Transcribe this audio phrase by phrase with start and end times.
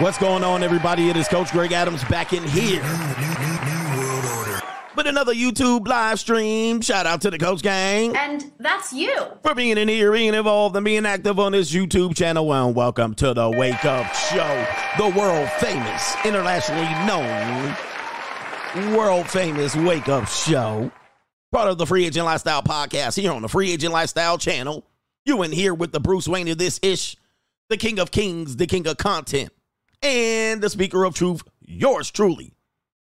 [0.00, 1.08] What's going on, everybody?
[1.08, 2.82] It is Coach Greg Adams back in here
[4.96, 6.80] with another YouTube live stream.
[6.80, 9.14] Shout out to the Coach Gang And that's you.
[9.42, 12.52] for being in here, being involved, and being active on this YouTube channel.
[12.52, 14.66] And welcome to the Wake Up Show,
[14.98, 17.76] the world famous, internationally known,
[18.96, 20.90] world famous Wake Up Show.
[21.52, 24.84] Part of the Free Agent Lifestyle podcast here on the Free Agent Lifestyle channel.
[25.24, 27.16] You in here with the Bruce Wayne of this ish,
[27.68, 29.50] the King of Kings, the King of Content,
[30.04, 32.52] and the Speaker of Truth, yours truly,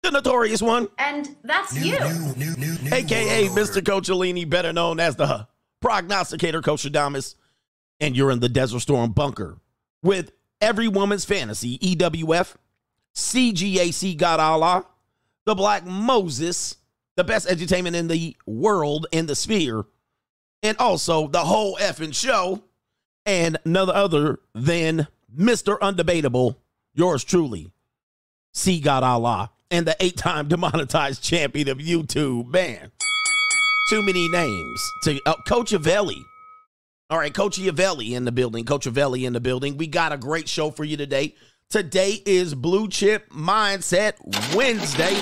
[0.02, 1.94] the notorious one, And that's you.
[1.94, 3.84] aka Mr.
[3.84, 5.46] Coach Alini, better known as the
[5.80, 7.36] prognosticator Coach Adamas.
[8.00, 9.58] And you're in the Desert Storm bunker
[10.02, 12.54] with Every Woman's Fantasy, EWF,
[13.14, 14.86] CGAC God Allah,
[15.44, 16.76] the Black Moses,
[17.16, 19.84] the best entertainment in the world in the sphere,
[20.62, 22.62] and also the whole effing show,
[23.26, 25.78] and none other than Mr.
[25.80, 26.56] Undebatable,
[26.94, 27.72] yours truly,
[28.52, 32.48] See God Allah, and the eight time demonetized champion of YouTube.
[32.48, 32.90] Man,
[33.88, 34.92] too many names.
[35.04, 36.22] To uh, Coach Avelli.
[37.08, 38.64] All right, Coach Avelli in the building.
[38.64, 39.76] Coach Avelli in the building.
[39.76, 41.34] We got a great show for you today.
[41.68, 44.14] Today is Blue Chip Mindset
[44.54, 45.20] Wednesday.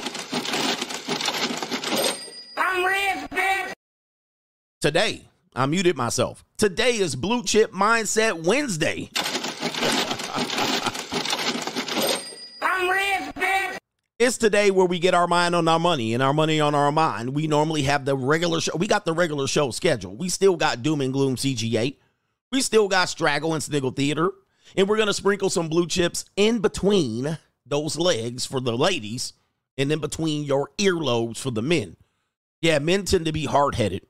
[4.80, 6.44] Today, I muted myself.
[6.56, 9.10] Today is Blue Chip Mindset Wednesday.
[14.18, 16.90] It's today where we get our mind on our money and our money on our
[16.90, 17.36] mind.
[17.36, 18.76] We normally have the regular show.
[18.76, 20.16] We got the regular show schedule.
[20.16, 21.94] We still got Doom and Gloom CGA.
[22.50, 24.32] We still got Straggle and Sniggle Theater.
[24.76, 29.34] And we're going to sprinkle some blue chips in between those legs for the ladies
[29.76, 31.96] and in between your earlobes for the men.
[32.60, 34.04] Yeah, men tend to be hard headed.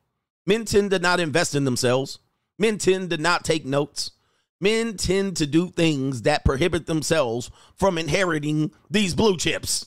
[0.47, 2.19] Men tend to not invest in themselves.
[2.59, 4.13] Men tend to not take notes.
[4.61, 9.87] Men tend to do things that prohibit themselves from inheriting these blue chips.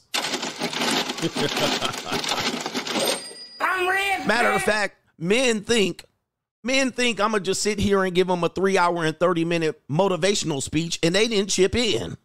[4.26, 6.06] Matter of fact, men think
[6.64, 9.46] men think I'm gonna just sit here and give them a three hour and 30
[9.46, 12.18] minute motivational speech and they didn't chip in.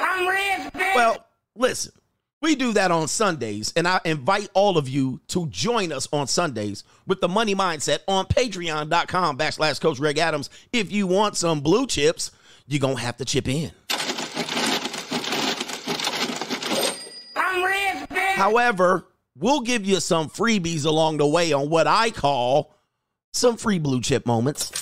[0.00, 0.74] I'm red.
[0.74, 0.92] Man.
[0.94, 1.26] Well,
[1.56, 1.92] listen,
[2.42, 6.26] we do that on Sundays, and I invite all of you to join us on
[6.26, 10.50] Sundays with the money mindset on patreon.com backslash coach Greg Adams.
[10.72, 12.32] If you want some blue chips,
[12.66, 13.70] you're gonna have to chip in.
[17.36, 18.08] I'm rich.
[18.34, 19.06] However,
[19.38, 22.74] we'll give you some freebies along the way on what I call
[23.32, 24.72] some free blue chip moments.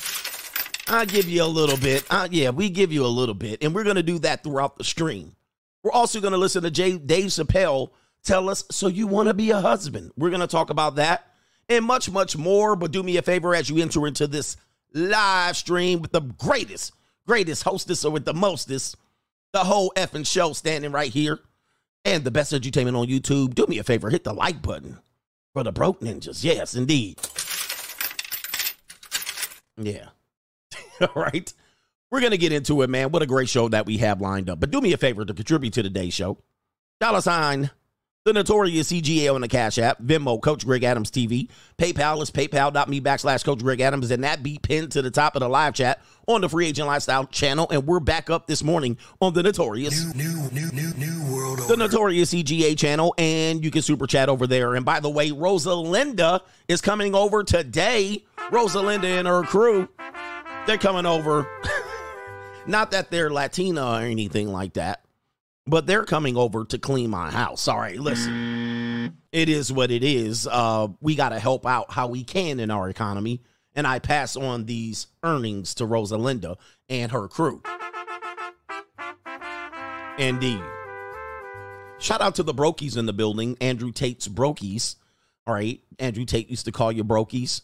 [0.89, 2.05] I'll give you a little bit.
[2.11, 4.77] Uh, yeah, we give you a little bit, and we're going to do that throughout
[4.77, 5.37] the stream.
[5.83, 7.91] We're also going to listen to Jay, Dave Chappelle
[8.23, 10.13] tell us, So you want to be a husband?
[10.17, 11.27] We're going to talk about that
[11.69, 12.77] and much, much more.
[12.77, 14.57] But do me a favor as you enter into this
[14.93, 16.93] live stream with the greatest,
[17.27, 18.97] greatest hostess or with the mostest,
[19.53, 21.41] the whole effing show standing right here
[22.05, 23.55] and the best entertainment on YouTube.
[23.55, 24.99] Do me a favor, hit the like button
[25.53, 26.45] for the broke ninjas.
[26.45, 27.19] Yes, indeed.
[29.77, 30.09] Yeah.
[31.01, 31.53] All right.
[32.11, 33.13] We're going to get into it, man.
[33.13, 34.59] What a great show that we have lined up.
[34.59, 36.39] But do me a favor to contribute to today's show.
[36.99, 37.71] Dollar sign,
[38.25, 41.49] the notorious CGA on the Cash App, Venmo, Coach Greg Adams TV.
[41.79, 44.11] PayPal is paypal.me backslash Coach Greg Adams.
[44.11, 46.89] And that be pinned to the top of the live chat on the Free Agent
[46.89, 47.69] Lifestyle channel.
[47.71, 51.77] And we're back up this morning on the notorious New, new, new, new world the
[51.77, 54.75] notorious CGA channel, and you can super chat over there.
[54.75, 58.25] And by the way, Rosalinda is coming over today.
[58.51, 59.89] Rosalinda and her crew,
[60.67, 61.49] they're coming over.
[62.67, 65.05] Not that they're Latina or anything like that,
[65.67, 67.69] but they're coming over to clean my house.
[67.69, 70.47] All right, listen, it is what it is.
[70.47, 73.43] Uh, we got to help out how we can in our economy,
[73.75, 76.57] and I pass on these earnings to Rosalinda
[76.89, 77.63] and her crew.
[80.19, 80.63] Indeed.
[81.99, 83.57] Shout out to the Brokies in the building.
[83.61, 84.97] Andrew Tate's Brokies.
[85.47, 85.81] All right.
[85.99, 87.63] Andrew Tate used to call you Brokies.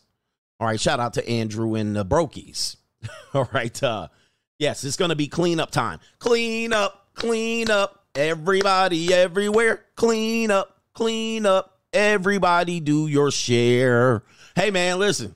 [0.59, 0.81] All right.
[0.81, 2.76] Shout out to Andrew and the Brokies.
[3.35, 3.82] All right.
[3.82, 4.09] Uh,
[4.58, 6.00] yes, it's going to be cleanup time.
[6.19, 8.05] Clean up, clean up.
[8.14, 9.85] Everybody, everywhere.
[9.94, 11.79] Clean up, clean up.
[11.93, 14.23] Everybody do your share.
[14.55, 15.35] Hey, man, listen.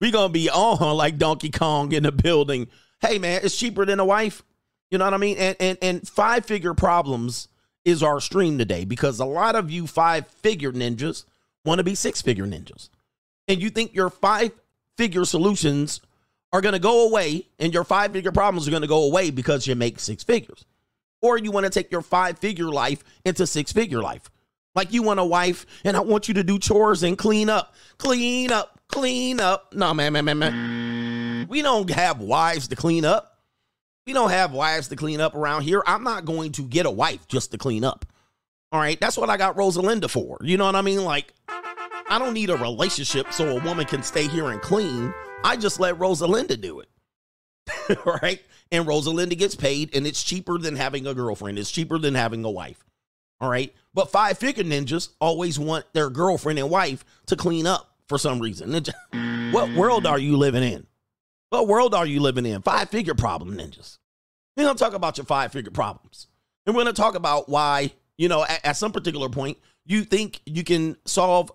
[0.00, 2.68] we going to be on like Donkey Kong in the building.
[3.00, 4.42] Hey, man, it's cheaper than a wife.
[4.90, 5.36] You know what I mean?
[5.38, 7.48] And, and, and five figure problems
[7.84, 11.24] is our stream today because a lot of you five figure ninjas
[11.64, 12.90] want to be six figure ninjas.
[13.46, 14.52] And you think your five
[14.96, 16.00] figure solutions
[16.52, 19.30] are going to go away and your five figure problems are going to go away
[19.30, 20.64] because you make six figures.
[21.20, 24.30] Or you want to take your five figure life into six figure life.
[24.74, 27.74] Like you want a wife and I want you to do chores and clean up,
[27.98, 29.74] clean up, clean up.
[29.74, 31.48] No, man, man, man, man.
[31.48, 33.40] We don't have wives to clean up.
[34.06, 35.82] We don't have wives to clean up around here.
[35.86, 38.06] I'm not going to get a wife just to clean up.
[38.70, 38.98] All right.
[39.00, 40.38] That's what I got Rosalinda for.
[40.42, 41.04] You know what I mean?
[41.04, 45.12] Like, I don't need a relationship so a woman can stay here and clean.
[45.44, 46.88] I just let Rosalinda do it.
[48.22, 48.42] right?
[48.70, 51.58] And Rosalinda gets paid, and it's cheaper than having a girlfriend.
[51.58, 52.84] It's cheaper than having a wife.
[53.40, 53.74] All right.
[53.94, 58.40] But five figure ninjas always want their girlfriend and wife to clean up for some
[58.40, 58.84] reason.
[59.52, 60.86] What world are you living in?
[61.50, 62.60] What world are you living in?
[62.62, 63.98] Five figure problem ninjas.
[64.56, 66.26] We're going to talk about your five figure problems.
[66.66, 69.56] And we're going to talk about why, you know, at, at, some particular point,
[69.86, 71.50] you think you can solve,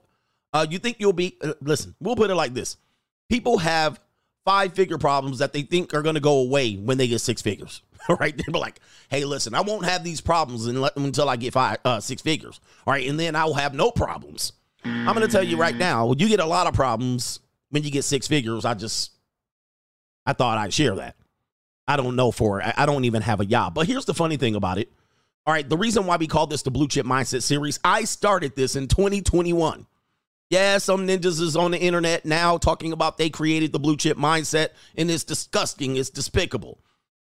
[0.54, 2.78] uh, you think you'll be, uh, listen, we'll put it like this
[3.34, 4.00] people have
[4.46, 7.42] five figure problems that they think are going to go away when they get six
[7.42, 7.82] figures.
[8.08, 8.38] All right.
[8.38, 12.22] They're like, hey, listen, I won't have these problems until I get five, uh, six
[12.22, 12.60] figures.
[12.86, 13.10] All right.
[13.10, 14.54] And then I will have no problems.
[14.86, 17.40] I'm going to tell you right now, you get a lot of problems
[17.70, 18.66] when you get six figures.
[18.66, 19.14] I just,
[20.28, 21.16] I thought I'd share that.
[21.88, 22.72] I don't know for it.
[22.78, 23.74] I don't even have a job.
[23.74, 24.92] But here's the funny thing about it.
[25.48, 25.68] All right.
[25.68, 28.88] The reason why we call this the Blue Chip Mindset series, I started this in
[28.88, 29.88] 2021.
[30.54, 34.20] Yeah, some ninjas is on the internet now talking about they created the blue chip
[34.20, 35.96] mindset and it's disgusting.
[35.96, 36.78] It's despicable.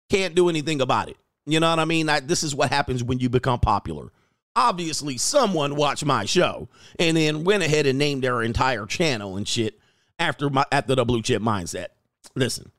[0.07, 1.17] Can't do anything about it.
[1.47, 2.09] You know what I mean?
[2.09, 4.11] I, this is what happens when you become popular.
[4.55, 6.69] Obviously, someone watched my show
[6.99, 9.79] and then went ahead and named their entire channel and shit
[10.19, 11.87] after my after the blue chip mindset.
[12.35, 12.71] Listen,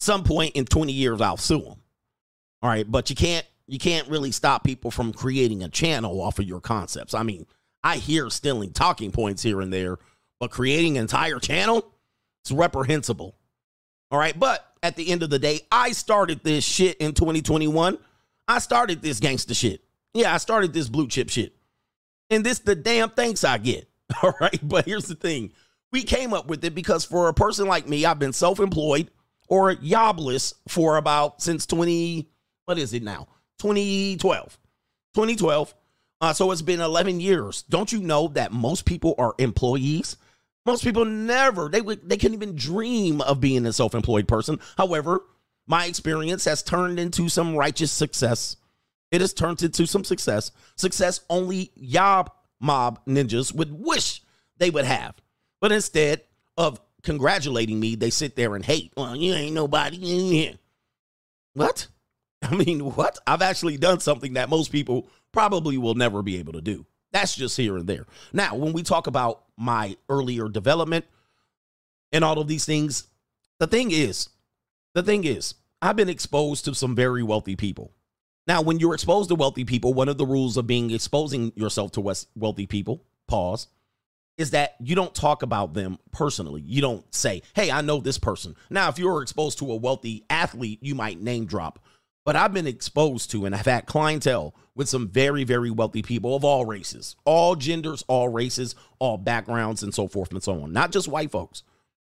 [0.00, 1.80] some point in 20 years I'll sue them.
[2.60, 6.38] All right, but you can't you can't really stop people from creating a channel off
[6.38, 7.14] of your concepts.
[7.14, 7.46] I mean,
[7.86, 9.98] I hear stealing talking points here and there,
[10.40, 11.88] but creating an entire channel,
[12.42, 13.36] it's reprehensible.
[14.10, 14.36] All right.
[14.36, 17.96] But at the end of the day, I started this shit in 2021.
[18.48, 19.84] I started this gangster shit.
[20.14, 21.54] Yeah, I started this blue chip shit.
[22.28, 23.88] And this the damn thanks I get.
[24.22, 24.58] All right.
[24.60, 25.52] But here's the thing.
[25.92, 29.12] We came up with it because for a person like me, I've been self-employed
[29.46, 32.28] or jobless for about since 20,
[32.64, 33.28] what is it now?
[33.60, 34.58] 2012.
[35.14, 35.74] 2012.
[36.20, 37.62] Uh, so it's been 11 years.
[37.68, 40.16] Don't you know that most people are employees?
[40.64, 44.58] Most people never, they would, they can't even dream of being a self employed person.
[44.76, 45.22] However,
[45.66, 48.56] my experience has turned into some righteous success.
[49.10, 50.50] It has turned into some success.
[50.76, 52.30] Success only yob
[52.60, 54.22] mob ninjas would wish
[54.58, 55.14] they would have.
[55.60, 56.22] But instead
[56.56, 58.92] of congratulating me, they sit there and hate.
[58.96, 60.56] Well, you ain't nobody.
[61.54, 61.86] What?
[62.42, 63.18] I mean, what?
[63.26, 66.86] I've actually done something that most people probably will never be able to do.
[67.12, 68.06] That's just here and there.
[68.32, 71.04] Now, when we talk about my earlier development
[72.12, 73.06] and all of these things,
[73.58, 74.28] the thing is,
[74.94, 77.92] the thing is, I've been exposed to some very wealthy people.
[78.46, 81.92] Now, when you're exposed to wealthy people, one of the rules of being exposing yourself
[81.92, 83.66] to wealthy people, pause,
[84.38, 86.62] is that you don't talk about them personally.
[86.66, 88.54] You don't say, hey, I know this person.
[88.68, 91.78] Now, if you're exposed to a wealthy athlete, you might name drop
[92.26, 96.34] but I've been exposed to and I've had clientele with some very, very wealthy people
[96.34, 100.72] of all races, all genders, all races, all backgrounds, and so forth and so on.
[100.72, 101.62] Not just white folks,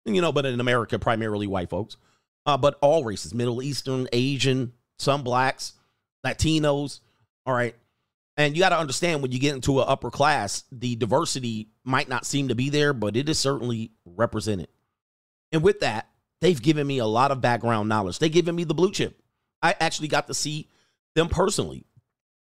[0.05, 1.97] you know, but in America, primarily white folks,
[2.45, 5.73] uh, but all races Middle Eastern, Asian, some blacks,
[6.25, 7.01] Latinos.
[7.45, 7.75] All right.
[8.37, 12.07] And you got to understand when you get into an upper class, the diversity might
[12.07, 14.69] not seem to be there, but it is certainly represented.
[15.51, 16.07] And with that,
[16.39, 18.19] they've given me a lot of background knowledge.
[18.19, 19.21] They've given me the blue chip.
[19.65, 20.69] I actually got to see
[21.15, 21.85] them personally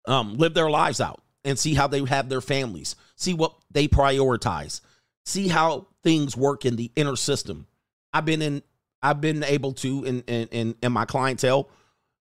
[0.06, 3.88] um, live their lives out and see how they have their families, see what they
[3.88, 4.82] prioritize,
[5.24, 7.68] see how things work in the inner system.
[8.12, 8.64] I've been in,
[9.02, 11.70] I've been able to in in in, in my clientele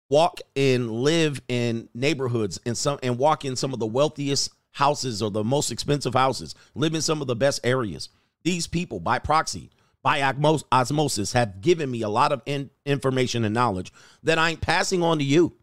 [0.07, 5.23] walk and live in neighborhoods and some and walk in some of the wealthiest houses
[5.23, 8.09] or the most expensive houses, live in some of the best areas.
[8.43, 9.71] These people, by proxy,
[10.05, 10.21] by
[10.71, 15.17] osmosis have given me a lot of in- information and knowledge that I'm passing on
[15.17, 15.55] to you.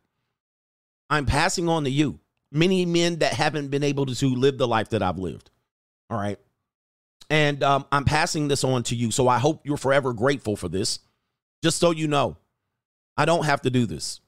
[1.09, 2.19] I'm passing on to you.
[2.51, 5.53] Many men that haven't been able to live the life that I've lived.
[6.11, 6.41] All right.
[7.31, 9.13] And um, I'm passing this on to you.
[9.13, 10.99] So I hope you're forever grateful for this.
[11.63, 12.37] Just so you know,
[13.17, 14.21] I don't have to do this.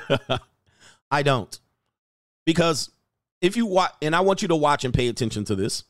[1.10, 1.58] I don't.
[2.46, 2.90] Because
[3.42, 5.84] if you watch, and I want you to watch and pay attention to this.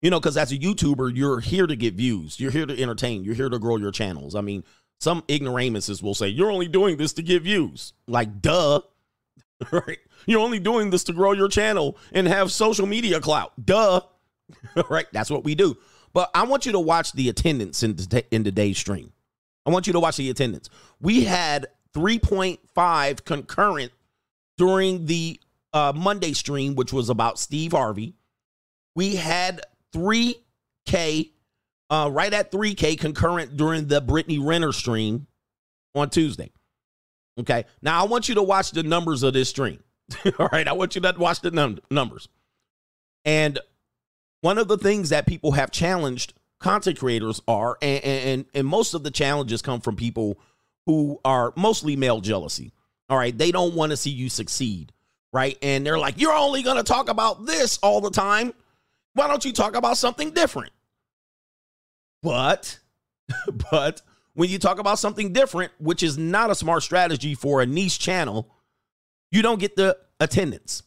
[0.00, 2.38] You know, because as a YouTuber, you're here to get views.
[2.38, 3.24] You're here to entertain.
[3.24, 4.34] You're here to grow your channels.
[4.34, 4.62] I mean,
[5.00, 7.92] some ignoramuses will say, you're only doing this to get views.
[8.06, 8.80] Like, duh.
[9.72, 9.98] right?
[10.26, 13.52] You're only doing this to grow your channel and have social media clout.
[13.64, 14.00] Duh.
[14.88, 15.06] right?
[15.12, 15.76] That's what we do.
[16.12, 19.12] But I want you to watch the attendance in, the, in today's stream.
[19.66, 20.70] I want you to watch the attendance.
[21.00, 23.92] We had 3.5 concurrent
[24.56, 25.40] during the
[25.72, 28.14] uh, Monday stream, which was about Steve Harvey.
[28.94, 29.60] We had
[29.94, 31.30] 3K,
[31.90, 35.26] uh, right at 3K concurrent during the Brittany Renner stream
[35.94, 36.50] on Tuesday.
[37.38, 37.64] Okay.
[37.82, 39.82] Now I want you to watch the numbers of this stream.
[40.38, 40.66] All right.
[40.66, 42.28] I want you to watch the num- numbers.
[43.24, 43.58] And
[44.40, 48.94] one of the things that people have challenged content creators are, and, and, and most
[48.94, 50.38] of the challenges come from people
[50.86, 52.72] who are mostly male jealousy.
[53.08, 53.36] All right.
[53.36, 54.92] They don't want to see you succeed.
[55.32, 55.58] Right.
[55.62, 58.52] And they're like, you're only going to talk about this all the time.
[59.18, 60.70] Why don't you talk about something different?
[62.22, 62.78] But,
[63.72, 64.00] but
[64.34, 67.98] when you talk about something different, which is not a smart strategy for a niche
[67.98, 68.48] channel,
[69.32, 70.84] you don't get the attendance.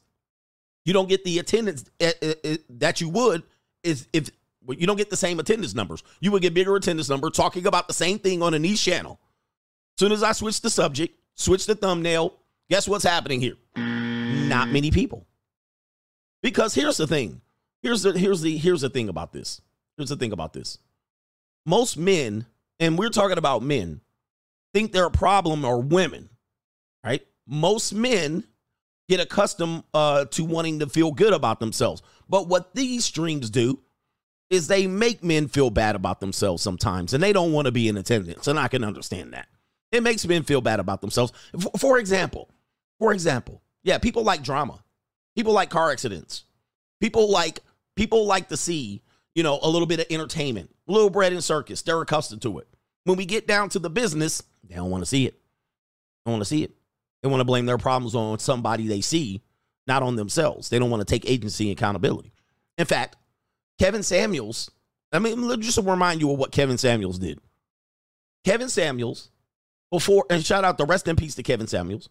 [0.85, 3.43] You don't get the attendance eh, eh, eh, that you would
[3.83, 4.31] is if
[4.65, 6.01] you don't get the same attendance numbers.
[6.21, 9.19] You would get bigger attendance number talking about the same thing on a niche channel.
[9.99, 12.35] Soon as I switch the subject, switch the thumbnail,
[12.69, 13.57] guess what's happening here?
[13.75, 15.27] Not many people.
[16.41, 17.41] Because here's the thing.
[17.81, 19.61] Here's the here's the here's the thing about this.
[19.97, 20.77] Here's the thing about this.
[21.65, 22.45] Most men
[22.79, 24.01] and we're talking about men,
[24.73, 26.29] think their problem are women,
[27.03, 27.21] right?
[27.47, 28.43] Most men
[29.07, 32.01] get accustomed uh, to wanting to feel good about themselves.
[32.27, 33.79] But what these streams do
[34.49, 37.87] is they make men feel bad about themselves sometimes, and they don't want to be
[37.87, 38.47] in attendance.
[38.47, 39.47] And I can understand that.
[39.91, 41.33] It makes men feel bad about themselves.
[41.59, 42.49] For, for example,
[42.99, 44.83] for example, yeah, people like drama.
[45.35, 46.45] People like car accidents.
[46.99, 47.59] People like
[47.95, 49.01] people like to see,
[49.35, 51.81] you know, a little bit of entertainment, a little bread and circus.
[51.81, 52.67] They're accustomed to it.
[53.03, 55.39] When we get down to the business, they don't want to see it.
[56.25, 56.71] They want to see it.
[57.21, 59.41] They want to blame their problems on somebody they see,
[59.87, 60.69] not on themselves.
[60.69, 62.31] They don't want to take agency and accountability.
[62.77, 63.17] In fact,
[63.79, 64.71] Kevin Samuels,
[65.11, 67.39] I mean, just to remind you of what Kevin Samuels did.
[68.43, 69.29] Kevin Samuels,
[69.91, 72.09] before, and shout out the rest in peace to Kevin Samuels.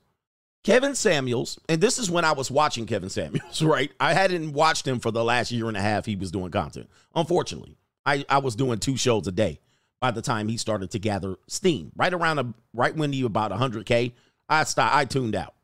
[0.62, 3.90] Kevin Samuels, and this is when I was watching Kevin Samuels, right?
[3.98, 6.88] I hadn't watched him for the last year and a half he was doing content.
[7.14, 9.60] Unfortunately, I, I was doing two shows a day
[10.00, 11.92] by the time he started to gather steam.
[11.96, 14.12] Right around a, right when he about 100k,
[14.48, 14.94] I stopped.
[14.94, 15.54] I tuned out.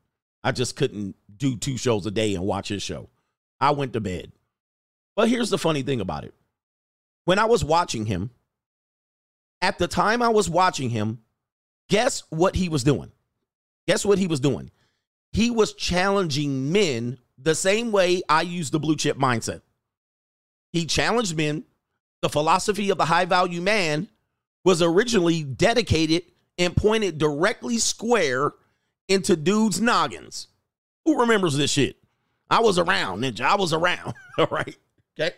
[0.42, 3.08] I just couldn't do two shows a day and watch his show.
[3.60, 4.32] I went to bed.
[5.14, 6.34] But here's the funny thing about it.
[7.24, 8.30] When I was watching him,
[9.60, 11.20] at the time I was watching him,
[11.88, 13.10] guess what he was doing?
[13.88, 14.70] Guess what he was doing?
[15.32, 19.62] He was challenging men the same way I use the blue chip mindset.
[20.72, 21.64] He challenged men.
[22.22, 24.08] The philosophy of the high value man
[24.64, 26.22] was originally dedicated
[26.58, 28.52] and pointed directly square
[29.08, 30.48] into dudes' noggins.
[31.04, 31.96] Who remembers this shit?
[32.50, 33.42] I was around, Ninja.
[33.42, 34.14] I was around.
[34.38, 34.76] All right.
[35.18, 35.34] Okay.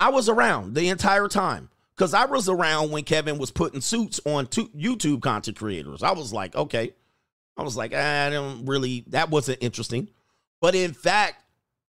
[0.00, 4.20] I was around the entire time because I was around when Kevin was putting suits
[4.24, 6.02] on YouTube content creators.
[6.02, 6.94] I was like, okay.
[7.56, 10.08] I was like, ah, I don't really, that wasn't interesting.
[10.60, 11.42] But in fact,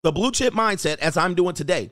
[0.03, 1.91] the blue chip mindset, as I'm doing today,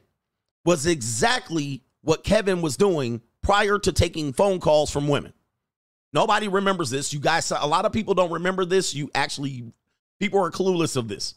[0.65, 5.33] was exactly what Kevin was doing prior to taking phone calls from women.
[6.13, 7.13] Nobody remembers this.
[7.13, 8.95] You guys, a lot of people don't remember this.
[8.95, 9.73] You actually,
[10.19, 11.35] people are clueless of this,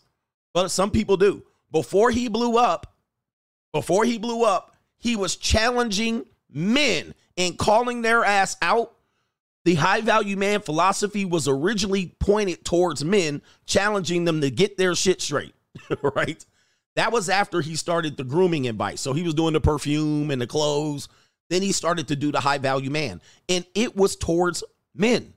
[0.53, 1.43] but some people do.
[1.71, 2.95] Before he blew up,
[3.73, 8.93] before he blew up, he was challenging men and calling their ass out.
[9.65, 14.95] The high value man philosophy was originally pointed towards men, challenging them to get their
[14.95, 15.53] shit straight,
[16.01, 16.43] right?
[16.95, 19.01] That was after he started the grooming advice.
[19.01, 21.07] So he was doing the perfume and the clothes
[21.49, 23.21] then he started to do the high value man.
[23.49, 24.63] And it was towards
[24.95, 25.33] men.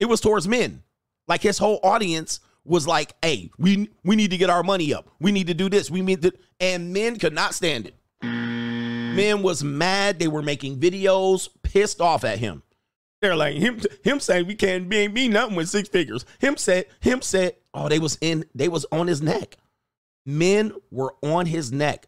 [0.00, 0.82] It was towards men.
[1.28, 5.08] Like his whole audience was like, hey, we we need to get our money up.
[5.20, 5.90] We need to do this.
[5.90, 7.94] We need to and men could not stand it.
[8.22, 10.18] Men was mad.
[10.18, 12.62] They were making videos, pissed off at him.
[13.20, 16.24] They're like him him saying we can't be, be nothing with six figures.
[16.38, 19.56] Him said, him said, oh, they was in, they was on his neck.
[20.24, 22.06] Men were on his neck.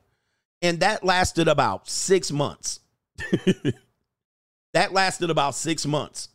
[0.63, 2.81] And that lasted about six months.
[4.73, 6.29] that lasted about six months.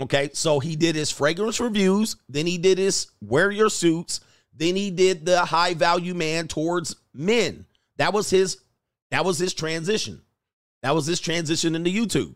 [0.00, 4.20] Okay, so he did his fragrance reviews, then he did his wear your suits,
[4.54, 7.66] then he did the high value man towards men.
[7.96, 8.58] That was his
[9.10, 10.22] that was his transition.
[10.82, 12.34] That was his transition into YouTube.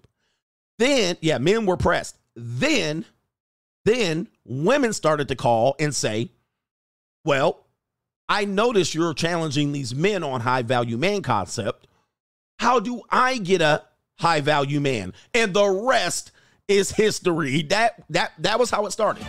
[0.80, 2.16] Then, yeah, men were pressed.
[2.34, 3.04] Then,
[3.84, 6.30] then women started to call and say,
[7.22, 7.66] "Well,
[8.30, 11.86] I notice you're challenging these men on high value man concept.
[12.58, 13.82] How do I get a
[14.20, 15.12] high value man?
[15.34, 16.32] And the rest
[16.66, 17.60] is history.
[17.64, 19.24] That that that was how it started.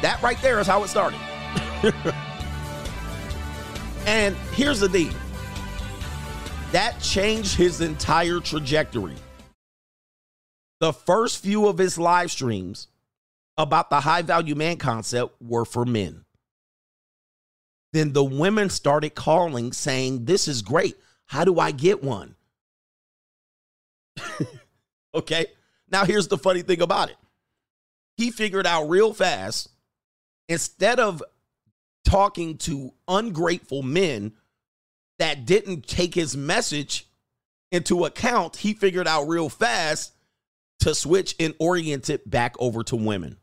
[0.00, 1.18] That right there is how it started.
[4.06, 5.12] and here's the deal.
[6.72, 9.16] That changed his entire trajectory.
[10.80, 12.88] The first few of his live streams
[13.56, 16.24] about the high value man concept were for men
[17.92, 20.96] then the women started calling saying, This is great.
[21.26, 22.36] How do I get one?
[25.14, 25.46] okay.
[25.90, 27.16] Now, here's the funny thing about it.
[28.16, 29.70] He figured out real fast,
[30.48, 31.22] instead of
[32.04, 34.32] talking to ungrateful men
[35.18, 37.06] that didn't take his message
[37.70, 40.12] into account, he figured out real fast
[40.80, 43.36] to switch and orient it back over to women.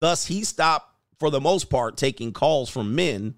[0.00, 3.34] Thus, he stopped, for the most part, taking calls from men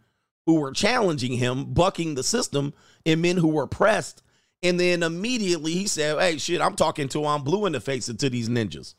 [0.46, 2.72] who were challenging him, bucking the system,
[3.04, 4.22] and men who were pressed.
[4.62, 8.06] And then immediately he said, Hey, shit, I'm talking to, I'm blue in the face
[8.06, 8.94] to these ninjas.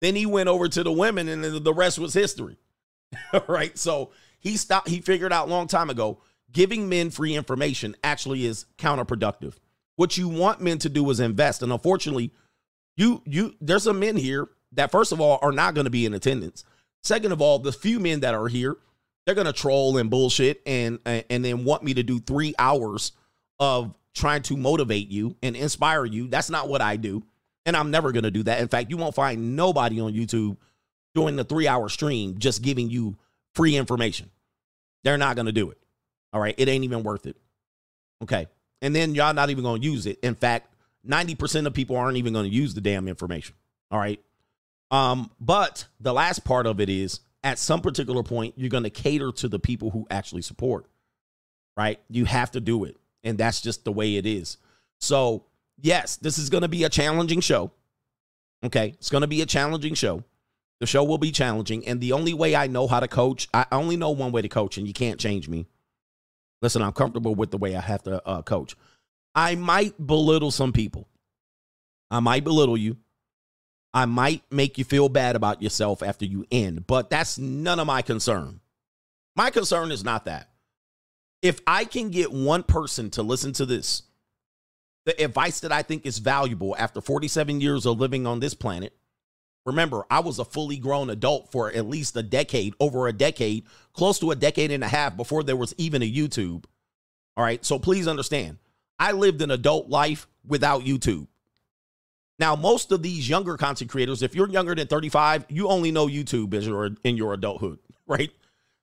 [0.00, 2.58] Then he went over to the women, and the rest was history.
[3.48, 3.76] right.
[3.76, 6.20] So he stopped, he figured out long time ago
[6.52, 9.54] giving men free information actually is counterproductive.
[9.96, 11.62] What you want men to do is invest.
[11.62, 12.32] And unfortunately,
[12.96, 16.06] you you there's some men here that first of all are not going to be
[16.06, 16.64] in attendance.
[17.02, 18.76] Second of all, the few men that are here,
[19.24, 23.12] they're going to troll and bullshit and and then want me to do 3 hours
[23.58, 26.28] of trying to motivate you and inspire you.
[26.28, 27.22] That's not what I do.
[27.66, 28.60] And I'm never going to do that.
[28.60, 30.56] In fact, you won't find nobody on YouTube
[31.14, 33.16] doing the 3-hour stream just giving you
[33.54, 34.30] free information.
[35.04, 35.78] They're not going to do it.
[36.32, 37.36] All right, it ain't even worth it.
[38.22, 38.46] Okay.
[38.82, 40.18] And then y'all not even going to use it.
[40.22, 40.74] In fact,
[41.06, 43.54] 90% of people aren't even going to use the damn information.
[43.90, 44.20] All right.
[44.90, 48.90] Um, but the last part of it is at some particular point, you're going to
[48.90, 50.86] cater to the people who actually support,
[51.76, 52.00] right?
[52.08, 52.96] You have to do it.
[53.22, 54.56] And that's just the way it is.
[54.98, 55.44] So,
[55.80, 57.70] yes, this is going to be a challenging show.
[58.64, 58.94] Okay.
[58.98, 60.24] It's going to be a challenging show.
[60.80, 61.86] The show will be challenging.
[61.86, 64.48] And the only way I know how to coach, I only know one way to
[64.48, 65.66] coach, and you can't change me.
[66.62, 68.76] Listen, I'm comfortable with the way I have to uh, coach.
[69.34, 71.08] I might belittle some people.
[72.10, 72.96] I might belittle you.
[73.92, 77.86] I might make you feel bad about yourself after you end, but that's none of
[77.86, 78.60] my concern.
[79.36, 80.48] My concern is not that.
[81.42, 84.02] If I can get one person to listen to this,
[85.06, 88.94] the advice that I think is valuable after 47 years of living on this planet,
[89.64, 93.64] remember, I was a fully grown adult for at least a decade, over a decade,
[93.92, 96.64] close to a decade and a half before there was even a YouTube.
[97.36, 97.64] All right.
[97.64, 98.58] So please understand,
[98.98, 101.26] I lived an adult life without YouTube.
[102.38, 106.06] Now, most of these younger content creators, if you're younger than 35, you only know
[106.06, 108.30] YouTube as your in your adulthood, right?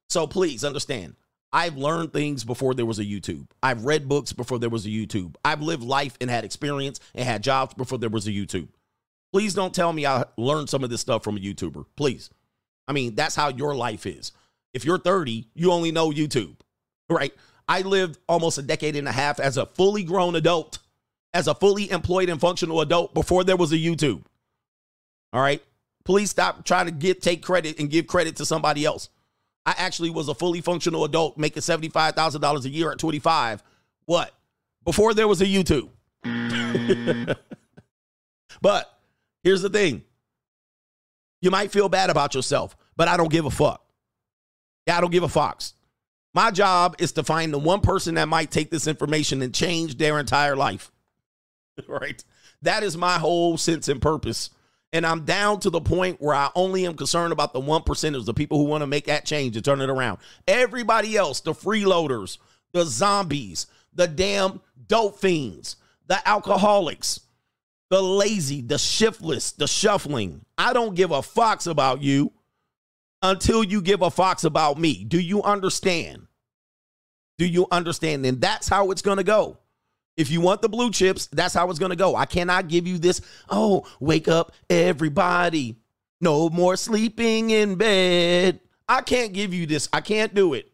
[0.09, 1.15] So please understand,
[1.51, 3.47] I've learned things before there was a YouTube.
[3.63, 5.35] I've read books before there was a YouTube.
[5.43, 8.67] I've lived life and had experience and had jobs before there was a YouTube.
[9.33, 11.85] Please don't tell me I learned some of this stuff from a YouTuber.
[11.95, 12.29] Please.
[12.87, 14.31] I mean, that's how your life is.
[14.73, 16.57] If you're 30, you only know YouTube,
[17.09, 17.33] right?
[17.67, 20.79] I lived almost a decade and a half as a fully grown adult,
[21.33, 24.23] as a fully employed and functional adult before there was a YouTube.
[25.33, 25.61] All right.
[26.05, 29.09] Please stop trying to get take credit and give credit to somebody else.
[29.65, 33.61] I actually was a fully functional adult making $75,000 a year at 25.
[34.05, 34.33] What?
[34.85, 35.89] Before there was a YouTube.
[38.61, 38.97] but
[39.43, 40.03] here's the thing.
[41.41, 43.83] You might feel bad about yourself, but I don't give a fuck.
[44.87, 45.73] Yeah, I don't give a fox.
[46.33, 49.97] My job is to find the one person that might take this information and change
[49.97, 50.91] their entire life.
[51.87, 52.23] right?
[52.61, 54.49] That is my whole sense and purpose.
[54.93, 58.25] And I'm down to the point where I only am concerned about the one percenters,
[58.25, 60.19] the people who want to make that change and turn it around.
[60.47, 62.37] Everybody else, the freeloaders,
[62.71, 65.75] the zombies, the damn dope fiends,
[66.07, 67.19] the alcoholics,
[67.89, 70.45] the lazy, the shiftless, the shuffling.
[70.57, 72.31] I don't give a fox about you
[73.21, 75.03] until you give a fox about me.
[75.03, 76.27] Do you understand?
[77.37, 78.25] Do you understand?
[78.25, 79.57] And that's how it's going to go.
[80.15, 82.15] If you want the blue chips, that's how it's going to go.
[82.15, 85.77] I cannot give you this, oh, wake up, everybody.
[86.19, 88.59] No more sleeping in bed.
[88.89, 89.87] I can't give you this.
[89.93, 90.71] I can't do it.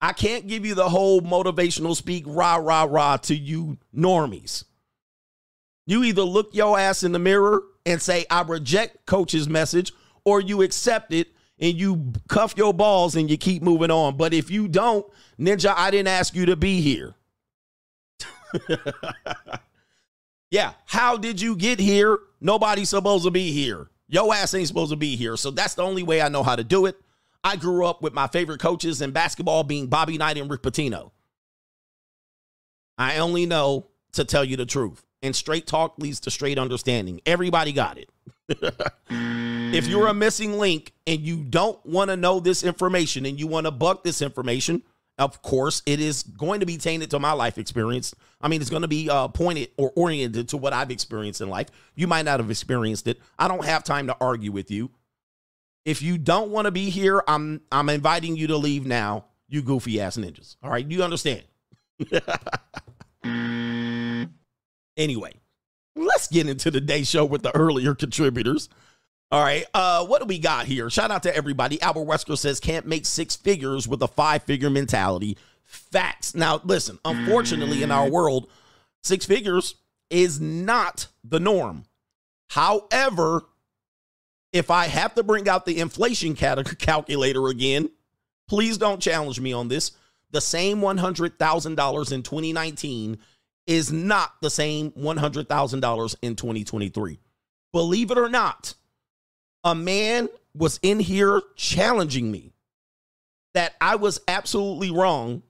[0.00, 4.64] I can't give you the whole motivational speak, rah, rah, rah to you normies.
[5.86, 9.92] You either look your ass in the mirror and say, I reject coach's message,
[10.24, 14.16] or you accept it and you cuff your balls and you keep moving on.
[14.16, 15.06] But if you don't,
[15.38, 17.14] Ninja, I didn't ask you to be here.
[20.50, 22.18] yeah, how did you get here?
[22.40, 23.88] Nobody's supposed to be here.
[24.08, 25.36] Yo ass ain't supposed to be here.
[25.36, 26.96] So that's the only way I know how to do it.
[27.42, 31.10] I grew up with my favorite coaches in basketball being Bobby Knight and Rick Pitino.
[32.96, 35.04] I only know to tell you the truth.
[35.22, 37.20] And straight talk leads to straight understanding.
[37.26, 38.10] Everybody got it.
[39.72, 43.46] if you're a missing link and you don't want to know this information and you
[43.46, 44.82] want to buck this information,
[45.18, 48.14] of course, it is going to be tainted to my life experience.
[48.40, 51.48] I mean, it's going to be uh, pointed or oriented to what I've experienced in
[51.48, 51.68] life.
[51.94, 53.20] You might not have experienced it.
[53.38, 54.90] I don't have time to argue with you.
[55.84, 59.26] If you don't want to be here, I'm I'm inviting you to leave now.
[59.48, 60.56] You goofy ass ninjas.
[60.62, 61.44] All right, you understand?
[64.96, 65.32] anyway,
[65.94, 68.68] let's get into today's show with the earlier contributors.
[69.30, 70.88] All right, uh, what do we got here?
[70.90, 71.80] Shout out to everybody.
[71.82, 75.36] Albert Wesker says can't make six figures with a five figure mentality.
[75.64, 76.34] Facts.
[76.34, 78.48] Now, listen, unfortunately, in our world,
[79.02, 79.74] six figures
[80.10, 81.84] is not the norm.
[82.50, 83.42] However,
[84.52, 87.90] if I have to bring out the inflation cal- calculator again,
[88.46, 89.92] please don't challenge me on this.
[90.30, 93.18] The same $100,000 in 2019
[93.66, 97.18] is not the same $100,000 in 2023.
[97.72, 98.74] Believe it or not,
[99.64, 102.52] a man was in here challenging me
[103.54, 105.42] that I was absolutely wrong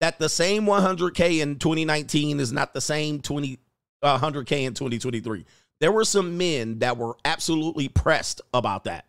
[0.00, 3.58] that the same 100k in 2019 is not the same 20
[4.02, 5.44] uh, 100k in 2023.
[5.80, 9.06] There were some men that were absolutely pressed about that.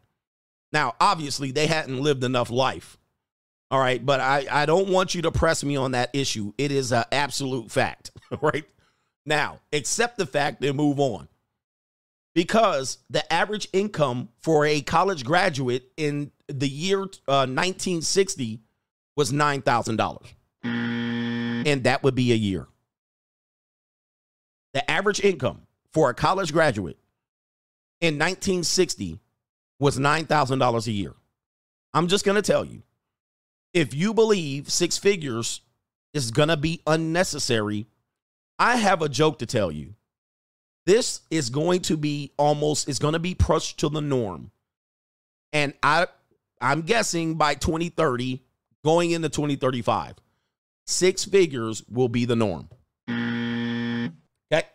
[0.74, 2.98] Now, obviously, they hadn't lived enough life.
[3.70, 6.54] All right, but I, I don't want you to press me on that issue.
[6.58, 8.66] It is an absolute fact, right?
[9.26, 11.28] Now, accept the fact and move on.
[12.34, 18.62] Because the average income for a college graduate in the year uh, 1960
[19.16, 20.18] was $9,000.
[20.64, 22.68] And that would be a year.
[24.74, 26.98] The average income for a college graduate
[28.00, 29.20] in 1960
[29.80, 31.14] was $9,000 a year.
[31.94, 32.84] I'm just going to tell you
[33.74, 35.62] if you believe six figures
[36.14, 37.88] is going to be unnecessary,
[38.60, 39.96] I have a joke to tell you.
[40.86, 44.52] This is going to be almost it's going to be pushed to the norm.
[45.54, 46.08] And I
[46.60, 48.42] I'm guessing by 2030
[48.84, 50.16] going into 2035
[50.86, 52.70] six figures will be the norm.
[53.10, 54.68] Okay?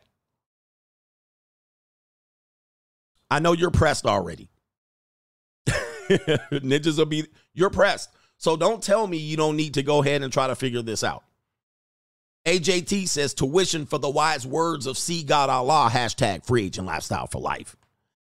[3.31, 4.49] I know you're pressed already.
[5.69, 8.11] Ninjas will be you're pressed.
[8.39, 11.03] So don't tell me you don't need to go ahead and try to figure this
[11.03, 11.25] out.
[12.47, 17.27] AJT says tuition for the wise words of See God Allah, hashtag free agent lifestyle
[17.27, 17.75] for life.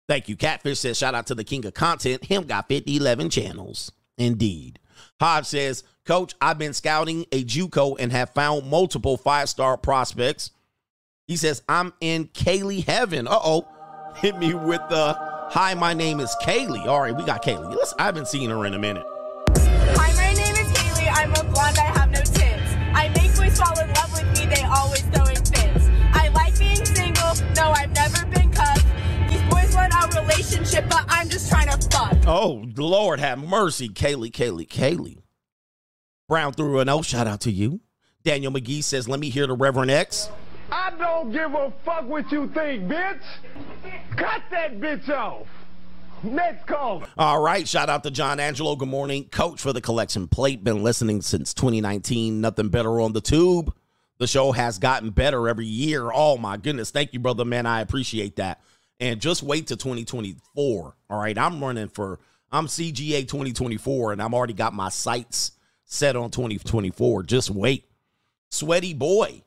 [0.07, 0.37] Thank you.
[0.37, 2.27] Catfish says shout out to the king of content.
[2.27, 3.91] Him got 50, 11 channels.
[4.19, 4.79] Indeed.
[5.19, 10.51] Hodge says, Coach, I've been scouting a Juco and have found multiple five star prospects.
[11.27, 13.27] He says, I'm in Kaylee heaven.
[13.27, 13.67] Uh oh.
[14.17, 15.15] Hit me with the
[15.51, 16.87] hi, my name is Kaylee.
[16.87, 17.75] All right, we got Kaylee.
[17.75, 19.07] Listen, I haven't seen her in a minute.
[19.57, 21.09] Hi, my name is Kaylee.
[21.11, 21.79] I'm a blonde.
[21.79, 22.75] I have no tits.
[22.93, 23.92] I make boys fall
[30.33, 32.17] relationship, but I'm just trying to fuck.
[32.27, 33.89] Oh, Lord have mercy.
[33.89, 35.19] Kaylee, Kaylee, Kaylee.
[36.29, 37.03] Brown through an O.
[37.03, 37.81] Shout out to you.
[38.25, 40.31] Daniel McGee says, let me hear the Reverend X.
[40.71, 43.21] I don't give a fuck what you think, bitch.
[44.17, 45.47] Cut that bitch off.
[46.23, 47.09] Next caller.
[47.19, 47.67] All right.
[47.67, 48.77] Shout out to John Angelo.
[48.77, 49.25] Good morning.
[49.25, 50.63] Coach for the collection plate.
[50.63, 52.41] Been listening since 2019.
[52.41, 53.75] Nothing better on the tube.
[54.19, 56.11] The show has gotten better every year.
[56.15, 56.93] Oh, my goodness.
[56.93, 57.67] Thank you, brother, man.
[57.67, 58.61] I appreciate that.
[59.03, 60.97] And just wait to 2024.
[61.11, 61.37] All right.
[61.37, 62.21] I'm running for,
[62.53, 65.51] I'm CGA 2024, and I'm already got my sights
[65.85, 67.25] set on 2024.
[67.25, 67.91] Just wait.
[68.53, 69.43] Sweaty boy.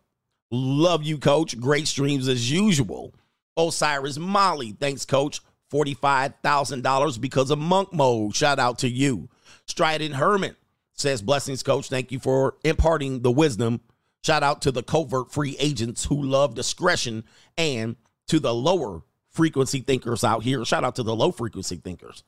[0.52, 1.58] Love you, coach.
[1.58, 3.16] Great streams as usual.
[3.56, 4.74] Osiris Molly.
[4.74, 5.40] Thanks, coach.
[5.72, 8.36] $45,000 because of monk mode.
[8.36, 9.30] Shout out to you.
[9.68, 10.58] Strident Herman
[10.92, 11.88] says, Blessings, coach.
[11.88, 13.80] Thank you for imparting the wisdom.
[14.22, 17.24] Shout out to the covert free agents who love discretion
[17.58, 17.96] and
[18.28, 19.02] to the lower
[19.36, 20.64] frequency thinkers out here.
[20.66, 22.24] Shout out to the low frequency thinkers.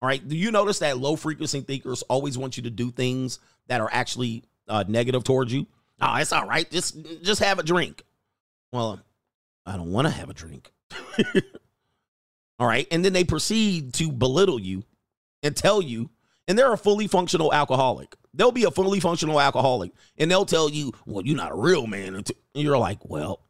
[0.00, 0.26] All right.
[0.26, 3.38] Do you notice that low frequency thinkers always want you to do things
[3.68, 5.66] that are actually uh, negative towards you?
[6.00, 6.68] Oh, it's all right.
[6.70, 8.02] Just just have a drink.
[8.72, 9.00] Well,
[9.64, 10.72] I don't want to have a drink.
[12.58, 12.86] all right.
[12.90, 14.82] And then they proceed to belittle you
[15.42, 16.10] and tell you,
[16.48, 18.16] and they're a fully functional alcoholic.
[18.34, 21.86] They'll be a fully functional alcoholic and they'll tell you, well, you're not a real
[21.86, 22.16] man.
[22.16, 23.40] And you're like, well,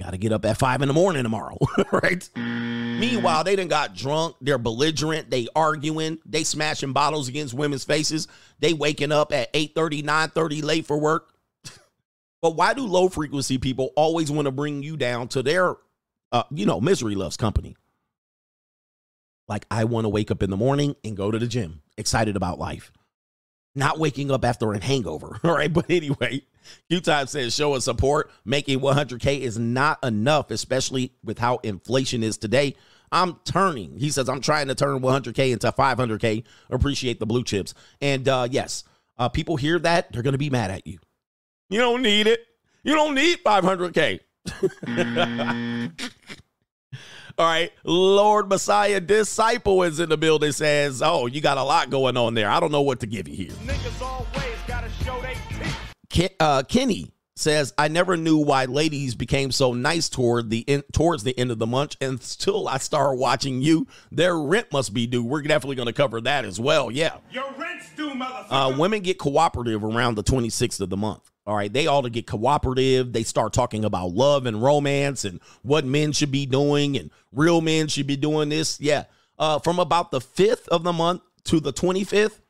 [0.00, 1.56] got to get up at five in the morning tomorrow.
[1.92, 2.28] right.
[2.36, 4.36] Meanwhile, they done got drunk.
[4.40, 5.30] They're belligerent.
[5.30, 6.18] They arguing.
[6.24, 8.28] They smashing bottles against women's faces.
[8.60, 11.32] They waking up at 8 30, 9 30 late for work.
[12.40, 15.74] But why do low frequency people always want to bring you down to their,
[16.30, 17.76] uh, you know, misery loves company?
[19.48, 22.36] Like, I want to wake up in the morning and go to the gym, excited
[22.36, 22.92] about life,
[23.74, 25.40] not waking up after a hangover.
[25.44, 25.72] All right.
[25.72, 26.42] But anyway,
[26.88, 28.30] Q Time says show us support.
[28.44, 32.76] Making 100K is not enough, especially with how inflation is today.
[33.10, 33.98] I'm turning.
[33.98, 36.44] He says, I'm trying to turn 100K into 500K.
[36.70, 37.74] Appreciate the blue chips.
[38.00, 38.84] And uh, yes,
[39.18, 40.98] uh, people hear that, they're going to be mad at you.
[41.70, 42.40] You don't need it.
[42.82, 44.20] You don't need 500K.
[47.38, 47.70] All right.
[47.84, 52.34] Lord Messiah Disciple is in the building says, Oh, you got a lot going on
[52.34, 52.50] there.
[52.50, 53.54] I don't know what to give you here.
[56.10, 60.82] Ken, uh, Kenny says, "I never knew why ladies became so nice toward the in,
[60.92, 64.92] towards the end of the month, and until I started watching you, their rent must
[64.92, 65.22] be due.
[65.22, 66.90] We're definitely going to cover that as well.
[66.90, 68.46] Yeah, Your rent's due, motherfucker.
[68.50, 71.30] uh, women get cooperative around the 26th of the month.
[71.46, 73.12] All right, they all to get cooperative.
[73.12, 77.60] They start talking about love and romance and what men should be doing, and real
[77.60, 78.80] men should be doing this.
[78.80, 79.04] Yeah,
[79.38, 82.40] uh, from about the 5th of the month to the 25th."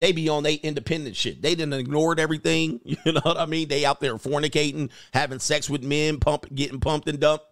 [0.00, 1.42] They be on they independent shit.
[1.42, 2.80] They didn't ignored everything.
[3.04, 3.68] You know what I mean?
[3.68, 7.44] They out there fornicating, having sex with men, pump, getting pumped and dumped.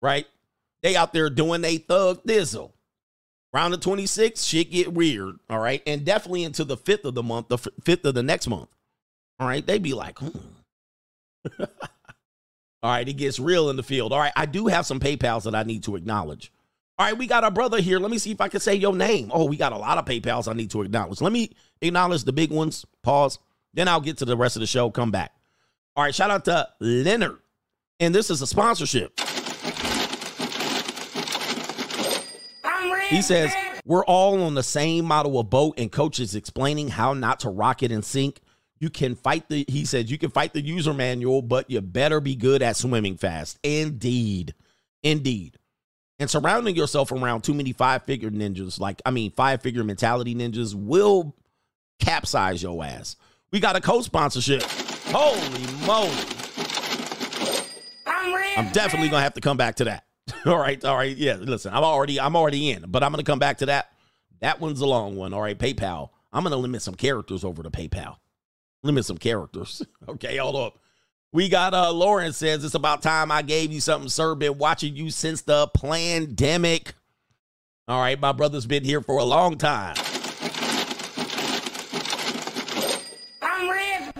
[0.00, 0.26] Right?
[0.82, 2.72] They out there doing they thug thizzle.
[3.52, 5.36] Round the 26th, shit get weird.
[5.48, 5.82] All right.
[5.86, 8.68] And definitely into the fifth of the month, the f- fifth of the next month.
[9.40, 9.66] All right.
[9.66, 10.28] They be like, hmm.
[11.60, 11.66] all
[12.82, 13.08] right.
[13.08, 14.12] It gets real in the field.
[14.12, 14.32] All right.
[14.36, 16.52] I do have some PayPals that I need to acknowledge.
[16.98, 18.00] All right, we got our brother here.
[18.00, 19.30] Let me see if I can say your name.
[19.32, 21.20] Oh, we got a lot of PayPals I need to acknowledge.
[21.20, 22.84] Let me acknowledge the big ones.
[23.04, 23.38] Pause.
[23.72, 24.90] Then I'll get to the rest of the show.
[24.90, 25.32] Come back.
[25.94, 27.38] All right, shout out to Leonard.
[28.00, 29.18] And this is a sponsorship.
[33.10, 37.14] He says, We're all on the same model of boat, and coach is explaining how
[37.14, 38.40] not to rock it and sink.
[38.80, 42.20] You can fight the, he says, you can fight the user manual, but you better
[42.20, 43.58] be good at swimming fast.
[43.62, 44.54] Indeed.
[45.02, 45.58] Indeed
[46.18, 50.34] and surrounding yourself around too many five figure ninjas, like I mean, five figure mentality
[50.34, 51.34] ninjas, will
[51.98, 53.16] capsize your ass.
[53.50, 54.62] We got a co sponsorship.
[54.62, 56.10] Holy moly.
[58.56, 60.04] I'm definitely gonna have to come back to that.
[60.46, 61.16] all right, all right.
[61.16, 63.92] Yeah, listen, I'm already I'm already in, but I'm gonna come back to that.
[64.40, 65.32] That one's a long one.
[65.32, 66.10] All right, PayPal.
[66.32, 68.16] I'm gonna limit some characters over to PayPal.
[68.82, 69.82] Limit some characters.
[70.08, 70.78] okay, hold up.
[71.32, 74.34] We got uh Lauren says it's about time I gave you something, sir.
[74.34, 76.94] Been watching you since the pandemic.
[77.86, 79.96] All right, my brother's been here for a long time.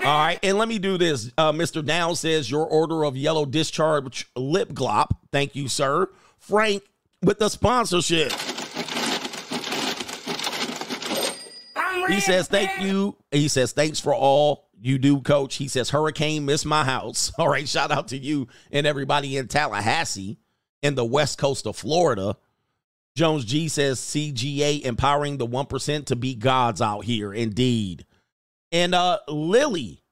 [0.05, 1.31] All right, and let me do this.
[1.37, 1.85] Uh, Mr.
[1.85, 5.09] Down says your order of yellow discharge lip glop.
[5.33, 6.09] Thank you, sir.
[6.39, 6.83] Frank
[7.23, 8.33] with the sponsorship.
[12.09, 13.17] He says, thank you.
[13.31, 15.57] He says, thanks for all you do, coach.
[15.57, 17.33] He says, Hurricane missed my house.
[17.39, 17.69] All right.
[17.69, 20.39] Shout out to you and everybody in Tallahassee
[20.83, 22.37] in the west coast of Florida.
[23.17, 27.33] Jones G says, CGA empowering the 1% to be gods out here.
[27.33, 28.07] Indeed.
[28.71, 30.03] And uh Lily,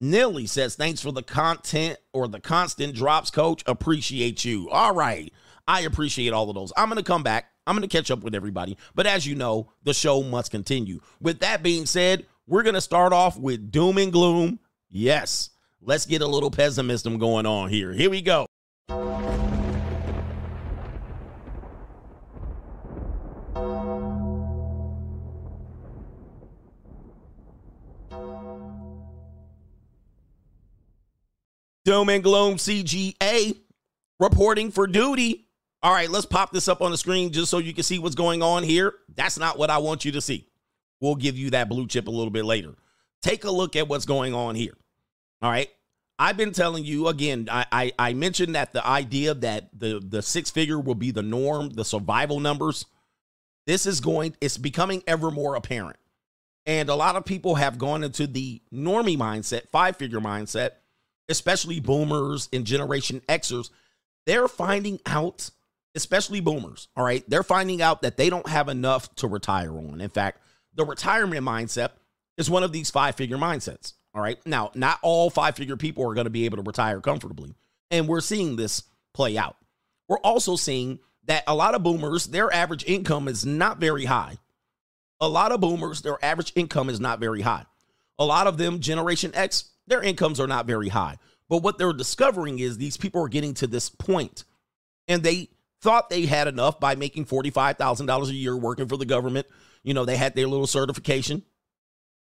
[0.00, 3.62] Nilly says, thanks for the content or the constant drops, coach.
[3.66, 4.68] Appreciate you.
[4.70, 5.32] All right.
[5.68, 6.72] I appreciate all of those.
[6.76, 7.46] I'm going to come back.
[7.66, 8.76] I'm going to catch up with everybody.
[8.94, 11.00] But as you know, the show must continue.
[11.20, 14.60] With that being said, we're going to start off with doom and gloom.
[14.88, 17.92] Yes, let's get a little pessimism going on here.
[17.92, 18.46] Here we go.
[31.84, 33.56] Doom and gloom CGA
[34.18, 35.46] reporting for duty.
[35.84, 38.16] All right, let's pop this up on the screen just so you can see what's
[38.16, 38.92] going on here.
[39.14, 40.48] That's not what I want you to see.
[41.00, 42.74] We'll give you that blue chip a little bit later.
[43.22, 44.76] Take a look at what's going on here.
[45.42, 45.68] All right.
[46.18, 50.22] I've been telling you again, I, I, I mentioned that the idea that the, the
[50.22, 52.86] six figure will be the norm, the survival numbers.
[53.66, 55.98] This is going, it's becoming ever more apparent.
[56.64, 60.70] And a lot of people have gone into the normie mindset, five figure mindset,
[61.28, 63.70] especially boomers and Generation Xers.
[64.24, 65.50] They're finding out,
[65.94, 70.00] especially boomers, all right, they're finding out that they don't have enough to retire on.
[70.00, 70.40] In fact,
[70.76, 71.90] the retirement mindset
[72.36, 73.94] is one of these five figure mindsets.
[74.14, 74.38] All right.
[74.46, 77.54] Now, not all five figure people are going to be able to retire comfortably.
[77.90, 79.56] And we're seeing this play out.
[80.08, 84.38] We're also seeing that a lot of boomers, their average income is not very high.
[85.20, 87.66] A lot of boomers, their average income is not very high.
[88.18, 91.18] A lot of them, Generation X, their incomes are not very high.
[91.48, 94.44] But what they're discovering is these people are getting to this point
[95.08, 95.48] and they
[95.80, 99.46] thought they had enough by making $45,000 a year working for the government.
[99.86, 101.44] You know, they had their little certification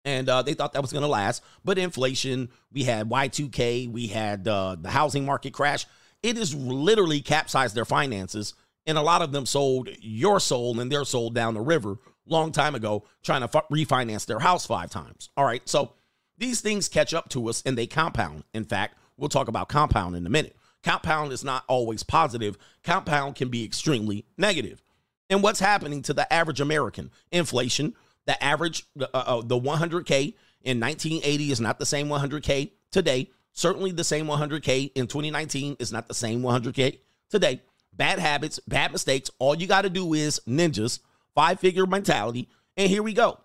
[0.05, 1.43] and uh, they thought that was going to last.
[1.65, 5.85] But inflation, we had Y2K, we had uh, the housing market crash.
[6.21, 8.53] It has literally capsized their finances.
[8.85, 12.51] And a lot of them sold your soul and their soul down the river long
[12.51, 15.29] time ago, trying to f- refinance their house five times.
[15.35, 15.67] All right.
[15.67, 15.93] So
[16.38, 18.43] these things catch up to us and they compound.
[18.53, 20.55] In fact, we'll talk about compound in a minute.
[20.83, 24.81] Compound is not always positive, compound can be extremely negative.
[25.30, 27.12] And what's happening to the average American?
[27.32, 33.30] Inflation, the average, uh, uh, the 100K in 1980 is not the same 100K today.
[33.54, 37.62] Certainly the same 100K in 2019 is not the same 100K today.
[37.94, 39.30] Bad habits, bad mistakes.
[39.39, 41.00] All you got to do is ninjas,
[41.36, 42.50] five figure mentality.
[42.78, 43.39] And here we go.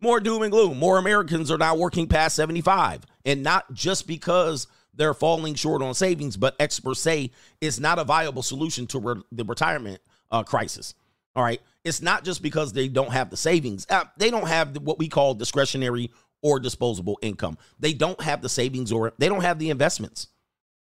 [0.00, 0.78] More doom and gloom.
[0.78, 3.04] More Americans are now working past 75.
[3.24, 8.04] And not just because they're falling short on savings, but experts say it's not a
[8.04, 10.94] viable solution to re- the retirement uh, crisis.
[11.36, 11.60] All right.
[11.84, 14.98] It's not just because they don't have the savings, uh, they don't have the, what
[14.98, 16.10] we call discretionary
[16.42, 17.58] or disposable income.
[17.78, 20.28] They don't have the savings or they don't have the investments.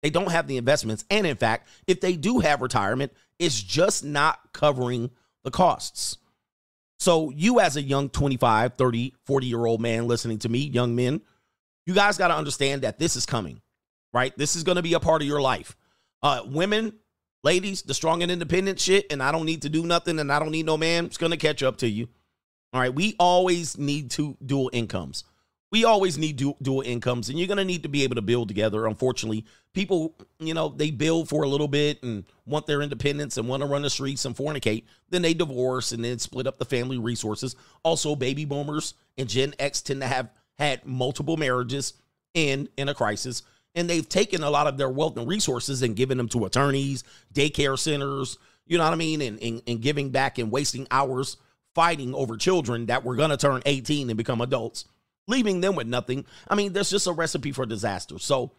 [0.03, 1.05] They don't have the investments.
[1.11, 5.11] And in fact, if they do have retirement, it's just not covering
[5.45, 6.19] the costs.
[6.99, 10.95] So, you as a young 25, 30, 40 year old man listening to me, young
[10.95, 11.21] men,
[11.85, 13.61] you guys got to understand that this is coming,
[14.13, 14.37] right?
[14.37, 15.77] This is going to be a part of your life.
[16.23, 16.95] Uh, women,
[17.43, 20.39] ladies, the strong and independent shit, and I don't need to do nothing and I
[20.39, 22.09] don't need no man, it's to catch up to you.
[22.73, 22.95] All right.
[22.95, 25.25] We always need two dual incomes
[25.73, 28.47] we always need dual, dual incomes and you're to need to be able to build
[28.47, 33.39] together unfortunately people you know they build for a little bit and want their independence
[33.39, 36.59] and want to run the streets and fornicate then they divorce and then split up
[36.59, 41.95] the family resources also baby boomers and gen x tend to have had multiple marriages
[42.37, 43.43] and in a crisis
[43.75, 47.05] and they've taken a lot of their wealth and resources and given them to attorneys
[47.33, 51.37] daycare centers you know what i mean and, and, and giving back and wasting hours
[51.75, 54.85] fighting over children that were going to turn 18 and become adults
[55.29, 56.25] leaving them with nothing.
[56.49, 58.19] I mean, there's just a recipe for disaster.
[58.19, 58.53] So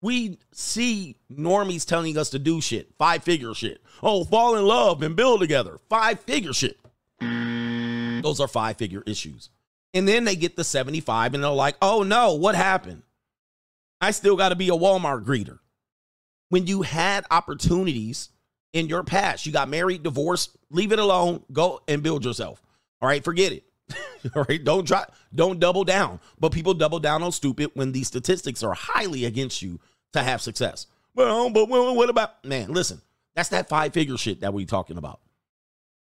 [0.00, 3.82] we see normies telling us to do shit, five figure shit.
[4.02, 6.78] Oh, fall in love and build together, five figure shit.
[7.20, 9.50] Those are five figure issues.
[9.94, 13.02] And then they get the 75 and they're like, oh no, what happened?
[14.02, 15.60] I still got to be a Walmart greeter.
[16.48, 18.30] When you had opportunities
[18.72, 22.60] in your past, you got married, divorced, leave it alone, go and build yourself.
[23.00, 23.64] All right, forget it.
[24.34, 26.18] All right, don't try, don't double down.
[26.38, 29.78] But people double down on stupid when these statistics are highly against you
[30.12, 30.88] to have success.
[31.14, 32.72] Well, but what about man?
[32.72, 33.00] Listen,
[33.36, 35.20] that's that five figure shit that we're talking about.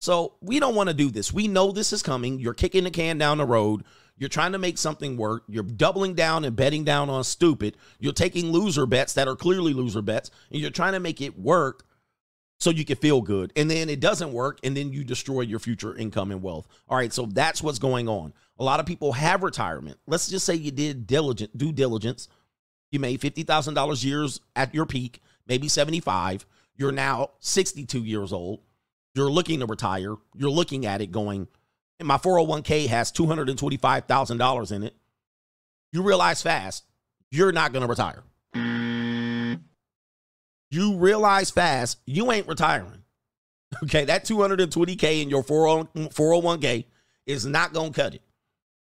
[0.00, 1.32] So we don't want to do this.
[1.32, 2.38] We know this is coming.
[2.38, 3.84] You're kicking the can down the road.
[4.20, 5.44] You're trying to make something work.
[5.48, 7.78] You're doubling down and betting down on stupid.
[7.98, 11.38] You're taking loser bets that are clearly loser bets, and you're trying to make it
[11.38, 11.86] work
[12.58, 13.50] so you can feel good.
[13.56, 16.68] And then it doesn't work, and then you destroy your future income and wealth.
[16.86, 18.34] All right, so that's what's going on.
[18.58, 19.98] A lot of people have retirement.
[20.06, 22.28] Let's just say you did diligent due diligence.
[22.92, 26.44] You made fifty thousand dollars years at your peak, maybe seventy five.
[26.76, 28.60] You're now sixty two years old.
[29.14, 30.16] You're looking to retire.
[30.34, 31.48] You're looking at it going,
[32.00, 34.94] and my 401k has $225,000 in it.
[35.92, 36.84] You realize fast,
[37.30, 38.22] you're not going to retire
[40.70, 42.96] you realize fast you ain't retiring.
[43.84, 46.86] Okay, that 220K in your 401k
[47.24, 48.22] is not going to cut it.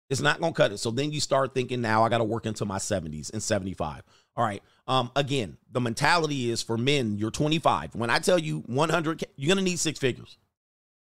[0.09, 0.77] It's not going to cut it.
[0.77, 4.03] So then you start thinking now I got to work into my 70s and 75.
[4.37, 4.63] All right.
[4.87, 7.95] Um again, the mentality is for men, you're 25.
[7.95, 10.37] When I tell you 100 you're going to need six figures.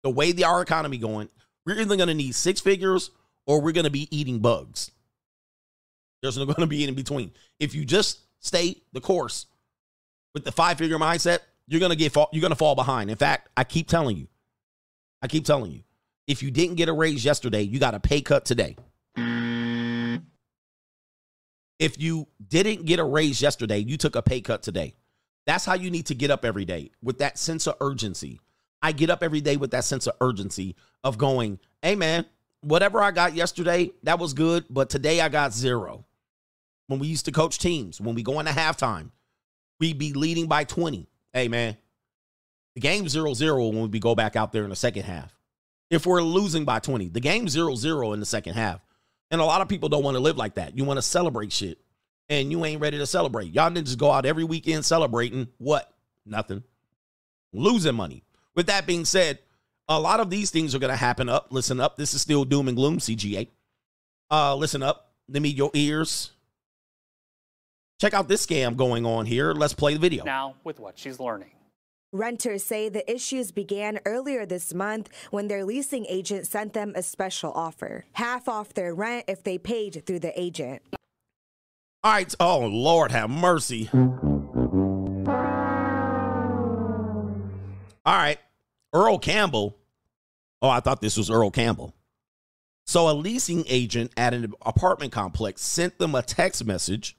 [0.02, 1.28] The way the our economy going,
[1.66, 3.10] we're either going to need six figures
[3.46, 4.90] or we're going to be eating bugs.
[6.22, 7.32] There's no going to be in between.
[7.58, 9.46] If you just stay the course,
[10.34, 13.10] with the five figure mindset, you're gonna get you're gonna fall behind.
[13.10, 14.28] In fact, I keep telling you,
[15.20, 15.82] I keep telling you,
[16.26, 18.76] if you didn't get a raise yesterday, you got a pay cut today.
[21.78, 24.94] If you didn't get a raise yesterday, you took a pay cut today.
[25.46, 28.40] That's how you need to get up every day with that sense of urgency.
[28.82, 32.26] I get up every day with that sense of urgency of going, hey man,
[32.62, 36.04] whatever I got yesterday, that was good, but today I got zero.
[36.86, 39.10] When we used to coach teams, when we go into halftime,
[39.78, 41.08] we'd be leading by 20.
[41.32, 41.76] Hey, man,
[42.74, 45.38] the game 0 0 when we go back out there in the second half.
[45.90, 48.80] If we're losing by 20, the game 0 0 in the second half.
[49.30, 50.76] And a lot of people don't want to live like that.
[50.76, 51.78] You want to celebrate shit,
[52.28, 53.52] and you ain't ready to celebrate.
[53.52, 55.90] Y'all didn't just go out every weekend celebrating what?
[56.26, 56.62] Nothing.
[57.54, 58.24] Losing money.
[58.54, 59.38] With that being said,
[59.88, 61.48] a lot of these things are going to happen up.
[61.50, 61.96] Listen up.
[61.96, 63.48] This is still doom and gloom, CGA.
[64.30, 65.12] Uh, listen up.
[65.28, 66.32] Let me your ears.
[68.00, 69.52] Check out this scam going on here.
[69.52, 70.24] Let's play the video.
[70.24, 71.50] Now, with what she's learning.
[72.12, 77.02] Renters say the issues began earlier this month when their leasing agent sent them a
[77.02, 80.82] special offer half off their rent if they paid through the agent.
[82.04, 82.34] All right.
[82.40, 83.88] Oh, Lord, have mercy.
[88.04, 88.38] All right.
[88.92, 89.76] Earl Campbell.
[90.60, 91.94] Oh, I thought this was Earl Campbell.
[92.84, 97.16] So, a leasing agent at an apartment complex sent them a text message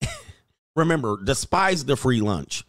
[0.76, 2.64] remember, despise the free lunch.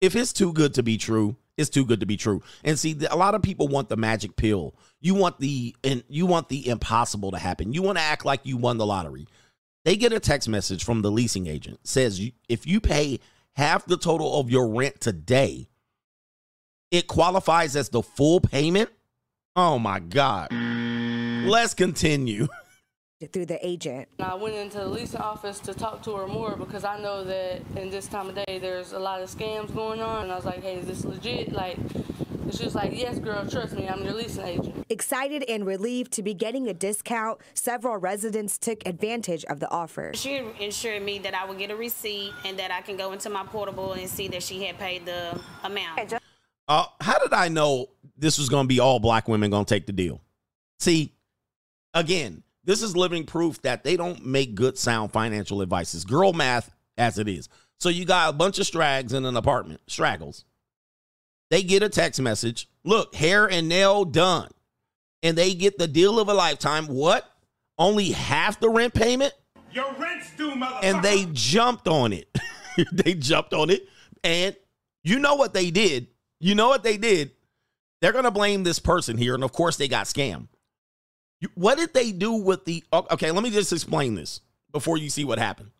[0.00, 2.42] If it's too good to be true, it's too good to be true.
[2.64, 4.74] And see, a lot of people want the magic pill.
[5.00, 7.72] You want the and you want the impossible to happen.
[7.72, 9.26] You want to act like you won the lottery.
[9.84, 13.20] They get a text message from the leasing agent says if you pay
[13.54, 15.68] half the total of your rent today,
[16.90, 18.90] it qualifies as the full payment.
[19.54, 20.52] Oh my god.
[20.52, 22.48] Let's continue.
[23.32, 24.08] through the agent.
[24.18, 27.62] I went into the leasing office to talk to her more because I know that
[27.76, 30.24] in this time of day there's a lot of scams going on.
[30.24, 31.52] And I was like, hey, is this legit?
[31.52, 31.78] Like,
[32.52, 34.84] she was like, yes, girl, trust me, I'm your leasing agent.
[34.90, 40.12] Excited and relieved to be getting a discount, several residents took advantage of the offer.
[40.14, 43.30] She assured me that I would get a receipt and that I can go into
[43.30, 46.12] my portable and see that she had paid the amount.
[46.68, 49.74] Uh, how did I know this was going to be all black women going to
[49.74, 50.20] take the deal?
[50.80, 51.14] See,
[51.94, 55.94] again, this is living proof that they don't make good, sound financial advice.
[55.94, 57.48] It's girl math as it is.
[57.78, 60.44] So you got a bunch of strags in an apartment, straggles.
[61.50, 62.68] They get a text message.
[62.84, 64.50] Look, hair and nail done.
[65.22, 66.86] And they get the deal of a lifetime.
[66.86, 67.24] What?
[67.78, 69.32] Only half the rent payment?
[69.70, 70.82] Your rent's due, motherfucker.
[70.82, 72.28] And they jumped on it.
[72.92, 73.88] they jumped on it.
[74.24, 74.56] And
[75.04, 76.08] you know what they did?
[76.46, 77.32] You know what they did?
[78.00, 79.34] They're going to blame this person here.
[79.34, 80.46] And of course, they got scammed.
[81.40, 82.84] You- What did they do with the.
[82.92, 84.40] Okay, let me just explain this
[84.70, 85.72] before you see what happened.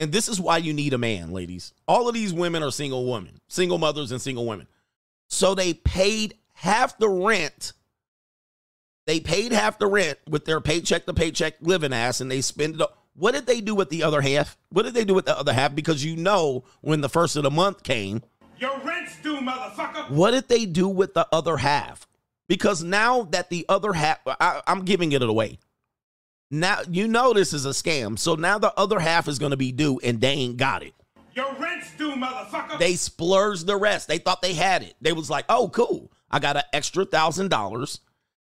[0.00, 1.72] And this is why you need a man, ladies.
[1.86, 4.66] All of these women are single women, single mothers, and single women.
[5.28, 7.72] So they paid half the rent.
[9.06, 12.74] They paid half the rent with their paycheck to paycheck living ass, and they spend
[12.74, 12.80] it.
[12.80, 12.98] up.
[13.14, 14.56] What did they do with the other half?
[14.70, 15.72] What did they do with the other half?
[15.72, 18.22] Because you know when the first of the month came,
[18.64, 20.08] Your rent's due, motherfucker.
[20.08, 22.06] what did they do with the other half?
[22.48, 25.58] Because now that the other half, I, I'm giving it away.
[26.50, 28.18] Now you know this is a scam.
[28.18, 30.94] So now the other half is going to be due, and they ain't got it.
[31.34, 32.78] Your rent's due, motherfucker.
[32.78, 34.08] They splurged the rest.
[34.08, 34.94] They thought they had it.
[34.98, 36.10] They was like, "Oh, cool!
[36.30, 38.00] I got an extra thousand dollars."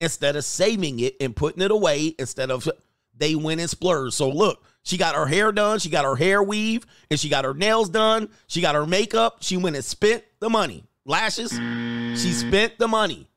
[0.02, 2.68] Instead of saving it and putting it away, instead of
[3.16, 4.16] they went and splurged.
[4.16, 7.46] So look, she got her hair done, she got her hair weave, and she got
[7.46, 8.30] her nails done.
[8.48, 9.38] She got her makeup.
[9.42, 10.84] She went and spent the money.
[11.06, 11.52] Lashes.
[11.52, 13.28] She spent the money.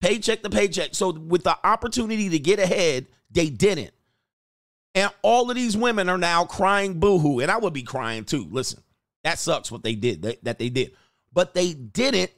[0.00, 0.94] Paycheck to paycheck.
[0.94, 3.92] So with the opportunity to get ahead, they didn't.
[4.94, 7.40] And all of these women are now crying boohoo.
[7.40, 8.48] And I would be crying too.
[8.50, 8.82] Listen,
[9.22, 10.92] that sucks what they did, that, that they did.
[11.32, 12.32] But they didn't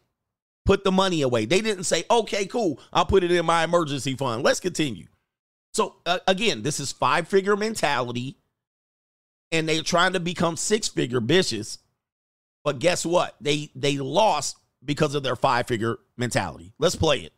[0.66, 1.46] put the money away.
[1.46, 4.42] They didn't say, okay, cool, I'll put it in my emergency fund.
[4.42, 5.06] Let's continue.
[5.74, 8.36] So uh, again, this is five figure mentality.
[9.50, 11.78] And they're trying to become six figure bitches.
[12.64, 13.34] But guess what?
[13.40, 16.72] They they lost because of their five figure mentality.
[16.78, 17.32] Let's play it.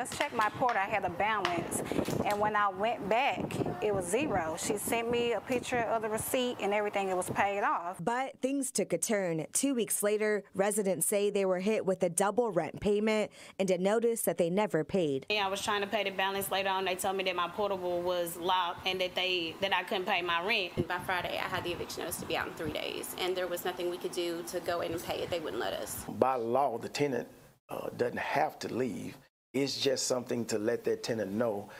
[0.00, 1.82] Just checked my port, I had a balance.
[2.24, 4.56] And when I went back, it was zero.
[4.58, 7.98] She sent me a picture of the receipt and everything, it was paid off.
[8.02, 9.44] But things took a turn.
[9.52, 13.76] Two weeks later, residents say they were hit with a double rent payment and a
[13.76, 15.26] notice that they never paid.
[15.28, 16.86] Yeah, I was trying to pay the balance later on.
[16.86, 20.22] They told me that my portable was locked and that they that I couldn't pay
[20.22, 20.72] my rent.
[20.76, 23.36] And by Friday, I had the eviction notice to be out in three days, and
[23.36, 25.28] there was nothing we could do to go in and pay it.
[25.28, 26.06] They wouldn't let us.
[26.08, 27.28] By law, the tenant
[27.68, 29.14] uh, doesn't have to leave.
[29.52, 31.70] It's just something to let that tenant know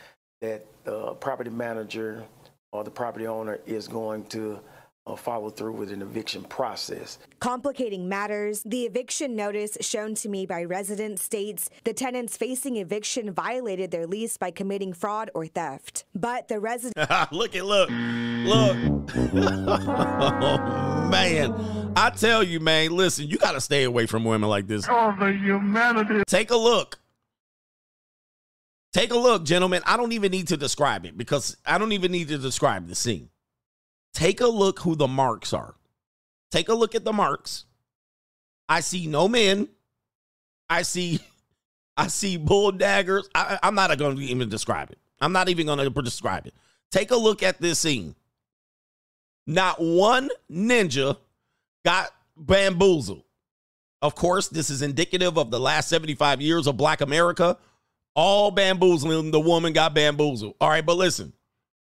[0.40, 2.24] that the property manager
[2.72, 4.58] or the property owner is going to
[5.06, 7.18] uh, follow through with an eviction process.
[7.40, 13.32] Complicating matters, the eviction notice shown to me by residents states the tenants facing eviction
[13.32, 16.04] violated their lease by committing fraud or theft.
[16.14, 18.76] But the resident look at look, look.
[19.66, 22.94] oh, man, I tell you, man.
[22.96, 24.86] Listen, you got to stay away from women like this.
[24.88, 26.22] Oh, the humanity.
[26.26, 26.99] Take a look.
[28.92, 29.82] Take a look, gentlemen.
[29.86, 32.94] I don't even need to describe it because I don't even need to describe the
[32.94, 33.30] scene.
[34.12, 35.74] Take a look who the marks are.
[36.50, 37.64] Take a look at the marks.
[38.68, 39.68] I see no men.
[40.68, 41.20] I see,
[41.96, 43.28] I see bull daggers.
[43.34, 44.98] I, I'm not going to even describe it.
[45.20, 46.54] I'm not even going to describe it.
[46.90, 48.16] Take a look at this scene.
[49.46, 51.16] Not one ninja
[51.84, 53.24] got bamboozled.
[54.02, 57.58] Of course, this is indicative of the last 75 years of Black America.
[58.14, 60.54] All bamboozling, the woman got bamboozled.
[60.60, 61.32] All right, but listen,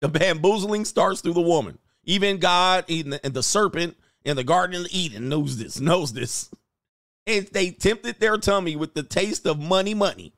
[0.01, 1.79] the bamboozling starts through the woman.
[2.05, 6.13] Even God and the, and the serpent in the Garden of Eden knows this, knows
[6.13, 6.51] this.
[7.27, 10.35] And they tempted their tummy with the taste of money, money.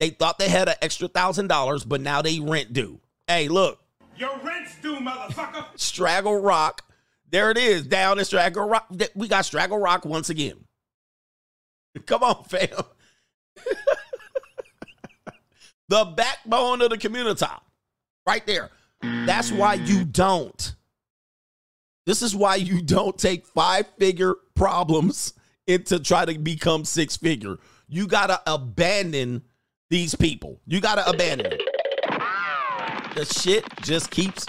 [0.00, 3.00] They thought they had an extra thousand dollars, but now they rent due.
[3.28, 3.80] Hey, look,
[4.16, 5.64] Your rent's due, motherfucker.
[5.76, 6.82] Straggle Rock.
[7.30, 8.92] There it is, down in Straggle Rock.
[9.14, 10.64] We got Straggle Rock once again.
[12.06, 12.68] Come on, fam.
[15.92, 17.44] the backbone of the community.
[18.26, 18.70] Right there.
[19.02, 20.74] That's why you don't.
[22.06, 25.34] This is why you don't take five figure problems
[25.66, 27.58] into try to become six figure.
[27.88, 29.42] You got to abandon
[29.90, 30.62] these people.
[30.66, 31.62] You got to abandon it.
[33.14, 34.46] The shit just keeps.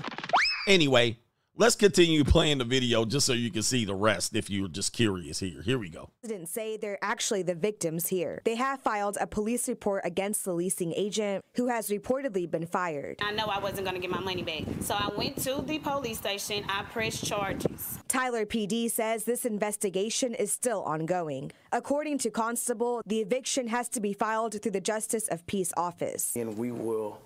[0.66, 1.18] Anyway,
[1.56, 4.92] Let's continue playing the video just so you can see the rest if you're just
[4.92, 5.62] curious here.
[5.62, 6.10] Here we go.
[6.24, 8.42] Residents say they're actually the victims here.
[8.44, 13.20] They have filed a police report against the leasing agent who has reportedly been fired.
[13.22, 14.64] I know I wasn't going to get my money back.
[14.82, 16.66] So I went to the police station.
[16.68, 18.00] I pressed charges.
[18.08, 21.52] Tyler PD says this investigation is still ongoing.
[21.72, 26.36] According to Constable, the eviction has to be filed through the Justice of Peace office.
[26.36, 27.20] And we will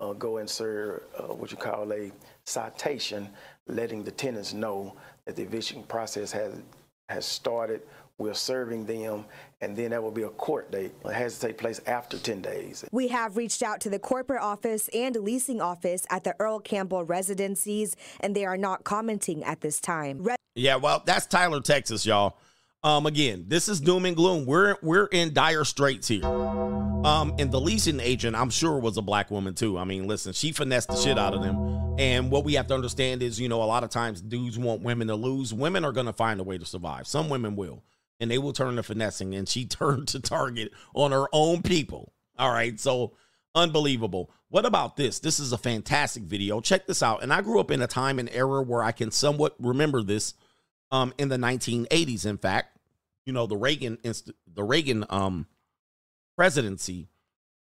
[0.00, 2.10] uh, go and serve uh, what you call a
[2.44, 3.28] citation,
[3.66, 4.94] letting the tenants know
[5.26, 6.54] that the eviction process has
[7.08, 7.82] has started.
[8.16, 9.24] We're serving them,
[9.60, 10.92] and then that will be a court date.
[11.04, 12.84] It has to take place after 10 days.
[12.92, 17.02] We have reached out to the corporate office and leasing office at the Earl Campbell
[17.04, 20.22] residencies, and they are not commenting at this time.
[20.22, 22.36] Re- Yeah, well, that's Tyler, Texas, y'all.
[22.84, 24.44] Um, again, this is doom and gloom.
[24.44, 26.26] We're we're in dire straits here.
[26.26, 29.78] Um, and the leasing agent, I'm sure, was a black woman too.
[29.78, 31.96] I mean, listen, she finessed the shit out of them.
[31.98, 34.82] And what we have to understand is, you know, a lot of times dudes want
[34.82, 35.54] women to lose.
[35.54, 37.06] Women are gonna find a way to survive.
[37.06, 37.82] Some women will,
[38.20, 39.34] and they will turn to finessing.
[39.34, 42.12] And she turned to target on her own people.
[42.38, 43.14] All right, so
[43.54, 44.30] unbelievable.
[44.50, 45.20] What about this?
[45.20, 46.60] This is a fantastic video.
[46.60, 47.22] Check this out.
[47.22, 50.34] And I grew up in a time and era where I can somewhat remember this.
[50.92, 52.73] Um, in the 1980s, in fact,
[53.26, 55.46] you know, the Reagan inst- the Reagan um
[56.36, 57.08] presidency,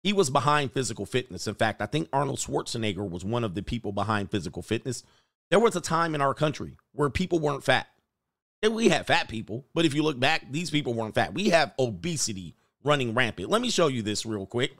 [0.04, 1.48] he was behind physical fitness.
[1.48, 5.04] In fact, I think Arnold Schwarzenegger was one of the people behind physical fitness.
[5.50, 7.88] There was a time in our country where people weren't fat.
[8.62, 11.34] And we had fat people, but if you look back, these people weren't fat.
[11.34, 13.50] We have obesity running rampant.
[13.50, 14.78] Let me show you this real quick.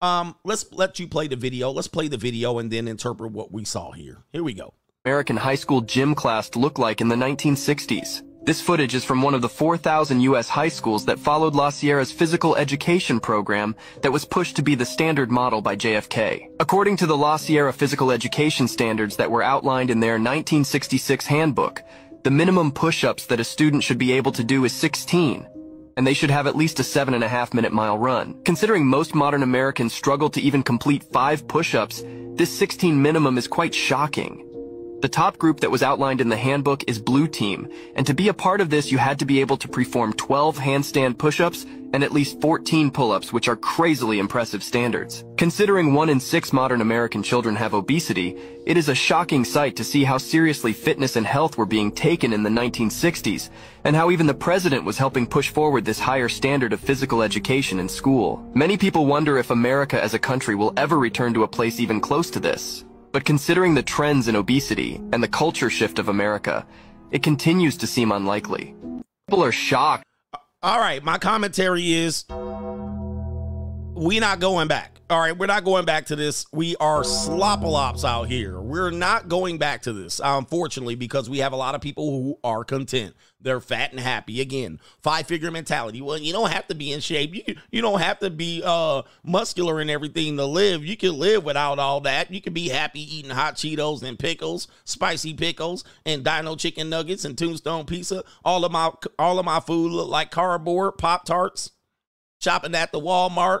[0.00, 1.70] Um, let's let you play the video.
[1.70, 4.22] Let's play the video and then interpret what we saw here.
[4.32, 4.72] Here we go.
[5.04, 8.22] American high school gym class looked like in the 1960s.
[8.42, 10.48] This footage is from one of the 4,000 U.S.
[10.48, 14.86] high schools that followed La Sierra's physical education program that was pushed to be the
[14.86, 16.48] standard model by JFK.
[16.58, 21.82] According to the La Sierra physical education standards that were outlined in their 1966 handbook,
[22.22, 25.46] the minimum push-ups that a student should be able to do is 16,
[25.98, 28.42] and they should have at least a seven and a half minute mile run.
[28.44, 32.02] Considering most modern Americans struggle to even complete five push-ups,
[32.36, 34.49] this 16 minimum is quite shocking.
[35.00, 38.28] The top group that was outlined in the handbook is Blue Team, and to be
[38.28, 42.04] a part of this you had to be able to perform 12 handstand push-ups and
[42.04, 45.24] at least 14 pull-ups, which are crazily impressive standards.
[45.38, 48.36] Considering one in six modern American children have obesity,
[48.66, 52.34] it is a shocking sight to see how seriously fitness and health were being taken
[52.34, 53.48] in the 1960s,
[53.84, 57.80] and how even the president was helping push forward this higher standard of physical education
[57.80, 58.46] in school.
[58.54, 62.02] Many people wonder if America as a country will ever return to a place even
[62.02, 62.84] close to this.
[63.12, 66.66] But considering the trends in obesity and the culture shift of America,
[67.10, 68.74] it continues to seem unlikely.
[69.28, 70.04] People are shocked.
[70.62, 72.24] All right, my commentary is
[74.00, 74.98] we not going back.
[75.10, 76.46] All right, we're not going back to this.
[76.52, 78.60] We are slopalops out here.
[78.60, 82.38] We're not going back to this, unfortunately, because we have a lot of people who
[82.42, 83.14] are content.
[83.40, 84.40] They're fat and happy.
[84.40, 86.00] Again, five figure mentality.
[86.00, 87.34] Well, you don't have to be in shape.
[87.34, 90.84] You you don't have to be uh muscular and everything to live.
[90.84, 92.30] You can live without all that.
[92.30, 97.24] You can be happy eating hot Cheetos and pickles, spicy pickles, and Dino chicken nuggets
[97.24, 98.24] and Tombstone pizza.
[98.44, 101.72] All of my all of my food look like cardboard pop tarts.
[102.40, 103.60] Shopping at the Walmart.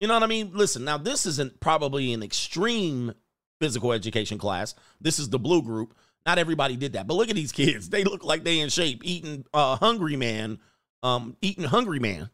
[0.00, 0.52] You know what I mean?
[0.54, 3.12] Listen, now this isn't probably an extreme
[3.60, 4.74] physical education class.
[5.00, 5.94] This is the blue group.
[6.24, 7.06] Not everybody did that.
[7.06, 7.90] But look at these kids.
[7.90, 10.58] They look like they in shape, eating uh hungry man,
[11.02, 12.30] um, eating hungry man.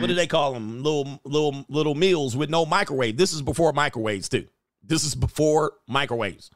[0.00, 0.82] What do they call them?
[0.82, 3.16] Little little little meals with no microwave.
[3.16, 4.46] This is before microwaves, too.
[4.82, 6.50] This is before microwaves.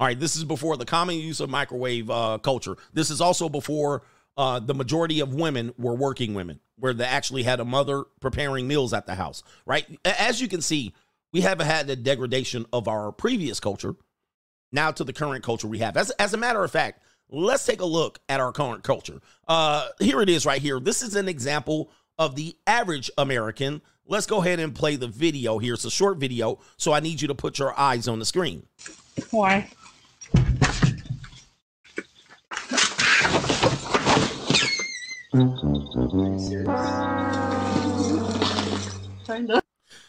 [0.00, 2.76] All right, this is before the common use of microwave uh, culture.
[2.92, 4.02] This is also before
[4.36, 8.66] uh, the majority of women were working women, where they actually had a mother preparing
[8.66, 9.86] meals at the house, right?
[10.04, 10.94] As you can see,
[11.32, 13.94] we haven't had the degradation of our previous culture
[14.72, 15.96] now to the current culture we have.
[15.96, 19.20] As, as a matter of fact, let's take a look at our current culture.
[19.46, 20.80] Uh, here it is right here.
[20.80, 23.80] This is an example of the average American.
[24.06, 25.74] Let's go ahead and play the video here.
[25.74, 28.66] It's a short video, so I need you to put your eyes on the screen.
[29.30, 29.70] Why?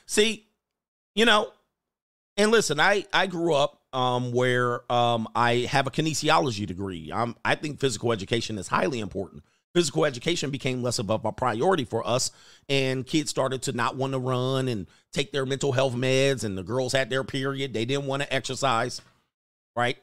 [0.08, 0.48] See,
[1.14, 1.52] you know,
[2.38, 7.12] and listen, I I grew up um where um I have a kinesiology degree.
[7.14, 9.44] I'm, I think physical education is highly important.
[9.76, 12.32] Physical education became less of a priority for us,
[12.68, 16.44] and kids started to not want to run and take their mental health meds.
[16.44, 19.02] And the girls had their period; they didn't want to exercise,
[19.76, 19.98] right?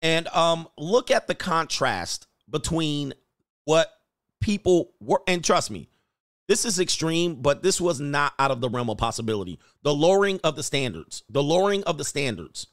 [0.00, 3.12] And um, look at the contrast between
[3.66, 3.92] what
[4.40, 5.88] people were, and trust me,
[6.46, 9.58] this is extreme, but this was not out of the realm of possibility.
[9.82, 12.68] The lowering of the standards, the lowering of the standards,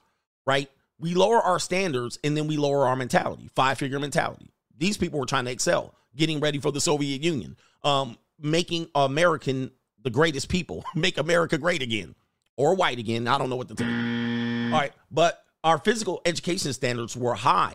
[0.46, 0.70] right?
[1.00, 4.50] we lower our standards and then we lower our mentality, five figure mentality.
[4.78, 9.72] These people were trying to excel, getting ready for the Soviet Union, um, making American
[10.02, 12.16] the greatest people, make America great again
[12.58, 13.28] or white again.
[13.28, 14.74] I don't know what to tell you.
[14.74, 14.94] All right.
[15.12, 17.74] But our physical education standards were high,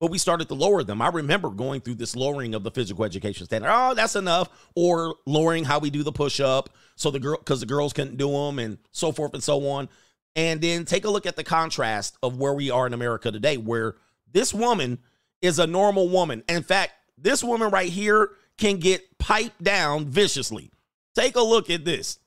[0.00, 1.02] but we started to lower them.
[1.02, 3.70] I remember going through this lowering of the physical education standard.
[3.72, 4.48] Oh, that's enough.
[4.76, 8.16] Or lowering how we do the push up so the girl, because the girls couldn't
[8.16, 9.88] do them and so forth and so on.
[10.36, 13.56] And then take a look at the contrast of where we are in America today,
[13.56, 13.96] where
[14.30, 14.98] this woman
[15.42, 16.44] is a normal woman.
[16.48, 20.70] In fact, this woman right here can get piped down viciously.
[21.16, 22.18] Take a look at this.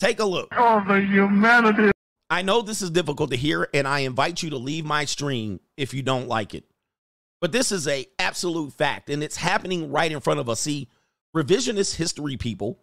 [0.00, 0.48] Take a look.
[0.52, 1.92] Oh, the humanity.
[2.28, 5.60] I know this is difficult to hear, and I invite you to leave my stream
[5.76, 6.64] if you don't like it.
[7.44, 10.60] But this is a absolute fact, and it's happening right in front of us.
[10.60, 10.88] See,
[11.36, 12.80] revisionist history people,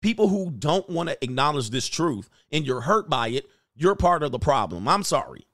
[0.00, 3.44] people who don't want to acknowledge this truth, and you're hurt by it,
[3.74, 4.88] you're part of the problem.
[4.88, 5.46] I'm sorry.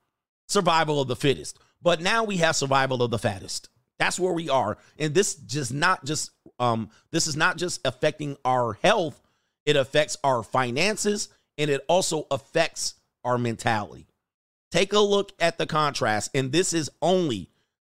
[0.47, 1.59] Survival of the fittest.
[1.83, 3.69] But now we have survival of the fattest.
[3.99, 4.79] That's where we are.
[4.97, 6.31] And this just not just
[6.61, 9.21] um this is not just affecting our health,
[9.65, 12.95] it affects our finances and it also affects
[13.25, 14.07] our mentality.
[14.71, 17.51] Take a look at the contrast and this is only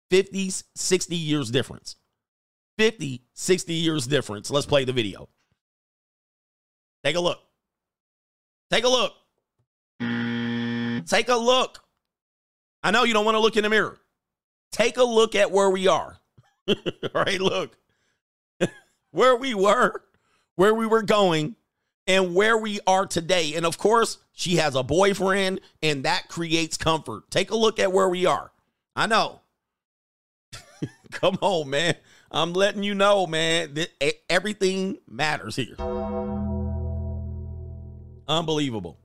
[0.09, 1.95] 50 60 years difference.
[2.77, 4.51] 50 60 years difference.
[4.51, 5.29] Let's play the video.
[7.03, 7.39] Take a look.
[8.71, 9.13] Take a look.
[11.07, 11.79] Take a look.
[12.83, 13.97] I know you don't want to look in the mirror.
[14.71, 16.17] Take a look at where we are.
[16.67, 16.75] All
[17.13, 17.77] right, look.
[19.11, 20.03] where we were,
[20.55, 21.55] where we were going,
[22.07, 23.53] and where we are today.
[23.55, 27.29] And of course, she has a boyfriend, and that creates comfort.
[27.31, 28.51] Take a look at where we are.
[28.95, 29.41] I know.
[31.11, 31.95] Come on, man.
[32.31, 33.89] I'm letting you know, man, that
[34.29, 35.75] everything matters here.
[38.27, 38.97] Unbelievable.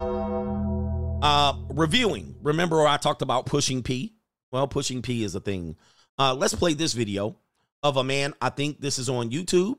[0.00, 2.36] Uh, reviewing.
[2.42, 4.14] Remember, I talked about pushing P.
[4.52, 5.76] Well, pushing P is a thing.
[6.18, 7.36] Uh, let's play this video
[7.82, 8.34] of a man.
[8.40, 9.76] I think this is on YouTube.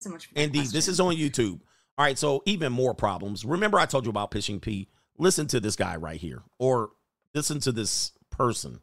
[0.00, 1.60] So much Indeed, this is on YouTube.
[1.98, 3.44] All right, so even more problems.
[3.44, 4.88] Remember, I told you about pushing P.
[5.18, 6.90] Listen to this guy right here, or
[7.34, 8.80] listen to this person.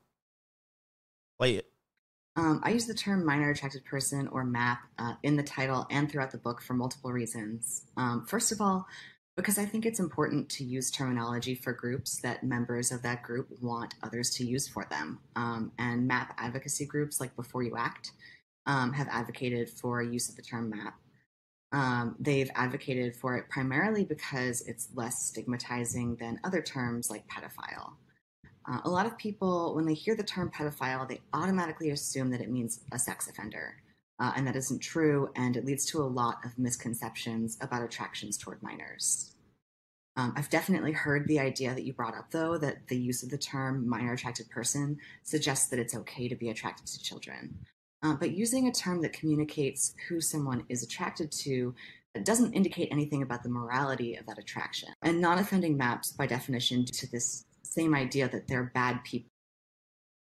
[1.38, 1.66] Play it.
[2.36, 6.10] Um, I use the term minor attracted person or MAP uh, in the title and
[6.10, 7.86] throughout the book for multiple reasons.
[7.98, 8.86] Um, first of all,
[9.36, 13.48] because I think it's important to use terminology for groups that members of that group
[13.62, 15.20] want others to use for them.
[15.36, 18.12] Um, and MAP advocacy groups like B4U-ACT
[18.68, 20.94] um, have advocated for use of the term MAP.
[21.72, 27.94] Um, they've advocated for it primarily because it's less stigmatizing than other terms like pedophile.
[28.70, 32.42] Uh, a lot of people, when they hear the term pedophile, they automatically assume that
[32.42, 33.76] it means a sex offender.
[34.20, 38.36] Uh, and that isn't true, and it leads to a lot of misconceptions about attractions
[38.38, 39.36] toward minors.
[40.16, 43.30] Um, I've definitely heard the idea that you brought up, though, that the use of
[43.30, 47.60] the term minor attracted person suggests that it's okay to be attracted to children.
[48.02, 51.76] Uh, but using a term that communicates who someone is attracted to
[52.24, 54.90] doesn't indicate anything about the morality of that attraction.
[55.04, 57.46] And non offending maps, by definition, to this
[57.78, 59.30] same idea that they're bad people.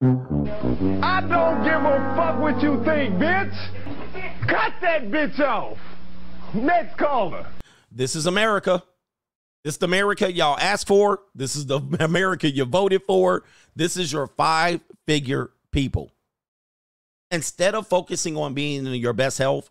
[0.03, 4.47] I don't give a fuck what you think, bitch.
[4.47, 5.78] Cut that bitch off.
[6.55, 7.47] Next caller.
[7.90, 8.82] This is America.
[9.64, 11.20] This is the America y'all asked for.
[11.34, 13.45] This is the America you voted for.
[13.74, 16.12] This is your five figure people.
[17.30, 19.70] Instead of focusing on being in your best health,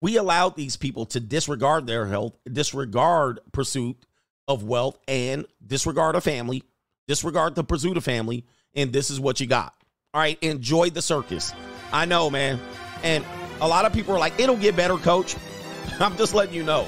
[0.00, 4.06] we allowed these people to disregard their health, disregard pursuit
[4.46, 6.62] of wealth, and disregard a family,
[7.08, 8.44] disregard the pursuit of family,
[8.74, 9.74] and this is what you got.
[10.14, 11.52] All right, enjoy the circus.
[11.92, 12.60] I know, man.
[13.02, 13.24] And
[13.60, 15.34] a lot of people are like, it'll get better, coach.
[16.00, 16.86] I'm just letting you know.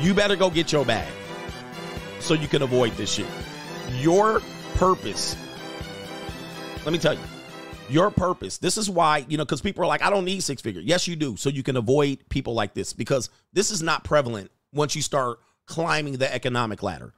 [0.00, 1.08] You better go get your bag
[2.20, 3.26] so you can avoid this shit.
[4.00, 4.40] Your
[4.74, 5.36] purpose.
[6.84, 7.20] Let me tell you,
[7.88, 8.58] your purpose.
[8.58, 10.80] This is why, you know, because people are like, I don't need six figure.
[10.80, 11.36] Yes, you do.
[11.36, 15.40] So you can avoid people like this because this is not prevalent once you start
[15.66, 17.12] climbing the economic ladder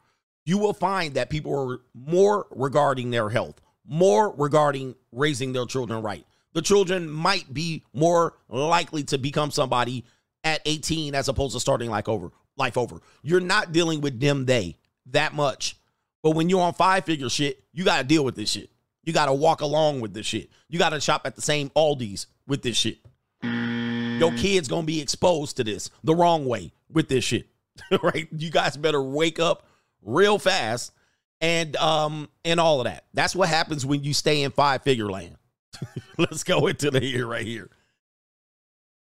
[0.50, 6.02] you will find that people are more regarding their health, more regarding raising their children
[6.02, 6.26] right.
[6.54, 10.04] The children might be more likely to become somebody
[10.42, 12.96] at 18 as opposed to starting like over life over.
[13.22, 14.76] You're not dealing with them they
[15.06, 15.76] that much.
[16.20, 18.70] But when you're on five figure shit, you got to deal with this shit.
[19.04, 20.50] You got to walk along with this shit.
[20.68, 22.98] You got to shop at the same Aldi's with this shit.
[23.44, 27.46] Your kids to be exposed to this the wrong way with this shit.
[28.02, 28.28] right?
[28.36, 29.64] You guys better wake up
[30.02, 30.92] real fast
[31.40, 33.04] and um and all of that.
[33.14, 35.36] That's what happens when you stay in five figure land.
[36.18, 37.70] Let's go into the here right here.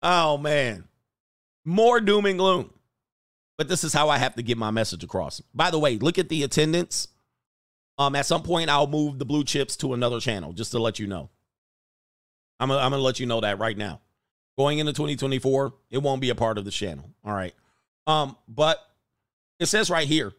[0.02, 0.86] Oh man.
[1.66, 2.72] More doom and gloom.
[3.58, 5.42] But this is how I have to get my message across.
[5.54, 7.08] By the way, look at the attendance.
[7.98, 11.00] Um, at some point, I'll move the blue chips to another channel just to let
[11.00, 11.30] you know.
[12.60, 14.02] I'm gonna, I'm gonna let you know that right now.
[14.58, 17.10] Going into 2024, it won't be a part of the channel.
[17.24, 17.54] All right.
[18.06, 18.80] Um, but
[19.60, 20.34] it says right here,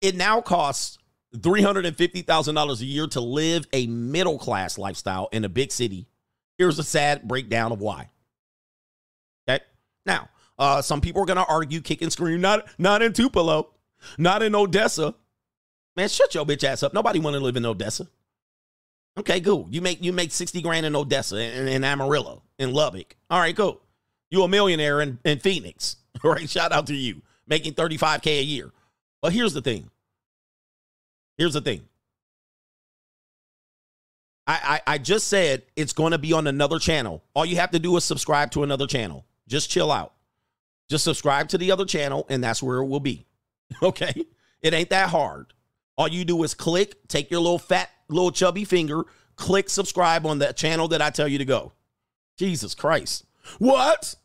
[0.00, 0.98] it now costs
[1.36, 6.06] $350,000 a year to live a middle class lifestyle in a big city.
[6.58, 8.10] Here's a sad breakdown of why.
[9.48, 9.62] Okay.
[10.04, 10.28] Now,
[10.58, 13.70] uh, some people are going to argue, kick and scream, not, not in Tupelo,
[14.18, 15.14] not in Odessa.
[15.96, 16.92] Man, shut your bitch ass up.
[16.92, 18.08] Nobody want to live in Odessa.
[19.18, 19.66] Okay, cool.
[19.70, 23.16] You make you make 60 grand in Odessa and in, in Amarillo, in Lubbock.
[23.28, 23.80] All right, cool.
[24.30, 25.96] You a millionaire in, in Phoenix.
[26.24, 27.22] All right, shout out to you.
[27.46, 28.70] Making 35K a year.
[29.22, 29.90] But here's the thing.
[31.36, 31.82] Here's the thing.
[34.46, 37.22] I, I, I just said it's going to be on another channel.
[37.34, 39.24] All you have to do is subscribe to another channel.
[39.46, 40.14] Just chill out.
[40.88, 43.26] Just subscribe to the other channel, and that's where it will be.
[43.82, 44.26] Okay?
[44.62, 45.54] It ain't that hard.
[45.96, 49.04] All you do is click, take your little fat, little chubby finger,
[49.36, 51.72] click subscribe on that channel that I tell you to go.
[52.36, 53.24] Jesus Christ.
[53.58, 54.16] What?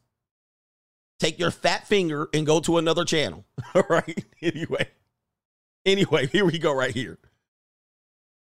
[1.20, 3.45] Take your fat finger and go to another channel.
[3.76, 4.26] All right.
[4.41, 4.89] Anyway.
[5.86, 7.18] Anyway, here we go right here.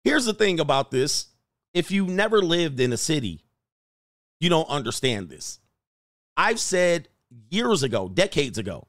[0.04, 1.28] Here's the thing about this.
[1.74, 3.44] If you never lived in a city,
[4.40, 5.60] you don't understand this.
[6.36, 7.10] I've said
[7.50, 8.88] years ago, decades ago,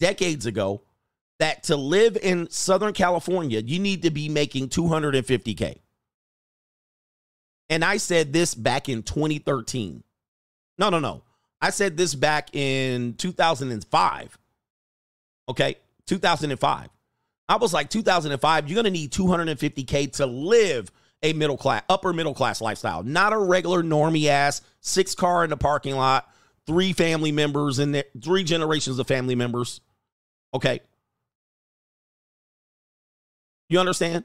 [0.00, 0.82] decades ago,
[1.38, 5.80] that to live in Southern California, you need to be making 250K.
[7.68, 10.02] And I said this back in 2013.
[10.78, 11.22] No, no, no.
[11.66, 14.38] I said this back in 2005.
[15.48, 15.74] Okay,
[16.06, 16.88] 2005.
[17.48, 20.92] I was like 2005, you're to need 250k to live
[21.24, 25.50] a middle class, upper middle class lifestyle, not a regular normie ass six car in
[25.50, 26.28] the parking lot,
[26.68, 29.80] three family members in there, three generations of family members.
[30.54, 30.78] Okay.
[33.68, 34.22] You understand?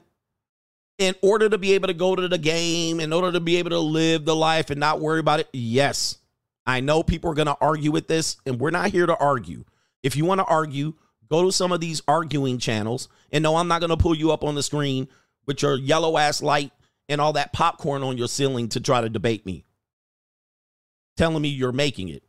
[0.98, 3.70] In order to be able to go to the game, in order to be able
[3.70, 6.18] to live the life and not worry about it, yes.
[6.66, 9.64] I know people are going to argue with this, and we're not here to argue.
[10.02, 10.94] If you want to argue,
[11.28, 13.08] go to some of these arguing channels.
[13.32, 15.08] And no, I'm not going to pull you up on the screen
[15.46, 16.72] with your yellow ass light
[17.08, 19.64] and all that popcorn on your ceiling to try to debate me.
[21.16, 22.22] Telling me you're making it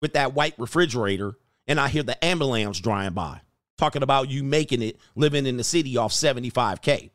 [0.00, 1.36] with that white refrigerator,
[1.66, 3.40] and I hear the ambulance driving by
[3.76, 7.10] talking about you making it living in the city off 75K.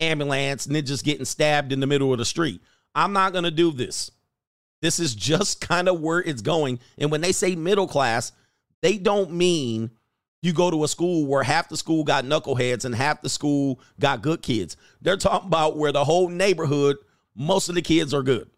[0.00, 2.60] Ambulance, ninjas getting stabbed in the middle of the street.
[2.94, 4.10] I'm not going to do this.
[4.82, 6.80] This is just kind of where it's going.
[6.98, 8.32] And when they say middle class,
[8.82, 9.90] they don't mean
[10.42, 13.80] you go to a school where half the school got knuckleheads and half the school
[13.98, 14.76] got good kids.
[15.00, 16.96] They're talking about where the whole neighborhood,
[17.34, 18.48] most of the kids are good.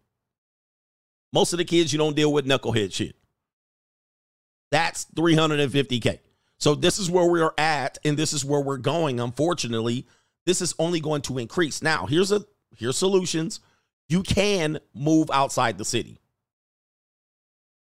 [1.31, 3.15] Most of the kids, you don't deal with knucklehead shit.
[4.71, 6.19] That's 350K.
[6.57, 9.19] So this is where we're at, and this is where we're going.
[9.19, 10.05] Unfortunately,
[10.45, 11.81] this is only going to increase.
[11.81, 12.45] Now, here's a
[12.75, 13.61] here's solutions.
[14.09, 16.19] You can move outside the city.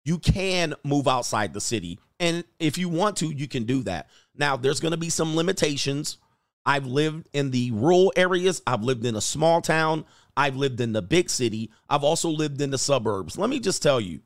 [0.04, 1.98] You can move outside the city.
[2.20, 4.08] And if you want to, you can do that.
[4.36, 6.18] Now, there's going to be some limitations.
[6.66, 10.04] I've lived in the rural areas, I've lived in a small town,
[10.36, 13.38] I've lived in the big city, I've also lived in the suburbs.
[13.38, 14.20] Let me just tell you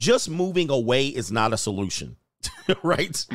[0.00, 2.16] just moving away is not a solution,
[2.84, 3.26] right?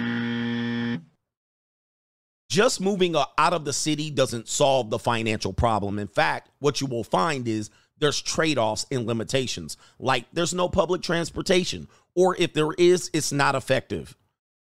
[2.53, 5.97] Just moving uh, out of the city doesn't solve the financial problem.
[5.97, 9.75] In fact, what you will find is there's trade offs and limitations.
[9.97, 14.15] Like there's no public transportation, or if there is, it's not effective.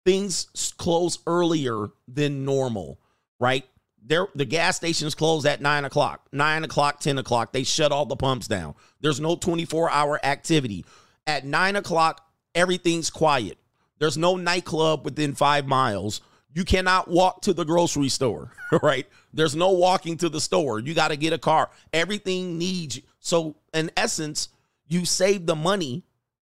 [0.03, 2.99] Things close earlier than normal,
[3.39, 3.63] right?
[4.05, 7.53] There, the gas stations close at nine o'clock, nine o'clock, 10 o'clock.
[7.53, 8.75] They shut all the pumps down.
[8.99, 10.83] There's no 24 hour activity.
[11.25, 13.57] At nine o'clock, everything's quiet.
[13.97, 16.19] There's no nightclub within five miles.
[16.53, 19.07] You cannot walk to the grocery store, right?
[19.33, 20.79] There's no walking to the store.
[20.79, 21.69] You got to get a car.
[21.93, 23.03] Everything needs you.
[23.19, 24.49] so in essence,
[24.87, 26.03] you save the money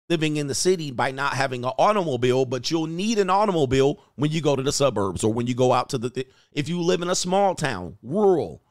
[0.10, 4.32] living in the city by not having an automobile, but you'll need an automobile when
[4.32, 7.02] you go to the suburbs or when you go out to the if you live
[7.02, 8.62] in a small town, rural.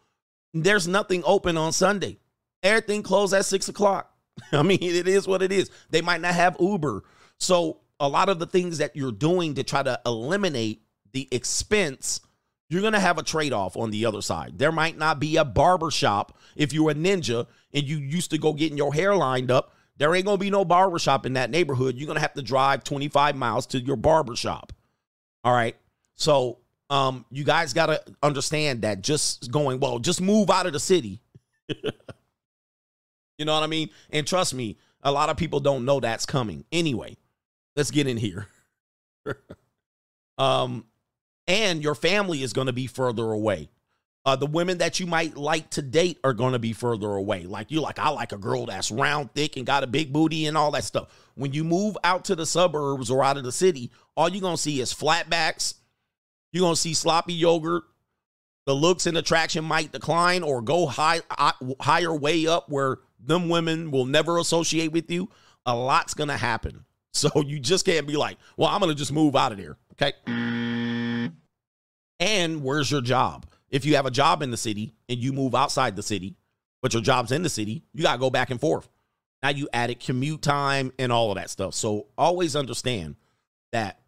[0.54, 2.18] There's nothing open on Sunday.
[2.62, 4.10] Everything closed at six o'clock.
[4.52, 5.70] I mean, it is what it is.
[5.90, 7.04] They might not have Uber.
[7.38, 10.82] So a lot of the things that you're doing to try to eliminate
[11.16, 12.20] the expense,
[12.68, 14.58] you're going to have a trade off on the other side.
[14.58, 18.38] There might not be a barber shop if you're a ninja and you used to
[18.38, 19.72] go getting your hair lined up.
[19.96, 21.96] There ain't going to be no barber shop in that neighborhood.
[21.96, 24.74] You're going to have to drive 25 miles to your barber shop.
[25.42, 25.74] All right.
[26.16, 26.58] So,
[26.90, 30.80] um, you guys got to understand that just going, well, just move out of the
[30.80, 31.22] city.
[31.68, 33.88] you know what I mean?
[34.10, 36.66] And trust me, a lot of people don't know that's coming.
[36.70, 37.16] Anyway,
[37.74, 38.48] let's get in here.
[40.38, 40.84] um,
[41.48, 43.68] And your family is going to be further away.
[44.24, 47.44] Uh, the women that you might like to date are going to be further away.
[47.44, 50.46] Like you like, I like a girl that's round, thick, and got a big booty
[50.46, 51.08] and all that stuff.
[51.36, 54.56] When you move out to the suburbs or out of the city, all you're going
[54.56, 55.74] to see is flatbacks.
[56.52, 57.84] You're going to see sloppy yogurt.
[58.64, 61.20] The looks and attraction might decline or go high,
[61.78, 65.30] higher way up where them women will never associate with you.
[65.66, 66.84] A lot's going to happen.
[67.16, 69.78] So you just can't be like, well, I'm going to just move out of there.
[70.00, 71.32] Okay.
[72.18, 73.46] And where's your job?
[73.70, 76.36] If you have a job in the city and you move outside the city,
[76.82, 78.88] but your job's in the city, you got to go back and forth.
[79.42, 81.74] Now you added commute time and all of that stuff.
[81.74, 83.16] So always understand
[83.72, 84.00] that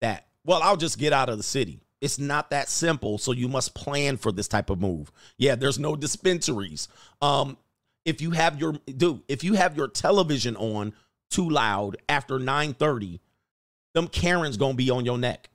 [0.00, 1.80] that well, I'll just get out of the city.
[2.00, 5.12] It's not that simple, so you must plan for this type of move.
[5.38, 6.88] Yeah, there's no dispensaries.
[7.20, 7.56] Um
[8.04, 10.94] if you have your dude, if you have your television on
[11.30, 13.20] too loud after 9:30,
[13.94, 15.48] them Karens to be on your neck.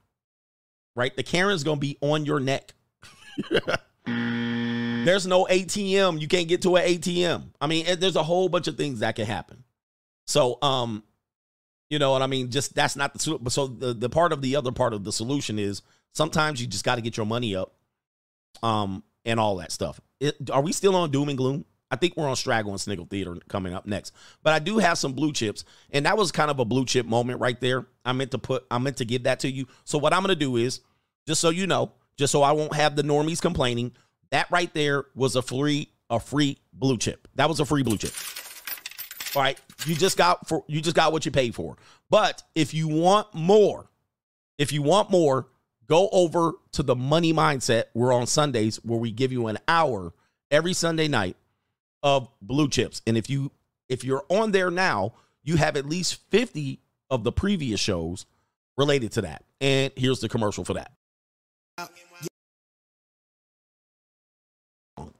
[0.95, 1.15] Right?
[1.15, 2.73] The Karen's to be on your neck
[4.05, 6.19] there's no ATM.
[6.19, 7.49] You can't get to an ATM.
[7.61, 9.63] I mean, there's a whole bunch of things that can happen.
[10.25, 11.03] So, um,
[11.89, 12.51] you know what I mean?
[12.51, 15.57] Just that's not the so the, the part of the other part of the solution
[15.57, 15.81] is
[16.13, 17.73] sometimes you just got to get your money up,
[18.61, 20.01] um, and all that stuff.
[20.19, 21.65] It, are we still on doom and gloom?
[21.89, 24.13] I think we're on Straggle and Sniggle Theater coming up next.
[24.43, 27.05] But I do have some blue chips, and that was kind of a blue chip
[27.05, 27.85] moment right there.
[28.03, 29.67] I meant to put, I meant to give that to you.
[29.85, 30.81] So what I'm gonna do is,
[31.25, 33.93] just so you know, just so I won't have the normies complaining.
[34.31, 37.27] That right there was a free a free blue chip.
[37.35, 38.13] That was a free blue chip.
[39.35, 41.77] All right, you just got for you just got what you paid for.
[42.09, 43.89] But if you want more,
[44.57, 45.47] if you want more,
[45.87, 47.85] go over to the Money Mindset.
[47.93, 50.13] We're on Sundays where we give you an hour
[50.49, 51.35] every Sunday night
[52.07, 53.01] of blue chips.
[53.05, 53.51] And if you
[53.89, 56.79] if you're on there now, you have at least 50
[57.09, 58.25] of the previous shows
[58.77, 59.43] related to that.
[59.59, 60.91] And here's the commercial for that.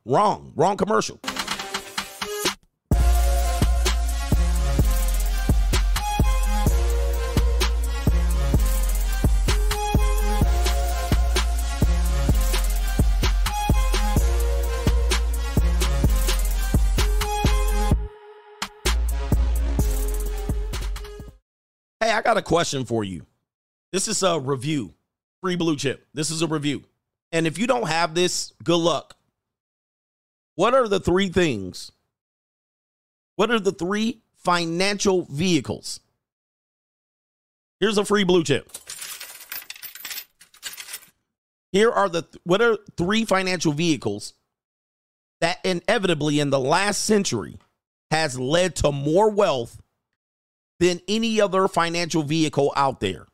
[0.05, 0.53] Wrong.
[0.55, 1.19] Wrong commercial.
[22.18, 23.28] I got a question for you.
[23.91, 24.95] This is a review.
[25.39, 26.07] Free blue chip.
[26.15, 26.84] This is a review.
[27.32, 29.15] And if you don't have this, good luck.
[30.55, 31.91] What are the three things?
[33.36, 35.99] What are the three financial vehicles?
[37.80, 38.68] Here's a free blue chip.
[41.72, 44.34] Here are the what are three financial vehicles
[45.39, 47.59] that inevitably in the last century
[48.09, 49.80] has led to more wealth
[50.80, 53.28] than any other financial vehicle out there.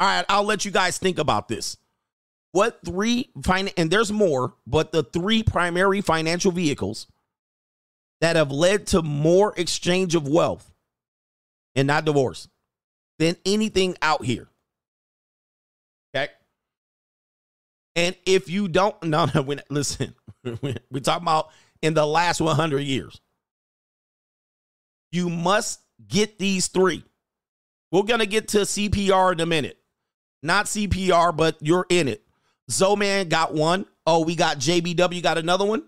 [0.00, 1.76] All right, I'll let you guys think about this.
[2.52, 3.30] What three
[3.76, 7.08] and there's more, but the three primary financial vehicles
[8.20, 10.72] that have led to more exchange of wealth
[11.74, 12.48] and not divorce
[13.18, 14.48] than anything out here.
[16.14, 16.32] Okay.
[17.96, 20.14] And if you don't, no, no, we, listen,
[20.44, 21.50] we're talking about
[21.82, 23.20] in the last 100 years.
[25.12, 27.04] You must get these three.
[27.90, 29.78] We're going to get to CPR in a minute.
[30.42, 32.22] Not CPR, but you're in it.
[32.70, 33.86] Zoman got one.
[34.06, 35.84] Oh, we got JBW got another one.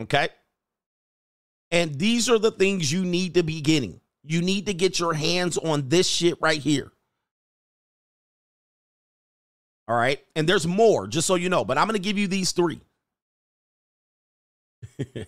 [0.00, 0.28] Okay.
[1.70, 4.00] And these are the things you need to be getting.
[4.24, 6.92] You need to get your hands on this shit right here.
[9.88, 10.20] All right.
[10.34, 12.80] And there's more, just so you know, but I'm going to give you these three.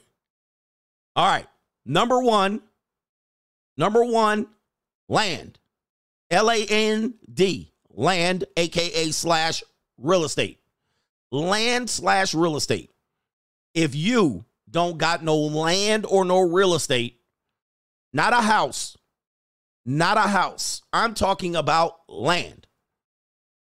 [1.17, 1.47] All right.
[1.85, 2.61] Number one,
[3.77, 4.47] number one,
[5.09, 5.59] land.
[6.31, 9.63] L A N D, land, AKA slash
[9.97, 10.61] real estate.
[11.31, 12.91] Land slash real estate.
[13.75, 17.21] If you don't got no land or no real estate,
[18.13, 18.97] not a house,
[19.85, 20.83] not a house.
[20.93, 22.67] I'm talking about land.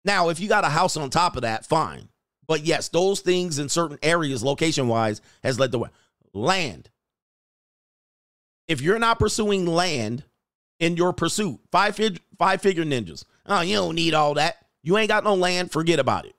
[0.05, 2.09] Now, if you got a house on top of that, fine.
[2.47, 5.89] But yes, those things in certain areas, location wise, has led the way.
[6.33, 6.89] land.
[8.67, 10.23] If you're not pursuing land
[10.79, 11.99] in your pursuit, five
[12.37, 13.23] five figure ninjas.
[13.45, 14.57] Oh, you don't need all that.
[14.83, 15.71] You ain't got no land.
[15.71, 16.35] Forget about it.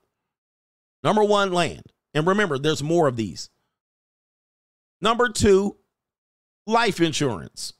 [1.03, 1.83] Number one, land.
[2.13, 3.49] And remember, there's more of these.
[5.01, 5.77] Number two,
[6.65, 7.73] life insurance.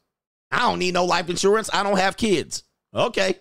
[0.52, 1.70] I don't need no life insurance.
[1.74, 2.64] I don't have kids.
[2.94, 3.36] Okay.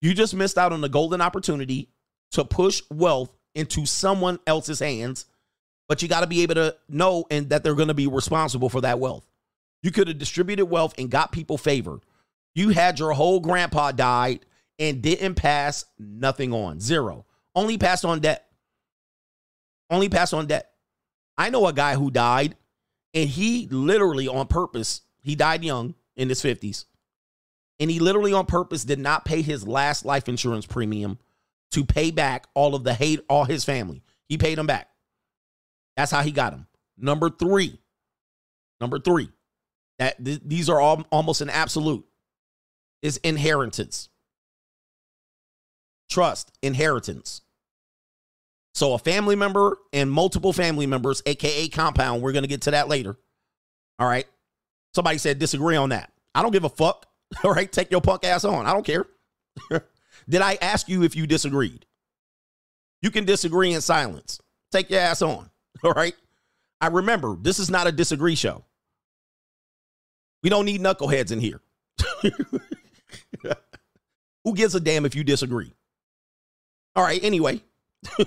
[0.00, 1.88] You just missed out on the golden opportunity
[2.34, 5.26] to push wealth into someone else's hands,
[5.88, 8.68] but you got to be able to know and that they're going to be responsible
[8.68, 9.26] for that wealth.
[9.82, 12.00] You could have distributed wealth and got people favor
[12.54, 14.46] You had your whole grandpa died
[14.78, 16.80] and didn't pass nothing on.
[16.80, 17.26] Zero.
[17.54, 18.46] Only passed on debt.
[19.90, 20.72] Only passed on debt.
[21.36, 22.56] I know a guy who died
[23.12, 26.86] and he literally on purpose, he died young in his 50s.
[27.78, 31.18] And he literally on purpose did not pay his last life insurance premium
[31.72, 34.02] to pay back all of the hate, all his family.
[34.28, 34.88] He paid them back.
[35.96, 36.66] That's how he got them.
[36.96, 37.78] Number three,
[38.80, 39.28] number three,
[39.98, 42.04] that th- these are all almost an absolute
[43.02, 44.08] is inheritance.
[46.10, 47.42] Trust, inheritance.
[48.74, 52.88] So a family member and multiple family members, aka compound, we're gonna get to that
[52.88, 53.16] later.
[53.98, 54.26] All right.
[54.94, 56.12] Somebody said disagree on that.
[56.34, 57.06] I don't give a fuck.
[57.44, 58.66] All right, take your punk ass on.
[58.66, 59.06] I don't care.
[60.28, 61.86] Did I ask you if you disagreed?
[63.02, 64.40] You can disagree in silence.
[64.72, 65.50] Take your ass on.
[65.84, 66.14] All right.
[66.80, 68.64] I remember this is not a disagree show.
[70.42, 71.60] We don't need knuckleheads in here.
[74.44, 75.72] Who gives a damn if you disagree?
[76.96, 77.62] All right, anyway.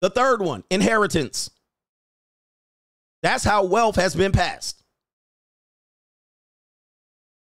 [0.00, 1.50] the third one inheritance.
[3.22, 4.82] That's how wealth has been passed.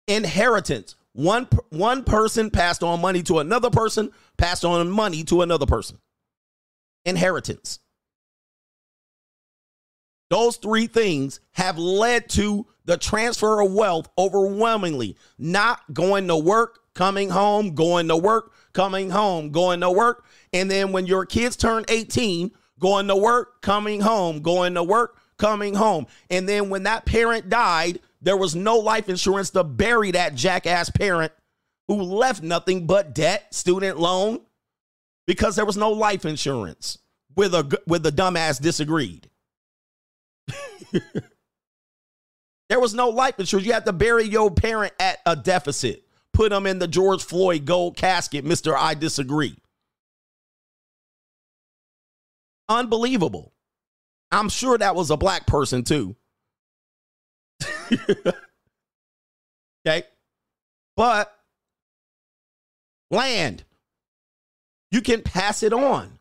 [0.06, 0.94] Inheritance.
[1.14, 5.98] One, one person passed on money to another person, passed on money to another person.
[7.04, 7.78] Inheritance.
[10.28, 15.16] Those three things have led to the transfer of wealth overwhelmingly.
[15.38, 20.24] Not going to work, coming home, going to work, coming home, going to work.
[20.52, 22.50] And then when your kids turn 18,
[22.80, 26.06] going to work, coming home, going to work, coming home.
[26.28, 30.90] And then when that parent died, there was no life insurance to bury that jackass
[30.90, 31.30] parent
[31.88, 34.40] who left nothing but debt, student loan,
[35.26, 36.98] because there was no life insurance.
[37.36, 39.28] With a with the dumbass disagreed.
[42.68, 43.66] there was no life insurance.
[43.66, 46.04] You had to bury your parent at a deficit.
[46.32, 48.76] Put them in the George Floyd gold casket, Mister.
[48.76, 49.56] I disagree.
[52.68, 53.52] Unbelievable.
[54.30, 56.14] I'm sure that was a black person too.
[59.86, 60.04] okay.
[60.96, 61.34] But
[63.10, 63.64] land,
[64.90, 66.18] you can pass it on.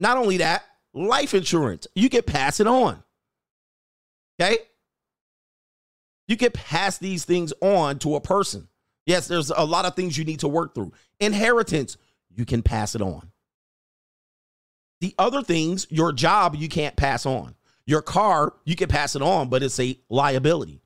[0.00, 0.64] Not only that,
[0.94, 3.02] life insurance, you can pass it on.
[4.40, 4.58] Okay.
[6.26, 8.68] You can pass these things on to a person.
[9.06, 10.92] Yes, there's a lot of things you need to work through.
[11.18, 11.96] Inheritance,
[12.30, 13.32] you can pass it on.
[15.00, 17.54] The other things, your job, you can't pass on.
[17.88, 20.82] Your car, you can pass it on, but it's a liability.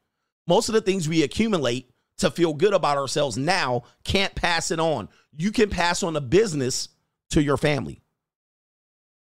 [0.46, 4.78] Most of the things we accumulate to feel good about ourselves now can't pass it
[4.78, 5.08] on.
[5.36, 6.90] You can pass on a business
[7.30, 8.00] to your family.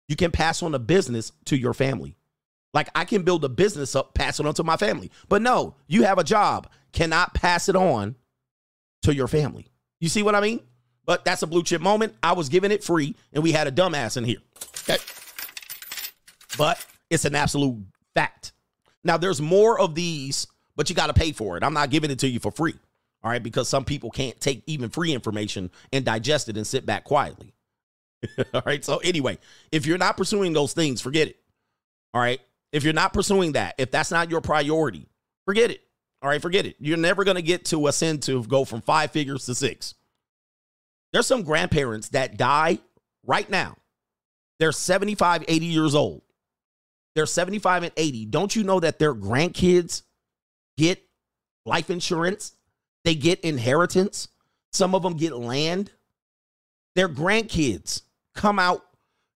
[0.09, 2.18] You can pass on a business to your family.
[2.74, 5.11] Like I can build a business up, pass it on to my family.
[5.31, 8.14] But no, you have a job, cannot pass it on
[9.05, 9.68] to your family.
[10.01, 10.61] You see what I mean?
[11.07, 12.14] But that's a blue chip moment.
[12.22, 14.43] I was giving it free and we had a dumbass in here.
[14.85, 15.03] Okay.
[16.59, 17.76] But it's an absolute
[18.14, 18.52] fact.
[19.04, 20.46] Now there's more of these,
[20.76, 21.62] but you got to pay for it.
[21.62, 22.74] I'm not giving it to you for free.
[23.22, 26.86] All right, because some people can't take even free information and digest it and sit
[26.86, 27.52] back quietly.
[28.54, 28.84] all right.
[28.84, 29.38] So anyway,
[29.72, 31.36] if you're not pursuing those things, forget it.
[32.14, 32.40] All right.
[32.72, 35.06] If you're not pursuing that, if that's not your priority,
[35.44, 35.82] forget it.
[36.22, 36.76] All right, forget it.
[36.78, 39.94] You're never going to get to ascend to go from five figures to six.
[41.12, 42.78] There's some grandparents that die
[43.24, 43.76] right now.
[44.58, 46.22] They're 75, 80 years old.
[47.20, 48.24] They're 75 and 80.
[48.24, 50.04] Don't you know that their grandkids
[50.78, 51.06] get
[51.66, 52.54] life insurance?
[53.04, 54.28] They get inheritance.
[54.72, 55.90] Some of them get land.
[56.94, 58.00] Their grandkids
[58.34, 58.86] come out.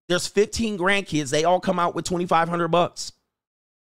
[0.08, 1.28] There's 15 grandkids.
[1.28, 3.12] They all come out with 2,500 bucks.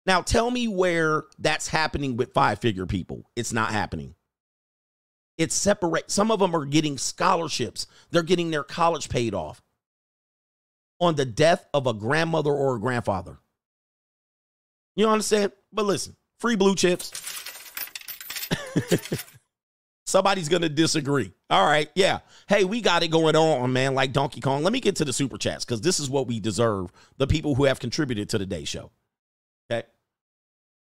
[0.06, 3.28] Now tell me where that's happening with five figure people.
[3.34, 4.14] It's not happening.
[5.38, 6.08] It's separate.
[6.08, 7.88] Some of them are getting scholarships.
[8.12, 9.60] They're getting their college paid off
[11.00, 13.40] on the death of a grandmother or a grandfather.
[14.98, 15.52] You understand?
[15.72, 17.12] But listen, free blue chips.
[20.06, 21.32] Somebody's to disagree.
[21.48, 21.88] All right.
[21.94, 22.18] Yeah.
[22.48, 24.64] Hey, we got it going on, man, like Donkey Kong.
[24.64, 27.54] Let me get to the super chats because this is what we deserve the people
[27.54, 28.90] who have contributed to today's show.
[29.70, 29.86] Okay.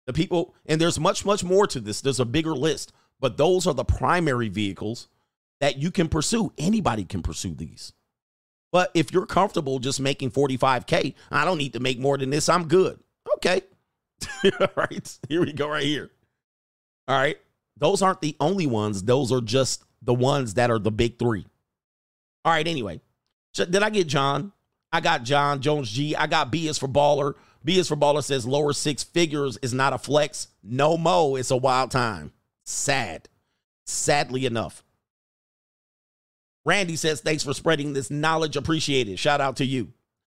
[0.07, 2.03] The people, and there's much, much more to this.
[2.03, 5.09] There's a bigger list, but those are the primary vehicles
[5.61, 6.53] that you can pursue.
[6.59, 7.95] Anybody can pursue these.
[8.73, 12.51] But if you're comfortable just making 45K, I don't need to make more than this.
[12.51, 12.99] I'm good.
[13.37, 13.63] Okay.
[14.61, 15.19] All right.
[15.29, 16.11] Here we go, right here.
[17.09, 17.39] All right.
[17.77, 19.03] Those aren't the only ones.
[19.03, 21.47] Those are just the ones that are the big three.
[22.45, 22.67] All right.
[22.67, 23.01] Anyway,
[23.55, 24.53] did I get John?
[24.93, 26.15] I got John Jones G.
[26.15, 27.35] I got B is for baller.
[27.65, 30.49] B is for baller says lower six figures is not a flex.
[30.63, 31.37] No mo.
[31.37, 32.33] It's a wild time.
[32.65, 33.29] sad.
[33.85, 34.85] Sadly enough.
[36.65, 38.57] Randy says, thanks for spreading this knowledge.
[38.57, 39.19] Appreciated.
[39.19, 39.93] Shout out to you.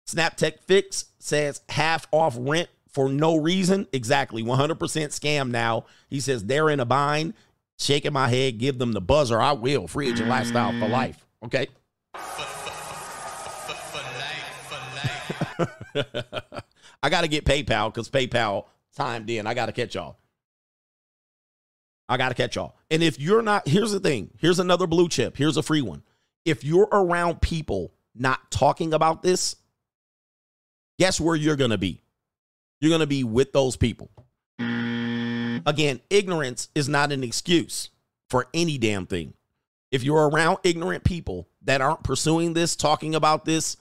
[0.07, 3.87] Snap Tech Fix says half off rent for no reason.
[3.91, 4.41] Exactly.
[4.41, 5.83] 100% scam now.
[6.09, 7.33] He says they're in a bind.
[7.77, 9.41] Shaking my head, give them the buzzer.
[9.41, 9.85] I will.
[9.85, 10.91] Free agent lifestyle for mm.
[10.91, 11.27] life.
[11.43, 11.67] Okay.
[17.03, 18.63] I got to get PayPal because PayPal
[18.95, 19.45] timed in.
[19.45, 20.17] I got to catch y'all.
[22.07, 22.77] I got to catch y'all.
[22.89, 25.35] And if you're not, here's the thing here's another blue chip.
[25.35, 26.01] Here's a free one.
[26.45, 29.57] If you're around people not talking about this,
[30.97, 32.04] guess where you're going to be?
[32.79, 34.09] You're going to be with those people.
[34.59, 35.63] Mm.
[35.65, 37.89] Again, ignorance is not an excuse
[38.29, 39.33] for any damn thing.
[39.91, 43.77] If you're around ignorant people that aren't pursuing this, talking about this,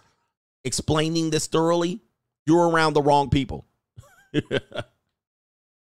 [0.64, 2.00] explaining this thoroughly,
[2.46, 3.64] you're around the wrong people.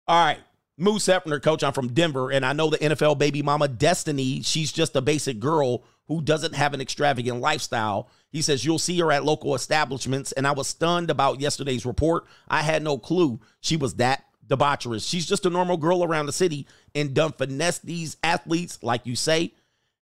[0.07, 0.39] All right.
[0.78, 4.41] Moose Hefner, coach, I'm from Denver, and I know the NFL baby mama Destiny.
[4.41, 8.09] She's just a basic girl who doesn't have an extravagant lifestyle.
[8.32, 12.26] He says you'll see her at local establishments, and I was stunned about yesterday's report.
[12.48, 15.08] I had no clue she was that debaucherous.
[15.08, 19.16] She's just a normal girl around the city and done finesse these athletes, like you
[19.16, 19.54] say.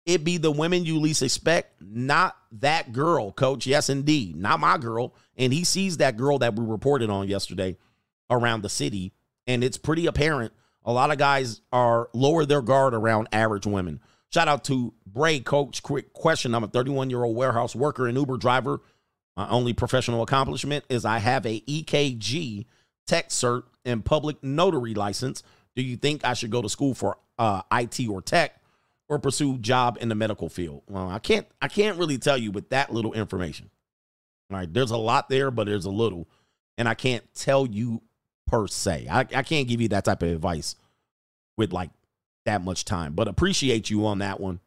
[0.06, 3.66] It be the women you least expect, not that girl, coach.
[3.66, 4.34] Yes, indeed.
[4.34, 5.14] Not my girl.
[5.36, 7.76] And he sees that girl that we reported on yesterday
[8.30, 9.12] around the city.
[9.46, 10.52] And it's pretty apparent
[10.84, 14.00] a lot of guys are lower their guard around average women.
[14.32, 15.82] Shout out to Bray, coach.
[15.82, 16.54] Quick question.
[16.54, 18.80] I'm a 31 year old warehouse worker and Uber driver.
[19.36, 22.66] My only professional accomplishment is I have a EKG
[23.06, 25.42] tech cert and public notary license.
[25.74, 28.60] Do you think I should go to school for uh, IT or tech?
[29.10, 30.82] or pursue job in the medical field?
[30.88, 33.68] Well, I can't I can't really tell you with that little information.
[34.50, 36.28] All right, there's a lot there, but there's a little,
[36.78, 38.02] and I can't tell you
[38.46, 39.06] per se.
[39.10, 40.76] I, I can't give you that type of advice
[41.56, 41.90] with like
[42.44, 43.14] that much time.
[43.14, 44.60] But appreciate you on that one.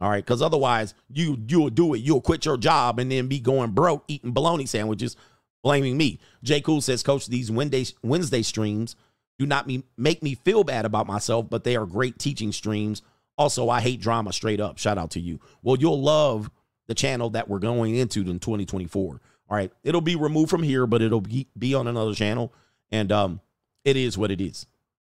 [0.00, 1.98] All right, because otherwise you you'll do it.
[1.98, 5.16] You'll quit your job and then be going broke eating bologna sandwiches,
[5.62, 6.20] blaming me.
[6.42, 6.60] J.
[6.60, 8.94] Cool says, Coach, these Wednesday Wednesday streams
[9.38, 13.02] do not me, make me feel bad about myself, but they are great teaching streams
[13.38, 14.78] also, I hate drama straight up.
[14.78, 15.38] Shout out to you.
[15.62, 16.50] Well, you'll love
[16.88, 19.20] the channel that we're going into in 2024.
[19.50, 19.72] All right.
[19.84, 22.52] It'll be removed from here, but it'll be, be on another channel.
[22.90, 23.40] And um,
[23.84, 24.66] it is what it is.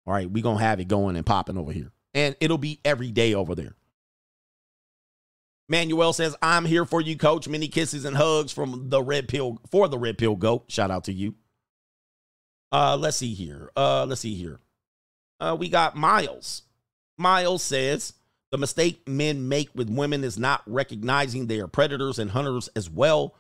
[0.06, 0.30] All right.
[0.30, 1.90] We're going to have it going and popping over here.
[2.18, 3.76] And it'll be every day over there.
[5.68, 7.46] Manuel says, I'm here for you, coach.
[7.46, 10.64] Many kisses and hugs from the red pill for the red pill goat.
[10.66, 11.36] Shout out to you.
[12.72, 13.70] Uh, let's see here.
[13.76, 14.58] Uh, let's see here.
[15.38, 16.62] Uh, we got Miles.
[17.18, 18.14] Miles says,
[18.50, 22.90] the mistake men make with women is not recognizing they are predators and hunters as
[22.90, 23.36] well.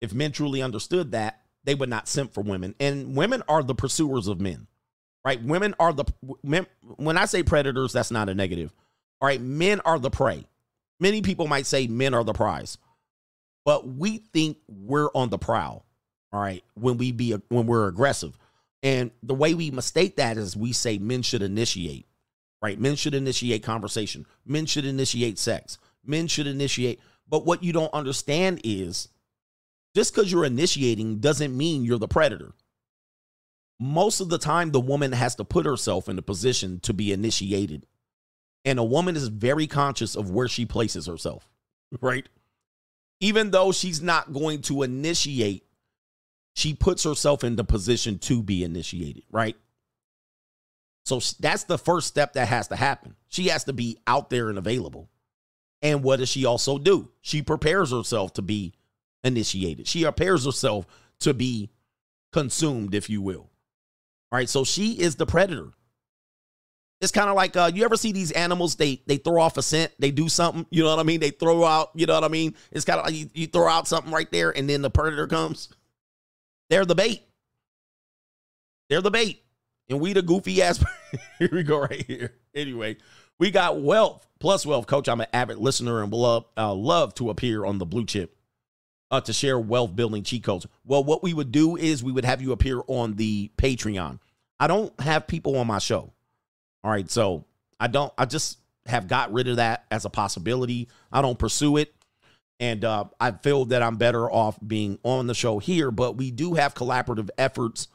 [0.00, 2.76] If men truly understood that, they would not simp for women.
[2.78, 4.68] And women are the pursuers of men,
[5.24, 5.42] right?
[5.42, 6.04] Women are the,
[6.42, 6.66] men,
[6.96, 8.72] when I say predators, that's not a negative.
[9.20, 10.46] All right, men are the prey.
[10.98, 12.78] Many people might say men are the prize,
[13.64, 15.84] but we think we're on the prowl,
[16.32, 18.36] all right, when we be, when we're aggressive.
[18.82, 22.06] And the way we mistake that is we say men should initiate
[22.62, 22.78] right?
[22.78, 24.26] Men should initiate conversation.
[24.44, 25.78] Men should initiate sex.
[26.04, 27.00] Men should initiate.
[27.28, 29.08] But what you don't understand is
[29.94, 32.52] just because you're initiating doesn't mean you're the predator.
[33.82, 37.12] Most of the time, the woman has to put herself in a position to be
[37.12, 37.86] initiated.
[38.64, 41.48] And a woman is very conscious of where she places herself,
[42.02, 42.28] right?
[43.20, 45.64] Even though she's not going to initiate,
[46.54, 49.56] she puts herself in the position to be initiated, right?
[51.06, 53.16] So that's the first step that has to happen.
[53.28, 55.08] She has to be out there and available.
[55.80, 57.08] And what does she also do?
[57.22, 58.74] She prepares herself to be
[59.24, 59.88] initiated.
[59.88, 60.86] She prepares herself
[61.20, 61.70] to be
[62.32, 63.49] consumed, if you will.
[64.32, 64.48] Right.
[64.48, 65.70] So she is the predator.
[67.00, 68.76] It's kind of like uh, you ever see these animals?
[68.76, 69.92] They they throw off a scent.
[69.98, 70.66] They do something.
[70.70, 71.20] You know what I mean?
[71.20, 71.90] They throw out.
[71.94, 72.54] You know what I mean?
[72.70, 75.26] It's kind of like you, you throw out something right there, and then the predator
[75.26, 75.70] comes.
[76.68, 77.22] They're the bait.
[78.88, 79.42] They're the bait
[79.90, 80.82] and we the goofy ass.
[81.38, 82.34] here we go right here.
[82.54, 82.96] Anyway,
[83.38, 85.08] we got wealth plus wealth, coach.
[85.08, 88.34] I'm an avid listener and love uh, love to appear on the blue chip
[89.10, 90.66] uh, to share wealth building cheat codes.
[90.84, 94.20] Well, what we would do is we would have you appear on the Patreon.
[94.58, 96.12] I don't have people on my show.
[96.84, 97.44] All right, so
[97.78, 98.12] I don't.
[98.16, 100.88] I just have got rid of that as a possibility.
[101.12, 101.94] I don't pursue it.
[102.58, 106.30] And uh, I feel that I'm better off being on the show here, but we
[106.30, 107.88] do have collaborative efforts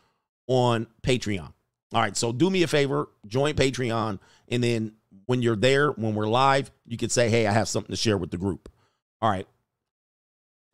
[0.48, 1.54] on Patreon.
[1.94, 4.20] All right, so do me a favor, join Patreon,
[4.50, 4.94] and then
[5.28, 8.18] when you're there, when we're live, you can say, "Hey, I have something to share
[8.18, 8.70] with the group."
[9.22, 9.48] All right.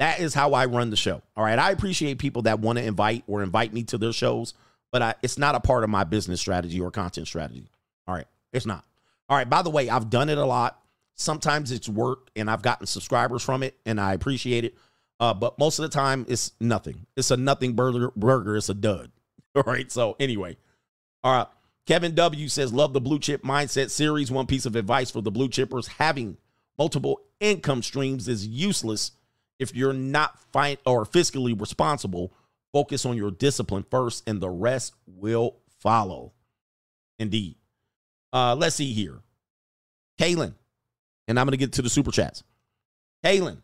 [0.02, 1.22] That is how I run the show.
[1.38, 1.60] All right.
[1.60, 4.56] I appreciate people that want to invite or invite me to their shows,
[4.92, 7.70] but I, it's not a part of my business strategy or content strategy.
[8.08, 8.26] All right.
[8.52, 8.84] It's not.
[9.30, 10.82] All right, by the way, I've done it a lot.
[11.14, 14.76] Sometimes it's work and I've gotten subscribers from it and I appreciate it.
[15.20, 17.06] Uh, but most of the time it's nothing.
[17.16, 18.58] It's a nothing burger burger.
[18.58, 19.12] It's a dud.
[19.56, 19.92] All right.
[19.92, 20.58] So anyway.
[21.24, 21.48] All right.
[21.86, 24.32] Kevin W says, love the blue chip mindset series.
[24.32, 26.38] One piece of advice for the blue chippers having
[26.80, 29.12] multiple income streams is useless
[29.62, 32.34] if you're not fi- or fiscally responsible.
[32.74, 36.34] Focus on your discipline first, and the rest will follow.
[37.20, 37.56] Indeed.
[38.34, 39.20] Uh, let's see here.
[40.20, 40.56] Kaylin,
[41.28, 42.44] and I'm going to get to the super chats.
[43.24, 43.62] Kaylin,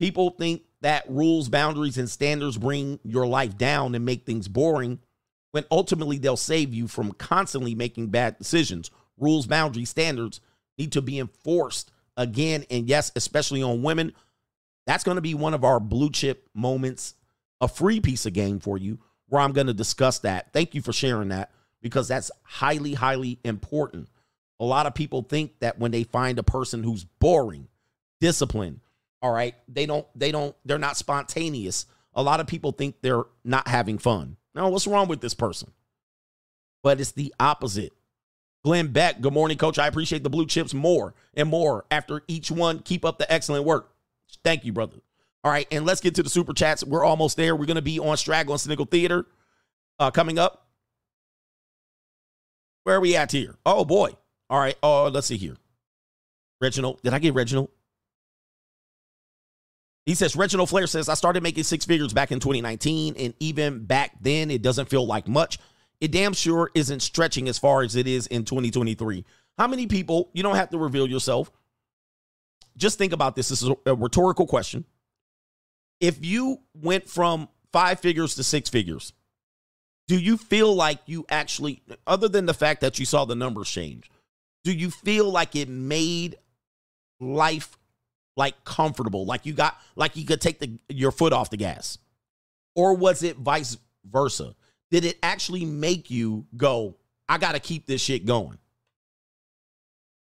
[0.00, 4.98] people think that rules, boundaries, and standards bring your life down and make things boring
[5.52, 8.90] when ultimately they'll save you from constantly making bad decisions.
[9.16, 10.40] Rules, boundaries, standards
[10.78, 12.64] need to be enforced again.
[12.70, 14.12] And yes, especially on women.
[14.86, 17.14] That's going to be one of our blue chip moments,
[17.60, 18.98] a free piece of game for you,
[19.28, 20.52] where I'm going to discuss that.
[20.52, 21.50] Thank you for sharing that
[21.82, 24.08] because that's highly, highly important.
[24.60, 27.68] A lot of people think that when they find a person who's boring,
[28.20, 28.80] disciplined,
[29.20, 31.86] all right, they don't, they don't, they're not spontaneous.
[32.14, 34.36] A lot of people think they're not having fun.
[34.54, 35.72] Now, what's wrong with this person?
[36.82, 37.92] But it's the opposite.
[38.64, 39.78] Glenn Beck, good morning, coach.
[39.78, 42.78] I appreciate the blue chips more and more after each one.
[42.80, 43.92] Keep up the excellent work.
[44.44, 44.96] Thank you, brother.
[45.44, 46.82] All right, and let's get to the super chats.
[46.82, 47.54] We're almost there.
[47.54, 49.26] We're to be on Straggle and Theater
[49.98, 50.66] uh, coming up.
[52.84, 53.56] Where are we at here?
[53.64, 54.10] Oh, boy.
[54.48, 54.76] All right.
[54.82, 55.56] Oh, let's see here.
[56.60, 57.02] Reginald.
[57.02, 57.68] Did I get Reginald?
[60.04, 63.84] He says, Reginald Flair says, I started making six figures back in 2019, and even
[63.84, 65.58] back then, it doesn't feel like much.
[66.00, 69.24] It damn sure isn't stretching as far as it is in 2023.
[69.58, 71.50] How many people, you don't have to reveal yourself.
[72.76, 73.48] Just think about this.
[73.48, 74.84] This is a rhetorical question.
[76.00, 79.12] If you went from five figures to six figures,
[80.08, 83.68] do you feel like you actually, other than the fact that you saw the numbers
[83.68, 84.10] change,
[84.62, 86.36] do you feel like it made
[87.20, 87.76] life
[88.36, 91.98] like comfortable, like you got like you could take the your foot off the gas?
[92.74, 94.54] Or was it vice versa?
[94.90, 96.96] Did it actually make you go,
[97.28, 98.58] I got to keep this shit going?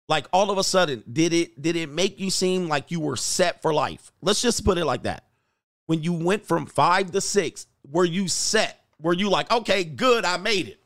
[0.08, 3.16] Like all of a sudden, did it did it make you seem like you were
[3.16, 4.12] set for life?
[4.22, 5.24] Let's just put it like that.
[5.86, 8.84] When you went from 5 to 6, were you set?
[9.00, 10.80] Were you like, "Okay, good, I made it."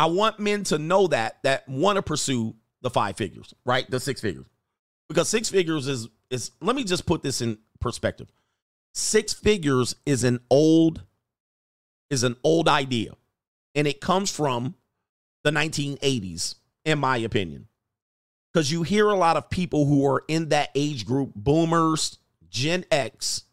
[0.00, 3.88] I want men to know that that want to pursue the five figures, right?
[3.90, 4.46] The six figures.
[5.08, 8.32] Because six figures is is let me just put this in perspective.
[8.94, 11.02] Six figures is an old
[12.08, 13.12] is an old idea.
[13.74, 14.74] And it comes from
[15.42, 17.68] the 1980s in my opinion.
[18.54, 22.18] Cuz you hear a lot of people who are in that age group, boomers,
[22.48, 23.44] Gen X,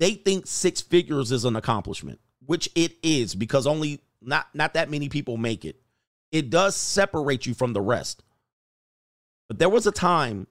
[0.00, 4.90] they think six figures is an accomplishment, which it is because only not not that
[4.90, 5.80] many people make it
[6.34, 8.24] it does separate you from the rest.
[9.46, 10.48] But there was a time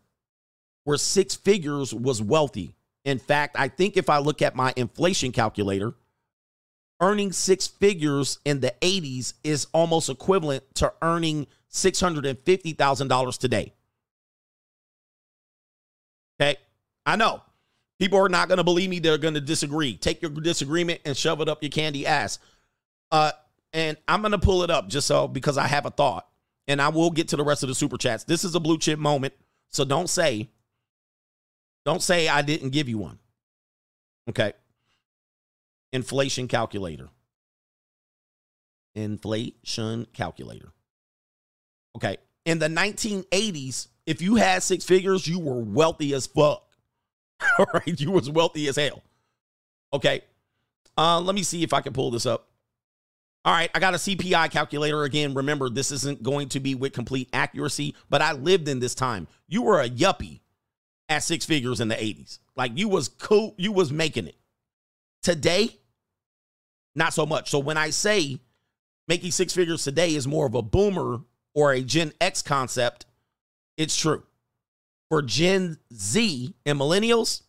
[0.86, 2.78] where six figures was wealthy.
[3.04, 5.94] In fact, I think if I look at my inflation calculator,
[7.04, 13.74] earning six figures in the 80s is almost equivalent to earning $650,000 today.
[16.40, 16.56] Okay.
[17.06, 17.42] I know
[18.00, 19.00] people are not going to believe me.
[19.00, 19.98] They're going to disagree.
[19.98, 22.40] Take your disagreement and shove it up your candy ass.
[23.12, 23.32] Uh,
[23.74, 26.26] and I'm going to pull it up just so because I have a thought.
[26.70, 28.24] And I will get to the rest of the super chats.
[28.24, 29.34] This is a blue chip moment.
[29.72, 30.50] So don't say,
[31.84, 33.20] don't say I didn't give you one.
[34.30, 34.54] Okay.
[35.94, 37.10] Inflation calculator.
[38.96, 40.74] Inflation calculator.
[41.96, 42.18] Okay.
[42.46, 46.68] In the 1980s, if you had six figures, you were wealthy as fuck.
[47.58, 48.00] All right.
[48.00, 49.02] You was wealthy as hell.
[49.94, 50.22] Okay.
[50.98, 52.50] Uh, let me see if I can pull this up.
[53.46, 55.34] All right, I got a CPI calculator again.
[55.34, 59.28] Remember, this isn't going to be with complete accuracy, but I lived in this time.
[59.50, 60.40] You were a yuppie
[61.10, 62.40] at six figures in the 80s.
[62.56, 64.38] Like you was cool, you was making it.
[65.24, 65.78] Today,
[66.96, 67.50] not so much.
[67.50, 68.40] So when I say
[69.08, 71.22] making six figures today is more of a boomer
[71.54, 73.06] or a Gen X concept,
[73.78, 74.24] it's true.
[75.10, 77.44] For Gen Z and millennials,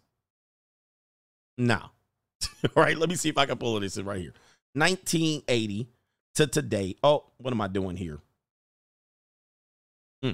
[1.57, 1.77] no.
[2.77, 4.35] All right, let me see if I can pull this in right here.
[4.75, 5.89] 1980
[6.35, 6.97] to today.
[7.03, 8.19] Oh, what am I doing here?
[10.23, 10.33] Hmm.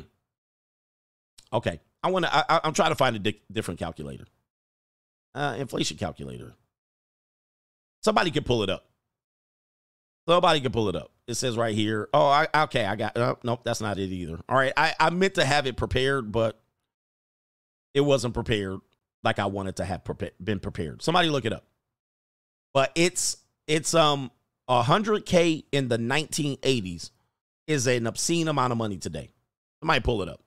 [1.53, 1.81] Okay.
[2.03, 4.24] I want to, I, am trying to find a di- different calculator.
[5.35, 6.55] Uh, inflation calculator.
[8.03, 8.90] Somebody can pull it up.
[10.28, 11.10] Somebody can pull it up.
[11.26, 12.09] It says right here.
[12.12, 12.84] Oh, I, okay.
[12.84, 14.38] I got, uh, nope, that's not it either.
[14.48, 14.72] All right.
[14.76, 16.60] I, I meant to have it prepared, but
[17.94, 18.78] it wasn't prepared
[19.22, 20.02] like I wanted to have
[20.42, 21.02] been prepared.
[21.02, 21.64] Somebody look it up.
[22.72, 23.36] But it's
[23.66, 24.30] it's um
[24.68, 27.10] 100k in the 1980s
[27.66, 29.30] is an obscene amount of money today.
[29.82, 30.42] I might pull it up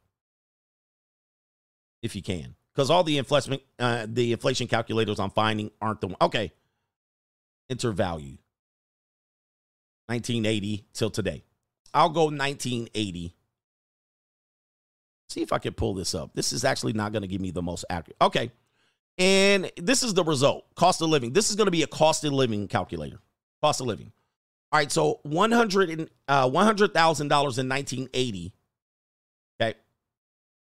[2.01, 6.07] if you can, because all the inflation uh, the inflation calculators I'm finding aren't the
[6.07, 6.17] one.
[6.21, 6.51] Okay,
[7.69, 8.37] enter value
[10.07, 11.43] 1980 till today.
[11.93, 13.33] I'll go 1980.
[15.29, 16.31] See if I can pull this up.
[16.33, 18.15] This is actually not going to give me the most accurate.
[18.21, 18.51] Okay.
[19.17, 21.33] And this is the result cost of living.
[21.33, 23.19] This is going to be a cost of living calculator.
[23.61, 24.11] Cost of living.
[24.71, 24.91] All right.
[24.91, 28.53] So 100 uh, $100,000 in 1980.
[29.61, 29.77] Okay.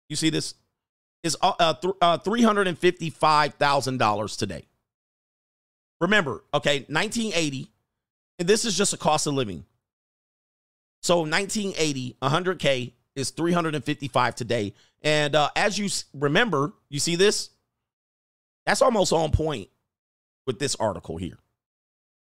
[0.09, 0.53] You see this?
[1.23, 4.67] Is uh, uh, uh, $355,000 today.
[6.01, 7.71] Remember, okay, 1980,
[8.39, 9.65] and this is just a cost of living.
[11.01, 14.73] So 1980, 100K is 355 today.
[15.01, 17.51] And uh, as you remember, you see this?
[18.65, 19.69] That's almost on point
[20.47, 21.37] with this article here.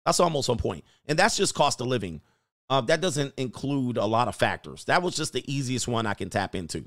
[0.06, 0.84] That's almost on point.
[1.08, 2.22] And that's just cost of living.
[2.70, 4.86] Uh, that doesn't include a lot of factors.
[4.86, 6.86] That was just the easiest one I can tap into.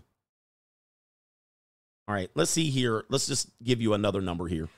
[2.07, 3.05] All right, let's see here.
[3.09, 4.69] Let's just give you another number here.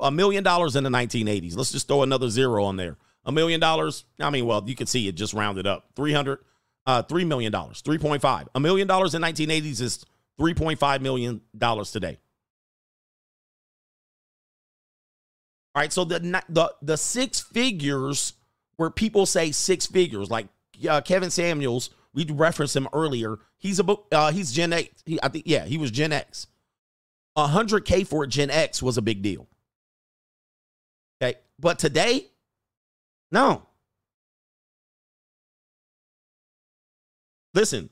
[0.00, 1.56] A million dollars in the 1980s.
[1.56, 2.96] Let's just throw another zero on there.
[3.24, 4.04] A million dollars.
[4.18, 5.90] I mean, well, you can see it just rounded up.
[5.96, 6.38] 300,
[6.86, 8.46] uh, $3 million, 3.5.
[8.54, 10.04] A million dollars in 1980s is
[10.40, 11.40] $3.5 million
[11.92, 12.18] today.
[15.74, 16.18] All right, so the
[16.48, 18.32] the the six figures
[18.76, 20.48] where people say six figures, like
[20.88, 23.38] uh, Kevin Samuels, we referenced him earlier.
[23.56, 24.88] He's a uh, he's Gen X.
[25.06, 26.48] He, I think yeah, he was Gen X.
[27.36, 29.46] hundred K for a Gen X was a big deal.
[31.22, 32.26] Okay, but today,
[33.30, 33.66] no.
[37.54, 37.90] Listen,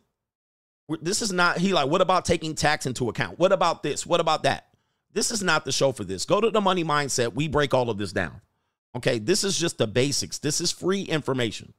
[1.01, 1.89] this is not he like.
[1.89, 3.39] What about taking tax into account?
[3.39, 4.07] What about this?
[4.07, 4.69] What about that?
[5.13, 6.25] This is not the show for this.
[6.25, 7.35] Go to the money mindset.
[7.35, 8.41] We break all of this down.
[8.97, 10.39] Okay, this is just the basics.
[10.39, 11.73] This is free information.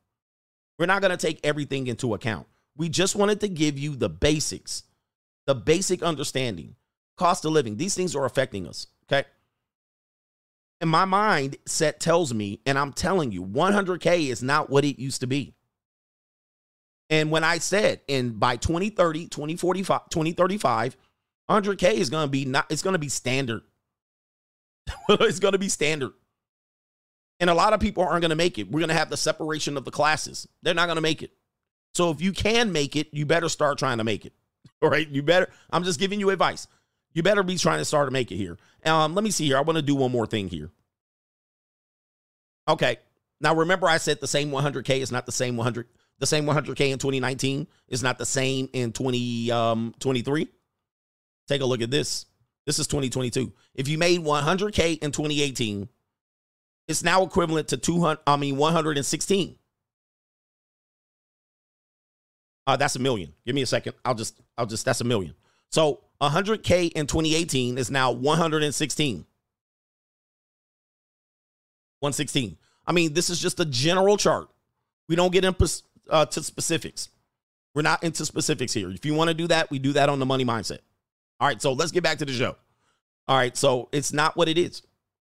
[0.78, 2.48] We're not going to take everything into account.
[2.78, 4.84] We just wanted to give you the basics,
[5.46, 6.76] the basic understanding.
[7.18, 8.88] Cost of living, these things are affecting us.
[9.12, 9.28] Okay.
[10.82, 15.00] And my mind set tells me, and I'm telling you, 100K is not what it
[15.00, 15.54] used to be.
[17.10, 20.96] And when I said, and by 2030, 2045, 2035,
[21.50, 23.64] 100K is going to be not, it's going to be standard.
[25.10, 26.12] it's going to be standard.
[27.40, 28.70] And a lot of people aren't going to make it.
[28.70, 30.48] We're going to have the separation of the classes.
[30.62, 31.32] They're not going to make it.
[31.96, 34.34] So if you can make it, you better start trying to make it.
[34.82, 35.08] All right.
[35.08, 36.68] You better, I'm just giving you advice.
[37.14, 38.58] You better be trying to start to make it here.
[38.86, 39.58] Um, let me see here.
[39.58, 40.70] I want to do one more thing here.
[42.68, 42.98] Okay.
[43.42, 45.88] Now remember, I said the same 100K is not the same 100.
[46.20, 50.42] The same 100K in 2019 is not the same in 2023.
[50.42, 50.48] Um,
[51.48, 52.26] Take a look at this.
[52.66, 53.52] This is 2022.
[53.74, 55.90] If you made 100K in 2018,
[56.88, 59.56] it's now equivalent to 200, I mean, 116.
[62.68, 63.34] Uh, that's a million.
[63.46, 63.94] Give me a second.
[64.06, 65.34] I'll just, I'll just, that's a million.
[65.72, 69.26] So 100K in 2018 is now 116.
[72.00, 72.58] 116.
[72.86, 74.50] I mean, this is just a general chart.
[75.08, 75.70] We don't get into
[76.10, 77.10] uh, to specifics.
[77.76, 78.90] We're not into specifics here.
[78.90, 80.80] If you want to do that, we do that on the money mindset.
[81.40, 82.56] All right, so let's get back to the show.
[83.28, 84.82] All right, so it's not what it is.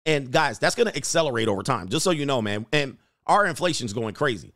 [0.07, 2.67] And guys, that's going to accelerate over time, just so you know, man.
[2.73, 2.97] And
[3.27, 4.53] our inflation is going crazy.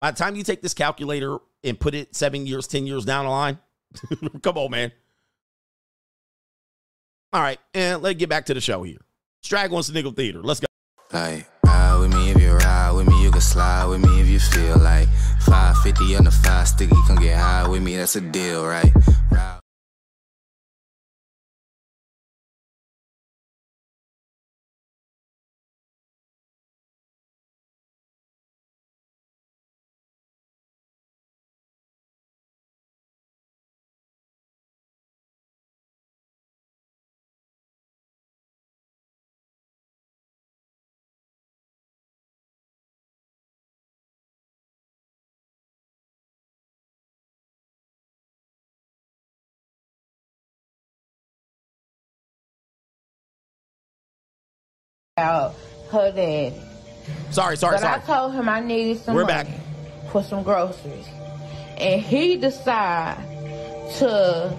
[0.00, 3.24] By the time you take this calculator and put it seven years, 10 years down
[3.24, 3.58] the line,
[4.42, 4.92] come on, man.
[7.34, 9.00] All right, and let's get back to the show here.
[9.44, 10.40] Strag wants to nickel theater.
[10.40, 10.66] Let's go.
[11.12, 11.44] Ride
[11.98, 14.78] with me if you ride with me, you can slide with me if you feel
[14.78, 15.08] like
[15.40, 18.92] 550 on the sticky, come get high with me, that's a deal, right?
[19.32, 19.58] Ride
[55.24, 55.54] out
[55.90, 56.52] her dad.
[57.30, 58.00] Sorry, sorry, but sorry.
[58.02, 59.60] I told him I needed some We're money back.
[60.12, 61.08] for some groceries.
[61.76, 63.24] And he decided
[63.98, 64.56] to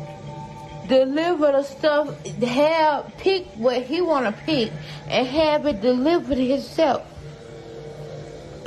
[0.88, 4.72] deliver the stuff, have pick what he want to pick
[5.08, 7.04] and have it delivered himself.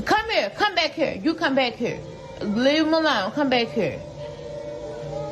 [0.04, 1.18] Come here, come back here.
[1.22, 2.00] You come back here.
[2.40, 3.30] Leave him alone.
[3.32, 3.98] Come back here.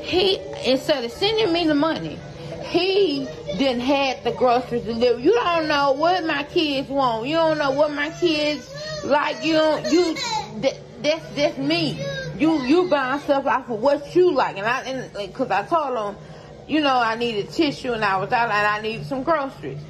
[0.02, 2.18] He instead of sending me the money,
[2.64, 3.26] he
[3.58, 5.22] didn't have the groceries delivered.
[5.22, 7.26] You don't know what my kids want.
[7.26, 8.68] You don't know what my kids
[9.04, 9.44] like.
[9.44, 9.90] You don't.
[9.90, 10.14] You.
[10.60, 12.02] That, that's that's me.
[12.38, 16.14] You you buying stuff off of what you like, and I and because I told
[16.14, 16.22] him,
[16.68, 19.80] you know, I needed tissue and I was out and I needed some groceries,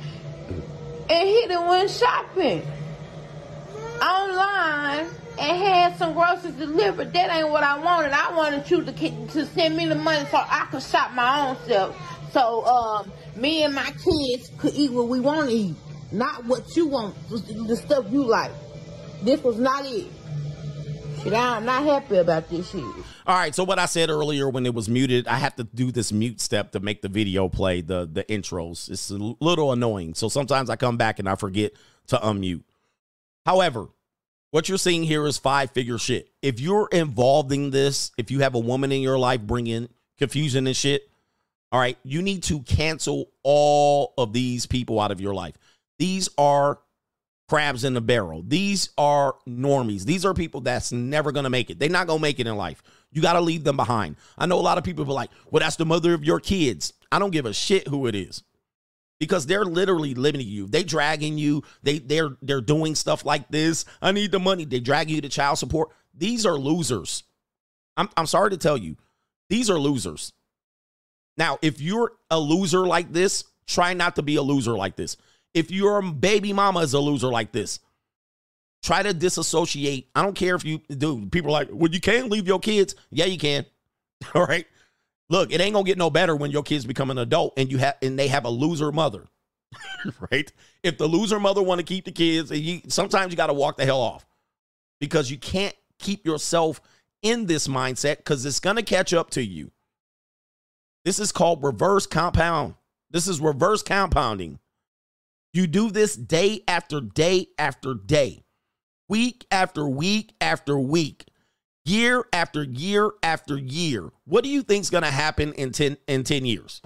[1.11, 2.63] and he done went shopping
[4.03, 7.13] online and had some groceries delivered.
[7.13, 8.13] That ain't what I wanted.
[8.13, 11.57] I wanted you to to send me the money so I could shop my own
[11.65, 11.97] stuff.
[12.33, 15.75] So um, me and my kids could eat what we want to eat,
[16.13, 18.53] not what you want, the stuff you like.
[19.23, 20.07] This was not it.
[21.23, 22.83] Shit, I'm not happy about this shit.
[23.27, 25.91] All right, so what I said earlier when it was muted, I have to do
[25.91, 28.89] this mute step to make the video play the the intros.
[28.89, 30.15] It's a little annoying.
[30.15, 31.73] So sometimes I come back and I forget
[32.09, 32.63] to unmute.
[33.45, 33.89] However,
[34.51, 36.31] what you're seeing here is five figure shit.
[36.43, 39.89] If you're involved in this, if you have a woman in your life bringing
[40.19, 41.11] confusion and shit,
[41.73, 45.57] all right, you need to cancel all of these people out of your life.
[45.99, 46.79] These are
[47.49, 48.43] crabs in the barrel.
[48.47, 50.05] These are normies.
[50.05, 51.79] These are people that's never going to make it.
[51.79, 52.83] They're not going to make it in life.
[53.13, 54.17] You got to leave them behind.
[54.37, 56.93] I know a lot of people are like, well, that's the mother of your kids.
[57.11, 58.43] I don't give a shit who it is
[59.19, 60.67] because they're literally limiting you.
[60.67, 61.63] They dragging you.
[61.83, 63.85] They they're they're doing stuff like this.
[64.03, 64.65] I need the money.
[64.65, 65.91] They drag you to child support.
[66.15, 67.23] These are losers.
[67.97, 68.97] I'm I'm sorry to tell you.
[69.49, 70.33] These are losers.
[71.37, 75.17] Now, if you're a loser like this, try not to be a loser like this.
[75.55, 77.81] If your baby mama is a loser like this,
[78.83, 80.09] try to disassociate.
[80.15, 81.27] I don't care if you do.
[81.27, 82.95] People are like, well, you can't leave your kids.
[83.11, 83.67] Yeah, you can.
[84.35, 84.67] All right.
[85.29, 87.79] Look, it ain't gonna get no better when your kids become an adult and you
[87.79, 89.27] have and they have a loser mother.
[90.31, 90.51] right?
[90.83, 93.77] If the loser mother want to keep the kids, you, sometimes you got to walk
[93.77, 94.25] the hell off
[95.01, 96.81] because you can't keep yourself
[97.23, 99.73] in this mindset because it's gonna catch up to you.
[101.07, 102.75] This is called reverse compound.
[103.13, 104.59] This is reverse compounding.
[105.53, 108.43] You do this day after day after day,
[109.09, 111.25] week after week after week,
[111.85, 114.11] year after year after year.
[114.25, 116.83] What do you think is going to happen in 10 in 10 years?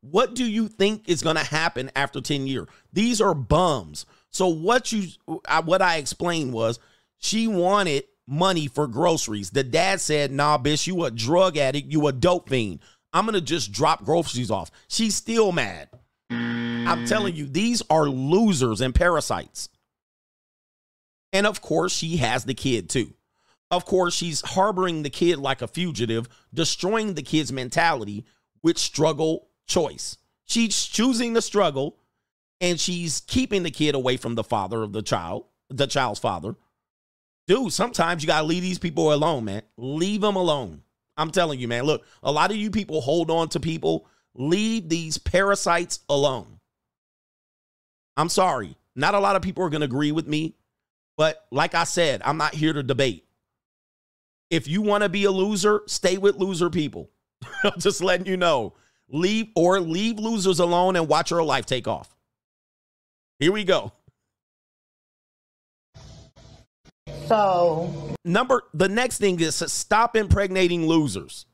[0.00, 2.68] What do you think is going to happen after 10 years?
[2.90, 4.06] These are bums.
[4.30, 6.78] So what you uh, what I explained was
[7.18, 9.50] she wanted money for groceries.
[9.50, 12.80] The dad said, "Nah, bitch, you a drug addict, you a dope fiend.
[13.12, 15.90] I'm to just drop groceries off." She's still mad.
[16.30, 19.68] I'm telling you, these are losers and parasites.
[21.32, 23.14] And of course, she has the kid too.
[23.70, 28.24] Of course, she's harboring the kid like a fugitive, destroying the kid's mentality
[28.62, 30.16] with struggle choice.
[30.44, 31.98] She's choosing the struggle
[32.60, 36.56] and she's keeping the kid away from the father of the child, the child's father.
[37.46, 39.62] Dude, sometimes you got to leave these people alone, man.
[39.76, 40.82] Leave them alone.
[41.16, 41.84] I'm telling you, man.
[41.84, 44.06] Look, a lot of you people hold on to people.
[44.34, 46.58] Leave these parasites alone.
[48.16, 48.76] I'm sorry.
[48.94, 50.54] Not a lot of people are going to agree with me.
[51.16, 53.24] But like I said, I'm not here to debate.
[54.50, 57.10] If you want to be a loser, stay with loser people.
[57.64, 58.74] I'm just letting you know.
[59.08, 62.14] Leave or leave losers alone and watch your life take off.
[63.38, 63.92] Here we go.
[67.26, 71.46] So, number the next thing is stop impregnating losers.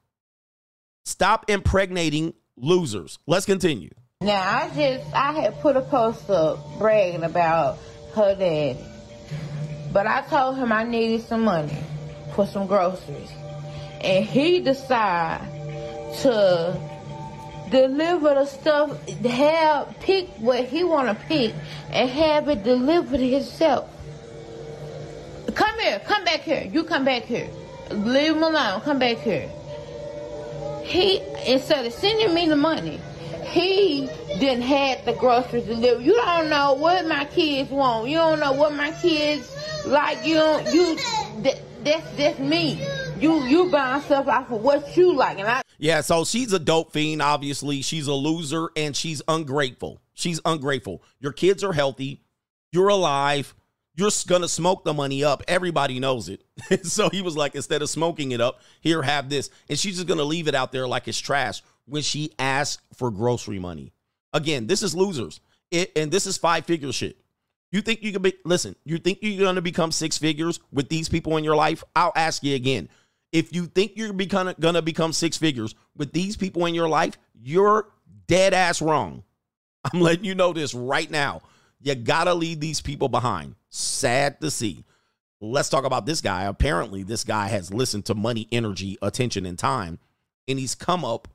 [1.05, 3.19] Stop impregnating losers.
[3.27, 3.91] Let's continue.
[4.21, 7.79] Now, I just I had put a post up bragging about
[8.15, 8.85] her daddy,
[9.93, 11.77] but I told him I needed some money
[12.35, 13.31] for some groceries,
[14.01, 15.49] and he decided
[16.21, 16.79] to
[17.71, 21.55] deliver the stuff, have pick what he want to pick,
[21.91, 23.89] and have it delivered himself.
[25.55, 26.69] Come here, come back here.
[26.73, 27.49] You come back here.
[27.91, 28.81] Leave him alone.
[28.81, 29.49] Come back here.
[30.85, 33.01] He instead of sending me the money,
[33.45, 34.09] he
[34.39, 36.03] didn't have the groceries delivered.
[36.03, 38.09] You don't know what my kids want.
[38.09, 39.55] You don't know what my kids
[39.87, 40.25] like.
[40.25, 40.73] You don't.
[40.73, 40.97] You
[41.43, 42.85] that, that's that's me.
[43.21, 45.63] You you buying stuff off of what you like, and I.
[45.79, 47.21] Yeah, so she's a dope fiend.
[47.21, 50.01] Obviously, she's a loser and she's ungrateful.
[50.15, 51.03] She's ungrateful.
[51.21, 52.23] Your kids are healthy.
[52.71, 53.55] You're alive
[53.95, 55.43] you're gonna smoke the money up.
[55.49, 56.45] Everybody knows it.
[56.85, 59.51] so he was like, instead of smoking it up, here, have this.
[59.69, 63.11] And she's just gonna leave it out there like it's trash when she asks for
[63.11, 63.93] grocery money.
[64.33, 65.41] Again, this is losers.
[65.71, 67.19] It, and this is five figure shit.
[67.71, 71.09] You think you can be listen, you think you're gonna become six figures with these
[71.09, 71.85] people in your life?
[71.97, 72.89] I'll ask you again.
[73.33, 77.19] If you think you're become, gonna become six figures with these people in your life,
[77.35, 77.89] you're
[78.27, 79.25] dead ass wrong.
[79.85, 81.43] I'm letting you know this right now.
[81.83, 83.57] You gotta leave these people behind.
[83.69, 84.85] Sad to see.
[85.41, 86.45] Let's talk about this guy.
[86.45, 89.99] Apparently, this guy has listened to money, energy, attention, and time,
[90.47, 91.27] and he's come up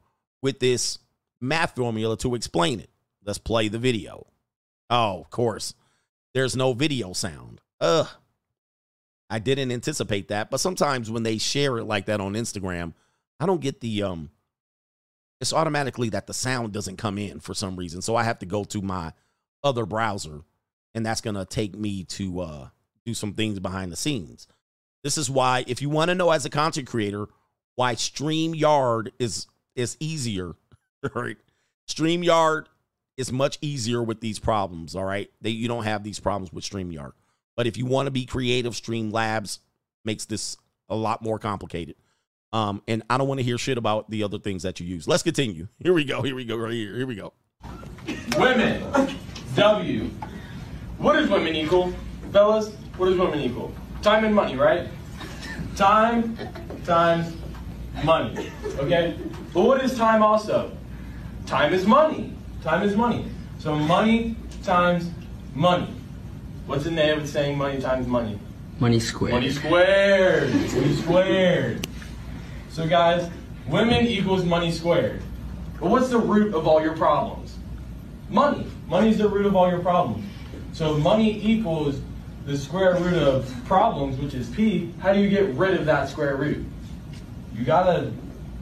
[0.42, 1.00] with this
[1.42, 2.90] math formula to explain it.
[3.26, 4.28] Let's play the video.
[4.90, 5.74] Oh, of course.
[6.34, 7.60] There's no video sound.
[7.82, 8.08] Ugh.
[9.30, 10.50] I didn't anticipate that.
[10.50, 12.94] But sometimes when they share it like that on Instagram,
[13.40, 14.30] I don't get the um
[15.40, 18.02] it's automatically that the sound doesn't come in for some reason.
[18.02, 19.14] So I have to go to my
[19.64, 20.42] other browser
[20.94, 22.68] and that's going to take me to uh
[23.06, 24.48] do some things behind the scenes.
[25.04, 27.28] This is why if you want to know as a content creator
[27.76, 30.56] why StreamYard is is easier,
[31.14, 31.38] right?
[31.88, 32.66] StreamYard
[33.16, 35.30] is much easier with these problems, all right?
[35.42, 37.14] You don't have these problems with StreamYard.
[37.56, 39.60] But if you want to be creative, Streamlabs
[40.06, 40.58] makes this
[40.90, 41.96] a lot more complicated.
[42.54, 45.08] Um, and I don't want to hear shit about the other things that you use.
[45.08, 45.68] Let's continue.
[45.80, 46.22] Here we go.
[46.22, 46.56] Here we go.
[46.56, 46.96] Right here.
[46.96, 47.34] Here we go.
[48.38, 48.84] Women.
[49.58, 50.08] W.
[51.00, 51.92] What is women equal?
[52.32, 53.74] Fellas, what is women equal?
[54.04, 54.88] Time and money, right?
[55.76, 56.38] Time
[56.86, 57.36] times
[58.04, 58.52] money.
[58.78, 59.18] Okay?
[59.56, 60.78] But what is time also?
[61.48, 62.36] Time is money.
[62.62, 63.26] Time is money.
[63.58, 65.10] So money times
[65.56, 65.92] money.
[66.68, 68.40] What's the name of saying money times money?
[68.80, 69.34] Money squared.
[69.34, 70.54] Money squared.
[70.54, 71.88] Money squared.
[72.70, 73.28] So guys,
[73.68, 75.24] women equals money squared.
[75.80, 77.56] But what's the root of all your problems?
[78.30, 78.68] Money.
[78.88, 80.26] Money is the root of all your problems.
[80.74, 82.00] So money equals
[82.46, 84.94] the square root of problems, which is P.
[85.00, 86.66] How do you get rid of that square root?
[87.54, 88.14] You gotta,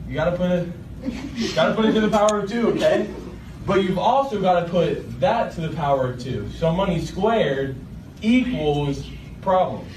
[0.08, 3.14] you gotta put it, gotta put it to the power of two, okay?
[3.68, 6.50] But you've also gotta put that to the power of two.
[6.58, 7.76] So money squared
[8.22, 9.08] equals
[9.42, 9.92] problems.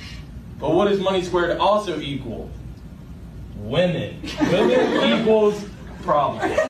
[0.58, 2.50] But what does money squared also equal?
[3.56, 4.20] Women.
[4.50, 5.64] Women equals
[6.02, 6.67] problem.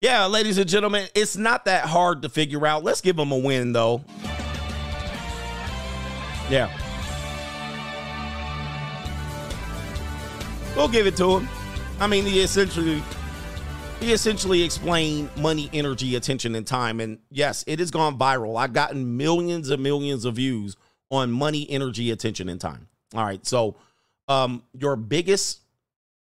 [0.00, 2.82] Yeah, ladies and gentlemen, it's not that hard to figure out.
[2.82, 4.02] Let's give them a win, though.
[6.48, 6.74] Yeah.
[10.74, 11.48] We'll give it to him.
[12.00, 13.02] I mean, he essentially
[14.00, 17.00] he essentially explained money, energy, attention, and time.
[17.00, 18.58] And yes, it has gone viral.
[18.58, 20.78] I've gotten millions and millions of views
[21.10, 22.88] on money, energy, attention, and time.
[23.14, 23.44] All right.
[23.44, 23.76] So
[24.28, 25.60] um your biggest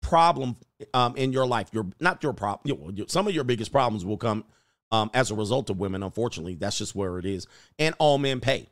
[0.00, 0.56] problem
[0.94, 4.44] um, in your life, your not your problem, some of your biggest problems will come
[4.92, 6.02] um, as a result of women.
[6.02, 7.46] Unfortunately, that's just where it is.
[7.78, 8.68] And all men pay.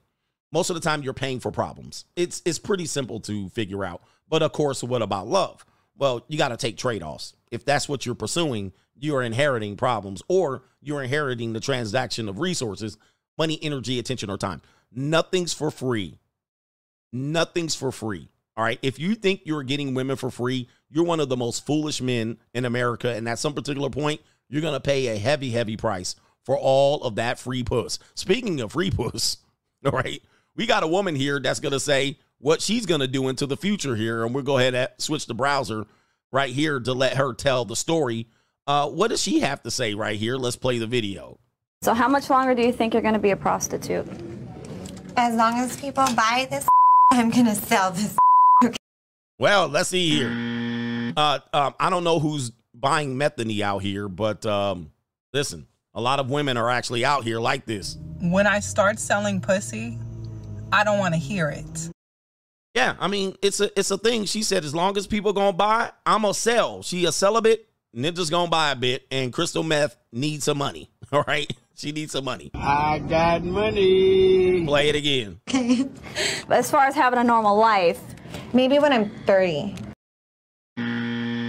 [0.52, 2.04] Most of the time, you're paying for problems.
[2.16, 4.02] It's it's pretty simple to figure out.
[4.28, 5.64] But of course, what about love?
[5.96, 7.34] Well, you got to take trade offs.
[7.50, 12.38] If that's what you're pursuing, you are inheriting problems, or you're inheriting the transaction of
[12.38, 12.96] resources,
[13.38, 14.62] money, energy, attention, or time.
[14.92, 16.18] Nothing's for free.
[17.12, 18.28] Nothing's for free.
[18.56, 18.78] All right.
[18.82, 22.38] If you think you're getting women for free, you're one of the most foolish men
[22.52, 23.10] in America.
[23.10, 27.02] And at some particular point, you're going to pay a heavy, heavy price for all
[27.02, 27.98] of that free puss.
[28.14, 29.38] Speaking of free puss,
[29.84, 30.22] all right,
[30.56, 33.46] we got a woman here that's going to say what she's going to do into
[33.46, 34.24] the future here.
[34.24, 35.86] And we'll go ahead and switch the browser
[36.30, 38.26] right here to let her tell the story.
[38.66, 40.36] Uh, what does she have to say right here?
[40.36, 41.38] Let's play the video.
[41.82, 44.08] So, how much longer do you think you're going to be a prostitute?
[45.16, 46.66] As long as people buy this,
[47.12, 48.16] I'm going to sell this.
[49.44, 51.12] Well, let's see here.
[51.18, 54.90] Uh, um, I don't know who's buying methany out here, but um,
[55.34, 57.98] listen, a lot of women are actually out here like this.
[58.22, 59.98] When I start selling pussy,
[60.72, 61.90] I don't want to hear it.
[62.74, 64.24] Yeah, I mean it's a it's a thing.
[64.24, 66.82] She said as long as people gonna buy, I'm gonna sell.
[66.82, 70.88] She a celibate, Ninja's gonna buy a bit, and crystal meth needs some money.
[71.12, 72.50] All right, she needs some money.
[72.54, 74.64] I got money.
[74.66, 75.40] Play it again.
[76.46, 78.00] But as far as having a normal life,
[78.52, 79.74] maybe when I'm 30.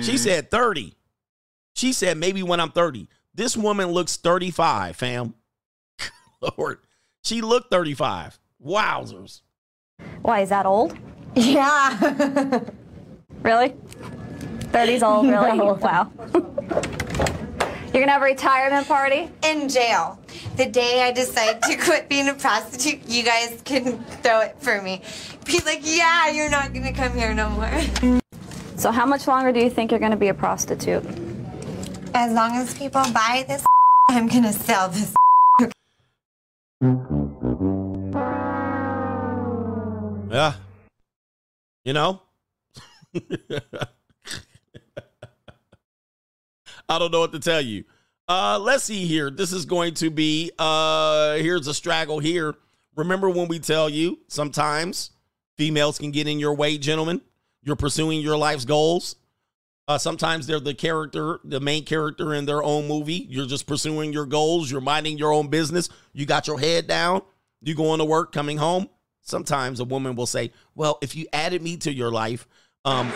[0.01, 0.93] She said 30.
[1.73, 3.09] She said maybe when I'm 30.
[3.33, 5.33] This woman looks 35, fam.
[6.57, 6.79] Lord,
[7.23, 8.39] she looked 35.
[8.65, 9.41] Wowzers.
[10.21, 10.97] why is that old?
[11.35, 12.61] Yeah.
[13.41, 13.75] Really?
[14.71, 15.57] 30's old, really?
[15.57, 15.73] No.
[15.73, 16.09] Wow.
[17.95, 19.29] You're gonna have a retirement party?
[19.41, 20.19] In jail.
[20.57, 24.81] The day I decide to quit being a prostitute, you guys can throw it for
[24.81, 25.01] me.
[25.45, 28.19] Be like, yeah, you're not gonna come here no more.
[28.75, 31.05] So, how much longer do you think you're gonna be a prostitute?
[32.13, 33.65] As long as people buy this,
[34.09, 35.15] I'm gonna sell this.
[40.29, 40.53] Yeah.
[41.85, 42.23] You know?
[46.87, 47.83] I don't know what to tell you.
[48.27, 49.29] Uh let's see here.
[49.29, 52.55] This is going to be uh here's a straggle here.
[52.95, 55.11] Remember when we tell you sometimes
[55.57, 57.21] females can get in your way, gentlemen?
[57.63, 59.15] You're pursuing your life's goals.
[59.87, 63.27] Uh, sometimes they're the character, the main character in their own movie.
[63.29, 64.71] You're just pursuing your goals.
[64.71, 65.89] You're minding your own business.
[66.13, 67.21] You got your head down.
[67.61, 68.89] You going to work, coming home.
[69.21, 72.47] Sometimes a woman will say, "Well, if you added me to your life,
[72.83, 73.11] um,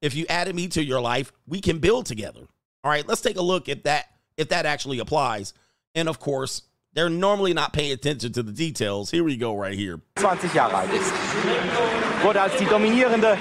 [0.00, 2.46] if you added me to your life, we can build together."
[2.84, 4.06] All right, let's take a look at that
[4.36, 5.54] if that actually applies.
[5.94, 6.62] And of course,
[6.94, 9.10] They're normally not paying attention to the details.
[9.10, 9.98] Here we go, right here.
[10.16, 11.10] 20 Jahre alt ist.
[12.22, 13.38] Wurde als die dominierende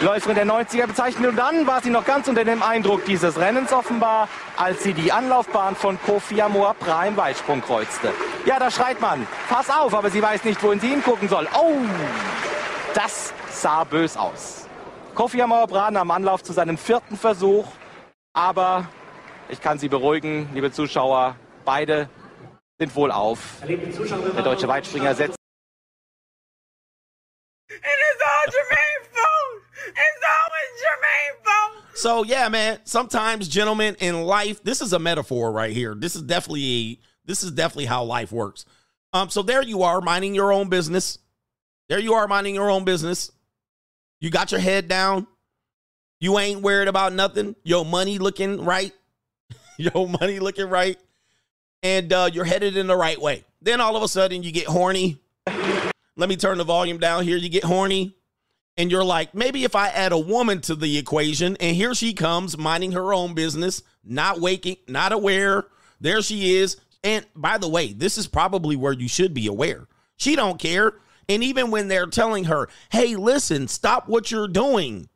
[0.00, 3.72] Läuferin der 90er bezeichnet und dann war sie noch ganz unter dem Eindruck dieses Rennens
[3.72, 8.12] offenbar, als sie die Anlaufbahn von Kofi Amor Bra im Weitsprung kreuzte.
[8.46, 11.46] Ja, da schreit man, pass auf, aber sie weiß nicht, wohin sie hingucken soll.
[11.54, 11.76] Oh,
[12.94, 14.66] das sah bös aus.
[15.14, 17.66] Kofi Amor Bra nahm Anlauf zu seinem vierten Versuch,
[18.32, 18.88] aber
[19.48, 22.08] ich kann Sie beruhigen, liebe Zuschauer, beide
[22.78, 23.60] sind wohl auf.
[23.66, 25.36] Der deutsche Weitspringer setzt
[27.68, 29.62] And it's all Jermaine's fault.
[29.88, 31.96] It's always Jermaine's fault.
[31.96, 32.78] So yeah, man.
[32.84, 35.94] Sometimes, gentlemen, in life, this is a metaphor right here.
[35.94, 38.66] This is definitely a, this is definitely how life works.
[39.12, 41.18] Um, so there you are, minding your own business.
[41.88, 43.30] There you are, minding your own business.
[44.20, 45.26] You got your head down.
[46.22, 47.56] You ain't worried about nothing.
[47.64, 48.92] Your money looking right.
[49.76, 50.96] your money looking right.
[51.82, 53.42] And uh, you're headed in the right way.
[53.60, 55.18] Then all of a sudden you get horny.
[56.16, 57.36] Let me turn the volume down here.
[57.36, 58.14] You get horny
[58.76, 62.14] and you're like, maybe if I add a woman to the equation, and here she
[62.14, 65.64] comes minding her own business, not waking, not aware.
[66.00, 66.76] There she is.
[67.02, 69.88] And by the way, this is probably where you should be aware.
[70.18, 70.94] She don't care.
[71.28, 75.08] And even when they're telling her, hey, listen, stop what you're doing.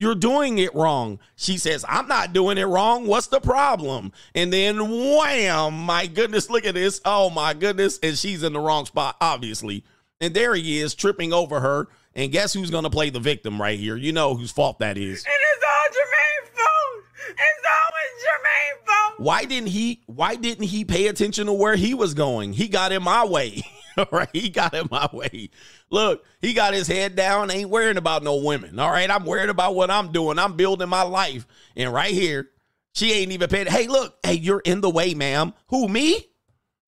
[0.00, 1.18] You're doing it wrong.
[1.34, 3.06] She says, I'm not doing it wrong.
[3.06, 4.12] What's the problem?
[4.32, 7.00] And then wham, my goodness, look at this.
[7.04, 7.98] Oh my goodness.
[8.00, 9.84] And she's in the wrong spot, obviously.
[10.20, 11.88] And there he is tripping over her.
[12.14, 13.96] And guess who's going to play the victim right here?
[13.96, 15.24] You know whose fault that is.
[15.24, 17.04] It is all Jermaine's fault.
[17.30, 19.20] It's always Jermaine's fault.
[19.20, 22.52] Why didn't he why didn't he pay attention to where he was going?
[22.52, 23.62] He got in my way.
[23.98, 25.50] All right, he got in my way.
[25.90, 28.78] Look, he got his head down, ain't worrying about no women.
[28.78, 30.38] All right, I'm worried about what I'm doing.
[30.38, 31.46] I'm building my life.
[31.76, 32.50] And right here,
[32.92, 33.66] she ain't even paying.
[33.66, 35.54] Hey, look, hey, you're in the way, ma'am.
[35.68, 36.26] Who, me?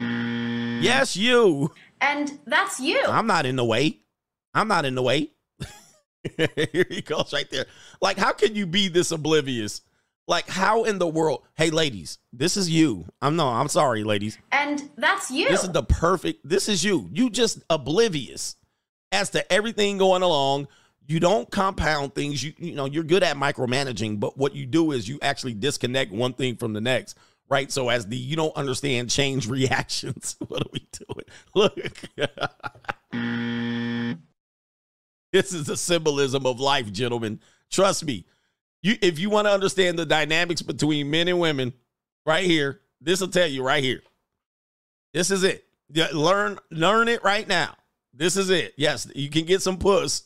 [0.00, 1.72] Yes, you.
[2.00, 3.02] And that's you.
[3.06, 4.00] I'm not in the way.
[4.54, 5.30] I'm not in the way.
[6.36, 7.66] Here he goes right there.
[8.00, 9.82] Like, how can you be this oblivious?
[10.26, 11.42] Like, how in the world?
[11.54, 13.06] Hey, ladies, this is you.
[13.20, 14.38] I'm no, I'm sorry, ladies.
[14.52, 15.48] And that's you.
[15.48, 16.48] This is the perfect.
[16.48, 17.08] This is you.
[17.12, 18.56] You just oblivious
[19.12, 20.68] as to everything going along.
[21.06, 22.42] You don't compound things.
[22.42, 26.12] You you know you're good at micromanaging, but what you do is you actually disconnect
[26.12, 27.18] one thing from the next,
[27.48, 27.70] right?
[27.70, 30.36] So as the you don't understand change reactions.
[30.46, 31.26] What are we doing?
[31.54, 31.76] Look.
[35.32, 37.40] this is the symbolism of life, gentlemen.
[37.70, 38.24] Trust me.
[38.82, 41.72] You if you want to understand the dynamics between men and women,
[42.24, 44.02] right here, this will tell you right here.
[45.12, 45.64] This is it.
[46.12, 47.74] Learn learn it right now.
[48.20, 48.74] This is it.
[48.76, 50.24] Yes, you can get some puss.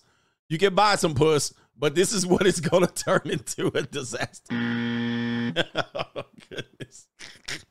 [0.48, 3.82] You can buy some puss, but this is what it's going to turn into a
[3.82, 4.50] disaster.
[4.52, 7.06] oh, goodness.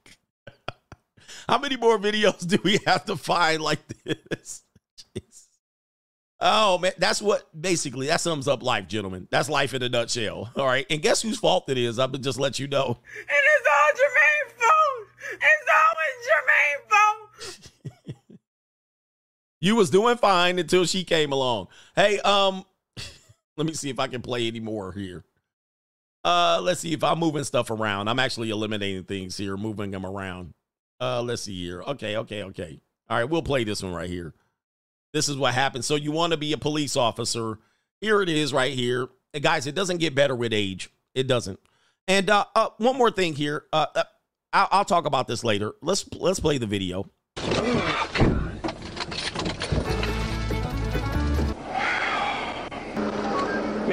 [1.50, 4.64] How many more videos do we have to find like this?
[5.14, 5.48] Jeez.
[6.40, 9.28] Oh man, that's what basically that sums up life, gentlemen.
[9.30, 10.50] That's life in a nutshell.
[10.56, 12.00] All right, and guess whose fault it is?
[12.00, 12.86] I'm gonna just let you know.
[12.86, 12.96] And
[13.28, 15.08] it's all Jermaine's fault.
[15.34, 17.20] It's always Jermaine's fault.
[19.64, 21.70] You was doing fine until she came along.
[21.96, 22.66] Hey, um,
[23.58, 25.24] let me see if I can play any more here.
[26.22, 28.10] Uh, let's see if I'm moving stuff around.
[28.10, 30.54] I'm actually eliminating things here, moving them around.
[31.00, 31.82] Uh, let's see here.
[31.82, 32.82] Okay, okay, okay.
[33.10, 34.34] All right, we'll play this one right here.
[35.14, 35.86] This is what happens.
[35.86, 37.58] So you want to be a police officer.
[38.02, 39.08] Here it is right here.
[39.34, 40.90] And guys, it doesn't get better with age.
[41.16, 41.58] It doesn't.
[42.10, 43.64] And uh, uh one more thing here.
[43.72, 44.04] Uh, uh
[44.52, 45.72] I'll, I'll talk about this later.
[45.82, 47.10] Let's let's play the video.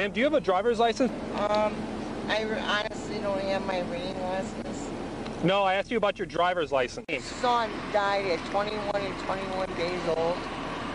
[0.01, 1.11] Ma'am, do you have a driver's license?
[1.35, 1.75] Um,
[2.27, 4.89] I honestly don't have my reading license.
[5.43, 7.05] No, I asked you about your driver's license.
[7.07, 10.37] My son died at 21 and 21 days old.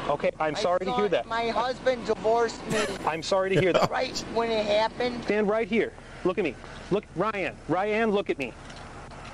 [0.09, 1.25] Okay, I'm My sorry to hear that.
[1.27, 2.81] My husband divorced me.
[3.07, 3.89] I'm sorry to hear that.
[3.93, 5.23] right when it happened.
[5.23, 5.93] Stand right here.
[6.25, 6.57] Look at me.
[6.91, 7.55] Look, Ryan.
[7.69, 8.53] Ryan, look at me.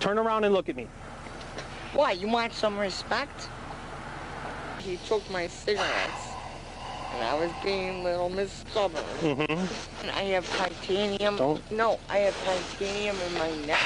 [0.01, 0.87] Turn around and look at me.
[1.95, 2.13] Why?
[2.13, 3.49] You want some respect?
[4.81, 6.32] He took my cigarettes,
[7.15, 9.03] and I was being a little Miss Stubborn.
[9.21, 10.03] Mm-hmm.
[10.03, 11.37] And I have titanium.
[11.37, 13.81] Don't- No, I have titanium in my neck.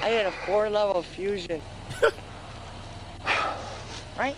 [0.00, 1.60] I had a four-level fusion.
[4.18, 4.34] right?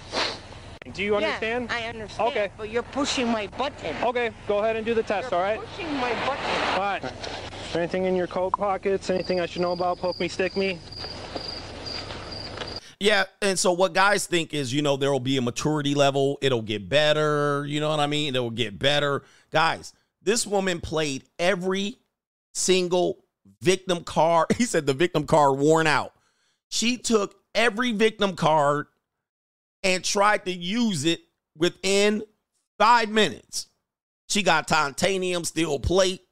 [0.93, 1.69] Do you understand?
[1.71, 2.29] Yeah, I understand.
[2.29, 2.51] Okay.
[2.57, 3.97] But you're pushing my button.
[4.03, 5.59] Okay, go ahead and do the test, all right?
[5.59, 6.45] Pushing my button.
[6.75, 7.03] All right.
[7.05, 9.09] Is there anything in your coat pockets?
[9.11, 9.99] Anything I should know about?
[9.99, 10.79] Poke me, stick me?
[13.01, 16.39] Yeah, and so what guys think is, you know, there will be a maturity level.
[16.43, 17.65] It'll get better.
[17.67, 18.35] You know what I mean?
[18.35, 19.23] It'll get better.
[19.51, 19.93] Guys,
[20.23, 21.97] this woman played every
[22.53, 23.25] single
[23.61, 24.47] victim card.
[24.57, 26.13] He said the victim card worn out.
[26.69, 28.87] She took every victim card
[29.83, 31.21] and tried to use it
[31.57, 32.23] within
[32.79, 33.69] five minutes.
[34.29, 36.23] She got titanium steel plate.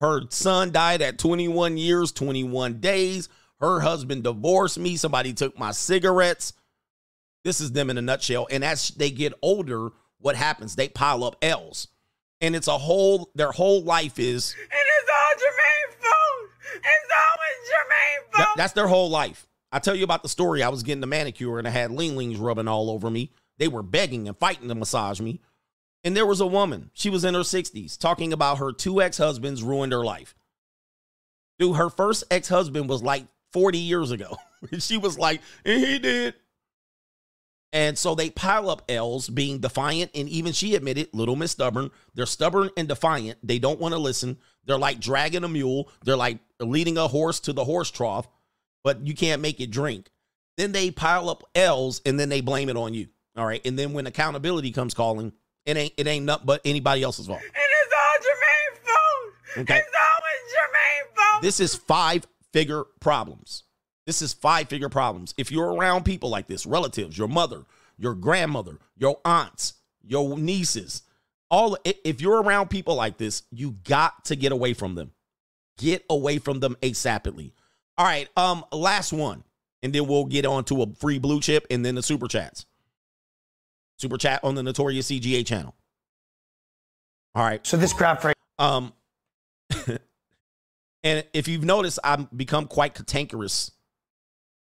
[0.00, 3.28] Her son died at 21 years, 21 days.
[3.60, 4.96] Her husband divorced me.
[4.96, 6.52] Somebody took my cigarettes.
[7.44, 8.46] This is them in a nutshell.
[8.50, 10.76] And as they get older, what happens?
[10.76, 11.88] They pile up L's.
[12.40, 16.50] And it's a whole, their whole life is And it's all Jermaine's fault.
[16.74, 18.56] It's always Jermaine's fault.
[18.56, 19.46] that's their whole life.
[19.72, 20.62] I tell you about the story.
[20.62, 23.32] I was getting a manicure and I had Ling Lings rubbing all over me.
[23.58, 25.40] They were begging and fighting to massage me.
[26.04, 29.18] And there was a woman, she was in her 60s, talking about her two ex
[29.18, 30.36] husbands ruined her life.
[31.58, 34.36] Dude, her first ex husband was like 40 years ago.
[34.78, 36.34] she was like, and he did.
[37.72, 40.10] And so they pile up L's being defiant.
[40.14, 43.38] And even she admitted, little Miss Stubborn, they're stubborn and defiant.
[43.42, 44.38] They don't want to listen.
[44.64, 45.90] They're like dragging a mule.
[46.04, 48.26] They're like leading a horse to the horse trough,
[48.84, 50.10] but you can't make it drink.
[50.56, 53.08] Then they pile up L's and then they blame it on you.
[53.36, 53.64] All right.
[53.64, 55.32] And then when accountability comes calling,
[55.66, 57.40] it ain't it ain't nothing but anybody else's fault.
[57.40, 59.58] And it's all Jermaine's fault.
[59.62, 59.78] Okay.
[59.78, 61.42] It's always Jermaine's fault.
[61.42, 63.64] This is five figure problems.
[64.06, 65.34] This is five figure problems.
[65.36, 67.64] If you're around people like this, relatives, your mother,
[67.98, 71.02] your grandmother, your aunts, your nieces,
[71.50, 75.12] all if you're around people like this, you got to get away from them.
[75.76, 77.52] Get away from them ASAPidly.
[77.96, 79.44] All right, um, last one,
[79.82, 82.64] and then we'll get on to a free blue chip and then the super chats.
[83.98, 85.74] Super chat on the Notorious CGA channel.
[87.34, 87.64] All right.
[87.66, 88.92] So this crap right Um,
[91.04, 93.70] and if you've noticed, I've become quite cantankerous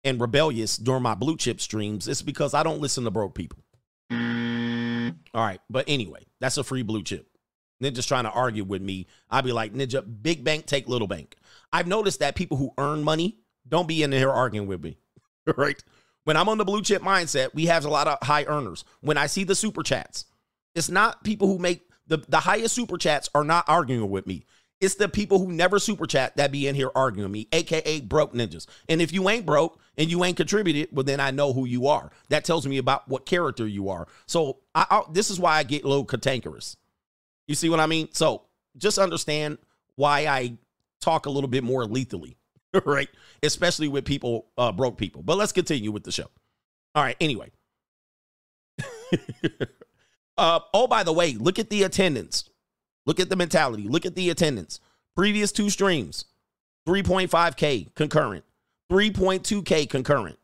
[0.03, 2.07] and rebellious during my blue chip streams.
[2.07, 3.59] It's because I don't listen to broke people.
[5.33, 7.27] All right, but anyway, that's a free blue chip.
[7.81, 9.07] Ninja's trying to argue with me.
[9.29, 11.35] I'd be like, Ninja, big bank, take little bank.
[11.73, 13.37] I've noticed that people who earn money
[13.67, 14.97] don't be in here arguing with me.
[15.57, 15.81] right?
[16.23, 18.83] When I'm on the blue chip mindset, we have a lot of high earners.
[19.01, 20.25] When I see the super chats,
[20.75, 24.45] it's not people who make the, the highest super chats are not arguing with me.
[24.81, 28.33] It's the people who never super chat that be in here arguing me, aka broke
[28.33, 28.65] ninjas.
[28.89, 31.87] And if you ain't broke and you ain't contributed, well, then I know who you
[31.87, 32.11] are.
[32.29, 34.07] That tells me about what character you are.
[34.25, 36.77] So I, I, this is why I get a little cantankerous.
[37.47, 38.09] You see what I mean?
[38.11, 38.43] So
[38.75, 39.59] just understand
[39.95, 40.57] why I
[40.99, 42.37] talk a little bit more lethally,
[42.85, 43.09] right?
[43.43, 45.21] Especially with people, uh, broke people.
[45.21, 46.29] But let's continue with the show.
[46.95, 47.17] All right.
[47.21, 47.51] Anyway.
[50.37, 52.49] uh, oh, by the way, look at the attendance.
[53.05, 53.87] Look at the mentality.
[53.87, 54.79] Look at the attendance.
[55.15, 56.25] Previous two streams
[56.87, 58.45] 3.5K concurrent,
[58.91, 60.39] 3.2K concurrent.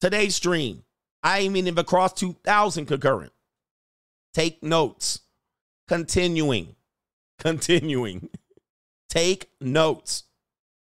[0.00, 0.84] Today's stream,
[1.22, 3.32] I ain't even across 2,000 concurrent.
[4.32, 5.20] Take notes.
[5.88, 6.76] Continuing.
[7.38, 8.30] Continuing.
[9.08, 10.24] Take notes.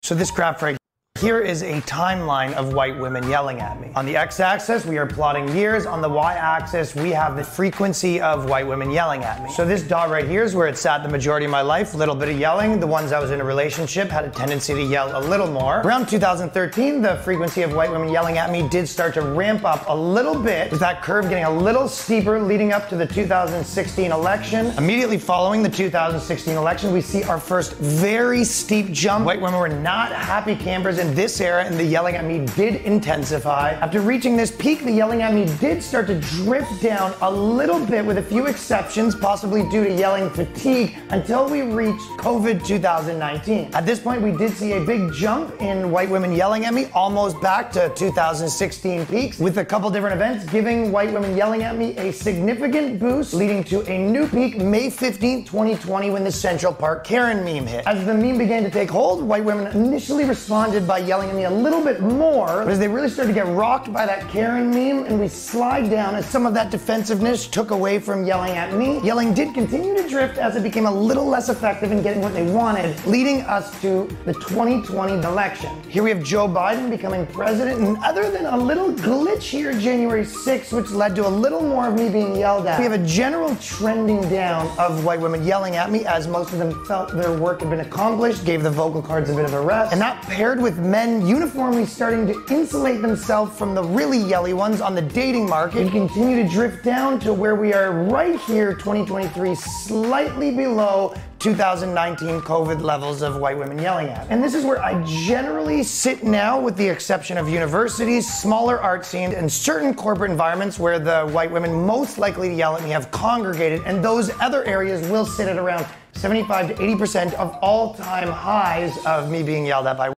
[0.02, 0.76] So this crap right
[1.16, 3.90] here is a timeline of white women yelling at me.
[3.94, 5.86] On the x-axis, we are plotting years.
[5.86, 9.50] On the y-axis, we have the frequency of white women yelling at me.
[9.50, 11.94] So this dot right here is where it sat the majority of my life.
[11.94, 12.78] A little bit of yelling.
[12.80, 15.80] The ones I was in a relationship had a tendency to yell a little more.
[15.80, 19.84] Around 2013, the frequency of white women yelling at me did start to ramp up
[19.88, 24.12] a little bit, with that curve getting a little steeper leading up to the 2016
[24.12, 24.66] election.
[24.78, 29.24] Immediately following the 2016 election, we see our first very steep jump.
[29.24, 33.72] White women were not happy campers this era, and the yelling at me did intensify.
[33.72, 37.84] After reaching this peak, the yelling at me did start to drift down a little
[37.84, 43.70] bit, with a few exceptions, possibly due to yelling fatigue, until we reached COVID 2019.
[43.74, 46.86] At this point, we did see a big jump in white women yelling at me,
[46.94, 51.76] almost back to 2016 peaks, with a couple different events giving white women yelling at
[51.76, 56.72] me a significant boost, leading to a new peak May 15, 2020, when the Central
[56.72, 57.86] Park Karen meme hit.
[57.86, 61.44] As the meme began to take hold, white women initially responded by yelling at me
[61.44, 65.04] a little bit more, as they really started to get rocked by that Karen meme,
[65.06, 69.00] and we slide down as some of that defensiveness took away from yelling at me,
[69.00, 72.32] yelling did continue to drift as it became a little less effective in getting what
[72.34, 75.82] they wanted, leading us to the 2020 election.
[75.88, 80.24] Here we have Joe Biden becoming president, and other than a little glitch here January
[80.24, 83.06] 6th, which led to a little more of me being yelled at, we have a
[83.06, 87.32] general trending down of white women yelling at me as most of them felt their
[87.36, 90.22] work had been accomplished, gave the vocal cards a bit of a rest, and that
[90.22, 95.02] paired with men uniformly starting to insulate themselves from the really yelly ones on the
[95.02, 100.50] dating market, we continue to drift down to where we are right here, 2023, slightly
[100.50, 104.26] below 2019 COVID levels of white women yelling at.
[104.30, 109.04] And this is where I generally sit now, with the exception of universities, smaller art
[109.04, 112.90] scenes, and certain corporate environments where the white women most likely to yell at me
[112.90, 117.94] have congregated, and those other areas will sit at around 75 to 80% of all
[117.94, 120.15] time highs of me being yelled at by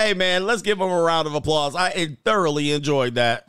[0.00, 1.76] Hey man, let's give him a round of applause.
[1.76, 3.46] I thoroughly enjoyed that.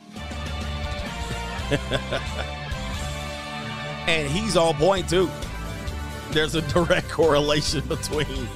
[4.06, 5.30] and he's on point too.
[6.32, 8.46] There's a direct correlation between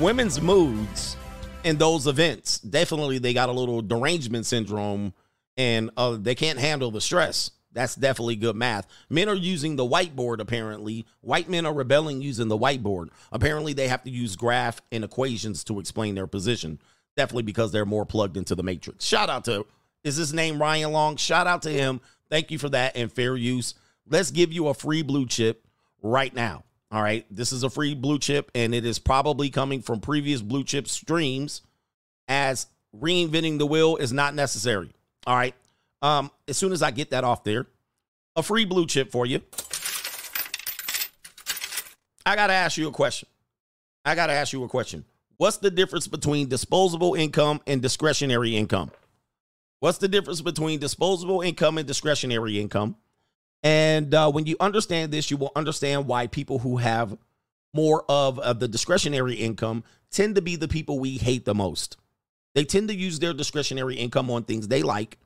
[0.00, 1.16] women's moods
[1.62, 2.58] and those events.
[2.58, 5.14] Definitely, they got a little derangement syndrome
[5.56, 7.52] and uh, they can't handle the stress.
[7.76, 8.86] That's definitely good math.
[9.10, 11.04] Men are using the whiteboard, apparently.
[11.20, 13.10] White men are rebelling using the whiteboard.
[13.30, 16.80] Apparently, they have to use graph and equations to explain their position.
[17.18, 19.04] Definitely because they're more plugged into the matrix.
[19.04, 19.66] Shout out to,
[20.04, 21.16] is his name Ryan Long?
[21.16, 22.00] Shout out to him.
[22.30, 23.74] Thank you for that and fair use.
[24.08, 25.62] Let's give you a free blue chip
[26.00, 26.64] right now.
[26.90, 27.26] All right.
[27.30, 30.88] This is a free blue chip, and it is probably coming from previous blue chip
[30.88, 31.60] streams
[32.26, 34.92] as reinventing the wheel is not necessary.
[35.26, 35.54] All right.
[36.02, 37.66] Um, as soon as I get that off there,
[38.34, 39.40] a free blue chip for you.
[42.24, 43.28] I got to ask you a question.
[44.04, 45.04] I got to ask you a question.
[45.38, 48.90] What's the difference between disposable income and discretionary income?
[49.80, 52.96] What's the difference between disposable income and discretionary income?
[53.62, 57.16] And uh, when you understand this, you will understand why people who have
[57.74, 61.96] more of, of the discretionary income tend to be the people we hate the most.
[62.54, 65.18] They tend to use their discretionary income on things they like.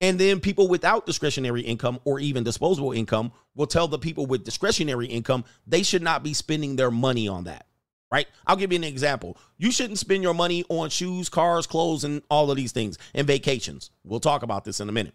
[0.00, 4.44] And then people without discretionary income or even disposable income will tell the people with
[4.44, 7.66] discretionary income they should not be spending their money on that.
[8.10, 8.26] Right?
[8.46, 9.36] I'll give you an example.
[9.58, 13.26] You shouldn't spend your money on shoes, cars, clothes, and all of these things and
[13.26, 13.90] vacations.
[14.02, 15.14] We'll talk about this in a minute.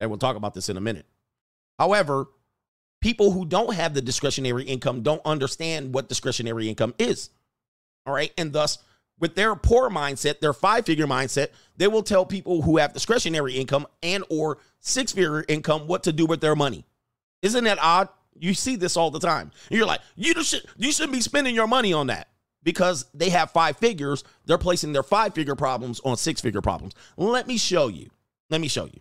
[0.00, 1.04] And we'll talk about this in a minute.
[1.78, 2.26] However,
[3.00, 7.30] people who don't have the discretionary income don't understand what discretionary income is.
[8.06, 8.32] All right.
[8.38, 8.78] And thus,
[9.20, 13.86] with their poor mindset, their five-figure mindset, they will tell people who have discretionary income
[14.02, 16.84] and or six-figure income what to do with their money.
[17.42, 18.08] Isn't that odd?
[18.40, 19.50] You see this all the time.
[19.70, 22.28] You're like, you should you shouldn't be spending your money on that
[22.62, 24.22] because they have five figures.
[24.44, 26.94] They're placing their five-figure problems on six-figure problems.
[27.16, 28.10] Let me show you.
[28.50, 29.00] Let me show you.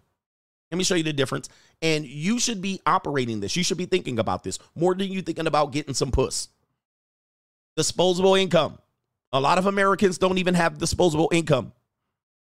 [0.72, 1.50] Let me show you the difference.
[1.82, 3.56] And you should be operating this.
[3.56, 6.50] You should be thinking about this more than you thinking about getting some puss.
[7.76, 8.80] Disposable income.
[9.34, 11.74] A lot of Americans don't even have disposable income.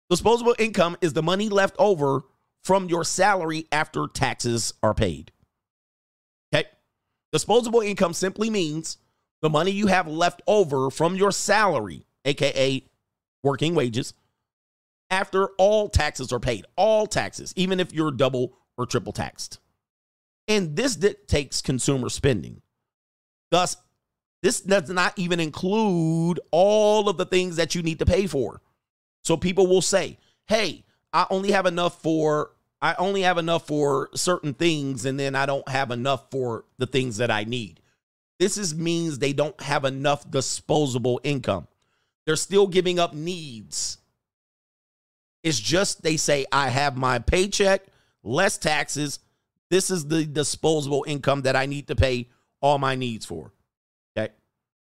[0.09, 2.21] Disposable income is the money left over
[2.63, 5.31] from your salary after taxes are paid.
[6.53, 6.65] Okay?
[7.31, 8.97] Disposable income simply means
[9.41, 12.83] the money you have left over from your salary, aka
[13.43, 14.13] working wages,
[15.09, 16.65] after all taxes are paid.
[16.75, 19.59] All taxes, even if you're double or triple taxed.
[20.47, 22.61] And this dictates consumer spending.
[23.51, 23.77] Thus,
[24.45, 28.61] this does not even include all of the things that you need to pay for.
[29.23, 34.11] So people will say, "Hey, I only have enough for I only have enough for
[34.13, 37.81] certain things and then I don't have enough for the things that I need."
[38.37, 41.67] This is means they don't have enough disposable income.
[42.27, 43.97] They're still giving up needs.
[45.41, 47.87] It's just they say I have my paycheck,
[48.21, 49.17] less taxes.
[49.71, 52.29] This is the disposable income that I need to pay
[52.61, 53.54] all my needs for.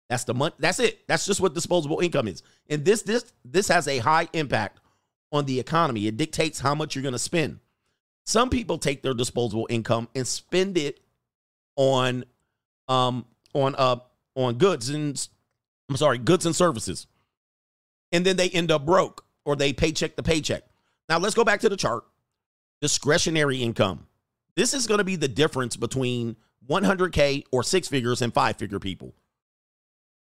[0.10, 0.56] That's the month.
[0.60, 1.08] That's it.
[1.08, 2.44] That's just what disposable income is.
[2.70, 4.80] And this this this has a high impact
[5.32, 6.08] on the economy.
[6.08, 7.60] It dictates how much you're going to spend.
[8.26, 11.00] Some people take their disposable income and spend it
[11.76, 12.26] on
[12.88, 13.98] um on uh
[14.36, 15.28] on goods and
[15.90, 17.08] I'm sorry, goods and services.
[18.12, 20.64] And then they end up broke or they paycheck to paycheck.
[21.10, 22.04] Now let's go back to the chart.
[22.82, 24.08] Discretionary income.
[24.56, 26.36] This is going to be the difference between
[26.70, 29.14] 100K or six figures and five figure people.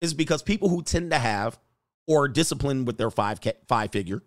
[0.02, 1.60] Is because people who tend to have
[2.08, 4.24] or disciplined with their five five figure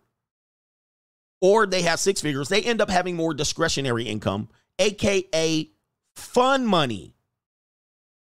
[1.45, 4.49] or they have six figures, they end up having more discretionary income,
[4.79, 5.69] aka
[6.17, 7.15] fun money.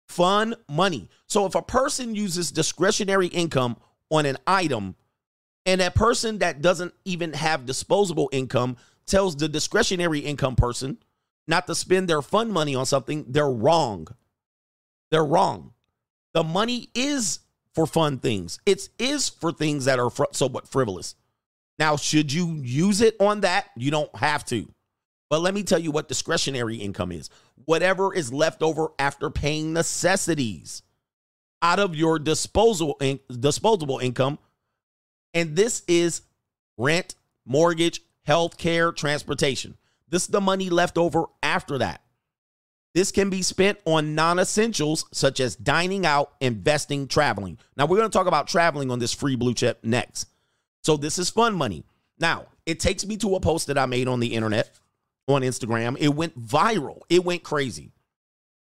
[0.09, 1.09] Fun money.
[1.27, 3.77] So if a person uses discretionary income
[4.09, 4.95] on an item
[5.65, 10.97] and that person that doesn't even have disposable income tells the discretionary income person
[11.47, 14.07] not to spend their fun money on something, they're wrong.
[15.09, 15.71] They're wrong.
[16.35, 17.39] The money is
[17.73, 18.59] for fun things.
[18.65, 21.15] It is is for things that are fr- what frivolous.
[21.79, 23.67] Now, should you use it on that?
[23.77, 24.69] You don't have to.
[25.29, 27.29] But let me tell you what discretionary income is.
[27.63, 30.83] Whatever is left over after paying necessities
[31.61, 34.37] out of your disposable in- disposable income
[35.33, 36.21] and this is
[36.77, 39.77] rent, mortgage, health care, transportation.
[40.09, 42.01] This is the money left over after that.
[42.95, 47.59] This can be spent on non essentials such as dining out, investing, traveling.
[47.77, 50.27] Now, we're going to talk about traveling on this free blue chip next.
[50.83, 51.83] So, this is fun money.
[52.17, 54.79] Now, it takes me to a post that I made on the internet,
[55.27, 55.97] on Instagram.
[55.99, 57.91] It went viral, it went crazy.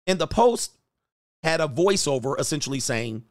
[0.08, 0.78] And the post
[1.44, 3.26] had a voiceover essentially saying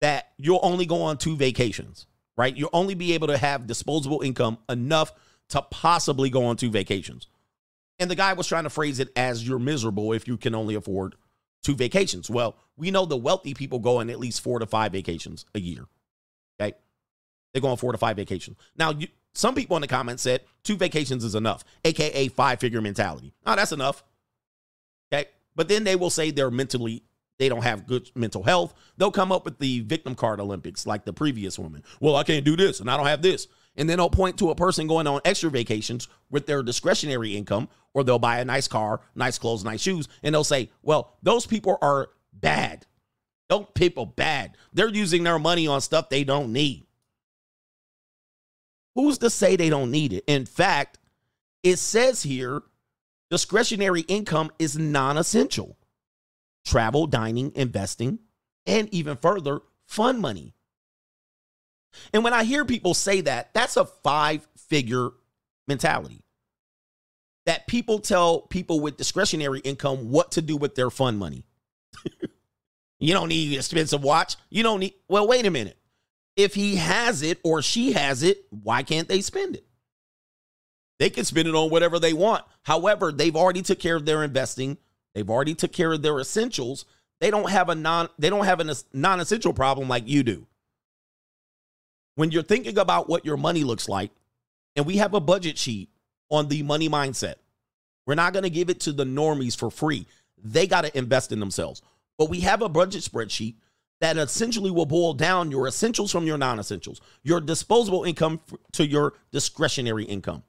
[0.00, 2.06] that you'll only go on two vacations
[2.38, 2.56] right?
[2.56, 5.12] You'll only be able to have disposable income enough
[5.50, 7.26] to possibly go on two vacations.
[7.98, 10.74] And the guy was trying to phrase it as you're miserable if you can only
[10.74, 11.16] afford
[11.62, 12.30] two vacations.
[12.30, 15.60] Well, we know the wealthy people go on at least four to five vacations a
[15.60, 15.86] year.
[16.60, 16.76] Okay.
[17.52, 18.56] They're going four to five vacations.
[18.76, 22.80] Now, you, some people in the comments said two vacations is enough, aka five figure
[22.80, 23.32] mentality.
[23.44, 24.04] Oh, that's enough.
[25.12, 25.28] Okay.
[25.56, 27.02] But then they will say they're mentally,
[27.38, 28.74] they don't have good mental health.
[28.96, 31.82] They'll come up with the victim card Olympics like the previous woman.
[32.00, 33.48] Well, I can't do this and I don't have this.
[33.78, 37.68] And then they'll point to a person going on extra vacations with their discretionary income,
[37.94, 41.46] or they'll buy a nice car, nice clothes, nice shoes, and they'll say, well, those
[41.46, 42.84] people are bad.
[43.48, 44.56] Those people bad.
[44.72, 46.86] They're using their money on stuff they don't need.
[48.96, 50.24] Who's to say they don't need it?
[50.26, 50.98] In fact,
[51.62, 52.62] it says here
[53.30, 55.78] discretionary income is non essential.
[56.64, 58.18] Travel, dining, investing,
[58.66, 60.52] and even further, fun money.
[62.12, 65.10] And when I hear people say that, that's a five figure
[65.66, 66.22] mentality.
[67.46, 71.44] That people tell people with discretionary income what to do with their fun money.
[73.00, 74.36] you don't need an expensive watch.
[74.50, 75.78] You don't need, well, wait a minute.
[76.36, 79.64] If he has it or she has it, why can't they spend it?
[80.98, 82.44] They can spend it on whatever they want.
[82.62, 84.78] However, they've already took care of their investing.
[85.14, 86.84] They've already took care of their essentials.
[87.20, 90.46] They don't have a non they don't have a non-essential problem like you do
[92.18, 94.10] when you're thinking about what your money looks like,
[94.74, 95.88] and we have a budget sheet
[96.32, 97.36] on the money mindset,
[98.06, 100.04] we're not going to give it to the normies for free.
[100.36, 101.80] They got to invest in themselves.
[102.18, 103.54] But we have a budget spreadsheet
[104.00, 108.40] that essentially will boil down your essentials from your non essentials, your disposable income
[108.72, 110.42] to your discretionary income.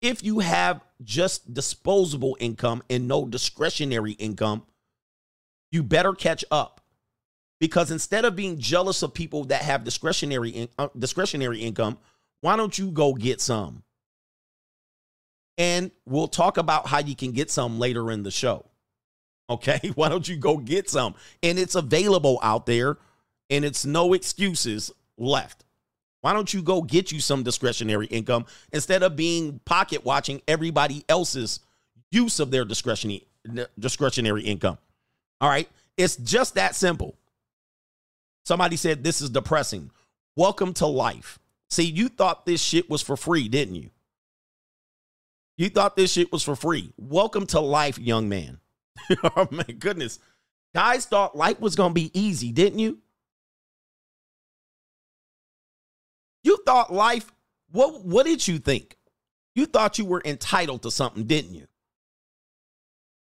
[0.00, 4.62] If you have just disposable income and no discretionary income,
[5.72, 6.81] you better catch up
[7.62, 11.96] because instead of being jealous of people that have discretionary in, uh, discretionary income,
[12.40, 13.84] why don't you go get some?
[15.56, 18.64] And we'll talk about how you can get some later in the show.
[19.48, 19.78] Okay?
[19.94, 21.14] Why don't you go get some?
[21.40, 22.96] And it's available out there
[23.48, 25.64] and it's no excuses left.
[26.20, 31.04] Why don't you go get you some discretionary income instead of being pocket watching everybody
[31.08, 31.60] else's
[32.10, 33.24] use of their discretionary
[33.78, 34.78] discretionary income?
[35.40, 35.68] All right?
[35.96, 37.14] It's just that simple.
[38.44, 39.90] Somebody said this is depressing.
[40.36, 41.38] Welcome to life.
[41.70, 43.90] See, you thought this shit was for free, didn't you?
[45.56, 46.92] You thought this shit was for free.
[46.96, 48.58] Welcome to life, young man.
[49.36, 50.18] oh my goodness.
[50.74, 52.98] Guys thought life was going to be easy, didn't you?
[56.42, 57.30] You thought life
[57.72, 58.96] what what did you think?
[59.54, 61.66] You thought you were entitled to something, didn't you?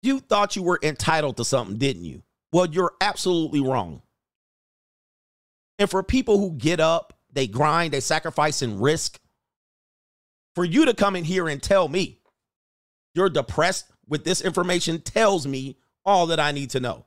[0.02, 2.22] You thought you were entitled to something, didn't you?
[2.52, 4.02] Well, you're absolutely wrong.
[5.78, 9.18] And for people who get up, they grind, they sacrifice and risk,
[10.54, 12.20] for you to come in here and tell me
[13.14, 17.06] you're depressed with this information tells me all that I need to know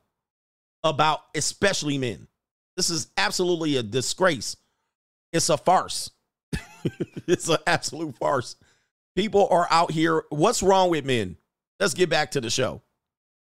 [0.83, 2.27] about especially men.
[2.75, 4.55] This is absolutely a disgrace.
[5.33, 6.11] It's a farce.
[7.27, 8.55] it's an absolute farce.
[9.15, 10.23] People are out here.
[10.29, 11.37] What's wrong with men?
[11.79, 12.81] Let's get back to the show.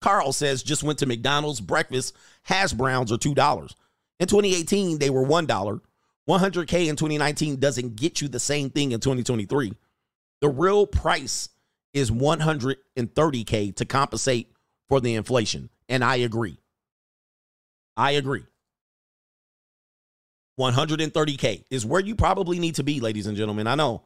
[0.01, 3.75] Carl says just went to McDonald's breakfast hash browns are $2.
[4.23, 5.81] In 2018, they were $1.
[6.29, 9.73] 100K in 2019 doesn't get you the same thing in 2023.
[10.41, 11.49] The real price
[11.93, 14.53] is 130K to compensate
[14.89, 15.71] for the inflation.
[15.89, 16.57] And I agree.
[17.97, 18.45] I agree.
[20.57, 23.67] 130K is where you probably need to be, ladies and gentlemen.
[23.67, 24.03] I know.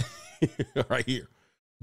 [0.90, 1.28] right here.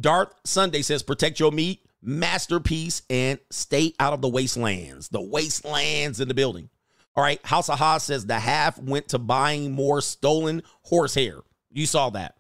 [0.02, 5.10] Darth Sunday says, protect your meat masterpiece and stay out of the wastelands.
[5.10, 6.70] The wastelands in the building.
[7.16, 7.44] All right.
[7.46, 11.40] House of Haas says the half went to buying more stolen horsehair.
[11.72, 12.36] You saw that.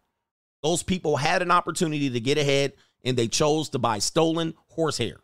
[0.61, 2.73] Those people had an opportunity to get ahead
[3.03, 5.17] and they chose to buy stolen horsehair.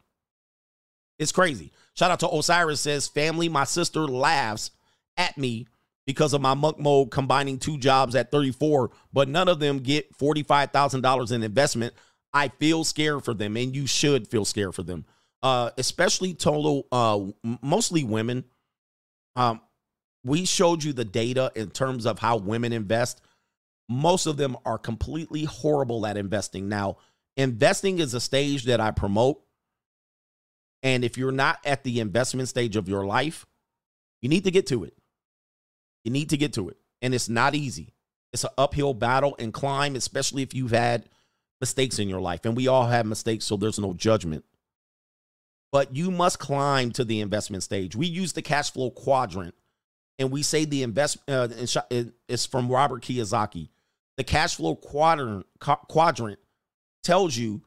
[1.17, 1.71] It's crazy.
[1.93, 4.71] Shout out to Osiris says, family, my sister laughs
[5.17, 5.67] at me
[6.05, 10.17] because of my monk mode combining two jobs at 34, but none of them get
[10.17, 11.93] $45,000 in investment
[12.33, 15.05] I feel scared for them, and you should feel scared for them,
[15.41, 17.19] uh, especially total, uh,
[17.61, 18.45] mostly women.
[19.35, 19.61] Um,
[20.23, 23.21] we showed you the data in terms of how women invest.
[23.87, 26.69] Most of them are completely horrible at investing.
[26.69, 26.97] Now,
[27.37, 29.41] investing is a stage that I promote.
[30.83, 33.45] And if you're not at the investment stage of your life,
[34.21, 34.93] you need to get to it.
[36.03, 36.77] You need to get to it.
[37.01, 37.93] And it's not easy.
[38.31, 41.09] It's an uphill battle and climb, especially if you've had
[41.59, 44.45] mistakes in your life, and we all have mistakes, so there's no judgment.
[45.71, 47.95] But you must climb to the investment stage.
[47.95, 49.55] We use the cash flow quadrant,
[50.17, 51.47] and we say the invest uh,
[52.27, 53.69] it's from Robert Kiyosaki.
[54.17, 56.39] The cash flow quadrant quadrant
[57.03, 57.61] tells you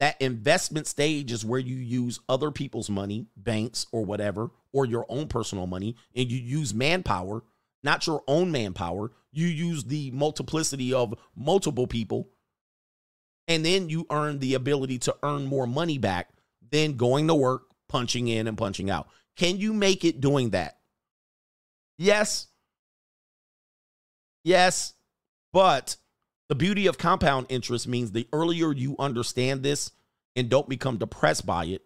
[0.00, 5.06] that investment stage is where you use other people's money, banks or whatever, or your
[5.08, 7.42] own personal money, and you use manpower,
[7.82, 9.12] not your own manpower.
[9.32, 12.28] You use the multiplicity of multiple people,
[13.48, 16.30] and then you earn the ability to earn more money back
[16.70, 19.08] than going to work, punching in and punching out.
[19.36, 20.78] Can you make it doing that?
[21.98, 22.46] Yes.
[24.44, 24.94] Yes.
[25.52, 25.96] But
[26.48, 29.90] the beauty of compound interest means the earlier you understand this
[30.36, 31.82] and don't become depressed by it,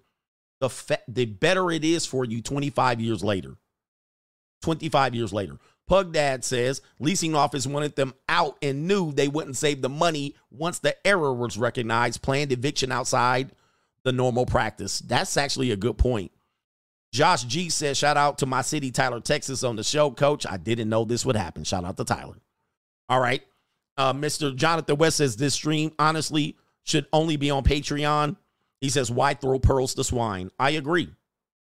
[0.61, 3.57] the the better it is for you 25 years later.
[4.63, 5.59] 25 years later.
[5.89, 10.35] Pug Dad says leasing office wanted them out and knew they wouldn't save the money
[10.51, 13.53] once the error was recognized, planned eviction outside
[14.05, 15.01] the normal practice.
[15.01, 16.31] That's actually a good point.
[17.13, 20.47] Josh G says, shout out to my city, Tyler, Texas, on the show, coach.
[20.47, 21.65] I didn't know this would happen.
[21.65, 22.37] Shout out to Tyler.
[23.09, 23.43] All right.
[23.97, 24.55] Uh, Mr.
[24.55, 28.37] Jonathan West says, this stream honestly should only be on Patreon.
[28.81, 30.51] He says, why throw pearls to swine?
[30.59, 31.09] I agree.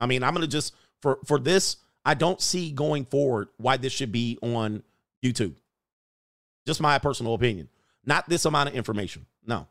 [0.01, 3.77] I mean, I'm going to just, for, for this, I don't see going forward why
[3.77, 4.83] this should be on
[5.25, 5.55] YouTube.
[6.67, 7.69] Just my personal opinion.
[8.05, 9.27] Not this amount of information.
[9.47, 9.67] No.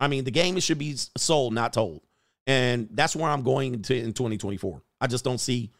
[0.00, 2.02] I mean, the game should be sold, not told.
[2.46, 4.82] And that's where I'm going to in 2024.
[5.00, 5.72] I just don't see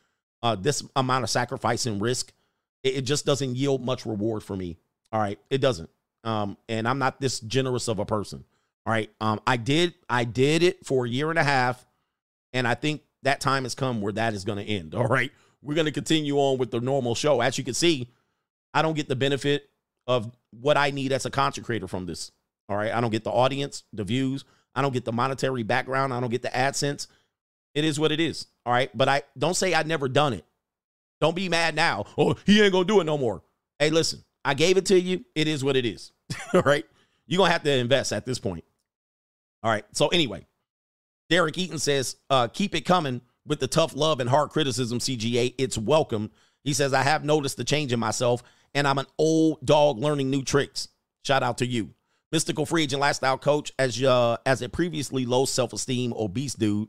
[0.43, 2.32] uh, this amount of sacrifice and risk.
[2.82, 4.78] It, it, just doesn't yield much reward for me.
[5.12, 5.89] All right, it doesn't.
[6.24, 8.44] Um, and I'm not this generous of a person.
[8.85, 11.85] All right, um, I did I did it for a year and a half,
[12.52, 14.94] and I think that time has come where that is going to end.
[14.94, 15.32] All right,
[15.66, 17.40] we're going to continue on with the normal show.
[17.40, 18.09] As you can see,
[18.72, 19.68] I don't get the benefit
[20.06, 22.30] of what I need as a content creator from this.
[22.68, 24.44] All right, I don't get the audience, the views.
[24.76, 26.12] I don't get the monetary background.
[26.12, 27.09] I don't get the AdSense.
[27.74, 28.47] It is what it is.
[28.64, 28.90] All right.
[28.97, 30.44] But I don't say I never done it.
[31.20, 32.05] Don't be mad now.
[32.18, 33.43] Oh, he ain't gonna do it no more.
[33.78, 35.24] Hey, listen, I gave it to you.
[35.34, 36.12] It is what it is.
[36.55, 36.84] All right.
[37.26, 38.64] You're gonna have to invest at this point.
[39.62, 39.84] All right.
[39.93, 40.47] So anyway,
[41.30, 45.55] Derek Eaton says, uh, keep it coming with the tough love and hard criticism, CGA.
[45.59, 46.31] It's welcome.
[46.64, 48.43] He says, I have noticed the change in myself,
[48.74, 50.89] and I'm an old dog learning new tricks.
[51.24, 51.90] Shout out to you.
[52.32, 56.89] Mystical free agent lifestyle coach, as uh, as a previously low self-esteem, obese dude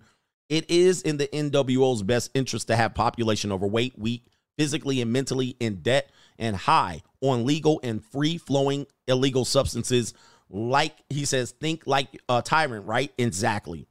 [0.49, 4.25] it is in the NWO's best interest to have population overweight, weak,
[4.57, 6.09] physically and mentally in debt,
[6.39, 10.13] and high on legal and free flowing illegal substances.
[10.49, 13.11] Like he says, think like a tyrant, right?
[13.17, 13.87] Exactly.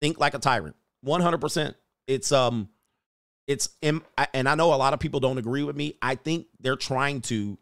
[0.00, 0.76] Think like a tyrant.
[1.04, 1.74] 100%.
[2.06, 2.68] It's, um,
[3.46, 4.02] it's, and
[4.48, 5.96] I know a lot of people don't agree with me.
[6.00, 7.58] I think they're trying to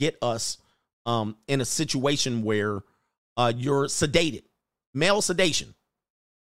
[0.00, 0.58] get us,
[1.06, 2.82] um, in a situation where,
[3.36, 4.42] uh, you're sedated,
[4.94, 5.74] male sedation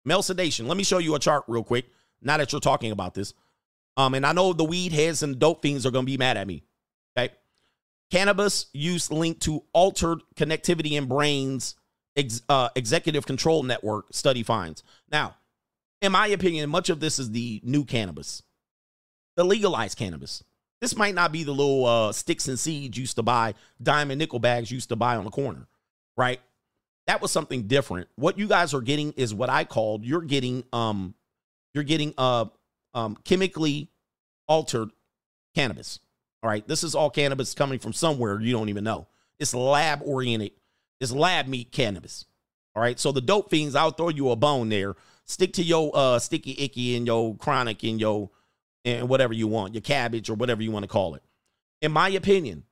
[0.06, 0.68] Male sedation.
[0.68, 1.86] Let me show you a chart real quick.
[2.22, 3.34] Now that you're talking about this.
[3.98, 6.48] Um, and I know the weed heads and dope fiends are gonna be mad at
[6.48, 6.64] me.
[7.18, 7.34] Okay.
[8.12, 11.76] Cannabis use linked to altered connectivity in brains
[12.16, 14.84] ex, uh, executive control network study finds.
[15.12, 15.36] Now,
[16.02, 18.44] in my opinion, much of this is the new cannabis,
[19.36, 20.44] the legalized cannabis.
[20.82, 24.40] This might not be the little uh, sticks and seeds used to buy, diamond nickel
[24.40, 25.68] bags used to buy on the corner,
[26.16, 26.40] right?
[27.08, 28.08] That was something different.
[28.16, 31.16] What you guys are getting is what I called you're getting um
[31.74, 32.46] you're getting uh
[32.94, 33.90] um chemically
[34.48, 34.92] altered
[35.56, 36.00] cannabis.
[36.44, 39.08] All right, this is all cannabis coming from somewhere you don't even know.
[39.40, 40.52] It's lab oriented.
[41.02, 42.26] It's lab meat cannabis.
[42.76, 44.96] All right, so the dope fiends, I'll throw you a bone there.
[45.30, 48.32] Stick to your uh sticky icky and your chronic and your
[48.84, 51.24] and whatever you want, your cabbage or whatever you want to call it.
[51.82, 52.64] In my opinion,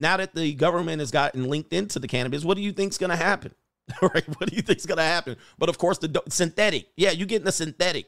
[0.00, 3.10] now that the government has gotten linked into the cannabis, what do you think's going
[3.10, 3.54] to happen?
[4.02, 4.26] right?
[4.26, 5.36] What do you think's going to happen?
[5.58, 6.88] But of course, the do- synthetic.
[6.96, 8.06] Yeah, you're getting the synthetic.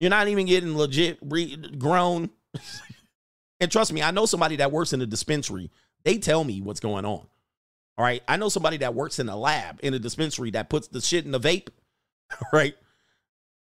[0.00, 2.30] You're not even getting legit re- grown.
[3.60, 5.70] and trust me, I know somebody that works in a dispensary.
[6.04, 7.26] They tell me what's going on.
[7.96, 8.22] All right.
[8.26, 11.24] I know somebody that works in a lab in a dispensary that puts the shit
[11.24, 11.68] in the vape.
[12.52, 12.74] Right.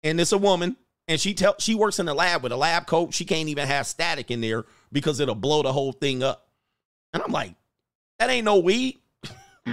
[0.03, 0.75] And it's a woman.
[1.07, 3.13] And she tell she works in the lab with a lab coat.
[3.13, 6.47] She can't even have static in there because it'll blow the whole thing up.
[7.13, 7.55] And I'm like,
[8.19, 8.99] that ain't no weed.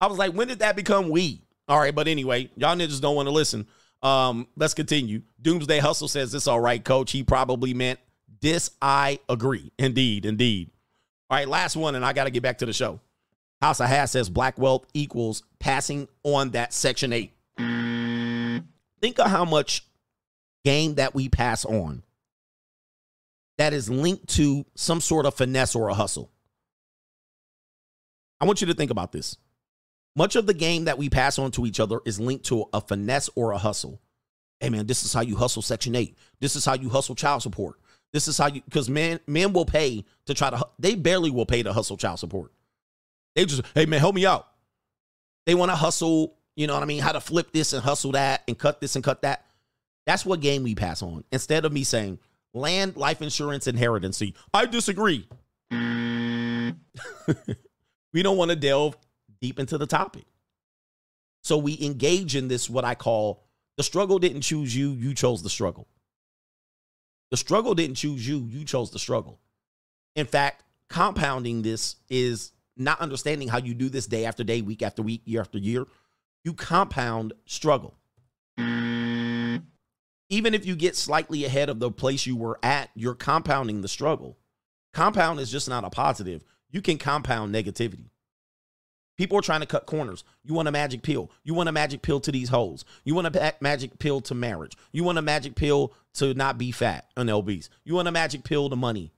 [0.00, 1.40] I was like, when did that become weed?
[1.68, 3.66] All right, but anyway, y'all niggas don't want to listen.
[4.02, 5.22] Um, let's continue.
[5.40, 7.12] Doomsday Hustle says this all right, coach.
[7.12, 7.98] He probably meant
[8.40, 8.70] this.
[8.80, 9.72] I agree.
[9.78, 10.70] Indeed, indeed.
[11.30, 13.00] All right, last one, and I got to get back to the show.
[13.60, 17.32] House of Hass says black wealth equals passing on that section eight.
[19.00, 19.84] Think of how much
[20.64, 22.02] game that we pass on
[23.58, 26.30] that is linked to some sort of finesse or a hustle.
[28.40, 29.36] I want you to think about this.
[30.14, 32.80] Much of the game that we pass on to each other is linked to a
[32.80, 34.00] finesse or a hustle.
[34.60, 36.16] Hey man, this is how you hustle Section 8.
[36.40, 37.76] This is how you hustle child support.
[38.12, 41.46] This is how you because men men will pay to try to they barely will
[41.46, 42.52] pay to hustle child support.
[43.34, 44.48] They just, hey man, help me out.
[45.46, 47.00] They want to hustle, you know what I mean?
[47.00, 49.44] How to flip this and hustle that and cut this and cut that.
[50.06, 51.24] That's what game we pass on.
[51.32, 52.18] Instead of me saying
[52.54, 54.22] land, life insurance, inheritance.
[54.52, 55.28] I disagree.
[58.12, 58.96] we don't want to delve
[59.40, 60.24] deep into the topic.
[61.42, 63.44] So we engage in this, what I call
[63.76, 65.86] the struggle didn't choose you, you chose the struggle.
[67.30, 69.38] The struggle didn't choose you, you chose the struggle.
[70.16, 74.82] In fact, compounding this is not understanding how you do this day after day, week
[74.82, 75.86] after week, year after year.
[76.44, 77.94] You compound struggle.
[80.30, 83.88] Even if you get slightly ahead of the place you were at, you're compounding the
[83.88, 84.36] struggle.
[84.92, 86.44] Compound is just not a positive.
[86.70, 88.10] You can compound negativity.
[89.16, 90.22] People are trying to cut corners.
[90.44, 91.30] You want a magic pill.
[91.42, 92.84] You want a magic pill to these holes.
[93.04, 94.76] You want a magic pill to marriage.
[94.92, 97.68] You want a magic pill to not be fat and obese.
[97.84, 99.12] You want a magic pill to money.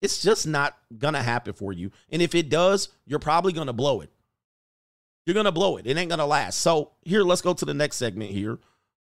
[0.00, 1.90] It's just not going to happen for you.
[2.10, 4.10] And if it does, you're probably going to blow it.
[5.26, 5.86] You're going to blow it.
[5.86, 6.60] It ain't going to last.
[6.60, 8.58] So, here, let's go to the next segment here.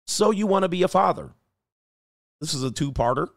[0.05, 1.31] So, you want to be a father.
[2.41, 3.27] This is a two parter.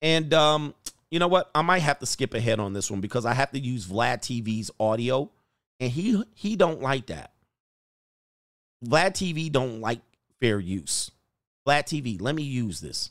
[0.00, 0.74] And, um,
[1.10, 1.50] you know what?
[1.54, 4.18] I might have to skip ahead on this one because I have to use Vlad
[4.18, 5.30] TV's audio
[5.80, 7.32] and he he don't like that.
[8.84, 10.00] Vlad TV don't like
[10.40, 11.10] fair use.
[11.66, 13.10] Vlad TV, let me use this.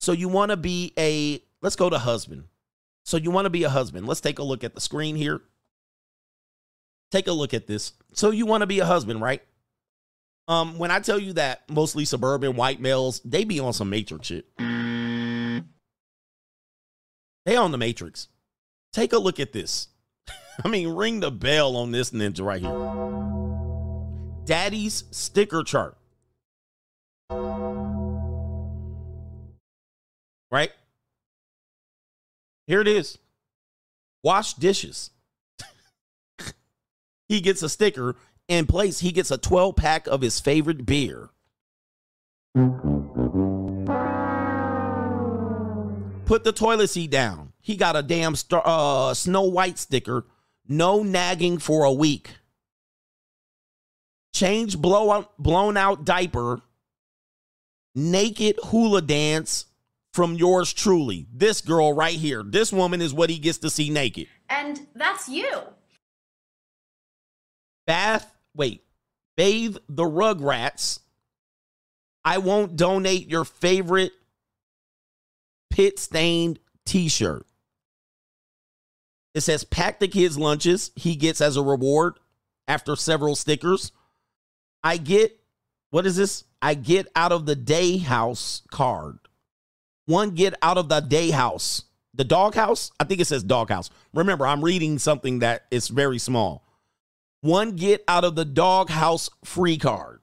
[0.00, 2.44] So you want to be a let's go to husband.
[3.04, 4.06] So you want to be a husband.
[4.06, 5.40] Let's take a look at the screen here.
[7.10, 7.92] Take a look at this.
[8.12, 9.42] So you want to be a husband, right?
[10.48, 14.26] Um, when I tell you that mostly suburban white males, they be on some matrix
[14.26, 14.46] shit.
[17.44, 18.28] They on the matrix.
[18.92, 19.88] Take a look at this.
[20.64, 24.44] I mean, ring the bell on this ninja right here.
[24.44, 25.96] Daddy's sticker chart.
[30.50, 30.70] Right?
[32.66, 33.18] Here it is.
[34.22, 35.10] Wash dishes.
[37.28, 38.16] he gets a sticker.
[38.48, 41.30] In place, he gets a 12 pack of his favorite beer.
[46.26, 47.52] Put the toilet seat down.
[47.60, 50.26] He got a damn star, uh, Snow White sticker.
[50.68, 52.30] No nagging for a week.
[54.32, 56.60] Change blow out, blown out diaper.
[57.94, 59.66] Naked hula dance
[60.12, 61.26] from yours truly.
[61.32, 62.42] This girl right here.
[62.42, 64.28] This woman is what he gets to see naked.
[64.48, 65.48] And that's you.
[67.86, 68.84] Bath, wait,
[69.36, 71.00] bathe the Rugrats.
[72.24, 74.12] I won't donate your favorite
[75.70, 77.46] pit stained t shirt.
[79.34, 82.18] It says pack the kids' lunches he gets as a reward
[82.68, 83.90] after several stickers.
[84.84, 85.40] I get,
[85.90, 86.44] what is this?
[86.60, 89.18] I get out of the day house card.
[90.12, 91.84] One get out of the day house.
[92.12, 92.92] The dog house?
[93.00, 93.88] I think it says dog house.
[94.12, 96.66] Remember, I'm reading something that is very small.
[97.40, 100.20] One get out of the dog house free card.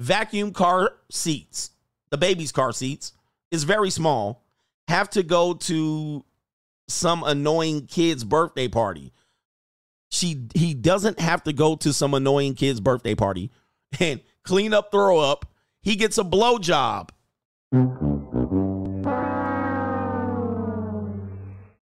[0.00, 1.70] Vacuum car seats,
[2.10, 3.12] the baby's car seats,
[3.52, 4.42] is very small.
[4.88, 6.24] Have to go to
[6.88, 9.12] some annoying kid's birthday party.
[10.10, 13.52] She he doesn't have to go to some annoying kid's birthday party
[14.00, 15.52] and clean up, throw up.
[15.86, 17.10] He gets a blowjob.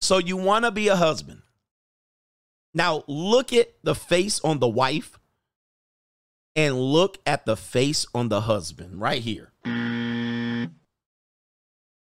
[0.02, 1.44] So you want to be a husband.
[2.74, 5.20] Now look at the face on the wife
[6.56, 9.52] and look at the face on the husband right here.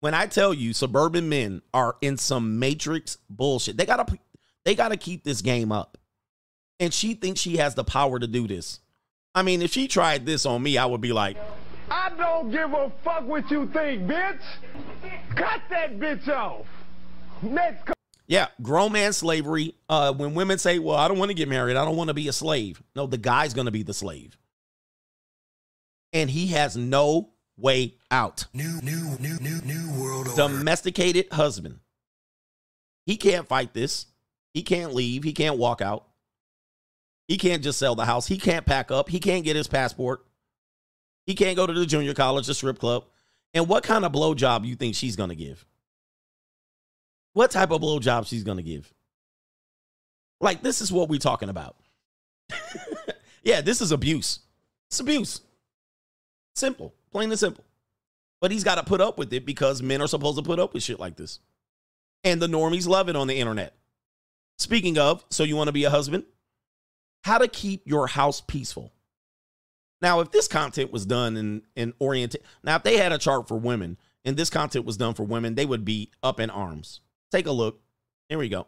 [0.00, 4.18] When I tell you suburban men are in some matrix bullshit, they got to
[4.64, 5.96] they got to keep this game up.
[6.80, 8.80] And she thinks she has the power to do this.
[9.32, 11.36] I mean, if she tried this on me, I would be like,
[11.90, 14.40] I don't give a fuck what you think, bitch.
[15.34, 16.66] Cut that bitch off.
[17.42, 17.86] Next.
[17.86, 17.92] co-
[18.26, 19.74] Yeah, grown man slavery.
[19.88, 21.76] Uh, when women say, "Well, I don't want to get married.
[21.76, 24.36] I don't want to be a slave." No, the guy's going to be the slave,
[26.12, 28.46] and he has no way out.
[28.52, 30.36] New, new, new, new, new world order.
[30.36, 31.80] Domesticated husband.
[33.06, 34.06] He can't fight this.
[34.52, 35.24] He can't leave.
[35.24, 36.04] He can't walk out.
[37.28, 38.26] He can't just sell the house.
[38.26, 39.08] He can't pack up.
[39.08, 40.24] He can't get his passport.
[41.28, 43.04] He can't go to the junior college, the strip club.
[43.52, 45.66] And what kind of blowjob you think she's to give?
[47.34, 48.90] What type of blowjob she's to give?
[50.40, 51.76] Like, this is what we're talking about.
[53.42, 54.38] yeah, this is abuse.
[54.88, 55.42] It's abuse.
[56.56, 57.64] Simple, plain and simple.
[58.40, 60.72] But he's got to put up with it because men are supposed to put up
[60.72, 61.40] with shit like this.
[62.24, 63.74] And the normies love it on the internet.
[64.56, 66.24] Speaking of, so you want to be a husband?
[67.24, 68.94] How to keep your house peaceful.
[70.00, 73.48] Now, if this content was done in in oriented, now if they had a chart
[73.48, 77.00] for women and this content was done for women, they would be up in arms.
[77.30, 77.80] Take a look.
[78.28, 78.66] Here we go.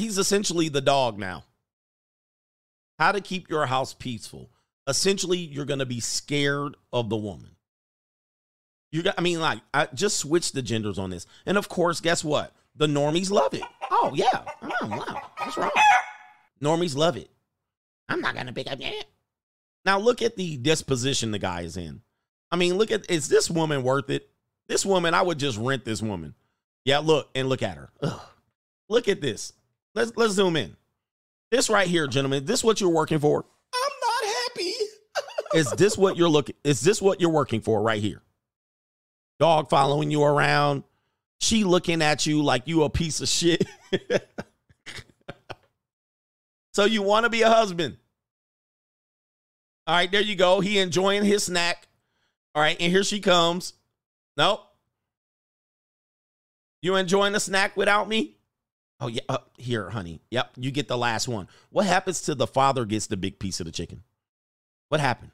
[0.00, 1.44] He's essentially the dog now.
[2.98, 4.50] How to keep your house peaceful.
[4.86, 7.50] Essentially, you're going to be scared of the woman.
[8.92, 11.26] You got I mean like I just switch the genders on this.
[11.46, 12.52] And of course, guess what?
[12.74, 13.62] The normies love it.
[13.90, 14.42] Oh, yeah.
[14.62, 15.22] Oh, wow.
[15.38, 15.70] What's wrong?
[16.62, 17.30] Normies love it.
[18.08, 19.04] I'm not going to pick up yet.
[19.84, 22.00] Now look at the disposition the guy is in.
[22.50, 24.28] I mean, look at is this woman worth it?
[24.68, 26.34] This woman, I would just rent this woman.
[26.84, 27.90] Yeah, look and look at her.
[28.02, 28.20] Ugh.
[28.88, 29.52] Look at this.
[29.94, 30.76] Let's let's zoom in.
[31.50, 32.44] This right here, gentlemen.
[32.44, 33.44] This what you're working for?
[33.74, 34.72] I'm not happy.
[35.54, 36.54] Is this what you're looking?
[36.62, 38.22] Is this what you're working for right here?
[39.40, 40.84] Dog following you around,
[41.40, 43.66] she looking at you like you a piece of shit.
[46.74, 47.96] so you want to be a husband?
[49.86, 50.60] All right, there you go.
[50.60, 51.88] He enjoying his snack.
[52.54, 53.72] All right, and here she comes.
[54.36, 54.60] Nope.
[56.82, 58.36] You enjoying the snack without me?
[59.00, 60.20] Oh yeah, uh, here, honey.
[60.30, 61.48] Yep, you get the last one.
[61.70, 64.02] What happens to the father gets the big piece of the chicken?
[64.88, 65.30] What happened?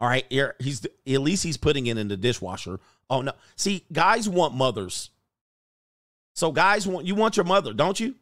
[0.00, 2.78] All right, here he's at least he's putting it in the dishwasher.
[3.10, 5.10] Oh no, see, guys want mothers.
[6.34, 8.14] So guys want you want your mother, don't you?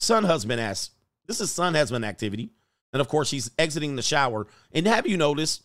[0.00, 0.90] Son husband asks.
[1.26, 2.50] This is son husband activity,
[2.92, 4.48] and of course she's exiting the shower.
[4.72, 5.62] And have you noticed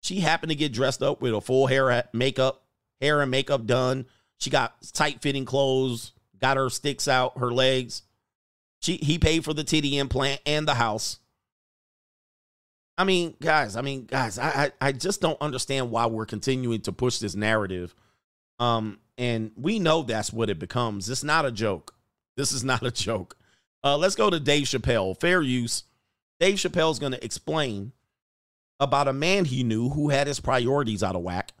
[0.00, 2.64] she happened to get dressed up with a full hair makeup,
[3.00, 4.06] hair and makeup done.
[4.38, 8.02] She got tight fitting clothes, got her sticks out, her legs.
[8.80, 11.18] She he paid for the titty implant and the house.
[12.96, 16.80] I mean, guys, I mean, guys, I, I I just don't understand why we're continuing
[16.82, 17.94] to push this narrative.
[18.58, 21.08] Um, and we know that's what it becomes.
[21.08, 21.94] It's not a joke.
[22.36, 23.36] This is not a joke.
[23.82, 25.18] Uh, let's go to Dave Chappelle.
[25.18, 25.84] Fair use.
[26.38, 27.92] Dave Chappelle's going to explain
[28.78, 31.52] about a man he knew who had his priorities out of whack.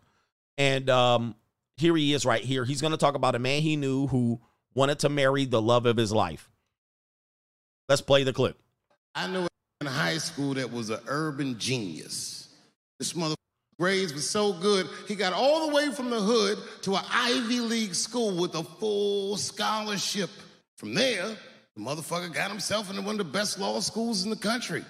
[0.56, 1.34] And um,
[1.76, 2.64] here he is right here.
[2.64, 4.40] He's going to talk about a man he knew who
[4.74, 6.48] wanted to marry the love of his life.
[7.88, 8.56] Let's play the clip.
[9.14, 9.46] I knew
[9.80, 12.48] in high school that was an urban genius.
[12.98, 13.34] This mother
[13.80, 17.60] grades was so good, he got all the way from the hood to an Ivy
[17.60, 20.28] League school with a full scholarship.
[20.76, 21.34] From there,
[21.74, 24.84] the motherfucker got himself into one of the best law schools in the country.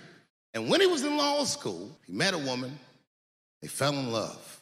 [0.55, 2.77] And when he was in law school, he met a woman,
[3.63, 4.61] they fell in love,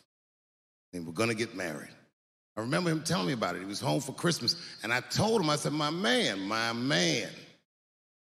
[0.93, 1.89] and were gonna get married.
[2.59, 3.60] I remember him telling me about it.
[3.60, 7.28] He was home for Christmas, and I told him, I said, My man, my man,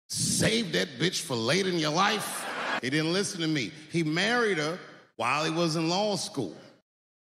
[0.08, 2.46] save that bitch for later in your life.
[2.80, 3.72] He didn't listen to me.
[3.90, 4.78] He married her
[5.16, 6.56] while he was in law school.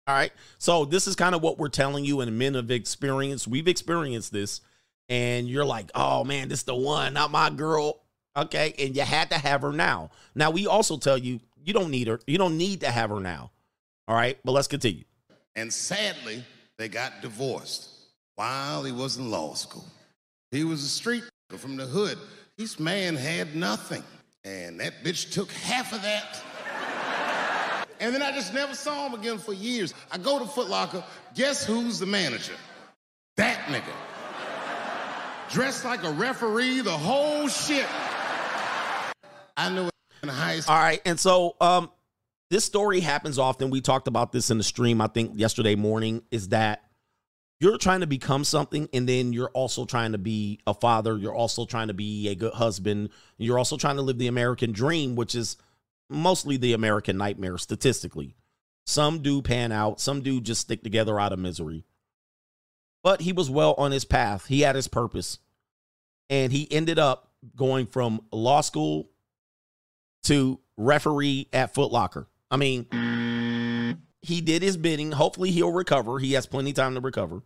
[0.08, 0.32] All right.
[0.58, 3.46] So this is kind of what we're telling you, and men of experience.
[3.46, 4.62] We've experienced this,
[5.10, 8.04] and you're like, "Oh man, this the one, not my girl."
[8.38, 10.12] Okay, and you had to have her now.
[10.34, 12.22] Now we also tell you you don't need her.
[12.26, 13.52] You don't need to have her now.
[14.08, 15.04] All right, but let's continue.
[15.58, 16.46] And sadly,
[16.82, 17.90] they got divorced
[18.36, 19.86] while he was in law school.
[20.50, 22.18] He was a street from the hood.
[22.58, 24.04] This man had nothing,
[24.44, 26.42] and that bitch took half of that.
[28.00, 29.94] And then I just never saw him again for years.
[30.12, 31.04] I go to Foot Locker.
[31.36, 32.56] Guess who's the manager?
[33.38, 33.94] That nigga.
[35.52, 37.86] Dressed like a referee, the whole shit.
[39.56, 39.94] I knew it
[40.24, 40.74] in high school.
[40.74, 41.92] All right, and so um,
[42.52, 43.70] this story happens often.
[43.70, 46.22] We talked about this in the stream, I think, yesterday morning.
[46.32, 46.84] Is that
[47.62, 51.18] you're trying to become something, and then you're also trying to be a father.
[51.18, 53.10] You're also trying to be a good husband.
[53.38, 55.56] You're also trying to live the American dream, which is
[56.10, 58.36] mostly the American nightmare statistically.
[58.86, 61.86] Some do pan out, some do just stick together out of misery.
[63.02, 64.48] But he was well on his path.
[64.48, 65.40] He had his purpose.
[66.30, 69.10] And he ended up going from law school
[70.24, 72.28] to referee at Foot Locker.
[72.52, 75.14] I mean, he did his bidding.
[75.14, 76.20] Hopefully he'll recover.
[76.20, 77.42] He has plenty of time to recover.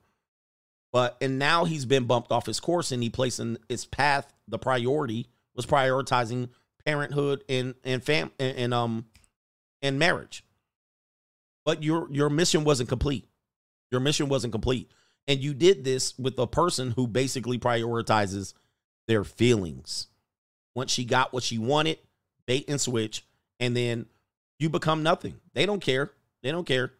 [0.91, 4.33] But and now he's been bumped off his course and he placed in his path
[4.47, 6.49] the priority was prioritizing
[6.85, 9.05] parenthood and and fam and, and um
[9.81, 10.43] and marriage.
[11.65, 13.27] But your your mission wasn't complete.
[13.91, 14.89] Your mission wasn't complete.
[15.27, 18.53] And you did this with a person who basically prioritizes
[19.07, 20.07] their feelings.
[20.75, 21.97] Once she got what she wanted,
[22.45, 23.25] bait and switch,
[23.59, 24.05] and then
[24.59, 25.35] you become nothing.
[25.53, 26.11] They don't care.
[26.43, 26.93] They don't care.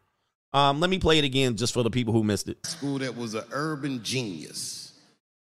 [0.54, 2.66] Um, let me play it again just for the people who missed it.
[2.66, 4.94] School that was an urban genius.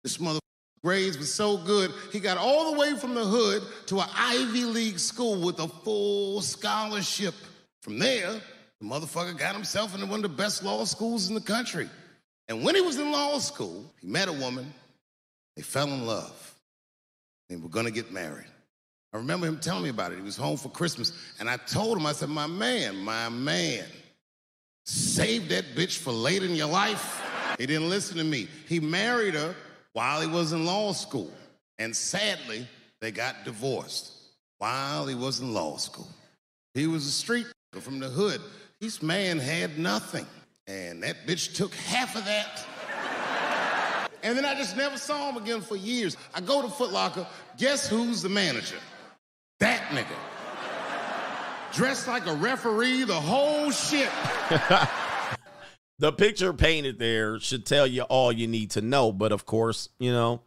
[0.03, 0.39] This mother
[0.85, 4.65] grades was so good, he got all the way from the hood to an Ivy
[4.65, 7.33] League school with a full scholarship.
[7.81, 8.39] From there,
[8.79, 11.89] the motherfucker got himself into one of the best law schools in the country.
[12.47, 14.71] And when he was in law school, he met a woman.
[15.55, 16.53] They fell in love.
[17.49, 18.45] They were gonna get married.
[19.15, 20.17] I remember him telling me about it.
[20.17, 21.13] He was home for Christmas.
[21.39, 23.85] And I told him, I said, my man, my man,
[24.85, 27.23] save that bitch for later in your life.
[27.57, 28.49] He didn't listen to me.
[28.67, 29.55] He married her
[29.93, 31.31] while he was in law school.
[31.79, 32.67] And sadly,
[32.99, 34.11] they got divorced
[34.57, 36.09] while he was in law school.
[36.73, 38.41] He was a street from the hood.
[38.81, 40.25] This man had nothing.
[40.67, 42.65] And that bitch took half of that.
[44.23, 46.17] And then I just never saw him again for years.
[46.33, 47.25] I go to Foot Locker,
[47.57, 48.75] guess who's the manager?
[49.59, 50.15] That nigga.
[51.73, 54.09] Dressed like a referee, the whole shit.
[55.99, 59.11] the picture painted there should tell you all you need to know.
[59.11, 60.41] But of course, you know,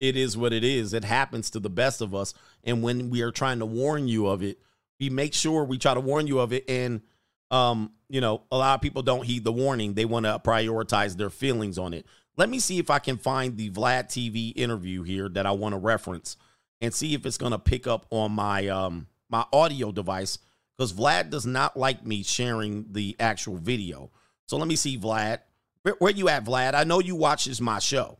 [0.00, 0.92] it is what it is.
[0.92, 2.34] It happens to the best of us.
[2.64, 4.58] And when we are trying to warn you of it,
[5.00, 6.68] we make sure we try to warn you of it.
[6.68, 7.02] And,
[7.50, 9.94] um, you know, a lot of people don't heed the warning.
[9.94, 12.06] They want to prioritize their feelings on it.
[12.36, 15.74] Let me see if I can find the Vlad TV interview here that I want
[15.74, 16.36] to reference
[16.84, 20.38] and see if it's going to pick up on my um my audio device
[20.76, 24.10] because Vlad does not like me sharing the actual video.
[24.46, 25.38] So let me see, Vlad.
[25.82, 26.74] Where, where you at, Vlad?
[26.74, 28.18] I know you watches my show.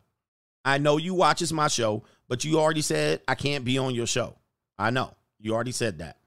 [0.65, 4.07] I know you watches my show, but you already said I can't be on your
[4.07, 4.37] show.
[4.79, 5.15] I know.
[5.39, 6.19] You already said that.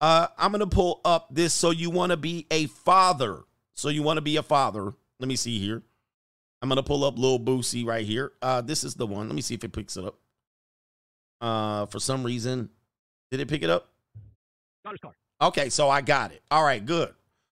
[0.00, 1.54] Uh, I'm gonna pull up this.
[1.54, 3.40] So you want to be a father?
[3.74, 4.92] So you want to be a father?
[5.18, 5.82] Let me see here.
[6.62, 8.32] I'm gonna pull up Lil Boosie right here.
[8.42, 9.28] Uh, this is the one.
[9.28, 10.16] Let me see if it picks it up.
[11.40, 12.68] Uh, for some reason,
[13.30, 13.88] did it pick it up?
[15.40, 16.42] Okay, so I got it.
[16.50, 17.14] All right, good.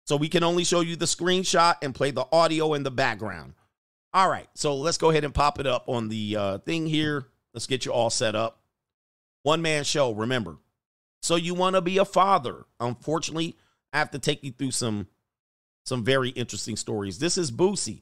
[0.06, 3.54] So we can only show you the screenshot and play the audio in the background.
[4.14, 7.28] All right, so let's go ahead and pop it up on the uh, thing here.
[7.54, 8.60] Let's get you all set up.
[9.44, 10.58] One man show, remember.
[11.22, 12.66] So you want to be a father.
[12.80, 13.56] Unfortunately,
[13.94, 15.08] I have to take you through some
[15.86, 17.20] some very interesting stories.
[17.20, 18.02] This is Boosie.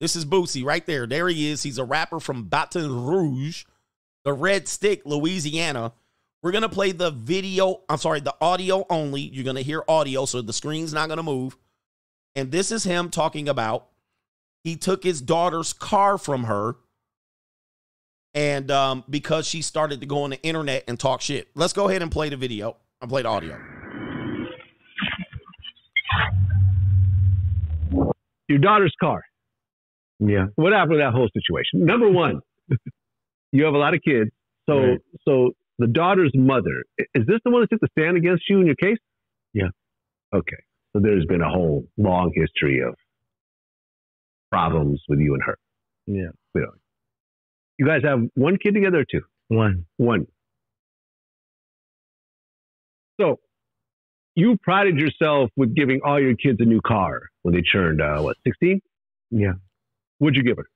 [0.00, 1.06] This is Boosie right there.
[1.06, 1.62] There he is.
[1.62, 3.64] He's a rapper from Baton Rouge,
[4.24, 5.92] the Red Stick, Louisiana.
[6.42, 7.82] We're going to play the video.
[7.88, 9.20] I'm sorry, the audio only.
[9.20, 11.56] You're going to hear audio, so the screen's not going to move.
[12.34, 13.88] And this is him talking about
[14.64, 16.76] he took his daughter's car from her
[18.34, 21.48] and um, because she started to go on the internet and talk shit.
[21.54, 22.76] Let's go ahead and play the video.
[23.00, 23.58] I play the audio.
[28.48, 29.22] Your daughter's car.
[30.18, 30.46] Yeah.
[30.54, 31.84] What happened to that whole situation?
[31.84, 32.40] Number one,
[33.52, 34.30] you have a lot of kids.
[34.68, 34.98] So, Right.
[35.26, 38.66] so the daughter's mother is this the one that took the stand against you in
[38.66, 38.98] your case?
[39.52, 39.68] Yeah.
[40.32, 40.56] Okay.
[40.92, 42.94] So there's been a whole long history of
[44.50, 45.58] problems with you and her.
[46.06, 46.30] Yeah.
[46.54, 46.70] You, know.
[47.78, 49.22] you guys have one kid together or two?
[49.48, 49.86] One.
[49.96, 50.26] One.
[53.20, 53.40] So
[54.34, 58.20] you prided yourself with giving all your kids a new car when they turned uh,
[58.22, 58.80] what 16?
[59.30, 59.52] Yeah.
[60.18, 60.66] What'd you give her?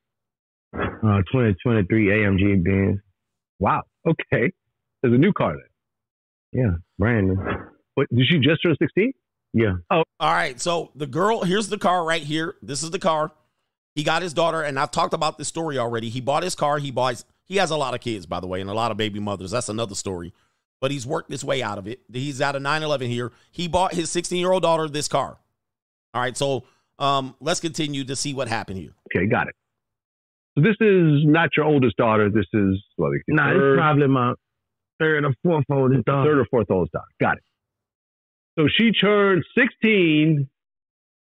[0.78, 3.00] Uh, 2023 AMG Benz.
[3.58, 3.82] Wow.
[4.06, 4.52] Okay.
[5.02, 6.62] There's a new car then.
[6.64, 6.76] Yeah.
[6.98, 7.36] Brand new.
[7.96, 9.12] Wait, did she just turn 16?
[9.52, 9.76] Yeah.
[9.90, 10.60] Oh, All right.
[10.60, 12.56] So the girl, here's the car right here.
[12.62, 13.32] This is the car.
[13.94, 16.10] He got his daughter, and I've talked about this story already.
[16.10, 16.78] He bought his car.
[16.78, 17.24] He buys.
[17.46, 19.52] He has a lot of kids, by the way, and a lot of baby mothers.
[19.52, 20.34] That's another story.
[20.82, 22.00] But he's worked his way out of it.
[22.12, 23.32] He's out of 911 here.
[23.50, 25.38] He bought his 16 year old daughter this car.
[26.12, 26.36] All right.
[26.36, 26.64] So
[26.98, 28.92] um, let's continue to see what happened here.
[29.06, 29.54] Okay, got it.
[30.56, 32.30] So this is not your oldest daughter.
[32.30, 33.10] This is what?
[33.26, 34.32] the Nah, third, it's probably my
[34.98, 36.30] third or fourth oldest daughter.
[36.30, 37.04] third or fourth oldest daughter.
[37.20, 37.42] Got it.
[38.58, 40.48] So she turned 16.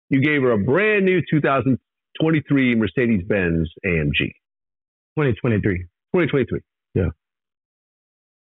[0.09, 4.17] You gave her a brand new 2023 Mercedes Benz AMG.
[5.17, 5.77] 2023.
[6.15, 6.59] 2023.
[6.95, 7.09] Yeah.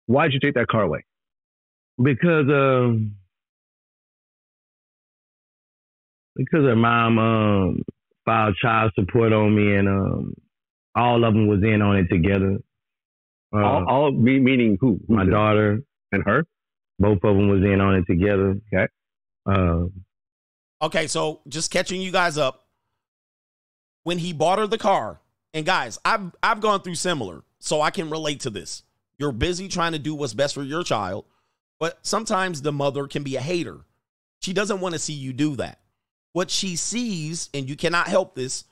[0.06, 1.04] Why'd you take that car away?
[2.00, 3.16] Because um
[6.36, 7.82] because her mom um
[8.24, 10.34] filed child support on me and um
[10.96, 12.58] all of them was in on it together.
[13.54, 14.98] Uh, all, all me, meaning who?
[15.08, 15.30] my Who's it?
[15.30, 15.82] daughter,
[16.12, 16.44] and her.
[16.98, 18.56] both of them was in on it together.
[18.72, 18.86] Okay.
[19.46, 19.84] Uh,
[20.82, 22.66] Okay, so just catching you guys up.
[24.02, 25.20] When he bought her the car,
[25.54, 28.82] and guys, I've I've gone through similar, so I can relate to this.
[29.18, 31.24] You're busy trying to do what's best for your child,
[31.80, 33.78] but sometimes the mother can be a hater.
[34.42, 35.80] She doesn't want to see you do that.
[36.34, 38.64] What she sees, and you cannot help this,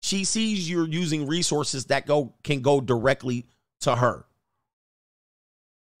[0.00, 3.46] she sees you're using resources that go can go directly
[3.80, 4.24] to her.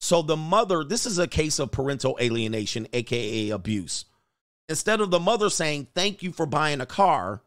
[0.00, 4.06] So the mother, this is a case of parental alienation, aka abuse.
[4.68, 7.42] Instead of the mother saying, Thank you for buying a car,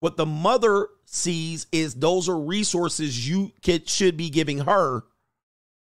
[0.00, 5.04] what the mother sees is those are resources you could, should be giving her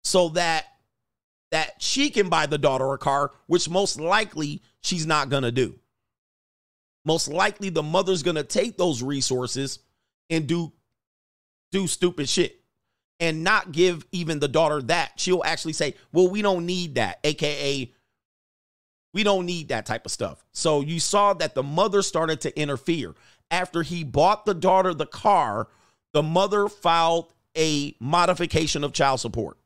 [0.03, 0.65] so that
[1.51, 5.51] that she can buy the daughter a car, which most likely she's not going to
[5.51, 5.75] do.
[7.05, 9.79] Most likely the mother's going to take those resources
[10.29, 10.73] and do
[11.71, 12.61] do stupid shit
[13.19, 15.13] and not give even the daughter that.
[15.17, 17.93] She'll actually say, "Well, we don't need that." AKA
[19.15, 20.43] we don't need that type of stuff.
[20.51, 23.15] So you saw that the mother started to interfere.
[23.49, 25.69] After he bought the daughter the car,
[26.11, 29.57] the mother filed a modification of child support.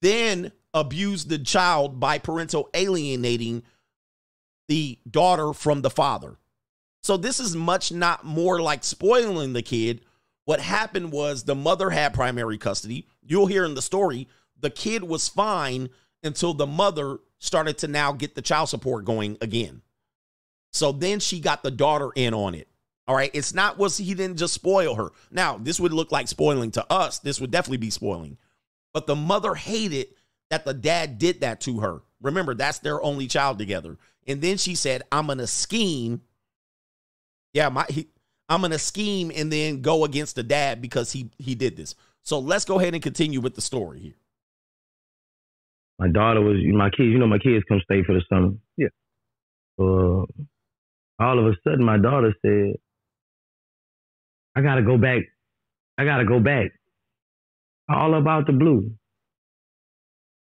[0.00, 3.64] Then abused the child by parental alienating
[4.68, 6.36] the daughter from the father.
[7.02, 10.02] So this is much not more like spoiling the kid.
[10.44, 13.06] What happened was the mother had primary custody.
[13.22, 14.28] You'll hear in the story,
[14.60, 15.90] the kid was fine
[16.22, 19.82] until the mother started to now get the child support going again.
[20.72, 22.68] So then she got the daughter in on it.
[23.06, 23.30] All right.
[23.32, 25.10] It's not was he didn't just spoil her.
[25.30, 27.20] Now, this would look like spoiling to us.
[27.20, 28.36] This would definitely be spoiling.
[28.92, 30.08] But the mother hated
[30.50, 32.02] that the dad did that to her.
[32.20, 33.96] Remember, that's their only child together.
[34.26, 36.22] And then she said, I'm gonna scheme.
[37.54, 38.08] Yeah, my he,
[38.48, 41.94] I'm gonna scheme and then go against the dad because he he did this.
[42.22, 44.16] So let's go ahead and continue with the story here.
[45.98, 47.08] My daughter was my kids.
[47.08, 48.52] You know, my kids come stay for the summer.
[48.76, 48.88] Yeah.
[49.78, 50.24] Uh,
[51.20, 52.76] all of a sudden, my daughter said,
[54.54, 55.22] "I gotta go back.
[55.96, 56.70] I gotta go back."
[57.88, 58.92] All about the blue.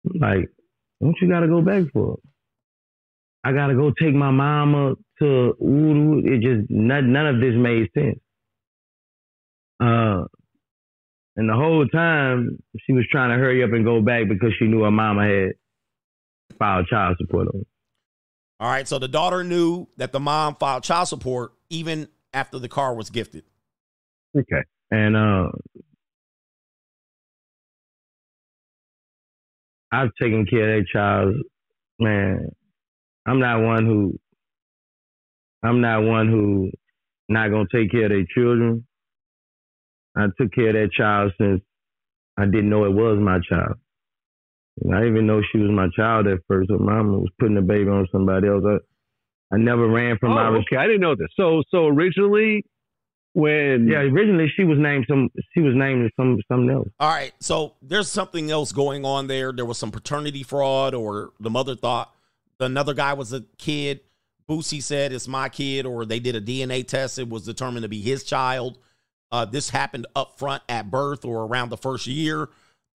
[0.04, 0.50] Like,
[1.00, 2.18] what you gotta go back for?
[3.44, 6.20] I gotta go take my mama to Uru.
[6.26, 8.20] It just none, none of this made sense.
[9.80, 10.26] Uh,
[11.38, 14.66] and the whole time she was trying to hurry up and go back because she
[14.66, 15.52] knew her mama had
[16.58, 17.60] filed child support on.
[17.60, 17.66] her.
[18.66, 18.88] All right.
[18.88, 23.10] So the daughter knew that the mom filed child support even after the car was
[23.10, 23.44] gifted.
[24.38, 24.64] Okay.
[24.92, 25.50] And uh,
[29.92, 31.36] I've taken care of that child.
[32.00, 32.50] Man,
[33.26, 34.20] I'm not one who.
[35.66, 36.72] I'm not one who
[37.28, 38.86] not gonna take care of their children.
[40.16, 41.62] I took care of that child since
[42.38, 43.78] I didn't know it was my child.
[44.84, 46.70] I didn't even know she was my child at first.
[46.70, 48.64] Her mama was putting the baby on somebody else.
[48.68, 50.48] I, I never ran from oh, my.
[50.60, 50.76] okay.
[50.78, 51.30] I didn't know this.
[51.38, 52.66] So, so originally,
[53.34, 55.30] when Yeah, originally she was named some.
[55.54, 56.88] She was named some something else.
[57.00, 57.34] All right.
[57.40, 59.52] So there's something else going on there.
[59.52, 62.14] There was some paternity fraud, or the mother thought
[62.60, 64.02] another guy was a kid.
[64.50, 67.18] Boosie said it's my kid, or they did a DNA test.
[67.18, 68.78] It was determined to be his child.
[69.32, 72.50] Uh, this happened up front at birth or around the first year.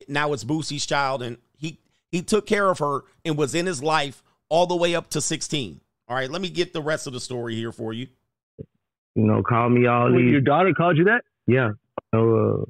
[0.09, 1.78] Now it's Boosie's child, and he
[2.10, 5.20] he took care of her and was in his life all the way up to
[5.20, 5.81] 16.
[6.09, 8.06] All right, let me get the rest of the story here for you.
[9.14, 10.32] You know, call me all Wait, these.
[10.32, 11.22] your daughter called you that?
[11.47, 11.70] Yeah.
[12.14, 12.64] So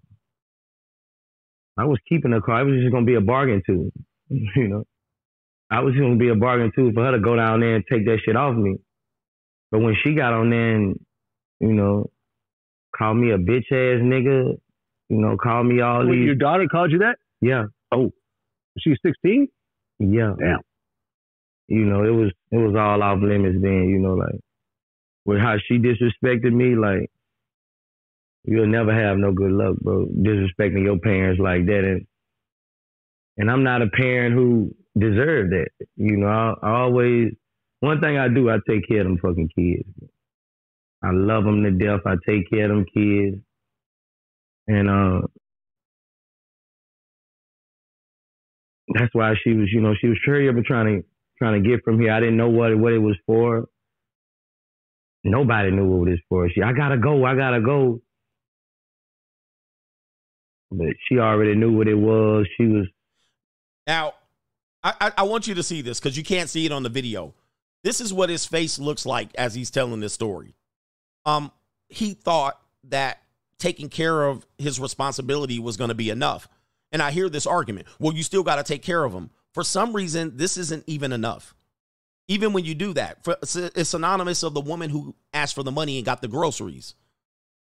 [1.78, 2.56] uh, I was keeping her car.
[2.56, 3.90] I was just gonna be a bargain tool.
[4.30, 4.84] You know,
[5.70, 8.04] I was gonna be a bargain too for her to go down there and take
[8.06, 8.76] that shit off me.
[9.70, 10.96] But when she got on there and
[11.60, 12.10] you know,
[12.96, 14.56] called me a bitch ass nigga,
[15.08, 16.26] you know, called me all Wait, these.
[16.26, 17.16] your daughter called you that?
[17.40, 17.64] Yeah.
[17.92, 18.10] Oh,
[18.78, 19.48] she's 16.
[20.00, 20.32] Yeah.
[20.38, 20.60] Damn.
[21.68, 23.88] You know, it was it was all off limits then.
[23.88, 24.40] You know, like
[25.24, 27.10] with how she disrespected me, like
[28.44, 30.06] you'll never have no good luck, bro.
[30.06, 32.06] Disrespecting your parents like that, and
[33.36, 35.70] and I'm not a parent who deserved that.
[35.96, 37.32] You know, I, I always
[37.80, 39.88] one thing I do, I take care of them fucking kids.
[41.02, 42.00] I love them to death.
[42.06, 43.38] I take care of them kids,
[44.68, 45.26] and uh,
[48.94, 51.08] that's why she was, you know, she was hurry up and trying to
[51.38, 52.12] trying to get from here.
[52.12, 53.66] I didn't know what what it was for.
[55.24, 56.50] Nobody knew what it was for.
[56.50, 57.24] She, I gotta go.
[57.24, 58.00] I gotta go.
[60.70, 62.46] But she already knew what it was.
[62.56, 62.86] She was
[63.86, 64.14] Now,
[64.82, 67.34] I, I, want you to see this because you can't see it on the video.
[67.84, 70.54] This is what his face looks like as he's telling this story.
[71.26, 71.52] Um,
[71.88, 73.20] he thought that
[73.58, 76.48] taking care of his responsibility was going to be enough.
[76.92, 77.86] And I hear this argument.
[77.98, 79.30] Well, you still got to take care of him.
[79.52, 81.54] For some reason, this isn't even enough.
[82.28, 85.62] Even when you do that, for, it's, it's synonymous of the woman who asked for
[85.62, 86.94] the money and got the groceries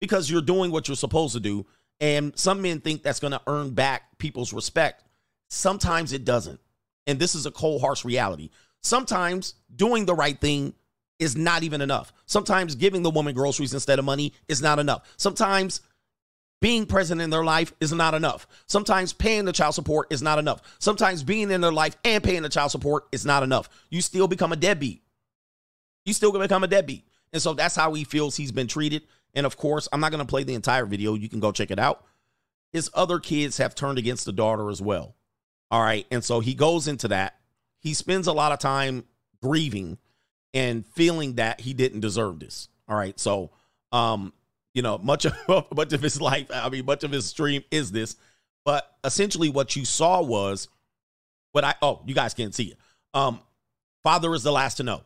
[0.00, 1.66] because you're doing what you're supposed to do.
[2.00, 5.04] And some men think that's going to earn back people's respect.
[5.48, 6.60] Sometimes it doesn't.
[7.06, 8.50] And this is a cold, harsh reality.
[8.80, 10.74] Sometimes doing the right thing
[11.18, 12.12] is not even enough.
[12.26, 15.14] Sometimes giving the woman groceries instead of money is not enough.
[15.16, 15.80] Sometimes
[16.60, 18.46] being present in their life is not enough.
[18.66, 20.62] Sometimes paying the child support is not enough.
[20.78, 23.68] Sometimes being in their life and paying the child support is not enough.
[23.90, 25.02] You still become a deadbeat.
[26.04, 27.06] You still become a deadbeat.
[27.32, 29.02] And so that's how he feels he's been treated.
[29.34, 31.14] And of course, I'm not gonna play the entire video.
[31.14, 32.04] You can go check it out.
[32.72, 35.16] His other kids have turned against the daughter as well.
[35.72, 36.06] All right.
[36.10, 37.36] And so he goes into that.
[37.80, 39.04] He spends a lot of time
[39.42, 39.98] grieving
[40.54, 42.68] and feeling that he didn't deserve this.
[42.88, 43.18] All right.
[43.18, 43.50] So
[43.90, 44.32] um
[44.74, 45.34] you know, much of
[45.74, 48.16] much of his life, I mean, much of his stream is this.
[48.64, 50.68] But essentially, what you saw was
[51.52, 52.78] what I oh, you guys can't see it.
[53.14, 53.40] Um,
[54.02, 55.02] father is the last to know.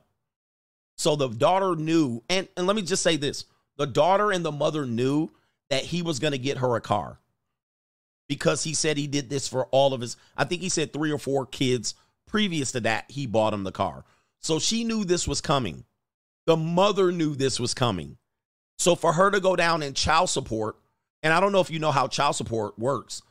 [0.97, 3.45] So the daughter knew, and, and let me just say this:
[3.77, 5.31] the daughter and the mother knew
[5.71, 7.19] that he was going to get her a car
[8.29, 10.17] because he said he did this for all of his.
[10.37, 11.95] I think he said three or four kids
[12.27, 13.05] previous to that.
[13.09, 14.05] He bought him the car,
[14.41, 15.85] so she knew this was coming.
[16.47, 18.17] The mother knew this was coming.
[18.79, 20.77] So for her to go down in child support,
[21.23, 23.23] and I don't know if you know how child support works,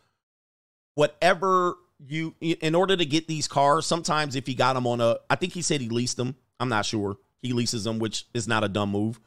[0.96, 5.18] whatever you, in order to get these cars, sometimes if he got them on a,
[5.30, 6.36] I think he said he leased them.
[6.60, 7.18] I'm not sure.
[7.42, 9.20] He leases them, which is not a dumb move.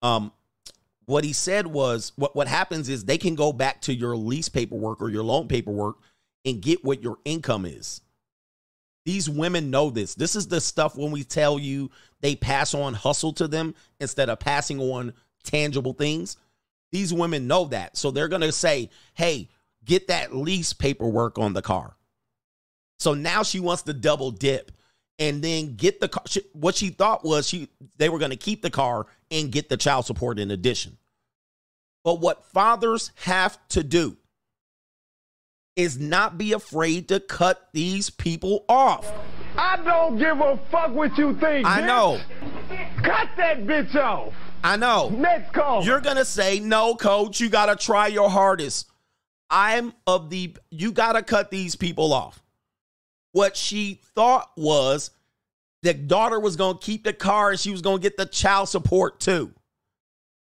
[0.00, 0.32] Um,
[1.06, 4.48] what he said was what, what happens is they can go back to your lease
[4.48, 5.96] paperwork or your loan paperwork
[6.44, 8.00] and get what your income is.
[9.04, 10.14] These women know this.
[10.14, 14.28] This is the stuff when we tell you they pass on hustle to them instead
[14.28, 15.12] of passing on
[15.42, 16.36] tangible things.
[16.92, 17.96] These women know that.
[17.96, 19.48] So they're going to say, hey,
[19.84, 21.96] get that lease paperwork on the car.
[23.00, 24.70] So now she wants to double dip
[25.18, 26.24] and then get the car.
[26.52, 27.68] What she thought was she
[27.98, 30.98] they were going to keep the car and get the child support in addition.
[32.04, 34.16] But what fathers have to do
[35.74, 39.10] is not be afraid to cut these people off.
[39.56, 41.66] I don't give a fuck what you think.
[41.66, 41.86] I bitch.
[41.86, 42.20] know.
[43.02, 44.34] Cut that bitch off.
[44.64, 45.08] I know.
[45.08, 45.84] Next call.
[45.84, 48.88] You're going to say, no, coach, you got to try your hardest.
[49.50, 52.42] I'm of the, you got to cut these people off.
[53.32, 55.10] What she thought was
[55.82, 58.26] the daughter was going to keep the car and she was going to get the
[58.26, 59.52] child support too.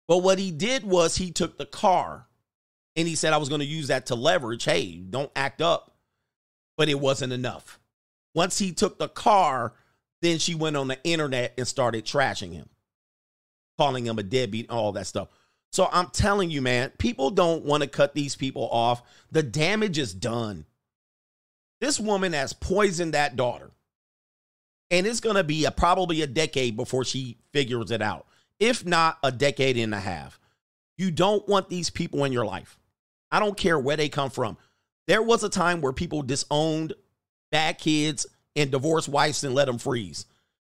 [0.08, 2.26] But what he did was he took the car
[2.96, 4.64] and he said, I was going to use that to leverage.
[4.64, 5.96] Hey, don't act up.
[6.76, 7.78] But it wasn't enough.
[8.34, 9.74] Once he took the car,
[10.22, 12.68] then she went on the internet and started trashing him,
[13.78, 15.28] calling him a deadbeat, all that stuff.
[15.70, 19.02] So I'm telling you, man, people don't want to cut these people off.
[19.30, 20.66] The damage is done.
[21.80, 23.70] This woman has poisoned that daughter.
[24.92, 28.26] And it's going to be a, probably a decade before she figures it out,
[28.60, 30.38] if not a decade and a half.
[30.96, 32.78] You don't want these people in your life.
[33.32, 34.58] I don't care where they come from.
[35.08, 36.92] There was a time where people disowned
[37.50, 40.26] bad kids and divorced wives and let them freeze.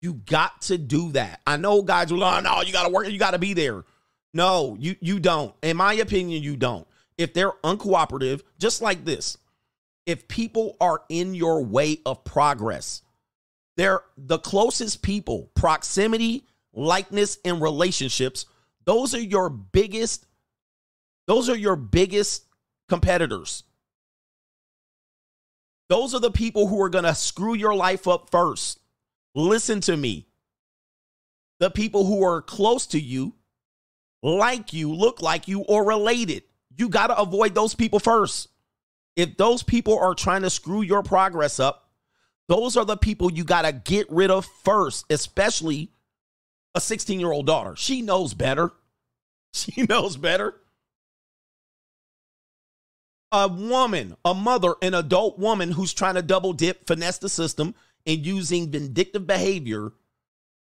[0.00, 1.40] You got to do that.
[1.46, 3.84] I know guys will, oh, no, you got to work, you got to be there.
[4.32, 5.54] No, you you don't.
[5.62, 6.86] In my opinion, you don't.
[7.16, 9.38] If they're uncooperative, just like this,
[10.06, 13.02] if people are in your way of progress,
[13.76, 18.46] they're the closest people, proximity, likeness, and relationships.
[18.84, 20.26] Those are your biggest,
[21.26, 22.44] those are your biggest
[22.88, 23.64] competitors.
[25.88, 28.80] Those are the people who are going to screw your life up first.
[29.34, 30.26] Listen to me.
[31.60, 33.34] The people who are close to you,
[34.22, 36.44] like you, look like you, or related.
[36.76, 38.48] You got to avoid those people first.
[39.16, 41.83] If those people are trying to screw your progress up,
[42.48, 45.90] those are the people you got to get rid of first, especially
[46.74, 47.74] a 16 year old daughter.
[47.76, 48.72] She knows better.
[49.56, 50.56] She knows better.
[53.30, 57.76] A woman, a mother, an adult woman who's trying to double dip, finesse the system,
[58.04, 59.92] and using vindictive behavior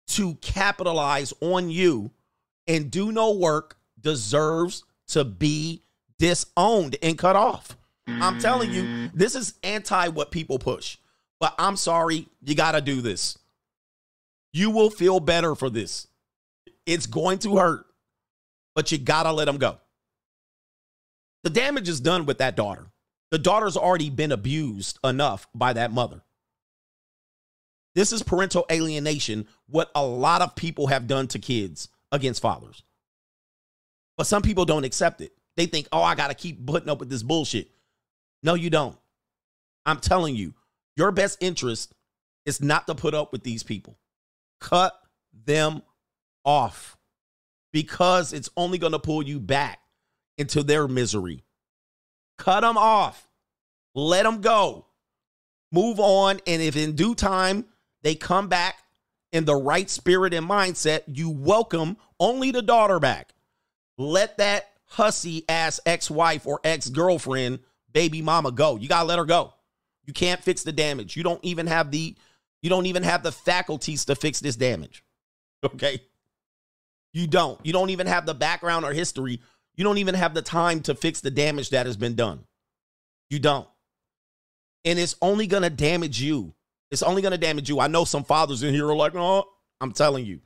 [0.06, 2.12] to capitalize on you
[2.68, 5.82] and do no work deserves to be
[6.20, 7.76] disowned and cut off.
[8.06, 10.96] I'm telling you, this is anti what people push.
[11.40, 13.38] But I'm sorry, you got to do this.
[14.52, 16.06] You will feel better for this.
[16.86, 17.86] It's going to hurt,
[18.74, 19.78] but you got to let them go.
[21.44, 22.86] The damage is done with that daughter.
[23.30, 26.22] The daughter's already been abused enough by that mother.
[27.94, 32.82] This is parental alienation, what a lot of people have done to kids against fathers.
[34.16, 35.32] But some people don't accept it.
[35.56, 37.70] They think, oh, I got to keep putting up with this bullshit.
[38.42, 38.96] No, you don't.
[39.86, 40.54] I'm telling you,
[40.96, 41.94] your best interest
[42.44, 43.98] is not to put up with these people.
[44.60, 44.94] Cut
[45.44, 45.82] them
[46.44, 46.96] off
[47.72, 49.80] because it's only going to pull you back
[50.38, 51.44] into their misery.
[52.38, 53.28] Cut them off.
[53.94, 54.86] Let them go.
[55.72, 56.40] Move on.
[56.46, 57.66] And if in due time
[58.02, 58.76] they come back
[59.32, 63.34] in the right spirit and mindset, you welcome only the daughter back.
[63.98, 67.58] Let that hussy ass ex-wife or ex-girlfriend,
[67.92, 68.76] baby mama go.
[68.76, 69.52] You gotta let her go.
[70.06, 71.16] You can't fix the damage.
[71.16, 72.16] You don't even have the
[72.62, 75.04] you don't even have the faculties to fix this damage.
[75.62, 76.00] Okay?
[77.12, 77.64] You don't.
[77.64, 79.40] You don't even have the background or history.
[79.74, 82.44] You don't even have the time to fix the damage that has been done.
[83.30, 83.68] You don't.
[84.84, 86.54] And it's only going to damage you.
[86.90, 87.80] It's only going to damage you.
[87.80, 89.44] I know some fathers in here are like, "Oh,
[89.80, 90.40] I'm telling you.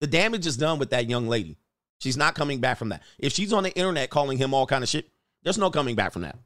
[0.00, 1.58] The damage is done with that young lady.
[1.98, 3.02] She's not coming back from that.
[3.18, 5.08] If she's on the internet calling him all kind of shit,
[5.42, 6.36] there's no coming back from that.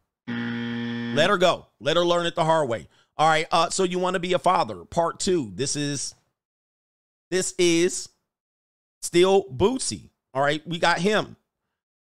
[1.16, 1.66] Let her go.
[1.80, 2.88] Let her learn it the hard way.
[3.16, 3.46] All right.
[3.50, 4.84] Uh, so you want to be a father?
[4.84, 5.52] Part two.
[5.54, 6.14] This is
[7.30, 8.08] this is
[9.02, 10.10] still Boosie.
[10.34, 10.66] All right.
[10.66, 11.36] We got him.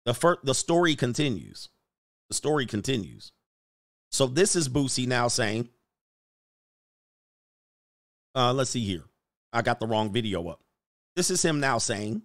[0.05, 1.69] The first the story continues.
[2.29, 3.31] The story continues.
[4.11, 5.69] So this is Boosie now saying,
[8.33, 9.03] uh, let's see here.
[9.51, 10.61] I got the wrong video up.
[11.15, 12.21] This is him now saying,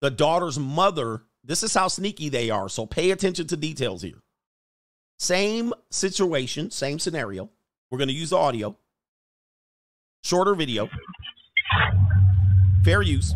[0.00, 2.68] the daughter's mother, this is how sneaky they are.
[2.68, 4.22] So pay attention to details here.
[5.18, 7.50] Same situation, same scenario.
[7.90, 8.76] We're going to use the audio.
[10.24, 10.88] Shorter video.
[12.84, 13.34] Fair use.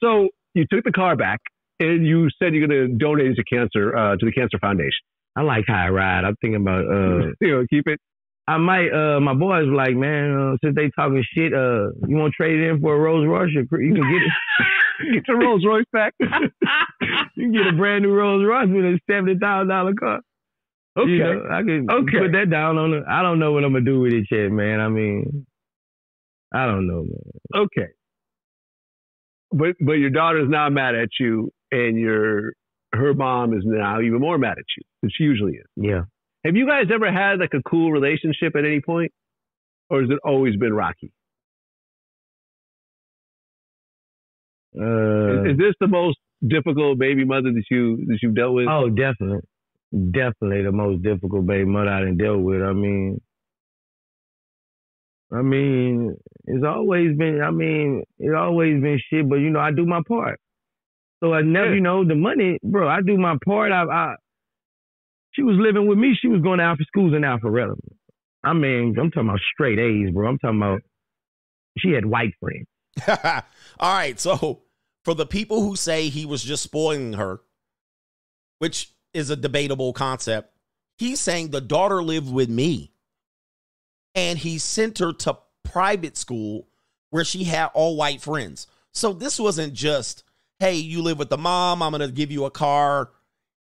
[0.00, 1.40] So you took the car back
[1.80, 5.04] and you said you're going to donate it to cancer uh, to the Cancer Foundation.
[5.34, 6.24] I like how I ride.
[6.24, 8.00] I'm thinking about uh, you know, keep it.
[8.48, 8.90] I might.
[8.90, 12.36] Uh, my boys were like, man, uh, since they talking shit, uh, you want to
[12.36, 13.50] trade it in for a Rolls Royce?
[13.52, 14.32] You can get it.
[15.14, 16.14] get your Rolls Royce back.
[16.20, 16.28] you
[17.36, 20.20] can get a brand new Rolls Royce with a seventy thousand dollar car.
[20.96, 21.10] Okay.
[21.10, 22.18] You know, I can Okay.
[22.18, 23.04] put that down on it.
[23.08, 24.80] I don't know what I'm gonna do with it yet, man.
[24.80, 25.46] I mean,
[26.52, 27.62] I don't know, man.
[27.64, 27.88] Okay.
[29.50, 32.52] But but your daughter's now mad at you, and your
[32.94, 35.66] her mom is now even more mad at you than she usually is.
[35.76, 36.02] Yeah.
[36.44, 39.12] Have you guys ever had like a cool relationship at any point,
[39.90, 41.12] or has it always been rocky?
[44.78, 48.66] Uh, is, is this the most difficult baby mother that you that you've dealt with?
[48.68, 49.46] Oh, definitely,
[49.96, 52.62] definitely the most difficult baby mother I done dealt with.
[52.62, 53.20] I mean,
[55.32, 57.40] I mean, it's always been.
[57.42, 59.28] I mean, it's always been shit.
[59.28, 60.38] But you know, I do my part.
[61.22, 62.88] So I never, you know, the money, bro.
[62.88, 63.72] I do my part.
[63.72, 64.14] I, I,
[65.32, 66.16] she was living with me.
[66.20, 67.74] She was going to Alpha schools in Alpharetta.
[68.44, 70.28] I mean, I'm talking about straight A's, bro.
[70.28, 70.80] I'm talking about.
[71.78, 72.66] She had white friends.
[73.78, 74.18] All right.
[74.18, 74.62] So
[75.04, 77.40] for the people who say he was just spoiling her,
[78.58, 80.52] which is a debatable concept,
[80.98, 82.92] he's saying the daughter lived with me
[84.14, 86.68] and he sent her to private school
[87.10, 88.66] where she had all white friends.
[88.92, 90.22] So this wasn't just,
[90.58, 93.10] hey, you live with the mom, I'm going to give you a car.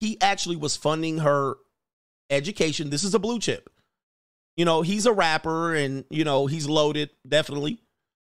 [0.00, 1.56] He actually was funding her
[2.30, 2.90] education.
[2.90, 3.70] This is a blue chip.
[4.56, 7.80] You know, he's a rapper and, you know, he's loaded, definitely.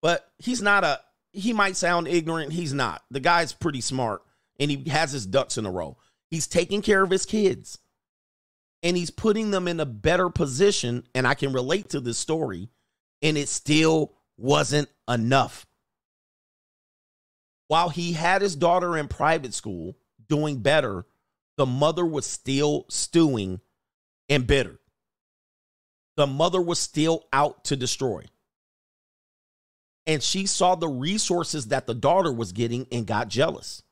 [0.03, 1.01] But he's not a,
[1.33, 2.53] he might sound ignorant.
[2.53, 3.03] He's not.
[3.11, 4.23] The guy's pretty smart
[4.59, 5.97] and he has his ducks in a row.
[6.35, 7.79] He's taking care of his kids
[8.83, 11.07] and he's putting them in a better position.
[11.15, 12.71] And I can relate to this story,
[13.23, 15.65] and it still wasn't enough.
[17.69, 19.97] While he had his daughter in private school
[20.29, 21.07] doing better,
[21.57, 23.61] the mother was still stewing
[24.29, 24.81] and bitter.
[26.17, 28.25] The mother was still out to destroy.
[30.05, 33.84] And she saw the resources that the daughter was getting and got jealous.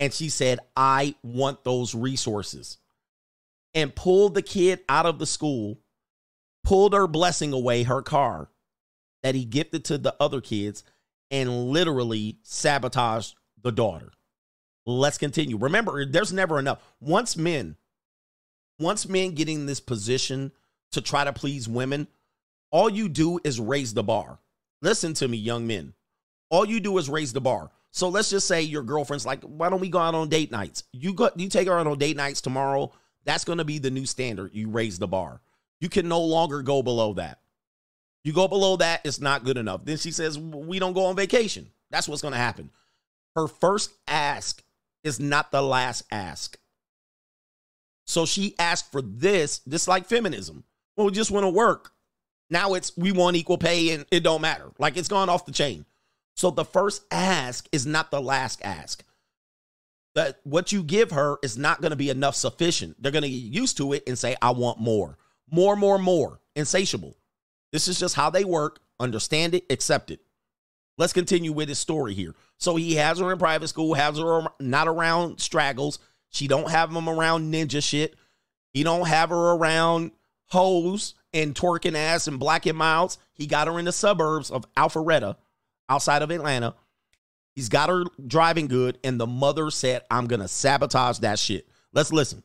[0.00, 2.78] And she said, I want those resources
[3.74, 5.78] and pulled the kid out of the school,
[6.64, 8.48] pulled her blessing away, her car
[9.22, 10.82] that he gifted to the other kids,
[11.30, 14.10] and literally sabotaged the daughter.
[14.84, 15.56] Let's continue.
[15.56, 16.82] Remember, there's never enough.
[17.00, 17.76] Once men,
[18.78, 20.50] once men get in this position
[20.90, 22.08] to try to please women,
[22.70, 24.40] all you do is raise the bar.
[24.82, 25.94] Listen to me, young men.
[26.50, 27.70] All you do is raise the bar.
[27.92, 30.84] So let's just say your girlfriend's like, why don't we go out on date nights?
[30.92, 32.92] You go, you take her out on date nights tomorrow.
[33.24, 34.50] That's going to be the new standard.
[34.54, 35.42] You raise the bar.
[35.80, 37.40] You can no longer go below that.
[38.24, 39.84] You go below that, it's not good enough.
[39.84, 41.70] Then she says, we don't go on vacation.
[41.90, 42.70] That's what's going to happen.
[43.34, 44.62] Her first ask
[45.04, 46.56] is not the last ask.
[48.06, 50.64] So she asked for this, just like feminism.
[50.96, 51.92] Well, we just want to work.
[52.48, 54.70] Now it's we want equal pay and it don't matter.
[54.78, 55.84] Like it's gone off the chain.
[56.34, 59.04] So the first ask is not the last ask.
[60.14, 63.02] That what you give her is not going to be enough sufficient.
[63.02, 65.16] They're going to get used to it and say, I want more.
[65.50, 66.40] More, more, more.
[66.54, 67.16] Insatiable.
[67.72, 68.80] This is just how they work.
[69.00, 70.20] Understand it, accept it.
[70.98, 72.34] Let's continue with his story here.
[72.58, 75.98] So he has her in private school, has her not around straggles.
[76.28, 78.14] She don't have him around ninja shit.
[78.72, 80.12] He don't have her around
[80.48, 83.18] hoes and twerking ass and black and mouths.
[83.32, 85.36] He got her in the suburbs of Alpharetta,
[85.92, 86.74] outside of Atlanta.
[87.54, 91.68] He's got her driving good, and the mother said, I'm going to sabotage that shit.
[91.92, 92.42] Let's listen.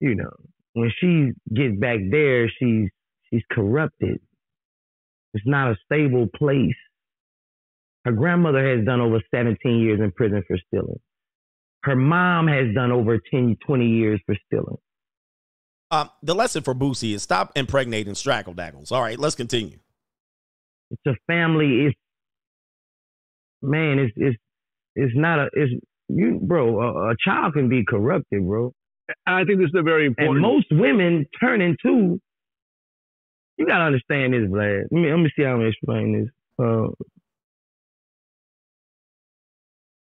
[0.00, 0.32] You know,
[0.72, 2.88] when she gets back there, she's
[3.30, 4.18] she's corrupted.
[5.34, 6.74] It's not a stable place.
[8.04, 10.98] Her grandmother has done over 17 years in prison for stealing.
[11.84, 14.76] Her mom has done over 10, 20 years for stealing.
[15.92, 18.90] Um, the lesson for Boosie is stop impregnating strackle daggles.
[18.90, 19.78] All right, let's continue.
[20.90, 21.86] It's a family.
[21.86, 21.98] It's
[23.62, 23.98] man.
[23.98, 24.36] It's it's
[24.94, 25.48] it's not a.
[25.52, 25.72] It's
[26.08, 26.80] you, bro.
[26.80, 28.72] A, a child can be corrupted, bro.
[29.26, 30.36] I think this is a very important.
[30.36, 32.20] And most women turn into.
[33.58, 34.84] You gotta understand this, Vlad.
[34.90, 36.30] Let me let me see how I'm gonna explain this.
[36.64, 36.88] Uh,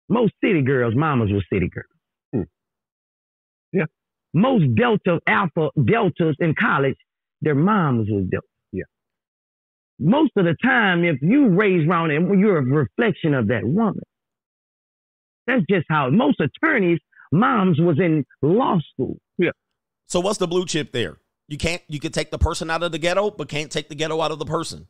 [0.09, 1.85] most city girls, mamas were city girls.
[2.33, 2.49] Hmm.
[3.71, 3.85] Yeah.
[4.33, 6.97] Most Delta Alpha Deltas in college,
[7.41, 8.47] their moms was Delta.
[9.99, 14.03] Most of the time, if you raise around and you're a reflection of that woman.
[15.47, 16.99] That's just how most attorneys'
[17.31, 19.17] moms was in law school.
[19.37, 19.51] Yeah.
[20.07, 21.17] So what's the blue chip there?
[21.47, 23.95] You can't you can take the person out of the ghetto, but can't take the
[23.95, 24.87] ghetto out of the person.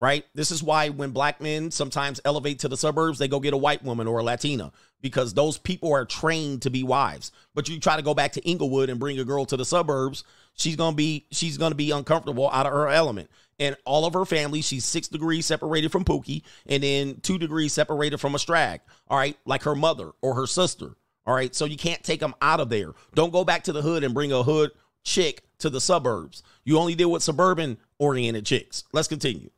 [0.00, 0.26] Right?
[0.34, 3.58] This is why when black men sometimes elevate to the suburbs, they go get a
[3.58, 7.32] white woman or a Latina because those people are trained to be wives.
[7.54, 10.24] But you try to go back to Inglewood and bring a girl to the suburbs,
[10.54, 13.30] she's gonna be she's gonna be uncomfortable out of her element.
[13.58, 17.72] And all of her family, she's six degrees separated from Pookie, and then two degrees
[17.72, 18.80] separated from a strag.
[19.08, 20.96] All right, like her mother or her sister.
[21.26, 22.92] All right, so you can't take them out of there.
[23.14, 24.70] Don't go back to the hood and bring a hood
[25.04, 26.42] chick to the suburbs.
[26.64, 28.84] You only deal with suburban oriented chicks.
[28.92, 29.50] Let's continue.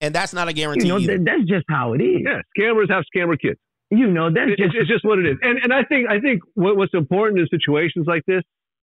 [0.00, 0.86] And that's not a guarantee.
[0.86, 1.18] You know, either.
[1.18, 2.22] that's just how it is.
[2.24, 3.58] Yeah, scammers have scammer kids.
[3.90, 5.36] You know, that's It- just it's, it's just what it is.
[5.42, 8.42] And and I think I think what, what's important in situations like this,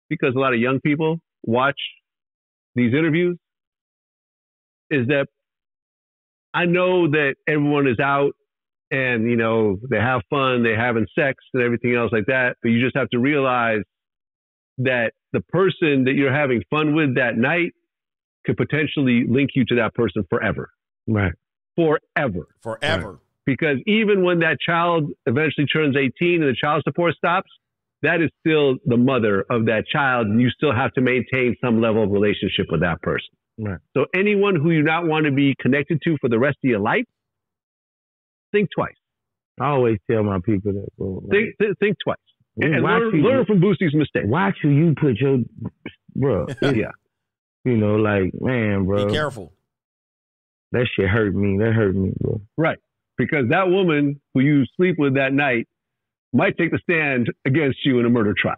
[0.08, 1.78] because a lot of young people watch
[2.74, 3.36] these interviews,
[4.90, 5.26] is that
[6.54, 8.32] I know that everyone is out
[8.90, 12.56] and you know they have fun, they're having sex and everything else like that.
[12.62, 13.82] But you just have to realize
[14.78, 17.72] that the person that you're having fun with that night
[18.46, 20.70] could potentially link you to that person forever.
[21.06, 21.32] Right.
[21.76, 22.48] Forever.
[22.62, 23.18] Forever.
[23.44, 27.50] Because even when that child eventually turns 18 and the child support stops,
[28.02, 31.80] that is still the mother of that child, and you still have to maintain some
[31.80, 33.28] level of relationship with that person.
[33.58, 33.78] Right.
[33.96, 36.78] So anyone who you not want to be connected to for the rest of your
[36.78, 37.04] life,
[38.52, 38.94] think twice.
[39.60, 41.20] I always tell my people that, bro.
[41.24, 42.16] like, Think th- think twice.
[42.60, 44.24] And, and watch learn, you- learn from Boosie's mistake.
[44.26, 45.38] Watch who you put your,
[46.14, 46.46] bro.
[46.62, 46.92] yeah.
[47.64, 49.06] You know, like man, bro.
[49.06, 49.52] Be careful.
[50.72, 51.58] That shit hurt me.
[51.58, 52.40] That hurt me, bro.
[52.56, 52.78] Right.
[53.16, 55.66] Because that woman who you sleep with that night
[56.32, 58.56] might take the stand against you in a murder trial.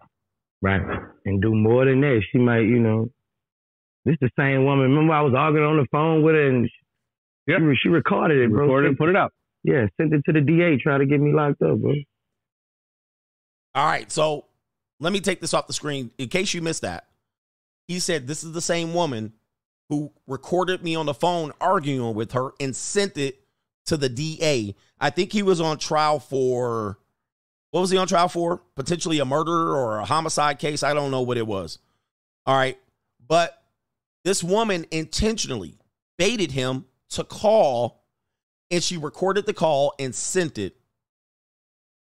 [0.60, 0.82] Right.
[1.24, 2.20] And do more than that.
[2.30, 3.10] She might, you know.
[4.04, 4.90] This the same woman.
[4.90, 8.50] Remember, I was arguing on the phone with her, and she, she, she recorded it,
[8.50, 8.62] bro.
[8.62, 9.32] Recorded and put it out.
[9.62, 11.92] Yeah, sent it to the DA, trying to get me locked up, bro.
[13.74, 14.46] All right, so
[14.98, 17.06] let me take this off the screen in case you missed that.
[17.88, 19.32] He said this is the same woman
[19.88, 23.42] who recorded me on the phone arguing with her and sent it
[23.86, 24.74] to the DA.
[25.00, 26.98] I think he was on trial for
[27.70, 28.62] what was he on trial for?
[28.74, 30.82] Potentially a murder or a homicide case.
[30.82, 31.78] I don't know what it was.
[32.46, 32.78] All right.
[33.26, 33.59] But
[34.24, 35.78] this woman intentionally
[36.18, 38.05] baited him to call
[38.70, 40.76] and she recorded the call and sent it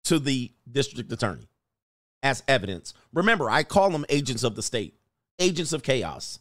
[0.04, 1.48] to the district attorney
[2.22, 2.94] as evidence.
[3.14, 4.96] Remember, I call them agents of the state,
[5.40, 6.40] agents of chaos.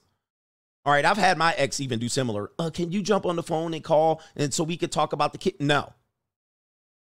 [0.84, 2.50] All right, I've had my ex even do similar.
[2.58, 5.32] Uh, can you jump on the phone and call and so we could talk about
[5.32, 5.55] the kid?
[5.60, 5.92] No.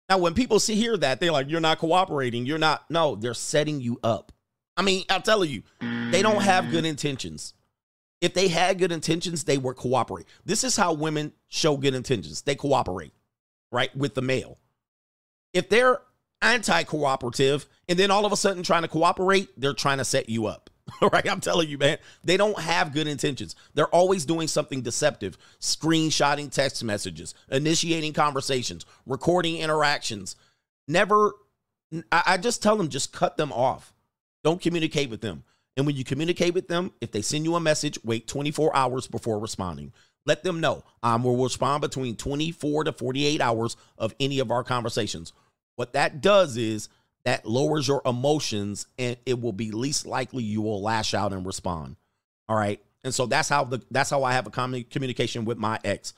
[0.08, 2.44] Now, when people see hear that, they're like, "You're not cooperating.
[2.44, 4.32] You're not." No, they're setting you up.
[4.76, 5.62] I mean, I'm telling you,
[6.10, 7.54] they don't have good intentions.
[8.20, 10.26] If they had good intentions, they would cooperate.
[10.44, 12.42] This is how women show good intentions.
[12.42, 13.12] They cooperate,
[13.72, 14.58] right, with the male.
[15.52, 16.00] If they're
[16.42, 20.46] anti-cooperative and then all of a sudden trying to cooperate, they're trying to set you
[20.46, 20.70] up.
[21.00, 23.54] Right, I'm telling you, man, they don't have good intentions.
[23.74, 30.34] They're always doing something deceptive, screenshotting text messages, initiating conversations, recording interactions.
[30.88, 31.36] Never,
[32.10, 33.94] I, I just tell them, just cut them off.
[34.42, 35.44] Don't communicate with them.
[35.76, 39.06] And when you communicate with them, if they send you a message, wait 24 hours
[39.06, 39.92] before responding.
[40.26, 44.50] Let them know um, I will respond between 24 to 48 hours of any of
[44.50, 45.32] our conversations.
[45.76, 46.88] What that does is
[47.24, 51.46] that lowers your emotions and it will be least likely you will lash out and
[51.46, 51.96] respond.
[52.48, 52.80] All right.
[53.02, 56.12] And so that's how the that's how I have a commu- communication with my ex.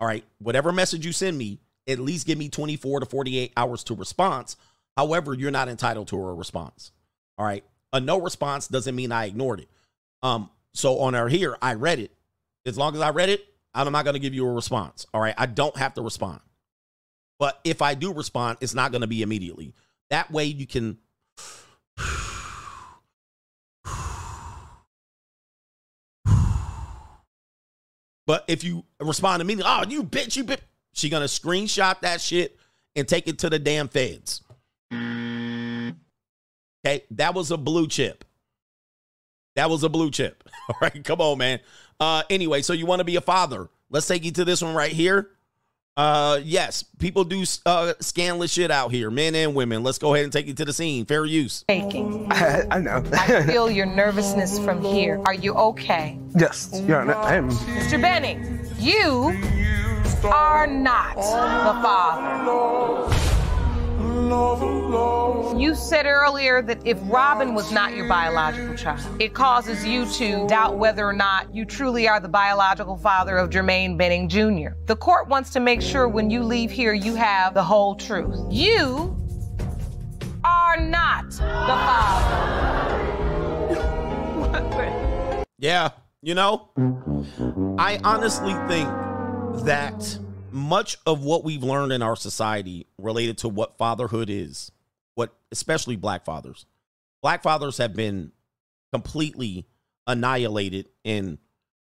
[0.00, 0.24] All right.
[0.38, 4.56] Whatever message you send me, at least give me 24 to 48 hours to response.
[4.96, 6.90] However, you're not entitled to a response.
[7.38, 7.64] All right.
[7.92, 9.68] A no response doesn't mean I ignored it.
[10.22, 12.10] Um, so on our here, I read it.
[12.64, 15.06] As long as I read it, I'm not going to give you a response.
[15.14, 15.34] All right.
[15.36, 16.40] I don't have to respond.
[17.38, 19.74] But if I do respond, it's not going to be immediately.
[20.10, 20.98] That way you can
[28.26, 30.60] But if you respond immediately, oh, you bitch, you bitch,
[30.92, 32.58] she gonna screenshot that shit
[32.96, 34.42] and take it to the damn feds.
[36.86, 38.24] Okay, that was a blue chip.
[39.56, 40.48] That was a blue chip.
[40.68, 41.58] All right, come on, man.
[41.98, 43.68] Uh, anyway, so you want to be a father?
[43.90, 45.30] Let's take you to this one right here.
[45.96, 49.82] Uh, yes, people do uh scandalous shit out here, men and women.
[49.82, 51.06] Let's go ahead and take you to the scene.
[51.06, 51.64] Fair use.
[51.66, 52.30] Taking.
[52.30, 53.02] I, I know.
[53.12, 55.20] I feel your nervousness from here.
[55.26, 56.20] Are you okay?
[56.36, 57.50] yes, Your Honor, I am.
[57.50, 58.00] Mr.
[58.00, 59.32] Benning, you
[60.24, 63.35] are not the father.
[65.58, 70.46] You said earlier that if Robin was not your biological child, it causes you to
[70.46, 74.76] doubt whether or not you truly are the biological father of Jermaine Benning Jr.
[74.86, 78.38] The court wants to make sure when you leave here, you have the whole truth.
[78.50, 79.16] You
[80.44, 82.52] are not the father.
[85.58, 86.68] Yeah, you know,
[87.78, 88.90] I honestly think
[89.64, 90.18] that
[90.56, 94.72] much of what we've learned in our society related to what fatherhood is,
[95.14, 96.66] what especially black fathers,
[97.22, 98.32] black fathers have been
[98.92, 99.66] completely
[100.06, 101.38] annihilated in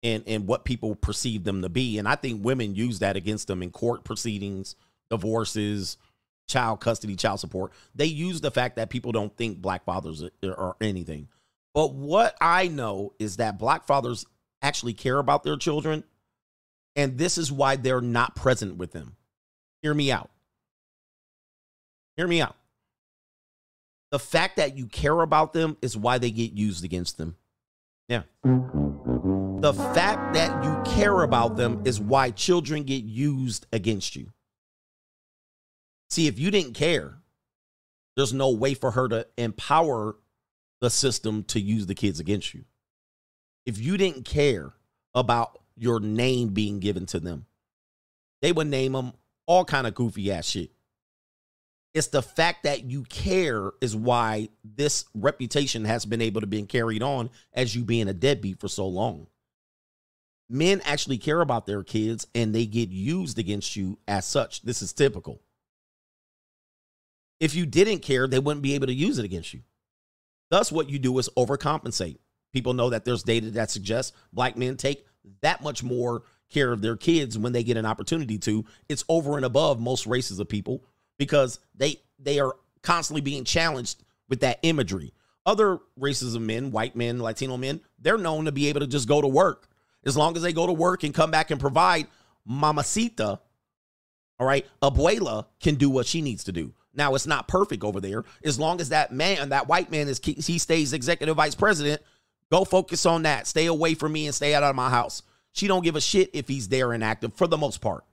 [0.03, 3.47] in in what people perceive them to be, and I think women use that against
[3.47, 4.75] them in court proceedings,
[5.09, 5.97] divorces,
[6.49, 7.73] child custody, child support.
[7.95, 11.29] They use the fact that people don't think black fathers are, are anything.
[11.75, 14.27] But what I know is that black fathers
[14.63, 16.03] actually care about their children
[16.99, 19.15] and this is why they're not present with them.
[19.83, 20.31] Hear me out.
[22.17, 22.57] Hear me out.
[24.11, 27.37] The fact that you care about them is why they get used against them.
[28.09, 28.23] Yeah.
[28.43, 34.33] The fact that you care about them is why children get used against you.
[36.11, 37.19] See, if you didn't care,
[38.17, 40.17] there's no way for her to empower
[40.81, 42.65] the system to use the kids against you.
[43.67, 44.73] If you didn't care
[45.15, 47.47] about your name being given to them.
[48.43, 49.13] They would name them
[49.47, 50.71] all kind of goofy ass shit.
[51.95, 56.63] It's the fact that you care is why this reputation has been able to be
[56.63, 59.27] carried on as you being a deadbeat for so long.
[60.51, 64.63] Men actually care about their kids and they get used against you as such.
[64.63, 65.43] This is typical.
[67.41, 69.63] If you didn't care, they wouldn't be able to use it against you.
[70.51, 72.19] Thus, what you do is overcompensate.
[72.53, 75.05] People know that there's data that suggests black men take
[75.43, 78.65] that much more care of their kids when they get an opportunity to.
[78.89, 80.85] It's over and above most races of people
[81.19, 85.13] because they they are constantly being challenged with that imagery.
[85.47, 89.09] Other races of men, white men, Latino men, they're known to be able to just
[89.09, 89.69] go to work.
[90.05, 92.07] As long as they go to work and come back and provide,
[92.47, 93.41] mamacita,
[94.39, 96.73] all right, abuela can do what she needs to do.
[96.95, 98.25] Now it's not perfect over there.
[98.45, 102.03] As long as that man, that white man is he stays executive vice president,
[102.51, 103.47] Go focus on that.
[103.47, 105.23] Stay away from me and stay out of my house.
[105.53, 108.05] She don't give a shit if he's there and active for the most part.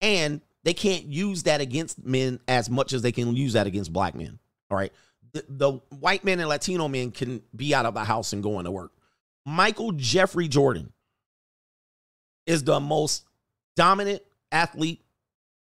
[0.00, 3.92] And they can't use that against men as much as they can use that against
[3.92, 4.38] black men.
[4.70, 4.92] All right.
[5.32, 8.64] The, the white men and Latino men can be out of the house and going
[8.64, 8.92] to work.
[9.44, 10.92] Michael Jeffrey Jordan
[12.46, 13.24] is the most
[13.76, 15.02] dominant athlete,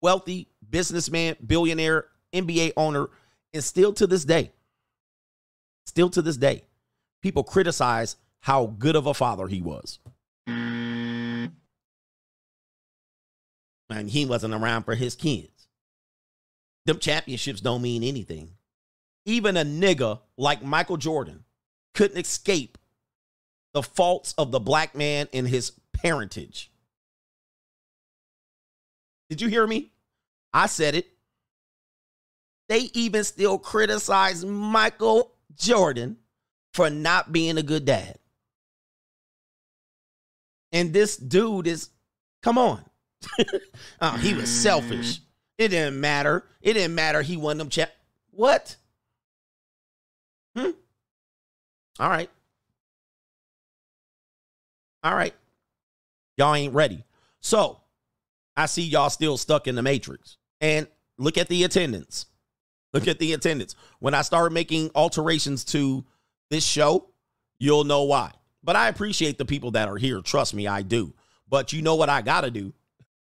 [0.00, 3.08] wealthy businessman, billionaire, NBA owner,
[3.54, 4.52] and still to this day,
[5.86, 6.64] still to this day,
[7.22, 9.98] people criticize how good of a father he was.
[10.46, 11.52] And
[14.08, 15.68] he wasn't around for his kids.
[16.86, 18.50] Them championships don't mean anything.
[19.24, 21.44] Even a nigga like Michael Jordan
[21.94, 22.78] couldn't escape
[23.72, 26.72] the faults of the black man in his parentage.
[29.30, 29.92] Did you hear me?
[30.52, 31.06] I said it.
[32.68, 36.16] They even still criticize Michael Jordan
[36.72, 38.18] for not being a good dad.
[40.72, 41.90] And this dude is,
[42.42, 42.82] come on.
[44.00, 45.20] oh, he was selfish.
[45.58, 46.44] It didn't matter.
[46.62, 47.22] It didn't matter.
[47.22, 47.90] He won them check.
[48.30, 48.76] What?
[50.56, 50.70] Hmm.
[52.00, 52.30] All right.
[55.04, 55.34] All right.
[56.38, 57.04] Y'all ain't ready.
[57.40, 57.80] So
[58.56, 60.38] I see y'all still stuck in the matrix.
[60.60, 60.86] And
[61.18, 62.26] look at the attendance.
[62.92, 63.74] Look at the attendance.
[64.00, 66.04] When I started making alterations to
[66.52, 67.08] this show,
[67.58, 68.30] you'll know why.
[68.62, 70.20] But I appreciate the people that are here.
[70.20, 71.14] Trust me, I do.
[71.48, 72.72] But you know what I got to do?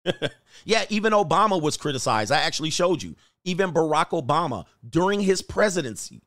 [0.64, 2.32] yeah, even Obama was criticized.
[2.32, 3.14] I actually showed you.
[3.44, 6.22] Even Barack Obama, during his presidency,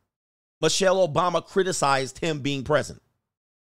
[0.62, 3.02] Michelle Obama criticized him being present.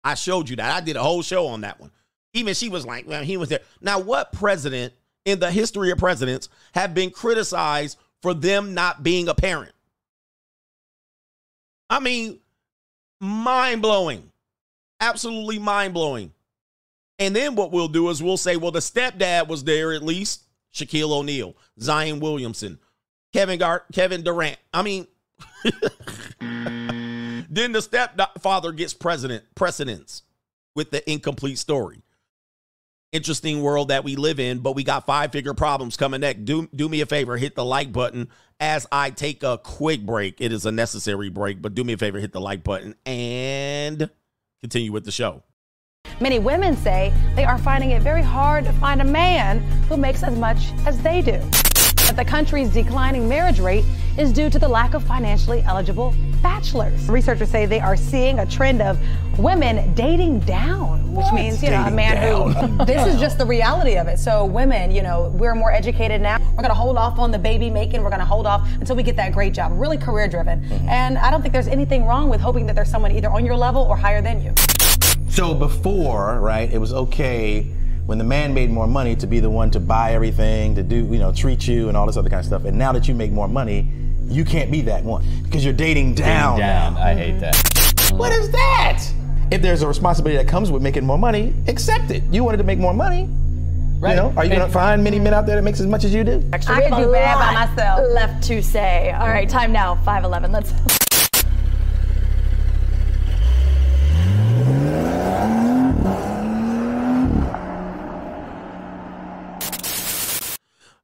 [0.03, 0.75] I showed you that.
[0.75, 1.91] I did a whole show on that one.
[2.33, 3.61] Even she was like, well, he was there.
[3.81, 4.93] Now, what president
[5.25, 9.73] in the history of presidents have been criticized for them not being a parent.
[11.89, 12.39] I mean,
[13.21, 14.31] mind blowing.
[14.99, 16.33] Absolutely mind blowing.
[17.19, 20.43] And then what we'll do is we'll say, well, the stepdad was there at least.
[20.73, 22.79] Shaquille O'Neal, Zion Williamson,
[23.33, 24.57] Kevin Gar- Kevin Durant.
[24.73, 25.05] I mean,
[26.39, 30.23] then the stepfather gets president precedence
[30.75, 32.03] with the incomplete story.
[33.11, 36.45] Interesting world that we live in, but we got five figure problems coming next.
[36.45, 38.29] Do, do me a favor, hit the like button
[38.61, 40.39] as I take a quick break.
[40.39, 44.09] It is a necessary break, but do me a favor, hit the like button and
[44.61, 45.43] continue with the show.
[46.21, 49.59] Many women say they are finding it very hard to find a man
[49.89, 51.41] who makes as much as they do.
[52.11, 53.85] That the country's declining marriage rate
[54.17, 57.07] is due to the lack of financially eligible bachelors.
[57.07, 58.99] Researchers say they are seeing a trend of
[59.39, 62.51] women dating down, which means, you know, a man down.
[62.51, 62.85] who.
[62.85, 64.19] this is just the reality of it.
[64.19, 66.37] So women, you know, we're more educated now.
[66.57, 68.03] We're gonna hold off on the baby making.
[68.03, 69.71] We're gonna hold off until we get that great job.
[69.75, 70.59] Really career driven.
[70.63, 70.89] Mm-hmm.
[70.89, 73.55] And I don't think there's anything wrong with hoping that there's someone either on your
[73.55, 74.53] level or higher than you.
[75.29, 77.71] So before, right, it was okay
[78.05, 80.97] when the man made more money to be the one to buy everything, to do,
[81.05, 82.65] you know, treat you and all this other kind of stuff.
[82.65, 83.87] And now that you make more money,
[84.27, 86.57] you can't be that one because you're dating down.
[86.57, 86.93] Dating down.
[86.95, 87.01] now.
[87.01, 88.11] I hate that.
[88.13, 89.03] What is that?
[89.51, 92.23] If there's a responsibility that comes with making more money, accept it.
[92.31, 93.29] You wanted to make more money.
[93.99, 94.11] Right.
[94.11, 96.05] You know, are you going to find many men out there that makes as much
[96.05, 96.43] as you do?
[96.53, 98.01] I could do bad by myself.
[98.11, 99.11] Left to say.
[99.11, 99.95] All right, time now.
[100.03, 100.51] 511.
[100.51, 101.10] Let's.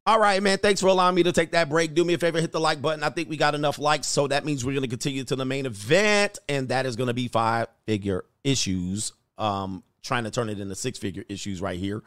[0.08, 0.58] All right, man.
[0.60, 1.94] Thanks for allowing me to take that break.
[1.94, 3.04] Do me a favor, hit the like button.
[3.04, 5.44] I think we got enough likes, so that means we're going to continue to the
[5.44, 9.12] main event, and that is going to be five figure issues.
[9.38, 12.04] Um, trying to turn it into six figure issues right here.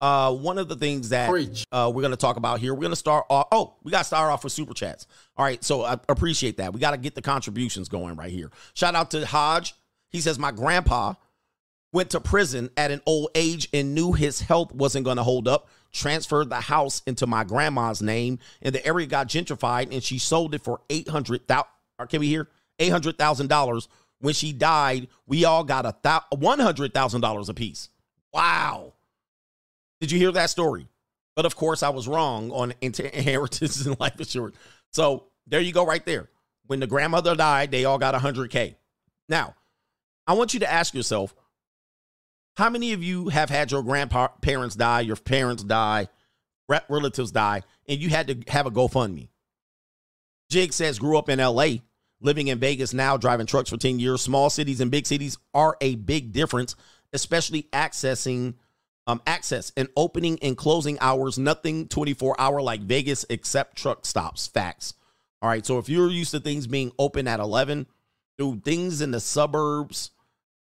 [0.00, 1.30] Uh, one of the things that
[1.70, 3.46] uh, we're going to talk about here, we're going to start off.
[3.52, 5.06] Oh, we got to start off with super chats.
[5.36, 6.72] All right, so I appreciate that.
[6.72, 8.50] We got to get the contributions going right here.
[8.74, 9.74] Shout out to Hodge.
[10.10, 11.14] He says my grandpa
[11.92, 15.46] went to prison at an old age and knew his health wasn't going to hold
[15.46, 15.68] up.
[15.94, 20.52] Transferred the house into my grandma's name, and the area got gentrified, and she sold
[20.52, 21.68] it for eight hundred thousand.
[22.08, 22.48] Can we hear
[22.80, 23.88] eight hundred thousand dollars?
[24.18, 27.90] When she died, we all got a one hundred thousand dollars apiece.
[28.32, 28.94] Wow!
[30.00, 30.88] Did you hear that story?
[31.36, 34.56] But of course, I was wrong on inheritance and life insurance.
[34.90, 36.28] So there you go, right there.
[36.66, 38.76] When the grandmother died, they all got hundred k.
[39.28, 39.54] Now,
[40.26, 41.36] I want you to ask yourself
[42.56, 46.08] how many of you have had your grandparents die, your parents die,
[46.88, 49.28] relatives die, and you had to have a GoFundMe?
[50.50, 51.78] Jig says, grew up in LA,
[52.20, 54.22] living in Vegas now, driving trucks for 10 years.
[54.22, 56.76] Small cities and big cities are a big difference,
[57.12, 58.54] especially accessing
[59.06, 64.46] um, access and opening and closing hours, nothing 24 hour like Vegas except truck stops.
[64.46, 64.94] Facts.
[65.42, 65.66] All right.
[65.66, 67.86] So if you're used to things being open at 11,
[68.38, 70.10] dude, things in the suburbs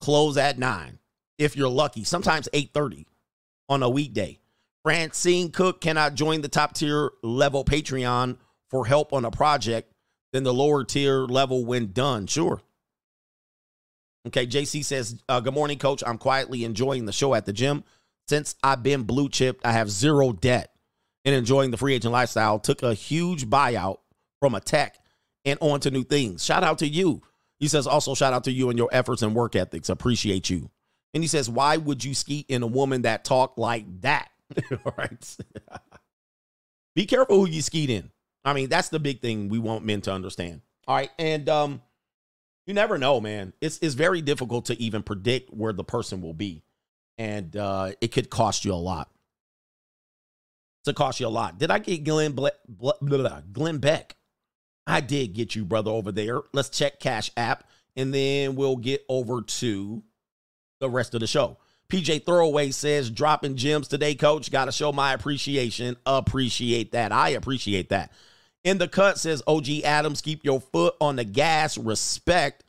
[0.01, 0.99] close at 9
[1.39, 3.07] if you're lucky, sometimes 8:30
[3.69, 4.39] on a weekday.
[4.83, 8.37] Francine Cook cannot join the top tier level Patreon
[8.69, 9.93] for help on a project,
[10.33, 12.27] then the lower tier level when done.
[12.27, 12.61] Sure.
[14.27, 16.03] Okay, JC says, uh, Good morning, coach.
[16.07, 17.85] I'm quietly enjoying the show at the gym.
[18.29, 20.73] Since I've been blue chipped, I have zero debt
[21.25, 22.59] and enjoying the free agent lifestyle.
[22.59, 23.99] Took a huge buyout
[24.41, 24.99] from a tech
[25.45, 26.45] and on to new things.
[26.45, 27.23] Shout out to you.
[27.59, 29.89] He says, Also, shout out to you and your efforts and work ethics.
[29.89, 30.71] Appreciate you.
[31.15, 34.31] And he says, Why would you skeet in a woman that talked like that?
[34.85, 35.37] All right.
[36.95, 38.11] Be careful who you skeet in.
[38.45, 40.61] I mean, that's the big thing we want men to understand.
[40.87, 41.11] All right.
[41.19, 41.83] And um,
[42.67, 43.53] you never know, man.
[43.61, 46.63] It's it's very difficult to even predict where the person will be.
[47.19, 49.11] And uh, it could cost you a lot.
[50.85, 51.59] To cost you a lot.
[51.59, 54.17] Did I get Glenn Ble- Glenn Beck?
[54.85, 56.41] I did get you, brother, over there.
[56.53, 60.03] Let's check Cash App, and then we'll get over to
[60.83, 61.57] the rest of the show.
[61.89, 64.51] PJ Throwaway says, dropping gems today, coach.
[64.51, 65.97] Got to show my appreciation.
[66.05, 67.13] Appreciate that.
[67.13, 68.13] I appreciate that.
[68.65, 71.77] In the cut says, OG Adams, keep your foot on the gas.
[71.77, 72.65] Respect.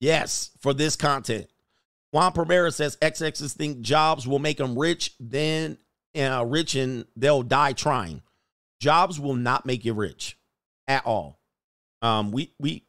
[0.00, 1.48] Yes, for this content.
[2.12, 5.78] Juan Primera says, XXs think jobs will make them rich, then
[6.18, 8.22] uh, rich and they'll die trying.
[8.80, 10.38] Jobs will not make you rich
[10.88, 11.38] at all.
[12.02, 12.84] Um, we, we,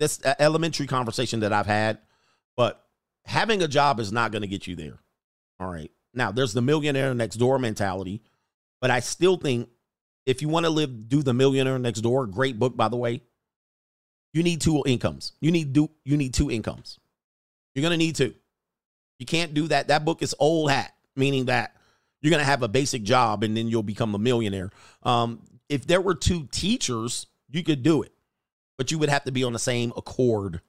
[0.00, 1.98] an elementary conversation that I've had,
[3.24, 4.98] having a job is not going to get you there.
[5.60, 5.90] All right.
[6.14, 8.22] Now, there's the millionaire next door mentality,
[8.80, 9.68] but I still think
[10.26, 13.22] if you want to live, do the millionaire next door, great book, by the way,
[14.34, 15.32] you need two incomes.
[15.40, 16.98] You need do you need two incomes.
[17.74, 18.34] You're going to need two.
[19.18, 19.88] You can't do that.
[19.88, 21.76] That book is old hat, meaning that
[22.22, 24.70] You're going to have a basic job and then you'll become a millionaire.
[25.02, 28.12] Um, if there were two teachers, you could do it,
[28.78, 30.60] but you would have to be on the same accord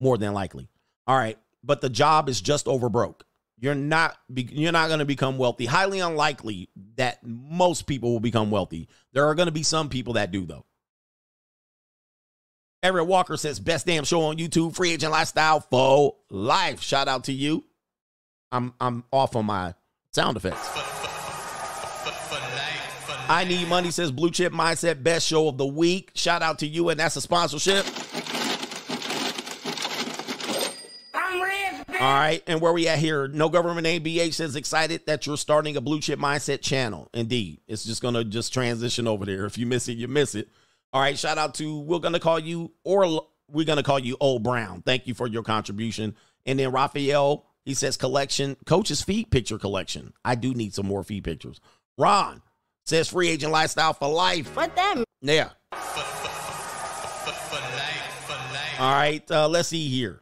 [0.00, 0.68] more than likely.
[1.06, 3.24] All right, but the job is just over broke.
[3.58, 5.64] You're not be, you're not going to become wealthy.
[5.64, 8.88] Highly unlikely that most people will become wealthy.
[9.12, 10.66] There are going to be some people that do though.
[12.82, 16.82] Everett Walker says best damn show on YouTube, free agent lifestyle for life.
[16.82, 17.64] Shout out to you.
[18.52, 19.74] I'm I'm off on my
[20.12, 20.68] sound effects.
[23.28, 26.12] I need money says blue chip mindset best show of the week.
[26.14, 27.84] Shout out to you and that's a sponsorship.
[31.98, 33.26] All right, and where we at here?
[33.26, 37.08] No government name BH says excited that you're starting a blue chip mindset channel.
[37.14, 39.46] Indeed, it's just gonna just transition over there.
[39.46, 40.50] If you miss it, you miss it.
[40.92, 44.42] All right, shout out to we're gonna call you or we're gonna call you Old
[44.42, 44.82] Brown.
[44.82, 46.14] Thank you for your contribution.
[46.44, 50.12] And then Raphael, he says collection, coach's feed picture collection.
[50.22, 51.60] I do need some more feed pictures.
[51.96, 52.42] Ron
[52.84, 54.54] says free agent lifestyle for life.
[54.54, 55.02] What them?
[55.22, 55.48] Yeah.
[58.78, 60.20] All right, uh, let's see here.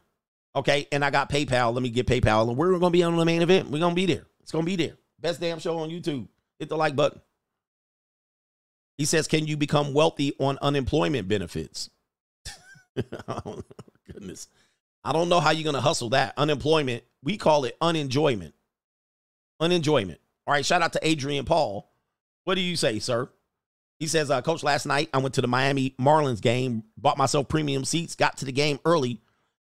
[0.55, 1.73] Okay, and I got PayPal.
[1.73, 3.69] Let me get PayPal, and we're gonna be on the main event.
[3.69, 4.25] We're gonna be there.
[4.41, 4.93] It's gonna be there.
[5.19, 6.27] Best damn show on YouTube.
[6.59, 7.19] Hit the like button.
[8.97, 11.89] He says, "Can you become wealthy on unemployment benefits?"
[13.27, 13.61] oh,
[14.09, 14.47] goodness,
[15.03, 17.03] I don't know how you're gonna hustle that unemployment.
[17.21, 18.53] We call it unenjoyment.
[19.59, 20.19] Unenjoyment.
[20.47, 20.65] All right.
[20.65, 21.91] Shout out to Adrian Paul.
[22.45, 23.29] What do you say, sir?
[23.99, 27.47] He says, uh, Coach, last night I went to the Miami Marlins game, bought myself
[27.47, 29.21] premium seats, got to the game early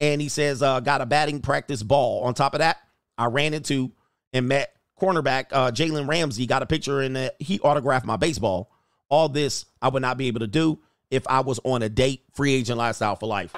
[0.02, 2.24] and he says, uh, got a batting practice ball.
[2.24, 2.78] On top of that,
[3.18, 3.92] I ran into
[4.34, 8.72] and met cornerback uh, Jalen Ramsey, got a picture and he autographed my baseball.
[9.10, 10.80] All this I would not be able to do
[11.10, 13.54] if I was on a date, free agent lifestyle for life.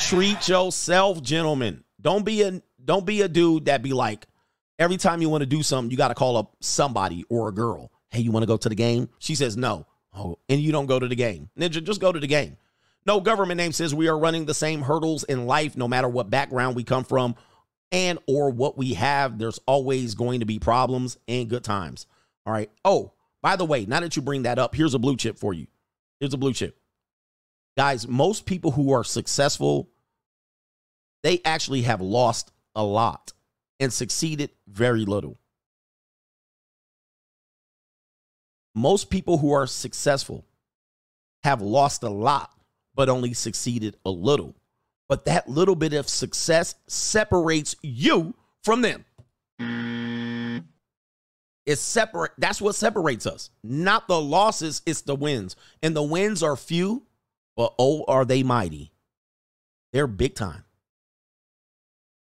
[0.00, 1.84] Treat yourself, gentlemen.
[2.00, 4.26] Don't be a don't be a dude that be like
[4.78, 7.52] every time you want to do something, you got to call up somebody or a
[7.52, 7.90] girl.
[8.10, 9.08] Hey, you want to go to the game?
[9.18, 9.86] She says no.
[10.16, 11.50] Oh, and you don't go to the game.
[11.58, 12.56] Ninja, just go to the game.
[13.06, 16.30] No government name says we are running the same hurdles in life, no matter what
[16.30, 17.34] background we come from
[17.92, 19.38] and or what we have.
[19.38, 22.06] There's always going to be problems and good times.
[22.46, 22.70] All right.
[22.84, 25.52] Oh, by the way, now that you bring that up, here's a blue chip for
[25.52, 25.66] you.
[26.18, 26.78] Here's a blue chip.
[27.76, 29.90] Guys, most people who are successful,
[31.22, 33.32] they actually have lost a lot
[33.80, 35.38] and succeeded very little.
[38.74, 40.46] Most people who are successful
[41.42, 42.50] have lost a lot
[42.94, 44.54] but only succeeded a little.
[45.08, 49.04] But that little bit of success separates you from them.
[51.66, 52.32] It's separate.
[52.38, 53.50] That's what separates us.
[53.62, 55.56] Not the losses, it's the wins.
[55.82, 57.02] And the wins are few,
[57.56, 58.92] but oh, are they mighty.
[59.92, 60.64] They're big time.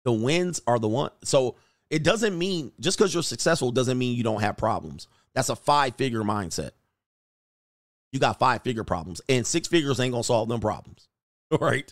[0.03, 1.11] The wins are the one.
[1.23, 1.55] So
[1.89, 5.07] it doesn't mean just because you're successful doesn't mean you don't have problems.
[5.33, 6.71] That's a five figure mindset
[8.11, 11.07] you got five figure problems, and six figures ain't gonna solve them problems.
[11.51, 11.91] All right.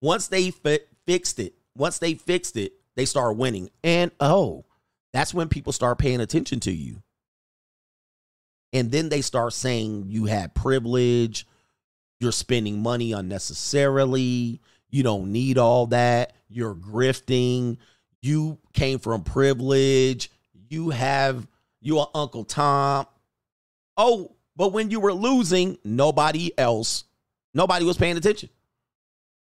[0.00, 3.70] Once they fi- fixed it, once they fixed it, they start winning.
[3.84, 4.64] And oh,
[5.12, 7.02] that's when people start paying attention to you.
[8.72, 11.46] And then they start saying you had privilege,
[12.20, 14.60] you're spending money unnecessarily,
[14.90, 17.78] you don't need all that, you're grifting,
[18.20, 20.30] you came from privilege,
[20.68, 21.46] you have
[21.80, 23.06] you are Uncle Tom.
[23.96, 27.04] Oh, but when you were losing, nobody else,
[27.54, 28.48] nobody was paying attention.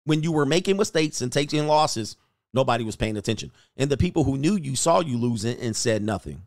[0.06, 2.18] When you were making mistakes and taking losses,
[2.54, 3.52] nobody was paying attention.
[3.78, 6.44] And the people who knew you saw you losing and said nothing.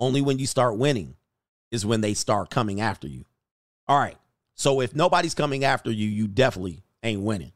[0.00, 1.14] Only when you start winning
[1.70, 3.24] is when they start coming after you.
[3.88, 4.16] All right.
[4.54, 7.52] So if nobody's coming after you, you definitely ain't winning.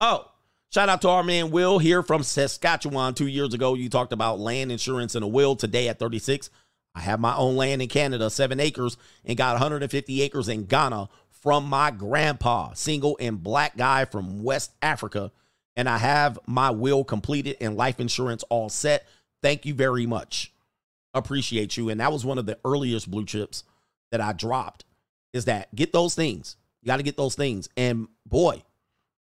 [0.00, 0.30] Oh,
[0.70, 3.14] Shout out to our man Will here from Saskatchewan.
[3.14, 5.56] Two years ago, you talked about land insurance and a will.
[5.56, 6.50] Today at 36,
[6.94, 11.08] I have my own land in Canada, seven acres, and got 150 acres in Ghana
[11.30, 15.32] from my grandpa, single and black guy from West Africa.
[15.74, 19.08] And I have my will completed and life insurance all set.
[19.42, 20.52] Thank you very much.
[21.14, 21.88] Appreciate you.
[21.88, 23.64] And that was one of the earliest blue chips
[24.10, 24.84] that I dropped
[25.32, 26.56] is that get those things.
[26.82, 27.70] You got to get those things.
[27.74, 28.62] And boy,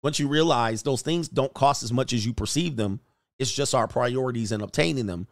[0.06, 3.00] once you realize those things don't cost as much as you perceive them,
[3.40, 5.28] it's just our priorities in obtaining them.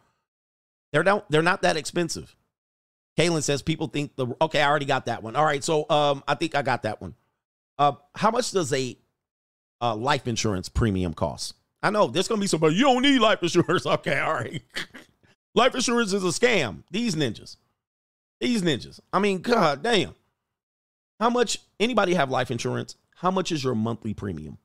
[0.92, 2.36] They're not they're not that expensive.
[3.16, 5.36] Kaylin says people think the okay, I already got that one.
[5.36, 7.14] All right, so um, I think I got that one.
[7.78, 8.98] Uh, how much does a
[9.80, 11.54] uh, life insurance premium cost?
[11.84, 13.86] I know there's gonna be somebody you don't need life insurance.
[13.86, 14.64] Okay, all right.
[15.54, 16.82] life insurance is a scam.
[16.90, 17.58] These ninjas,
[18.42, 19.00] these ninjas.
[19.14, 20.16] I mean, god damn.
[21.20, 21.60] How much?
[21.80, 22.96] Anybody have life insurance?
[23.18, 24.58] How much is your monthly premium?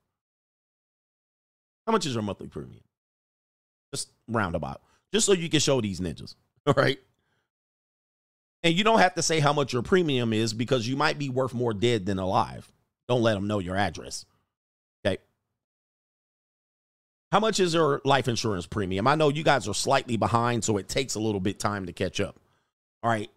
[1.89, 2.83] How much is your monthly premium?
[3.95, 4.83] Just roundabout.
[5.11, 6.35] Just so you can show these ninjas.
[6.67, 6.99] All right.
[8.63, 11.31] And you don't have to say how much your premium is because you might be
[11.31, 12.71] worth more dead than alive.
[13.09, 14.27] Don't let them know your address.
[15.03, 15.17] Okay.
[17.33, 19.07] How much is your life insurance premium?
[19.07, 21.95] I know you guys are slightly behind, so it takes a little bit time to
[21.95, 22.39] catch up.
[23.03, 23.31] All right.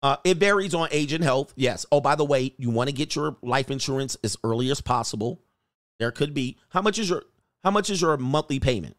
[0.00, 1.52] Uh, it varies on age and health.
[1.56, 1.86] Yes.
[1.90, 5.40] Oh, by the way, you want to get your life insurance as early as possible.
[5.98, 7.24] There could be how much is your
[7.64, 8.96] how much is your monthly payment?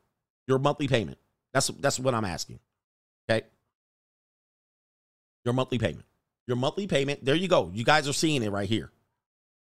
[0.47, 1.19] Your monthly payment.
[1.53, 2.59] That's that's what I'm asking.
[3.29, 3.45] Okay.
[5.45, 6.05] Your monthly payment.
[6.47, 7.23] Your monthly payment.
[7.23, 7.71] There you go.
[7.73, 8.91] You guys are seeing it right here.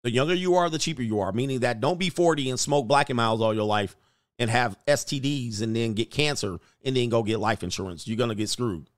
[0.02, 1.32] The younger you are, the cheaper you are.
[1.32, 3.96] Meaning that don't be 40 and smoke Black and Milds all your life
[4.38, 8.08] and have STDs and then get cancer and then go get life insurance.
[8.08, 8.90] You're gonna get screwed.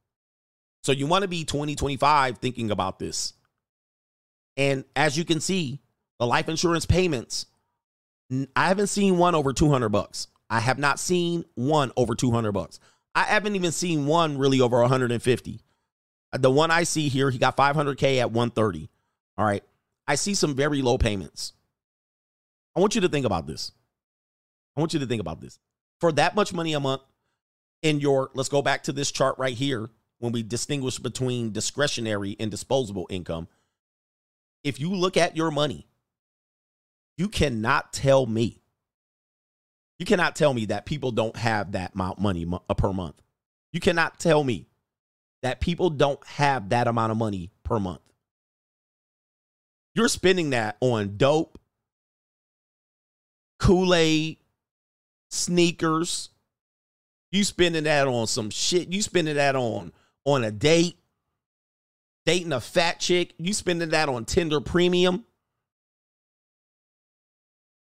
[0.82, 3.32] So you want to be 20, 25 thinking about this.
[4.56, 5.80] And as you can see,
[6.18, 7.46] the life insurance payments,
[8.30, 10.28] I haven't seen one over 200 bucks.
[10.50, 12.80] I have not seen one over 200 bucks.
[13.14, 15.60] I haven't even seen one really over 150.
[16.32, 18.90] Uh, the one I see here, he got 500K at 130.
[19.38, 19.64] All right.
[20.06, 21.52] I see some very low payments.
[22.76, 23.72] I want you to think about this.
[24.76, 25.58] I want you to think about this.
[26.00, 27.02] For that much money a month
[27.82, 29.88] in your, let's go back to this chart right here
[30.18, 33.48] when we distinguish between discretionary and disposable income.
[34.62, 35.86] If you look at your money,
[37.16, 38.60] you cannot tell me,
[39.98, 43.20] you cannot tell me that people don't have that amount of money uh, per month.
[43.72, 44.66] You cannot tell me
[45.42, 48.00] that people don't have that amount of money per month.
[49.94, 51.58] You're spending that on dope,
[53.58, 54.36] Kool Aid,
[55.30, 56.30] sneakers.
[57.32, 58.92] You spending that on some shit.
[58.92, 59.92] You spending that on
[60.24, 60.98] on a date,
[62.26, 65.24] dating a fat chick, you spending that on Tinder Premium.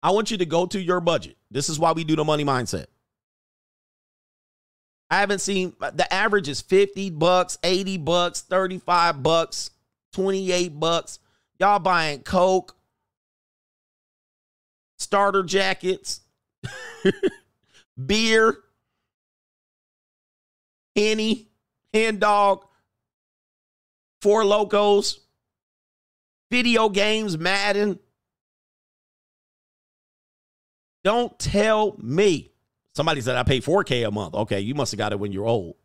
[0.03, 1.37] I want you to go to your budget.
[1.51, 2.87] This is why we do the money mindset.
[5.11, 9.71] I haven't seen the average is 50 bucks, 80 bucks, 35 bucks,
[10.15, 11.19] 28 bucks.
[11.59, 12.75] Y'all buying Coke,
[14.99, 16.23] starter jackets,
[18.07, 18.57] beer,
[20.97, 21.49] Henny,
[21.93, 22.65] Hen Dog,
[24.23, 25.21] Four Locos,
[26.51, 27.99] video games, Madden.
[31.05, 32.53] Don't tell me.
[32.95, 34.35] Somebody said I pay 4K a month.
[34.35, 35.77] Okay, you must have got it when you're old.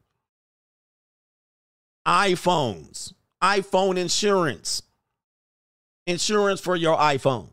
[2.06, 4.82] iPhones, iPhone insurance,
[6.06, 7.50] insurance for your iPhone.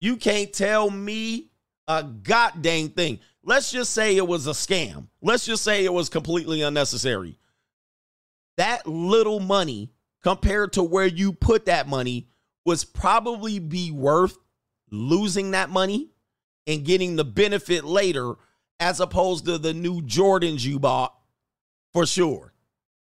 [0.00, 1.50] You can't tell me
[1.88, 3.20] a goddamn thing.
[3.42, 5.06] Let's just say it was a scam.
[5.22, 7.38] Let's just say it was completely unnecessary.
[8.56, 9.90] That little money
[10.22, 12.28] compared to where you put that money
[12.64, 14.36] was probably be worth
[14.90, 16.10] losing that money
[16.66, 18.34] and getting the benefit later
[18.80, 21.14] as opposed to the new Jordans you bought
[21.92, 22.52] for sure.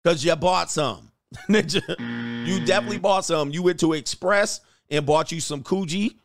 [0.04, 1.12] Because you bought some.
[1.50, 3.52] you definitely bought some.
[3.52, 6.16] You went to Express and bought you some Coogi.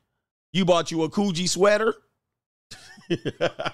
[0.53, 1.95] You bought you a Coogi sweater.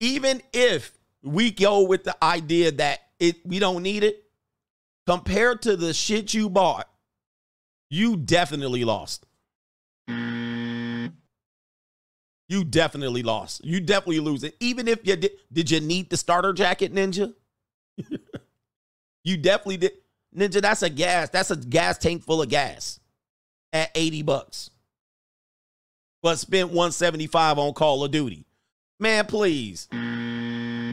[0.00, 4.24] even if we go with the idea that it we don't need it,
[5.06, 6.88] compared to the shit you bought,
[7.90, 9.26] you definitely lost.
[12.48, 13.64] You definitely lost.
[13.64, 14.54] You definitely lose it.
[14.60, 17.34] Even if you did, did you need the starter jacket, Ninja?
[19.24, 19.92] you definitely did.
[20.36, 21.30] Ninja, that's a gas.
[21.30, 23.00] That's a gas tank full of gas
[23.72, 24.70] at 80 bucks.
[26.22, 28.46] But spent 175 on Call of Duty.
[28.98, 29.88] Man, please.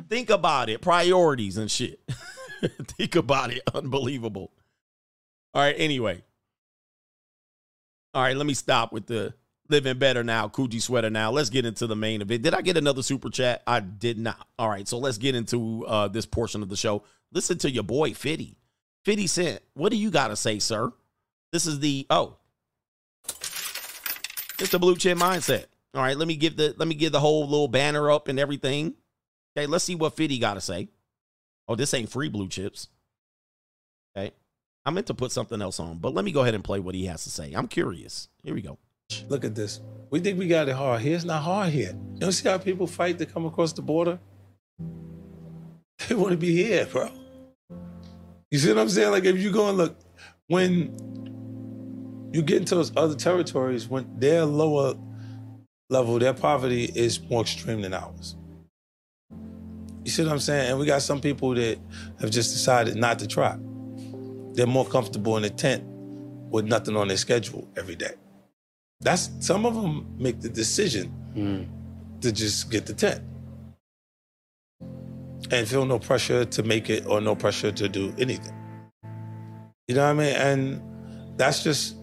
[0.10, 0.82] Think about it.
[0.82, 2.02] Priorities and shit.
[2.84, 3.62] Think about it.
[3.74, 4.52] Unbelievable.
[5.54, 6.24] All right, anyway.
[8.14, 9.34] All right, let me stop with the
[9.72, 11.32] living better now, Coogi sweater now.
[11.32, 12.44] Let's get into the main event.
[12.44, 13.64] Did I get another super chat?
[13.66, 14.48] I did not.
[14.60, 17.04] All right, so let's get into uh, this portion of the show.
[17.32, 18.58] Listen to your boy Fitty.
[19.04, 20.92] Fitty Cent, what do you got to say, sir?
[21.52, 22.36] This is the, oh,
[24.60, 25.66] it's the blue chip mindset.
[25.96, 28.40] All right, let me give the let me give the whole little banner up and
[28.40, 28.94] everything.
[29.58, 30.90] Okay, let's see what Fitty got to say.
[31.68, 32.88] Oh, this ain't free blue chips.
[34.16, 34.32] Okay.
[34.86, 36.96] I meant to put something else on, but let me go ahead and play what
[36.96, 37.54] he has to say.
[37.54, 38.30] I'm curious.
[38.44, 38.78] Here we go.
[39.30, 39.82] Look at this.
[40.10, 41.16] We think we got it hard here.
[41.16, 41.92] It's not hard here.
[42.14, 44.20] You don't see how people fight to come across the border?
[46.08, 47.12] They want to be here, bro.
[48.50, 49.12] You see what I'm saying?
[49.12, 49.96] Like if you go and look,
[50.48, 54.96] when you get into those other territories, when they're lower
[55.90, 58.36] level, their poverty is more extreme than ours.
[60.04, 60.72] You see what I'm saying?
[60.72, 61.78] And we got some people that
[62.20, 63.58] have just decided not to try.
[64.54, 65.84] They're more comfortable in a tent
[66.50, 68.14] with nothing on their schedule every day.
[69.02, 71.68] That's some of them make the decision mm.
[72.22, 73.22] to just get the tent.
[75.52, 78.56] And feel no pressure to make it or no pressure to do anything.
[79.88, 80.36] You know what I mean?
[80.36, 81.98] And that's just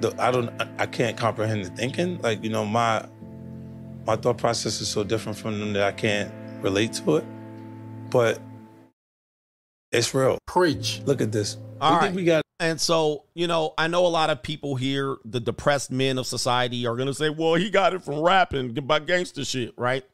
[0.00, 2.18] the I don't I can't comprehend the thinking.
[2.22, 3.06] Like, you know, my
[4.06, 7.24] my thought process is so different from them that I can't relate to it.
[8.10, 8.40] But
[9.92, 10.38] it's real.
[10.46, 11.02] Preach.
[11.04, 11.58] Look at this.
[11.80, 12.04] All we right.
[12.04, 15.40] think we got And so, you know, I know a lot of people here, the
[15.40, 18.86] depressed men of society, are going to say, well, he got it from rapping Get
[18.86, 20.04] by gangster shit, right?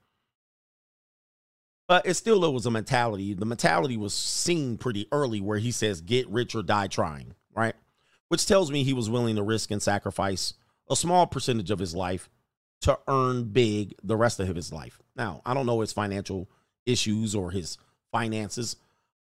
[1.87, 3.35] But it still it was a mentality.
[3.35, 7.75] The mentality was seen pretty early where he says, get rich or die trying, right?
[8.29, 10.55] Which tells me he was willing to risk and sacrifice
[10.91, 12.29] a small percentage of his life
[12.83, 15.01] to earn big the rest of his life.
[15.17, 16.51] Now, I don't know his financial
[16.87, 17.79] issues or his
[18.13, 18.77] finances,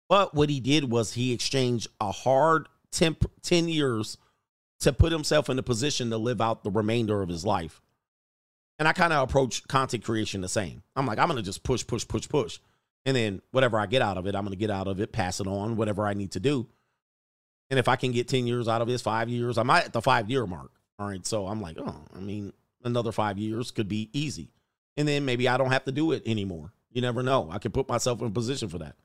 [0.07, 4.17] but what he did was he exchanged a hard 10, 10 years
[4.79, 7.81] to put himself in a position to live out the remainder of his life.
[8.77, 10.83] And I kind of approach content creation the same.
[10.95, 12.59] I'm like, I'm going to just push, push, push, push.
[13.05, 15.11] And then whatever I get out of it, I'm going to get out of it,
[15.11, 16.67] pass it on, whatever I need to do.
[17.69, 20.01] And if I can get 10 years out of this, five years, I'm at the
[20.01, 20.71] five year mark.
[20.99, 21.25] All right.
[21.25, 22.53] So I'm like, oh, I mean,
[22.83, 24.49] another five years could be easy.
[24.97, 26.71] And then maybe I don't have to do it anymore.
[26.91, 27.49] You never know.
[27.51, 28.95] I can put myself in position for that.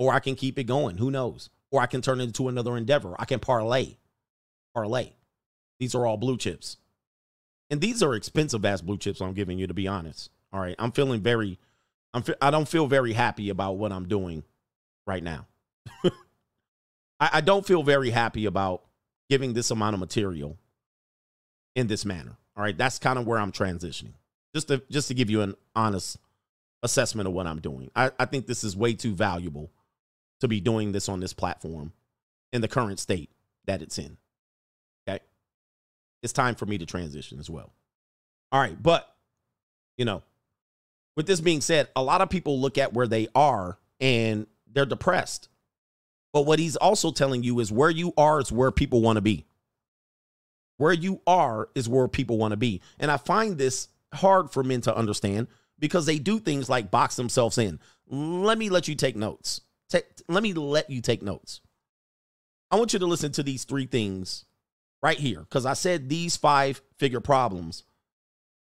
[0.00, 0.96] Or I can keep it going.
[0.96, 1.50] Who knows?
[1.70, 3.14] Or I can turn it into another endeavor.
[3.18, 3.96] I can parlay.
[4.74, 5.10] Parlay.
[5.78, 6.78] These are all blue chips.
[7.68, 10.30] And these are expensive ass blue chips I'm giving you, to be honest.
[10.54, 10.74] All right.
[10.78, 11.58] I'm feeling very,
[12.14, 14.42] I'm, I don't feel very happy about what I'm doing
[15.06, 15.46] right now.
[17.20, 18.82] I, I don't feel very happy about
[19.28, 20.56] giving this amount of material
[21.76, 22.38] in this manner.
[22.56, 22.76] All right.
[22.76, 24.14] That's kind of where I'm transitioning.
[24.54, 26.16] Just to just to give you an honest
[26.82, 27.90] assessment of what I'm doing.
[27.94, 29.70] I, I think this is way too valuable
[30.40, 31.92] to be doing this on this platform
[32.52, 33.30] in the current state
[33.66, 34.16] that it's in.
[35.08, 35.20] Okay.
[36.22, 37.72] It's time for me to transition as well.
[38.52, 38.80] All right.
[38.80, 39.08] But,
[39.96, 40.22] you know,
[41.16, 44.86] with this being said, a lot of people look at where they are and they're
[44.86, 45.48] depressed.
[46.32, 49.22] But what he's also telling you is where you are is where people want to
[49.22, 49.44] be.
[50.76, 52.80] Where you are is where people want to be.
[52.98, 57.16] And I find this hard for men to understand because they do things like box
[57.16, 57.80] themselves in.
[58.08, 59.60] Let me let you take notes.
[59.90, 61.60] Take, let me let you take notes.
[62.70, 64.44] I want you to listen to these three things
[65.02, 67.82] right here because I said these five figure problems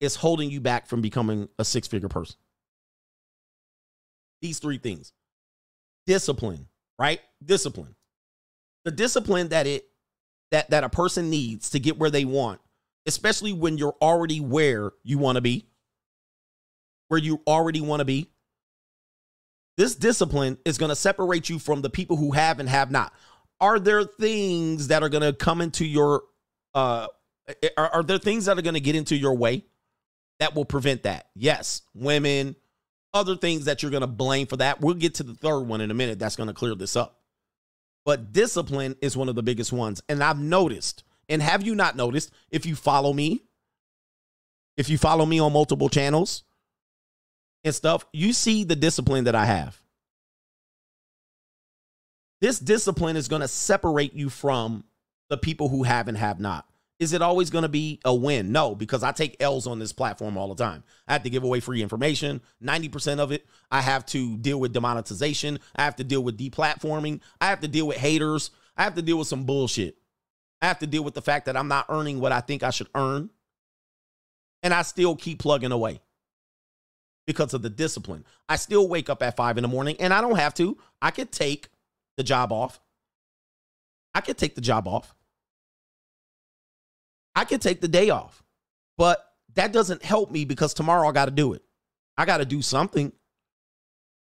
[0.02, 2.36] is holding you back from becoming a six figure person.
[4.42, 5.14] These three things
[6.06, 6.68] discipline,
[7.00, 7.22] right?
[7.44, 7.96] Discipline.
[8.84, 9.88] The discipline that it
[10.52, 12.60] that that a person needs to get where they want,
[13.06, 15.66] especially when you're already where you want to be,
[17.08, 18.30] where you already want to be.
[19.78, 23.14] This discipline is going to separate you from the people who have and have not.
[23.60, 26.24] Are there things that are going to come into your
[26.74, 27.08] uh
[27.78, 29.66] are, are there things that are going to get into your way
[30.40, 31.28] that will prevent that?
[31.36, 32.56] Yes, women,
[33.14, 34.82] other things that you're going to blame for that.
[34.82, 37.20] We'll get to the third one in a minute that's going to clear this up.
[38.06, 40.02] But discipline is one of the biggest ones.
[40.10, 43.44] And I've noticed, and have you not noticed, if you follow me,
[44.76, 46.44] if you follow me on multiple channels
[47.64, 49.80] and stuff, you see the discipline that I have.
[52.42, 54.84] This discipline is going to separate you from
[55.30, 56.68] the people who have and have not.
[57.00, 58.52] Is it always going to be a win?
[58.52, 60.84] No, because I take L's on this platform all the time.
[61.08, 62.42] I have to give away free information.
[62.62, 65.60] 90% of it, I have to deal with demonetization.
[65.76, 67.22] I have to deal with deplatforming.
[67.42, 68.52] I have to deal with haters.
[68.78, 69.98] I have to deal with some bullshit.
[70.62, 72.70] I have to deal with the fact that I'm not earning what I think I
[72.70, 73.30] should earn.
[74.62, 76.00] And I still keep plugging away
[77.26, 78.26] because of the discipline.
[78.50, 80.78] I still wake up at five in the morning and I don't have to.
[81.02, 81.70] I could take
[82.18, 82.80] the job off.
[84.14, 85.16] I could take the job off.
[87.36, 88.44] I could take the day off,
[88.98, 91.64] but that doesn't help me because tomorrow I got to do it.
[92.16, 93.12] I got to do something,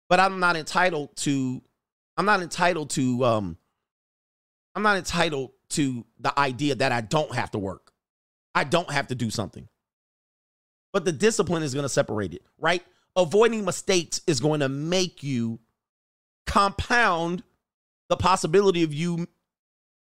[0.07, 1.61] but I'm not entitled to,
[2.15, 3.57] I'm not entitled to, um,
[4.75, 7.91] I'm not entitled to the idea that I don't have to work.
[8.53, 9.67] I don't have to do something.
[10.93, 12.83] But the discipline is going to separate it, right?
[13.15, 15.59] Avoiding mistakes is going to make you
[16.45, 17.43] compound
[18.09, 19.27] the possibility of you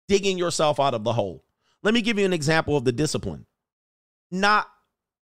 [0.08, 1.44] digging yourself out of the hole.
[1.84, 3.46] Let me give you an example of the discipline.
[4.32, 4.68] Not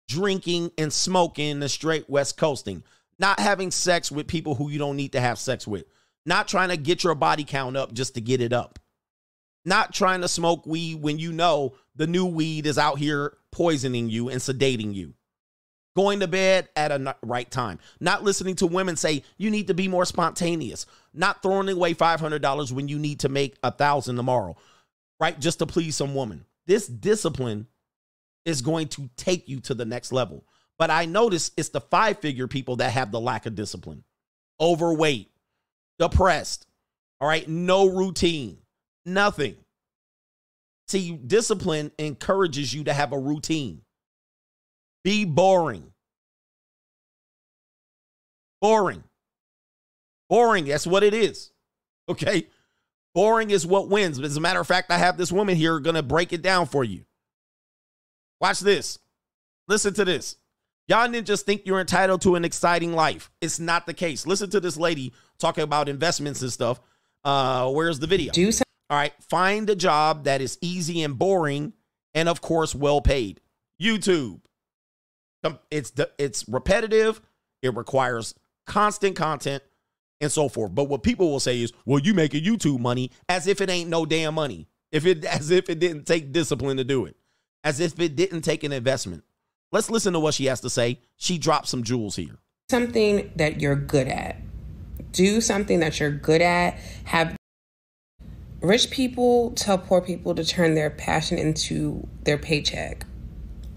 [0.08, 2.84] drinking and smoking the straight West Coasting,
[3.18, 5.86] not having sex with people who you don't need to have sex with,
[6.26, 8.80] not trying to get your body count up just to get it up,
[9.64, 14.10] not trying to smoke weed when you know the new weed is out here poisoning
[14.10, 15.14] you and sedating you.
[15.96, 19.74] Going to bed at a right time, not listening to women say you need to
[19.74, 24.58] be more spontaneous, not throwing away $500 when you need to make a thousand tomorrow
[25.20, 25.40] right?
[25.40, 26.46] Just to please some woman.
[26.68, 27.68] This discipline
[28.46, 30.44] is going to take you to the next level.
[30.78, 34.04] But I notice it's the five figure people that have the lack of discipline,
[34.60, 35.30] overweight,
[36.00, 36.68] depressed,
[37.22, 38.58] all right, no routine,
[39.06, 39.56] nothing.
[40.88, 43.82] See, discipline encourages you to have a routine.
[45.06, 45.94] Be boring.
[48.60, 49.04] Boring.
[50.30, 50.66] Boring.
[50.66, 51.52] That's what it is.
[52.10, 52.48] Okay.
[53.14, 54.18] Boring is what wins.
[54.18, 56.42] But as a matter of fact, I have this woman here going to break it
[56.42, 57.06] down for you.
[58.42, 58.98] Watch this.
[59.68, 60.38] Listen to this.
[60.88, 63.32] Y'all didn't just think you're entitled to an exciting life.
[63.42, 64.26] It's not the case.
[64.26, 66.80] Listen to this lady talking about investments and stuff.
[67.24, 68.32] Uh, where's the video?
[68.34, 69.14] Do some- All right.
[69.30, 71.74] Find a job that is easy and boring,
[72.16, 73.40] and of course, well paid.
[73.82, 74.42] YouTube.
[75.72, 77.22] It's it's repetitive.
[77.62, 79.64] It requires constant content
[80.22, 80.74] and so forth.
[80.74, 83.90] But what people will say is, "Well, you making YouTube money as if it ain't
[83.90, 84.68] no damn money.
[84.92, 87.16] If it as if it didn't take discipline to do it.
[87.64, 89.24] As if it didn't take an investment."
[89.72, 91.00] Let's listen to what she has to say.
[91.18, 92.38] She dropped some jewels here.
[92.70, 94.38] something that you're good at.
[95.12, 96.76] Do something that you're good at.
[97.06, 97.36] Have
[98.62, 103.06] rich people tell poor people to turn their passion into their paycheck.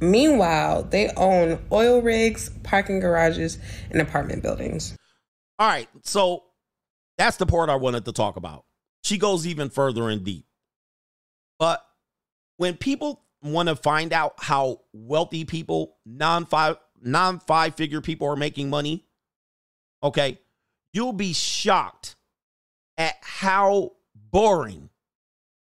[0.01, 3.59] Meanwhile, they own oil rigs, parking garages,
[3.91, 4.97] and apartment buildings.
[5.59, 6.45] All right, so
[7.17, 8.65] that's the part I wanted to talk about.
[9.03, 10.47] She goes even further in deep.
[11.59, 11.85] But
[12.57, 18.29] when people want to find out how wealthy people, non five non five figure people
[18.29, 19.07] are making money,
[20.03, 20.39] okay,
[20.93, 22.17] you'll be shocked
[22.97, 24.91] at how boring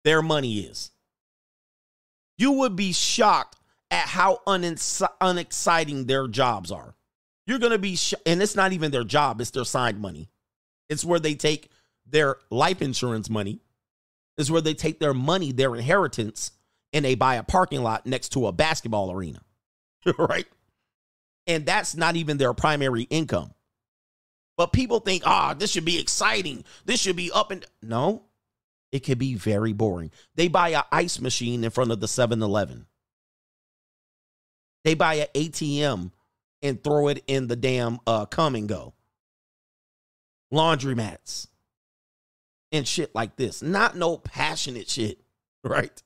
[0.05, 0.91] their money is.
[2.39, 3.57] You would be shocked
[3.91, 6.94] at how unexci- unexciting their jobs are.
[7.47, 10.28] You're going to be, sh- and it's not even their job, it's their side money.
[10.89, 11.70] It's where they take
[12.07, 13.60] their life insurance money,
[14.36, 16.52] it's where they take their money, their inheritance,
[16.93, 19.41] and they buy a parking lot next to a basketball arena.
[20.19, 20.47] right?
[21.47, 23.52] And that's not even their primary income.
[24.57, 26.65] But people think, ah, this should be exciting.
[26.85, 28.25] This should be up and no,
[28.93, 30.10] it could be very boring.
[30.35, 32.86] They buy an ice machine in front of the 7-Eleven.
[34.84, 36.12] They buy an ATM
[36.62, 38.94] and throw it in the damn uh, come and go.
[40.52, 41.47] Laundromats
[42.73, 43.62] and shit like this.
[43.62, 45.20] Not no passionate shit,
[45.65, 46.02] right?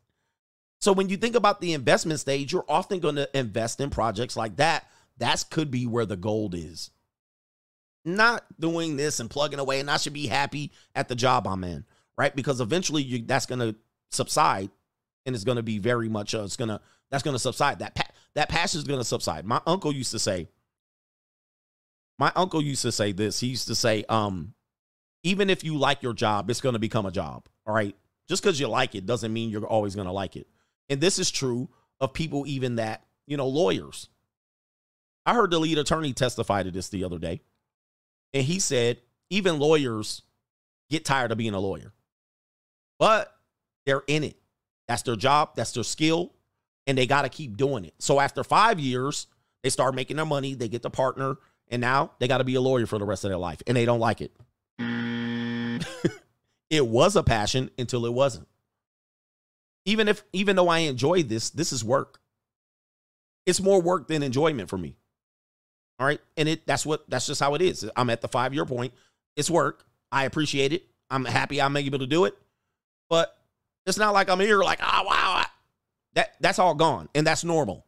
[0.80, 4.36] So when you think about the investment stage, you're often going to invest in projects
[4.36, 4.86] like that.
[5.18, 6.90] That could be where the gold is.
[8.04, 11.64] Not doing this and plugging away, and I should be happy at the job I'm
[11.64, 11.86] in,
[12.18, 12.34] right?
[12.36, 13.76] Because eventually you, that's going to
[14.10, 14.70] subside,
[15.24, 16.34] and it's going to be very much.
[16.34, 17.78] Uh, it's gonna that's going to subside.
[17.78, 17.94] That
[18.34, 19.44] that passion is going to subside.
[19.44, 20.48] My uncle used to say.
[22.18, 23.40] My uncle used to say this.
[23.40, 24.54] He used to say, um,
[25.22, 27.48] even if you like your job, it's going to become a job.
[27.66, 27.96] All right.
[28.28, 30.46] Just because you like it doesn't mean you're always going to like it.
[30.88, 31.68] And this is true
[32.00, 34.08] of people, even that, you know, lawyers.
[35.26, 37.40] I heard the lead attorney testify to this the other day.
[38.32, 40.22] And he said, even lawyers
[40.90, 41.92] get tired of being a lawyer,
[42.98, 43.34] but
[43.86, 44.36] they're in it.
[44.86, 46.32] That's their job, that's their skill,
[46.86, 47.94] and they got to keep doing it.
[47.98, 49.26] So after five years,
[49.62, 51.36] they start making their money, they get the partner,
[51.68, 53.76] and now they got to be a lawyer for the rest of their life, and
[53.76, 54.32] they don't like it.
[56.70, 58.48] it was a passion until it wasn't.
[59.86, 62.20] Even if, even though I enjoy this, this is work.
[63.46, 64.96] It's more work than enjoyment for me.
[65.98, 66.20] All right.
[66.36, 67.88] And it that's what that's just how it is.
[67.96, 68.92] I'm at the five year point.
[69.36, 69.84] It's work.
[70.10, 70.84] I appreciate it.
[71.10, 72.36] I'm happy I'm able to do it.
[73.08, 73.36] But
[73.86, 75.43] it's not like I'm here like, oh, wow.
[76.14, 77.08] That that's all gone.
[77.14, 77.86] And that's normal.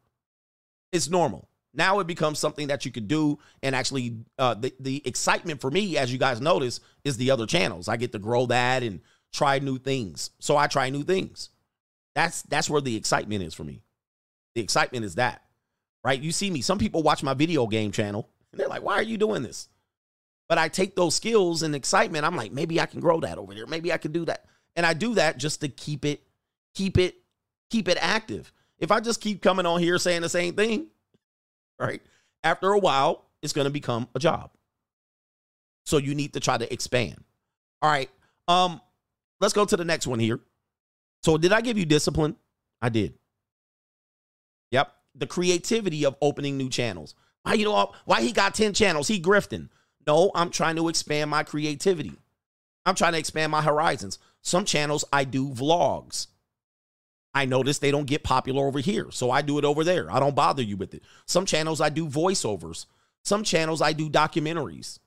[0.92, 1.48] It's normal.
[1.74, 5.70] Now it becomes something that you could do and actually uh the, the excitement for
[5.70, 7.88] me, as you guys notice, is the other channels.
[7.88, 9.00] I get to grow that and
[9.32, 10.30] try new things.
[10.38, 11.50] So I try new things.
[12.14, 13.82] That's that's where the excitement is for me.
[14.55, 15.42] The excitement is that
[16.06, 16.22] right?
[16.22, 16.60] You see me.
[16.60, 19.68] Some people watch my video game channel and they're like, why are you doing this?
[20.48, 22.24] But I take those skills and excitement.
[22.24, 23.66] I'm like, maybe I can grow that over there.
[23.66, 24.44] Maybe I can do that.
[24.76, 26.22] And I do that just to keep it,
[26.76, 27.16] keep it,
[27.70, 28.52] keep it active.
[28.78, 30.88] If I just keep coming on here saying the same thing,
[31.78, 32.02] right?
[32.44, 34.50] After a while, it's going to become a job.
[35.84, 37.22] So you need to try to expand.
[37.80, 38.10] All right.
[38.48, 38.80] Um,
[39.40, 40.40] let's go to the next one here.
[41.22, 42.36] So did I give you discipline?
[42.82, 43.14] I did.
[44.70, 47.14] Yep the creativity of opening new channels.
[47.42, 49.08] Why you know why he got 10 channels?
[49.08, 49.68] He grifting.
[50.06, 52.12] No, I'm trying to expand my creativity.
[52.84, 54.18] I'm trying to expand my horizons.
[54.42, 56.28] Some channels I do vlogs.
[57.36, 60.10] I notice they don't get popular over here, so I do it over there.
[60.10, 61.02] I don't bother you with it.
[61.26, 62.86] Some channels I do voiceovers.
[63.24, 65.00] Some channels I do documentaries.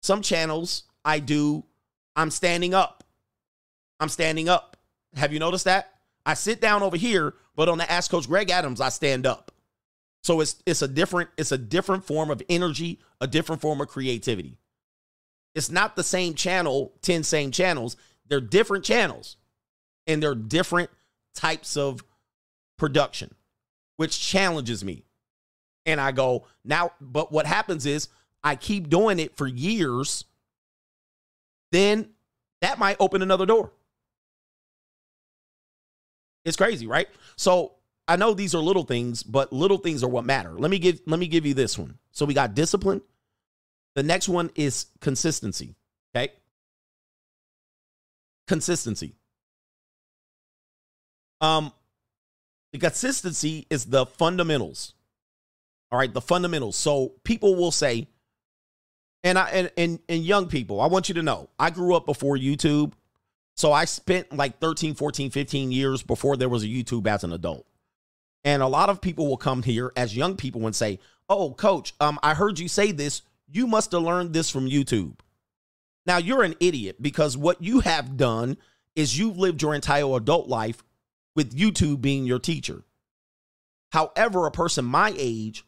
[0.00, 1.64] Some channels I do
[2.14, 3.02] I'm standing up.
[3.98, 4.76] I'm standing up.
[5.16, 5.94] Have you noticed that?
[6.24, 9.50] I sit down over here But on the Ask Coach Greg Adams, I stand up.
[10.22, 13.88] So it's it's a different it's a different form of energy, a different form of
[13.88, 14.56] creativity.
[15.56, 17.96] It's not the same channel, 10 same channels.
[18.28, 19.36] They're different channels.
[20.06, 20.90] And they're different
[21.34, 22.04] types of
[22.78, 23.34] production,
[23.96, 25.04] which challenges me.
[25.84, 28.08] And I go, now, but what happens is
[28.44, 30.24] I keep doing it for years,
[31.72, 32.10] then
[32.60, 33.72] that might open another door.
[36.44, 37.08] It's crazy, right?
[37.36, 37.72] So
[38.08, 40.52] I know these are little things, but little things are what matter.
[40.52, 41.98] Let me give let me give you this one.
[42.10, 43.00] So we got discipline.
[43.94, 45.76] The next one is consistency.
[46.14, 46.32] Okay.
[48.48, 49.14] Consistency.
[51.42, 51.72] Um,
[52.72, 54.94] the consistency is the fundamentals.
[55.90, 56.76] All right, the fundamentals.
[56.76, 58.08] So people will say,
[59.22, 62.06] and I and, and and young people, I want you to know, I grew up
[62.06, 62.92] before YouTube.
[63.54, 67.32] So I spent like 13, 14, 15 years before there was a YouTube as an
[67.34, 67.66] adult.
[68.44, 70.98] And a lot of people will come here as young people and say,
[71.28, 73.22] "Oh, coach, um I heard you say this.
[73.50, 75.18] You must have learned this from YouTube."
[76.06, 78.56] Now, you're an idiot because what you have done
[78.96, 80.82] is you've lived your entire adult life
[81.34, 82.82] with YouTube being your teacher.
[83.92, 85.64] However, a person my age,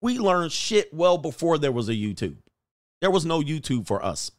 [0.00, 2.36] we learned shit well before there was a YouTube.
[3.00, 4.30] There was no YouTube for us.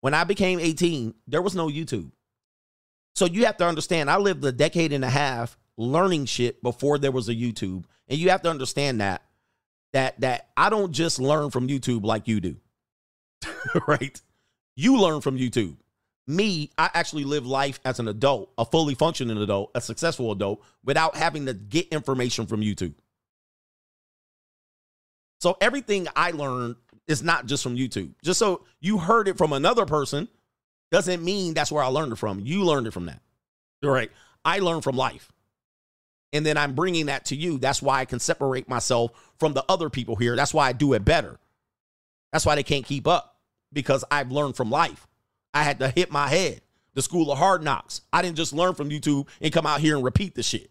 [0.00, 2.10] When I became 18, there was no YouTube.
[3.14, 6.98] So you have to understand, I lived a decade and a half learning shit before
[6.98, 7.84] there was a YouTube.
[8.08, 9.22] And you have to understand that
[9.92, 12.56] that that I don't just learn from YouTube like you do.
[13.88, 14.20] right?
[14.76, 15.76] You learn from YouTube.
[16.28, 20.62] Me, I actually live life as an adult, a fully functioning adult, a successful adult,
[20.84, 22.94] without having to get information from YouTube.
[25.40, 28.12] So everything I learned is not just from YouTube.
[28.22, 30.28] Just so you heard it from another person
[30.90, 32.40] doesn't mean that's where I learned it from.
[32.40, 33.20] You learned it from that.
[33.84, 34.10] All right.
[34.44, 35.30] I learned from life.
[36.32, 37.58] And then I'm bringing that to you.
[37.58, 40.34] That's why I can separate myself from the other people here.
[40.34, 41.38] That's why I do it better.
[42.32, 43.36] That's why they can't keep up
[43.72, 45.06] because I've learned from life.
[45.56, 46.60] I had to hit my head.
[46.92, 48.02] The school of hard knocks.
[48.12, 50.70] I didn't just learn from YouTube and come out here and repeat the shit.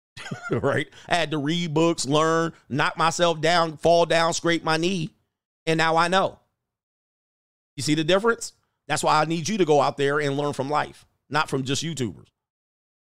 [0.50, 0.88] right?
[1.06, 5.10] I had to read books, learn, knock myself down, fall down, scrape my knee,
[5.66, 6.38] and now I know.
[7.76, 8.54] You see the difference?
[8.88, 11.64] That's why I need you to go out there and learn from life, not from
[11.64, 12.28] just YouTubers.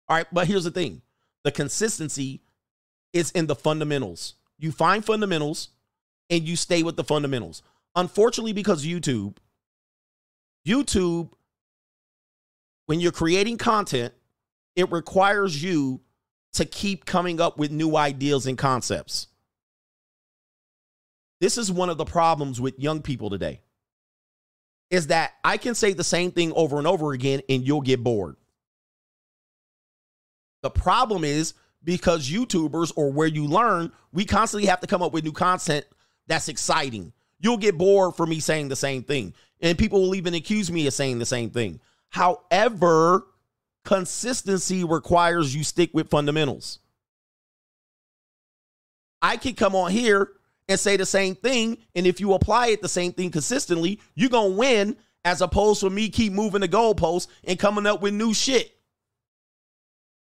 [0.08, 1.02] All right, but here's the thing
[1.44, 2.42] the consistency
[3.12, 4.34] is in the fundamentals.
[4.58, 5.68] You find fundamentals
[6.28, 7.62] and you stay with the fundamentals.
[7.94, 9.36] Unfortunately, because YouTube,
[10.66, 11.30] YouTube,
[12.86, 14.14] when you're creating content,
[14.76, 16.00] it requires you
[16.54, 19.28] to keep coming up with new ideas and concepts.
[21.40, 23.60] This is one of the problems with young people today.
[24.90, 28.02] Is that I can say the same thing over and over again and you'll get
[28.02, 28.36] bored.
[30.62, 31.54] The problem is
[31.84, 35.84] because YouTubers or where you learn, we constantly have to come up with new content
[36.28, 37.12] that's exciting.
[37.40, 39.34] You'll get bored for me saying the same thing.
[39.60, 41.80] And people will even accuse me of saying the same thing.
[42.10, 43.26] However,
[43.84, 46.78] consistency requires you stick with fundamentals.
[49.20, 50.30] I can come on here
[50.68, 51.78] and say the same thing.
[51.94, 55.80] And if you apply it the same thing consistently, you're going to win as opposed
[55.80, 58.74] to me keep moving the goalposts and coming up with new shit.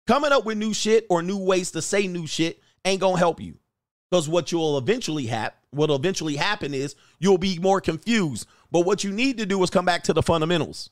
[0.08, 3.20] Coming up with new shit or new ways to say new shit ain't going to
[3.20, 3.58] help you.
[4.10, 8.48] Because what you'll eventually have, what'll eventually happen is you'll be more confused.
[8.76, 10.90] But what you need to do is come back to the fundamentals.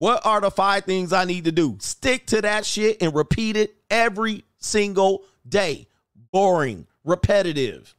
[0.00, 1.76] What are the five things I need to do?
[1.78, 5.86] Stick to that shit and repeat it every single day.
[6.32, 7.94] Boring, repetitive.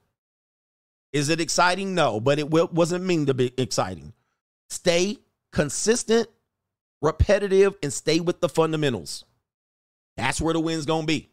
[1.13, 1.95] Is it exciting?
[1.95, 4.11] No, but it wasn't mean to be exciting.
[4.69, 5.19] Stay
[5.53, 6.27] consistent,
[7.01, 9.23] repetitive, and stay with the fundamentals.
[10.17, 11.29] That's where the win's gonna be.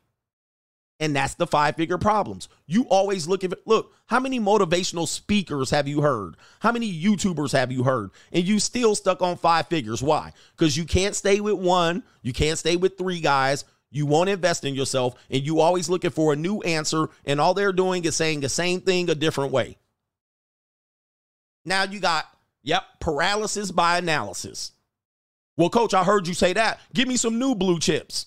[1.00, 2.48] And that's the five figure problems.
[2.66, 6.36] You always look at look, how many motivational speakers have you heard?
[6.60, 8.10] How many YouTubers have you heard?
[8.32, 10.02] And you still stuck on five figures.
[10.02, 10.34] Why?
[10.56, 13.64] Because you can't stay with one, you can't stay with three guys.
[13.90, 17.54] You won't invest in yourself, and you always looking for a new answer, and all
[17.54, 19.78] they're doing is saying the same thing a different way.
[21.64, 22.26] Now you got,
[22.62, 24.70] yep, paralysis by analysis.
[25.56, 26.78] Well, coach, I heard you say that.
[26.94, 28.26] Give me some new blue chips.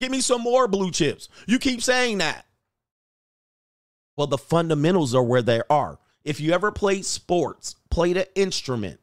[0.00, 1.28] Give me some more blue chips.
[1.46, 2.44] You keep saying that.
[4.16, 5.98] Well, the fundamentals are where they are.
[6.24, 9.00] If you ever played sports, played an instrument,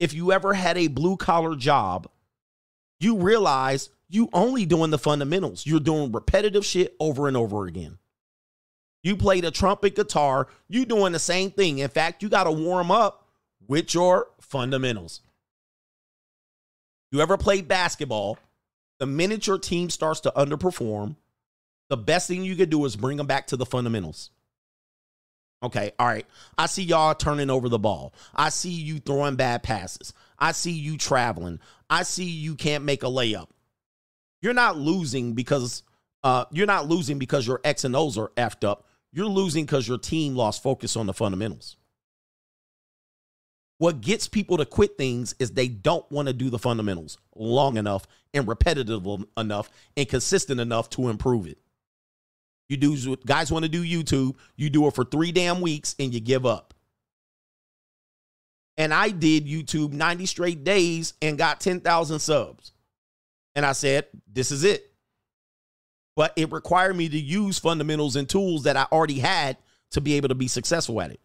[0.00, 2.08] if you ever had a blue collar job,
[3.00, 5.66] you realize you only doing the fundamentals.
[5.66, 7.98] You're doing repetitive shit over and over again.
[9.02, 11.78] You played a trumpet guitar, you doing the same thing.
[11.78, 13.28] In fact, you got to warm up
[13.66, 15.20] with your fundamentals.
[17.12, 18.38] You ever played basketball?
[18.98, 21.16] The minute your team starts to underperform,
[21.88, 24.30] the best thing you could do is bring them back to the fundamentals.
[25.62, 26.26] Okay, all right.
[26.58, 28.12] I see y'all turning over the ball.
[28.34, 30.12] I see you throwing bad passes.
[30.38, 31.58] I see you traveling.
[31.88, 33.48] I see you can't make a layup.
[34.42, 35.82] You're not losing because
[36.22, 38.86] uh, you're not losing because your X and O's are effed up.
[39.10, 41.76] You're losing because your team lost focus on the fundamentals.
[43.78, 47.76] What gets people to quit things is they don't want to do the fundamentals long
[47.76, 51.58] enough and repetitive enough and consistent enough to improve it.
[52.68, 56.14] You do guys want to do YouTube, you do it for 3 damn weeks and
[56.14, 56.72] you give up.
[58.76, 62.72] And I did YouTube 90 straight days and got 10,000 subs.
[63.54, 64.90] And I said, this is it.
[66.16, 69.56] But it required me to use fundamentals and tools that I already had
[69.92, 71.20] to be able to be successful at it.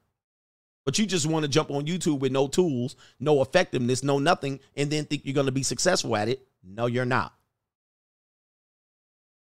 [0.90, 4.60] But you just want to jump on YouTube with no tools, no effectiveness, no nothing,
[4.76, 6.48] and then think you're going to be successful at it.
[6.64, 7.32] No, you're not.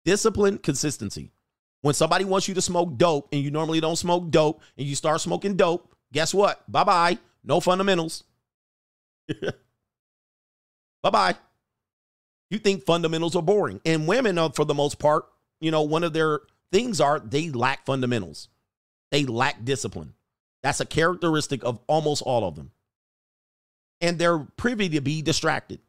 [0.05, 1.33] Discipline, consistency.
[1.81, 4.95] When somebody wants you to smoke dope and you normally don't smoke dope and you
[4.95, 6.63] start smoking dope, guess what?
[6.71, 7.19] Bye bye.
[7.43, 8.23] No fundamentals.
[11.03, 11.35] bye bye.
[12.51, 13.81] You think fundamentals are boring.
[13.85, 15.25] And women, are, for the most part,
[15.61, 18.47] you know, one of their things are they lack fundamentals,
[19.11, 20.15] they lack discipline.
[20.63, 22.71] That's a characteristic of almost all of them.
[24.01, 25.81] And they're privy to be distracted.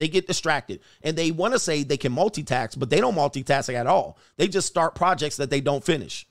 [0.00, 3.72] They get distracted and they want to say they can multitask, but they don't multitask
[3.72, 4.18] at all.
[4.36, 6.26] They just start projects that they don't finish.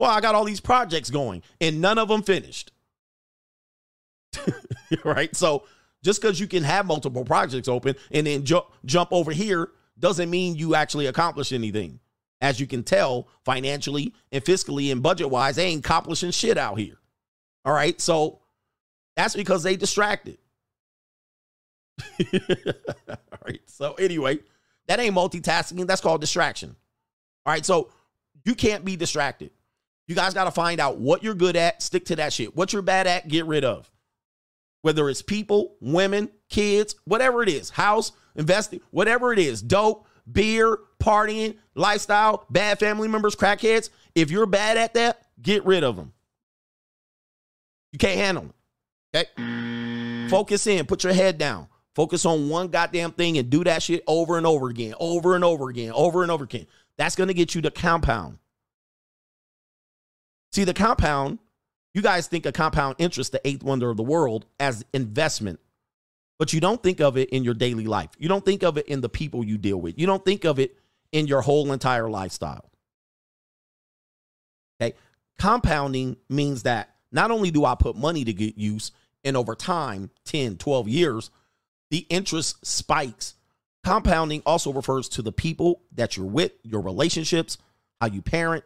[0.00, 2.72] Well, I got all these projects going and none of them finished.
[5.04, 5.34] right?
[5.36, 5.64] So
[6.02, 10.30] just because you can have multiple projects open and then jump jump over here doesn't
[10.30, 12.00] mean you actually accomplish anything.
[12.40, 16.78] As you can tell, financially and fiscally and budget wise, they ain't accomplishing shit out
[16.78, 16.98] here.
[17.64, 18.00] All right.
[18.00, 18.40] So
[19.16, 20.38] that's because they distracted.
[22.32, 23.60] All right.
[23.66, 24.38] So anyway,
[24.86, 25.86] that ain't multitasking.
[25.86, 26.76] That's called distraction.
[27.44, 27.66] All right.
[27.66, 27.90] So
[28.44, 29.50] you can't be distracted.
[30.06, 32.56] You guys got to find out what you're good at, stick to that shit.
[32.56, 33.90] What you're bad at, get rid of.
[34.82, 40.78] Whether it's people, women, kids, whatever it is, house, investing, whatever it is, dope, beer,
[41.02, 43.90] partying, lifestyle, bad family members, crackheads.
[44.14, 46.12] If you're bad at that, get rid of them.
[47.92, 48.54] You can't handle them.
[49.14, 50.28] Okay?
[50.28, 51.68] Focus in, put your head down.
[51.94, 55.42] Focus on one goddamn thing and do that shit over and over again, over and
[55.42, 56.66] over again, over and over again.
[56.96, 58.38] That's going to get you the compound.
[60.52, 61.38] See, the compound,
[61.94, 65.60] you guys think a compound interest, the eighth wonder of the world, as investment,
[66.38, 68.10] but you don't think of it in your daily life.
[68.18, 69.98] You don't think of it in the people you deal with.
[69.98, 70.78] You don't think of it
[71.12, 72.70] in your whole entire lifestyle.
[74.80, 74.94] Okay.
[75.38, 78.92] Compounding means that not only do I put money to get use,
[79.24, 81.30] and over time, 10, 12 years,
[81.90, 83.34] the interest spikes.
[83.84, 87.58] Compounding also refers to the people that you're with, your relationships,
[88.00, 88.64] how you parent,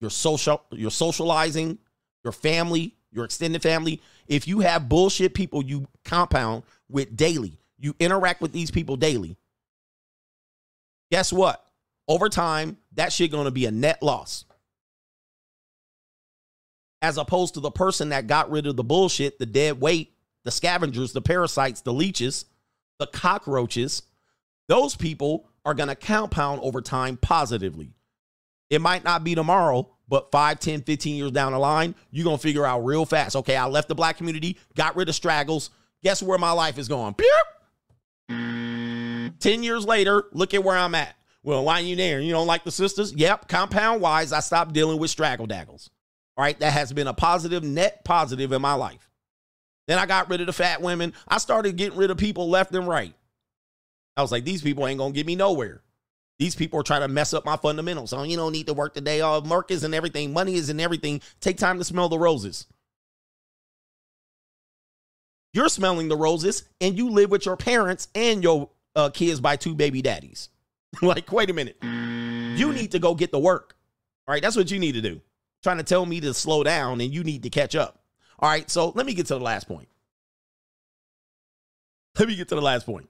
[0.00, 1.78] your social, your socializing,
[2.24, 4.00] your family, your extended family.
[4.28, 9.36] If you have bullshit people you compound with daily, you interact with these people daily.
[11.10, 11.64] Guess what?
[12.08, 14.44] Over time, that shit gonna be a net loss.
[17.02, 20.12] As opposed to the person that got rid of the bullshit, the dead weight,
[20.44, 22.44] the scavengers, the parasites, the leeches,
[22.98, 24.02] the cockroaches,
[24.68, 27.92] those people are to compound over time positively.
[28.70, 32.36] It might not be tomorrow, but 5, 10, 15 years down the line, you're going
[32.36, 33.36] to figure out real fast.
[33.36, 35.70] Okay, I left the black community, got rid of straggles.
[36.02, 37.14] Guess where my life is going?
[39.40, 41.16] 10 years later, look at where I'm at.
[41.42, 42.20] Well, why are you there?
[42.20, 43.12] You don't like the sisters?
[43.14, 45.90] Yep, compound wise, I stopped dealing with straggle daggles.
[46.36, 49.10] All right, that has been a positive, net positive in my life.
[49.88, 51.14] Then I got rid of the fat women.
[51.26, 53.14] I started getting rid of people left and right.
[54.16, 55.82] I was like, these people ain't gonna get me nowhere.
[56.38, 58.10] These people are trying to mess up my fundamentals.
[58.10, 59.44] So you don't need to work the day off.
[59.44, 60.32] Oh, work is and everything.
[60.32, 61.20] Money is and everything.
[61.40, 62.66] Take time to smell the roses.
[65.52, 69.56] You're smelling the roses, and you live with your parents and your uh, kids by
[69.56, 70.48] two baby daddies.
[71.02, 71.76] like, wait a minute.
[71.82, 73.76] You need to go get the work.
[74.26, 75.20] All right, that's what you need to do.
[75.62, 78.02] Trying to tell me to slow down, and you need to catch up.
[78.38, 79.88] All right, so let me get to the last point.
[82.18, 83.08] Let me get to the last point.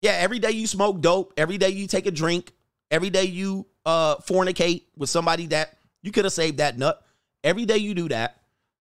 [0.00, 2.52] Yeah, every day you smoke dope, every day you take a drink,
[2.90, 7.02] every day you uh fornicate with somebody that you could have saved that nut.
[7.42, 8.36] Every day you do that,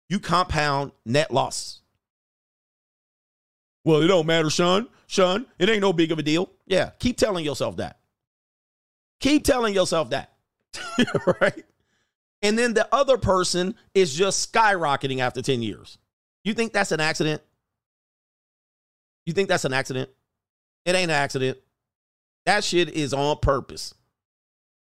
[0.09, 1.81] you compound net loss.
[3.85, 4.87] Well, it don't matter, Sean.
[5.09, 6.51] Sean, it ain't no big of a deal.
[6.67, 7.97] Yeah, keep telling yourself that.
[9.19, 10.33] Keep telling yourself that.
[11.41, 11.65] right?
[12.43, 15.97] And then the other person is just skyrocketing after 10 years.
[16.43, 17.41] You think that's an accident?
[19.25, 20.11] You think that's an accident?
[20.85, 21.57] It ain't an accident.
[22.45, 23.95] That shit is on purpose.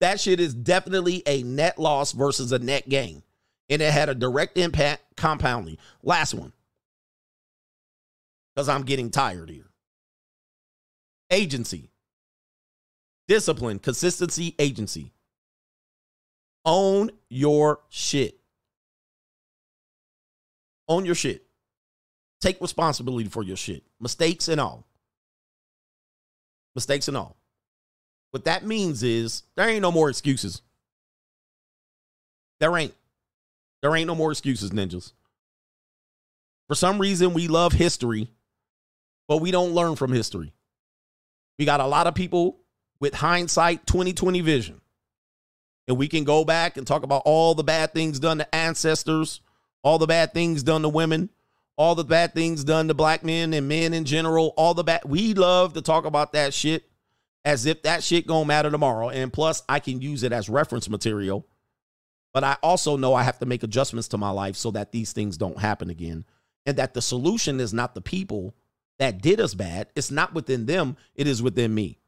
[0.00, 3.22] that shit is definitely a net loss versus a net gain.
[3.70, 5.78] And it had a direct impact compounding.
[6.02, 6.52] Last one.
[8.54, 9.70] Because I'm getting tired here.
[11.30, 11.90] Agency.
[13.26, 15.12] Discipline, consistency, agency.
[16.64, 18.38] Own your shit.
[20.88, 21.44] Own your shit.
[22.40, 23.82] Take responsibility for your shit.
[24.00, 24.86] Mistakes and all.
[26.74, 27.36] Mistakes and all.
[28.32, 30.60] What that means is there ain't no more excuses.
[32.60, 32.94] There ain't.
[33.80, 35.12] There ain't no more excuses, ninjas.
[36.68, 38.30] For some reason, we love history,
[39.28, 40.52] but we don't learn from history.
[41.58, 42.60] We got a lot of people
[43.00, 44.80] with hindsight 2020 vision.
[45.86, 49.40] And we can go back and talk about all the bad things done to ancestors,
[49.82, 51.28] all the bad things done to women,
[51.76, 55.02] all the bad things done to black men and men in general, all the bad.
[55.04, 56.84] We love to talk about that shit
[57.44, 59.10] as if that shit gonna matter tomorrow.
[59.10, 61.46] And plus, I can use it as reference material.
[62.32, 65.12] But I also know I have to make adjustments to my life so that these
[65.12, 66.24] things don't happen again.
[66.66, 68.54] And that the solution is not the people
[68.98, 69.88] that did us bad.
[69.96, 71.98] It's not within them, it is within me.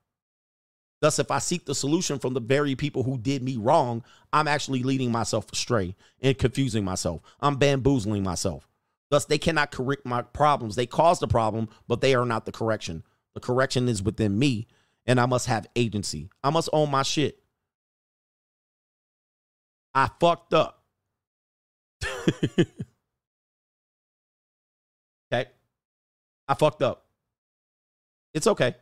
[1.01, 4.49] Thus, if I seek the solution from the very people who did me wrong, I'm
[4.49, 7.21] actually leading myself astray and confusing myself.
[7.41, 8.67] I'm bamboozling myself.
[9.11, 10.75] Thus, they cannot correct my problems.
[10.75, 13.05] They caused the problem, but they are not the correction.
[13.35, 14.67] The correction is within me,
[15.07, 16.31] and I must have agency.
[16.43, 17.39] I must own my shit.
[19.95, 20.83] I fucked up.
[26.49, 27.07] I fucked up.
[28.35, 28.75] It's okay.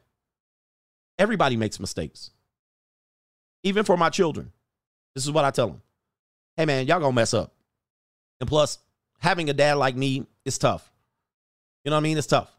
[1.18, 2.30] Everybody makes mistakes.
[3.62, 4.52] Even for my children.
[5.14, 5.82] This is what I tell them.
[6.56, 7.54] Hey man, y'all gonna mess up.
[8.40, 8.78] And plus,
[9.20, 10.90] having a dad like me is tough.
[11.84, 12.18] You know what I mean?
[12.18, 12.50] It's tough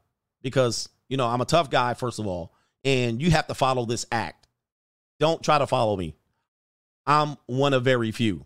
[0.42, 2.54] because, you know, I'm a tough guy, first of all,
[2.84, 4.48] and you have to follow this act.
[5.20, 6.16] Don't try to follow me.
[7.06, 8.46] I'm one of very few.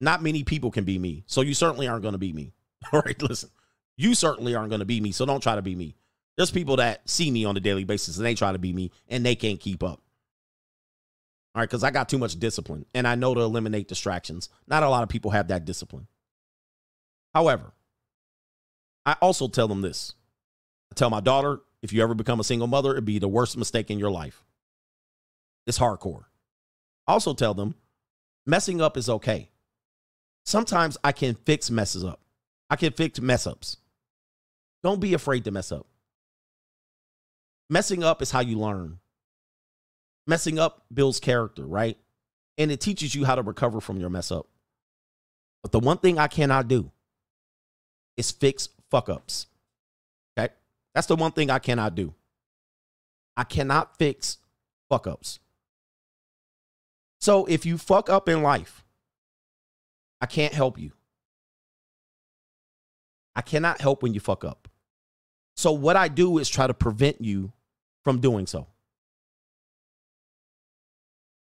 [0.00, 1.24] Not many people can be me.
[1.26, 2.52] So you certainly aren't going to be me.
[2.92, 3.50] All right, listen.
[3.98, 5.12] You certainly aren't going to be me.
[5.12, 5.96] So don't try to be me.
[6.36, 8.92] There's people that see me on a daily basis and they try to be me
[9.08, 10.00] and they can't keep up.
[11.54, 14.48] All right, because I got too much discipline and I know to eliminate distractions.
[14.68, 16.06] Not a lot of people have that discipline.
[17.34, 17.72] However,
[19.04, 20.14] I also tell them this
[20.92, 23.56] I tell my daughter, if you ever become a single mother, it'd be the worst
[23.56, 24.44] mistake in your life.
[25.66, 26.24] It's hardcore.
[27.08, 27.74] I also tell them
[28.46, 29.50] messing up is okay.
[30.44, 32.20] Sometimes I can fix messes up.
[32.70, 33.78] I can fix mess ups.
[34.82, 35.86] Don't be afraid to mess up.
[37.70, 38.98] Messing up is how you learn.
[40.26, 41.96] Messing up builds character, right?
[42.56, 44.46] And it teaches you how to recover from your mess up.
[45.62, 46.90] But the one thing I cannot do
[48.16, 49.46] is fix fuck ups.
[50.38, 50.52] Okay?
[50.94, 52.14] That's the one thing I cannot do.
[53.36, 54.38] I cannot fix
[54.88, 55.38] fuck ups.
[57.20, 58.84] So if you fuck up in life,
[60.20, 60.92] I can't help you.
[63.38, 64.66] I cannot help when you fuck up.
[65.56, 67.52] So what I do is try to prevent you
[68.02, 68.66] from doing so.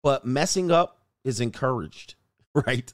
[0.02, 2.16] But messing up is encouraged,
[2.66, 2.92] right?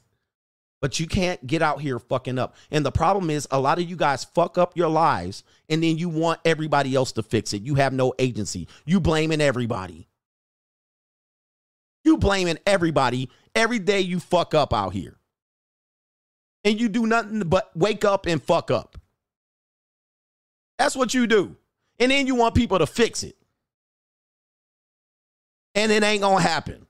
[0.81, 2.55] But you can't get out here fucking up.
[2.69, 5.97] And the problem is, a lot of you guys fuck up your lives and then
[5.97, 7.63] you want everybody else to fix it.
[7.63, 8.67] You have no agency.
[8.85, 10.09] You blaming everybody.
[12.03, 15.17] You blaming everybody every day you fuck up out here.
[16.63, 18.97] And you do nothing but wake up and fuck up.
[20.77, 21.55] That's what you do.
[21.99, 23.35] And then you want people to fix it.
[25.75, 26.85] And it ain't gonna happen.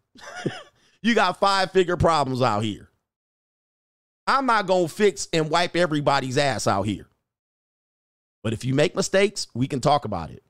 [1.01, 2.89] you got five figure problems out here.
[4.27, 7.07] I'm not gonna fix and wipe everybody's ass out here.
[8.43, 10.43] But if you make mistakes, we can talk about it.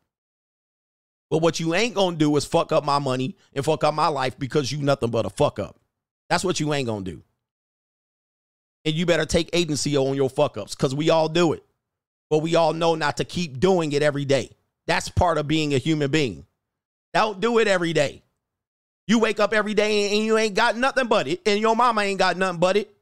[1.30, 4.08] But what you ain't gonna do is fuck up my money and fuck up my
[4.08, 5.80] life because you nothing but a fuck up.
[6.30, 7.24] That's what you ain't gonna do.
[8.84, 11.64] And you better take agency on your fuck ups because we all do it.
[12.30, 14.52] But we all know not to keep doing it every day.
[14.88, 16.46] That's part of being a human being.
[17.14, 18.24] Don't do it every day.
[19.08, 22.02] You wake up every day and you ain't got nothing but it, and your mama
[22.02, 22.96] ain't got nothing but it.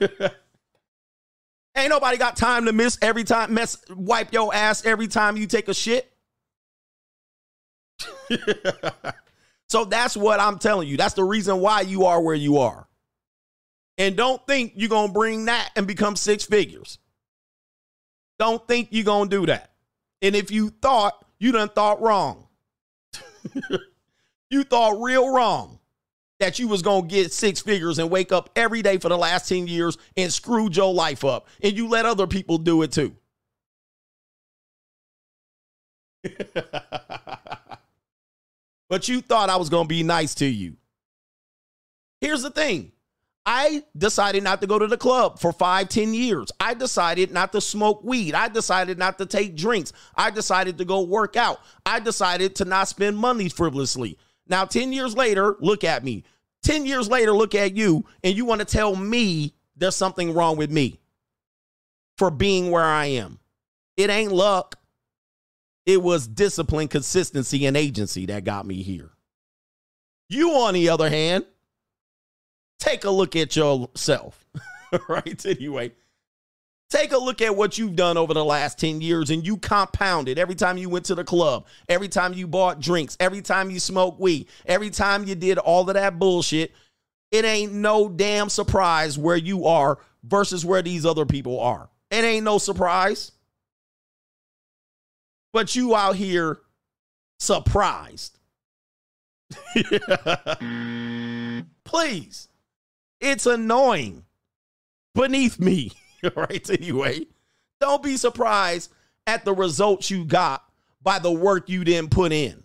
[1.76, 5.46] ain't nobody got time to miss every time, mess, wipe your ass every time you
[5.46, 6.12] take a shit.
[9.68, 10.96] so that's what I'm telling you.
[10.96, 12.87] That's the reason why you are where you are.
[13.98, 16.98] And don't think you're going to bring that and become six figures.
[18.38, 19.72] Don't think you're going to do that.
[20.22, 22.46] And if you thought, you done thought wrong.
[24.50, 25.80] you thought real wrong
[26.38, 29.18] that you was going to get six figures and wake up every day for the
[29.18, 31.48] last 10 years and screwed your life up.
[31.60, 33.16] And you let other people do it too.
[38.88, 40.76] but you thought I was going to be nice to you.
[42.20, 42.92] Here's the thing
[43.50, 46.52] I decided not to go to the club for five, ten years.
[46.60, 48.34] I decided not to smoke weed.
[48.34, 49.94] I decided not to take drinks.
[50.14, 51.58] I decided to go work out.
[51.86, 54.18] I decided to not spend money frivolously.
[54.48, 56.24] Now, 10 years later, look at me.
[56.64, 60.58] 10 years later, look at you, and you want to tell me there's something wrong
[60.58, 61.00] with me
[62.18, 63.38] for being where I am.
[63.96, 64.78] It ain't luck.
[65.86, 69.12] It was discipline, consistency, and agency that got me here.
[70.28, 71.46] You, on the other hand,
[72.78, 74.46] take a look at yourself,
[75.08, 75.46] right?
[75.46, 75.92] Anyway,
[76.90, 80.38] take a look at what you've done over the last 10 years and you compounded
[80.38, 83.80] every time you went to the club, every time you bought drinks, every time you
[83.80, 86.72] smoked weed, every time you did all of that bullshit.
[87.30, 91.90] It ain't no damn surprise where you are versus where these other people are.
[92.10, 93.32] It ain't no surprise.
[95.52, 96.60] But you out here
[97.38, 98.38] surprised.
[101.84, 102.48] Please.
[103.20, 104.24] It's annoying.
[105.14, 105.92] Beneath me.
[106.36, 106.68] right?
[106.70, 107.26] Anyway,
[107.80, 108.92] don't be surprised
[109.26, 110.64] at the results you got
[111.02, 112.64] by the work you didn't put in.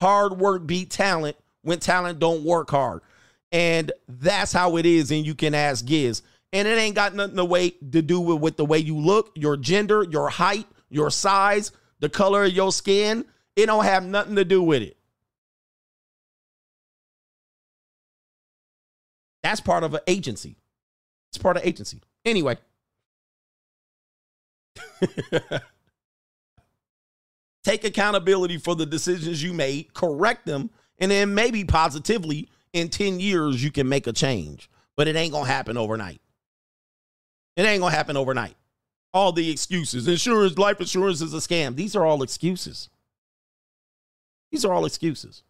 [0.00, 3.02] Hard work beat talent when talent don't work hard.
[3.50, 5.10] And that's how it is.
[5.10, 6.22] And you can ask Giz.
[6.52, 9.32] And it ain't got nothing to, way, to do with, with the way you look,
[9.34, 13.24] your gender, your height, your size, the color of your skin.
[13.56, 14.97] It don't have nothing to do with it.
[19.48, 20.56] That's part of an agency.
[21.30, 22.02] It's part of agency.
[22.26, 22.58] Anyway.
[27.64, 30.68] Take accountability for the decisions you made, correct them,
[30.98, 34.68] and then maybe positively in 10 years you can make a change.
[34.98, 36.20] But it ain't going to happen overnight.
[37.56, 38.54] It ain't going to happen overnight.
[39.14, 40.06] All the excuses.
[40.08, 41.74] Insurance, life insurance is a scam.
[41.74, 42.90] These are all excuses.
[44.50, 45.42] These are all excuses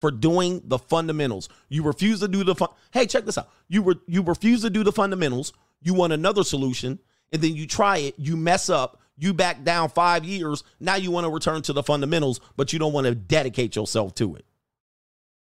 [0.00, 1.48] for doing the fundamentals.
[1.68, 3.50] You refuse to do the fun- Hey, check this out.
[3.68, 5.52] You were you refuse to do the fundamentals.
[5.82, 6.98] You want another solution,
[7.32, 8.14] and then you try it.
[8.18, 9.00] You mess up.
[9.16, 10.62] You back down five years.
[10.78, 14.14] Now you want to return to the fundamentals, but you don't want to dedicate yourself
[14.16, 14.44] to it.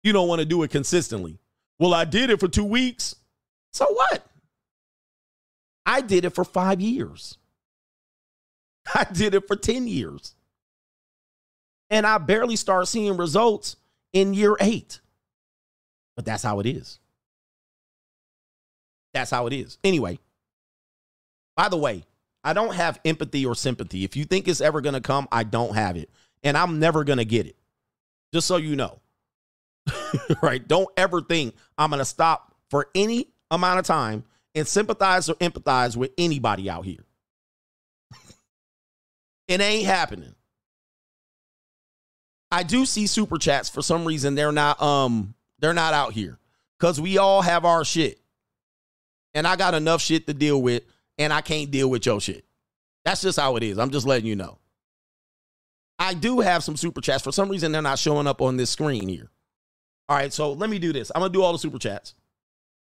[0.04, 1.38] You don't want to do it consistently.
[1.78, 3.16] Well, I did it for two weeks.
[3.72, 4.24] So what?
[5.84, 7.38] I did it for five years.
[8.94, 10.34] I did it for 10 years.
[11.90, 13.76] And I barely start seeing results
[14.16, 15.00] in year eight.
[16.16, 16.98] But that's how it is.
[19.12, 19.76] That's how it is.
[19.84, 20.18] Anyway,
[21.54, 22.04] by the way,
[22.42, 24.04] I don't have empathy or sympathy.
[24.04, 26.08] If you think it's ever going to come, I don't have it.
[26.42, 27.56] And I'm never going to get it.
[28.32, 29.00] Just so you know.
[30.42, 30.66] right?
[30.66, 35.34] Don't ever think I'm going to stop for any amount of time and sympathize or
[35.34, 37.04] empathize with anybody out here.
[39.48, 40.34] it ain't happening.
[42.50, 46.38] I do see super chats for some reason they're not um they're not out here
[46.78, 48.20] cuz we all have our shit.
[49.34, 50.82] And I got enough shit to deal with
[51.18, 52.44] and I can't deal with your shit.
[53.04, 53.78] That's just how it is.
[53.78, 54.58] I'm just letting you know.
[55.98, 58.70] I do have some super chats for some reason they're not showing up on this
[58.70, 59.30] screen here.
[60.08, 61.10] All right, so let me do this.
[61.14, 62.14] I'm going to do all the super chats.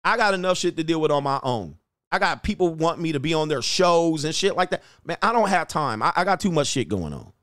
[0.03, 1.77] I got enough shit to deal with on my own.
[2.11, 4.83] I got people want me to be on their shows and shit like that.
[5.03, 6.01] Man, I don't have time.
[6.01, 7.33] I, I got too much shit going on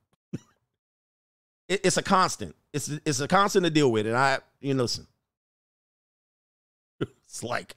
[1.70, 2.54] it, it's a constant.
[2.74, 4.06] It's it's a constant to deal with.
[4.06, 5.06] And I, you know, listen.
[7.00, 7.76] it's like,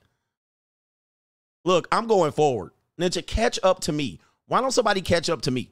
[1.64, 2.72] look, I'm going forward.
[3.00, 4.20] Ninja, catch up to me.
[4.48, 5.72] Why don't somebody catch up to me?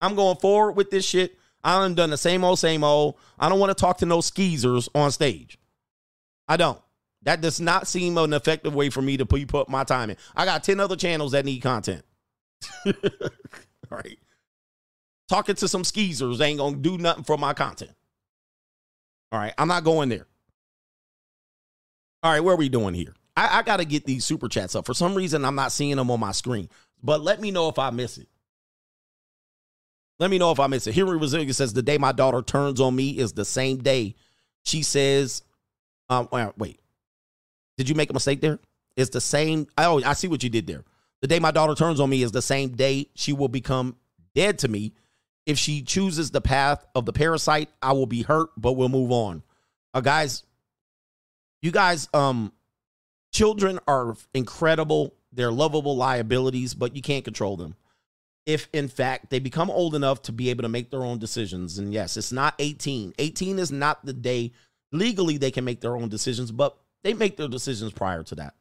[0.00, 1.38] I'm going forward with this shit.
[1.62, 3.16] I done done the same old, same old.
[3.38, 5.58] I don't want to talk to no skeezers on stage.
[6.48, 6.80] I don't.
[7.22, 10.16] That does not seem an effective way for me to put my time in.
[10.34, 12.02] I got 10 other channels that need content.
[12.86, 12.92] All
[13.90, 14.18] right
[15.30, 17.92] talking to some skeezers ain't gonna do nothing for my content.
[19.30, 20.26] All right, I'm not going there.
[22.22, 23.14] All right, what are we doing here?
[23.36, 24.84] I, I got to get these super chats up.
[24.84, 26.68] For some reason, I'm not seeing them on my screen.
[27.02, 28.26] But let me know if I miss it.
[30.18, 30.94] Let me know if I miss it.
[30.94, 34.16] Henry Resilient says the day my daughter turns on me is the same day
[34.64, 35.42] she says,
[36.10, 36.28] um,
[36.58, 36.80] wait,
[37.78, 38.58] did you make a mistake there?
[38.96, 39.68] It's the same.
[39.78, 40.84] Oh, I see what you did there.
[41.22, 43.96] The day my daughter turns on me is the same day she will become
[44.34, 44.92] dead to me
[45.46, 49.10] if she chooses the path of the parasite, I will be hurt, but we'll move
[49.10, 49.42] on.
[49.94, 50.44] Uh, guys,
[51.62, 52.52] you guys, um,
[53.32, 55.14] children are incredible.
[55.32, 57.76] They're lovable liabilities, but you can't control them.
[58.46, 61.78] If in fact they become old enough to be able to make their own decisions,
[61.78, 63.14] and yes, it's not 18.
[63.18, 64.52] 18 is not the day
[64.92, 68.54] legally they can make their own decisions, but they make their decisions prior to that.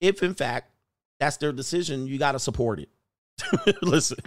[0.00, 0.70] If in fact
[1.18, 2.88] that's their decision, you got to support it.
[3.82, 4.18] Listen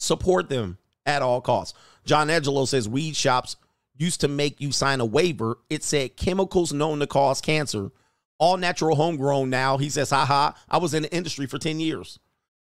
[0.00, 1.78] Support them at all costs.
[2.04, 3.56] John Angelo says weed shops
[3.96, 5.58] used to make you sign a waiver.
[5.68, 7.92] It said chemicals known to cause cancer.
[8.38, 9.76] All natural homegrown now.
[9.76, 12.18] He says, haha, I was in the industry for 10 years.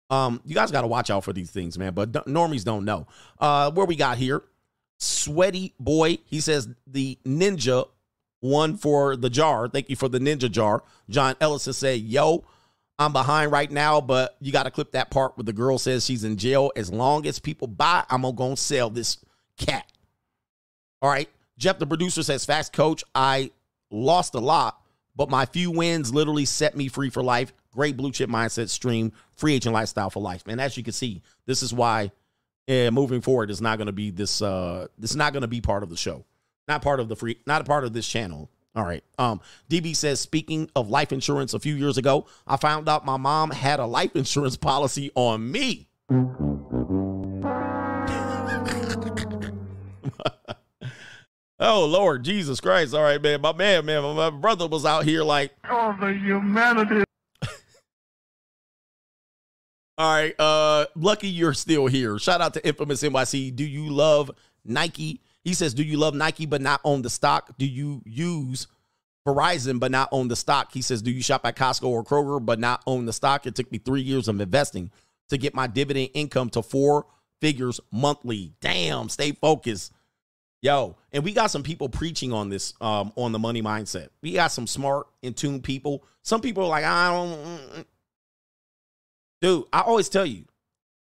[0.10, 1.94] Um, you guys got to watch out for these things, man.
[1.94, 3.08] But normies don't know.
[3.38, 4.42] Uh, where we got here,
[4.98, 6.20] sweaty boy.
[6.26, 7.90] He says the ninja
[8.40, 9.68] one for the jar.
[9.68, 10.84] Thank you for the ninja jar.
[11.10, 12.46] John Ellison said, "Yo,
[12.98, 16.06] I'm behind right now, but you got to clip that part where the girl says
[16.06, 16.72] she's in jail.
[16.76, 19.18] As long as people buy, I'm gonna sell this
[19.58, 19.92] cat."
[21.02, 21.30] All right.
[21.58, 23.52] Jeff, the producer says, "Fast coach, I
[23.92, 24.82] lost a lot,
[25.16, 27.54] but my few wins literally set me free for life.
[27.72, 30.44] Great blue chip mindset stream, free agent lifestyle for life.
[30.48, 32.12] And as you can see, this is why
[32.68, 34.42] uh, moving forward is not going to be this.
[34.42, 36.26] Uh, this is not going to be part of the show,
[36.68, 38.50] not part of the free, not a part of this channel.
[38.76, 39.04] All right.
[39.18, 39.40] Um,
[39.70, 43.52] DB says, speaking of life insurance, a few years ago, I found out my mom
[43.52, 45.88] had a life insurance policy on me.
[51.60, 52.94] oh Lord Jesus Christ!
[52.94, 53.42] All right, man.
[53.42, 57.04] My man, man, my brother was out here like, oh, the humanity.
[59.98, 60.36] All right.
[60.38, 62.20] Uh lucky you're still here.
[62.20, 63.56] Shout out to Infamous NYC.
[63.56, 64.30] Do you love
[64.66, 65.22] Nike?
[65.46, 67.56] He says, Do you love Nike but not own the stock?
[67.58, 68.68] Do you use
[69.26, 70.74] Verizon but not own the stock?
[70.74, 73.46] He says, Do you shop at Costco or Kroger but not own the stock?
[73.46, 74.92] It took me three years of investing
[75.30, 77.06] to get my dividend income to four
[77.40, 78.54] figures monthly.
[78.60, 79.94] Damn, stay focused.
[80.64, 84.10] Yo, and we got some people preaching on this um on the money mindset.
[84.24, 86.04] We got some smart, in tune people.
[86.24, 87.86] Some people are like, I don't mm, mm, mm.
[89.42, 90.46] Dude, I always tell you,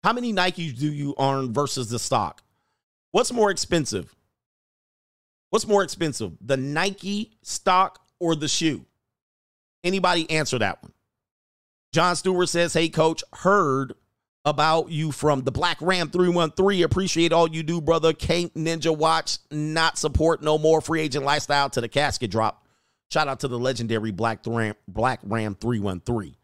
[0.02, 2.42] how many Nikes do you earn versus the stock?
[3.12, 4.12] What's more expensive?
[5.54, 8.86] What's more expensive, the Nike stock or the shoe?
[9.84, 10.90] Anybody answer that one?
[11.92, 13.94] John Stewart says, Hey, coach, heard
[14.44, 16.82] about you from the Black Ram 313.
[16.82, 18.12] Appreciate all you do, brother.
[18.12, 22.66] Can't Ninja Watch not support no more free agent lifestyle to the casket drop.
[23.12, 26.34] Shout out to the legendary Black Ram, Black Ram 313.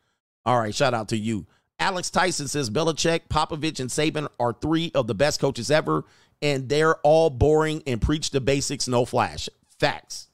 [0.46, 1.46] All right, shout out to you.
[1.80, 6.04] Alex Tyson says Belichick, Popovich, and Saban are three of the best coaches ever,
[6.42, 9.48] and they're all boring and preach the basics, no flash.
[9.78, 10.28] Facts.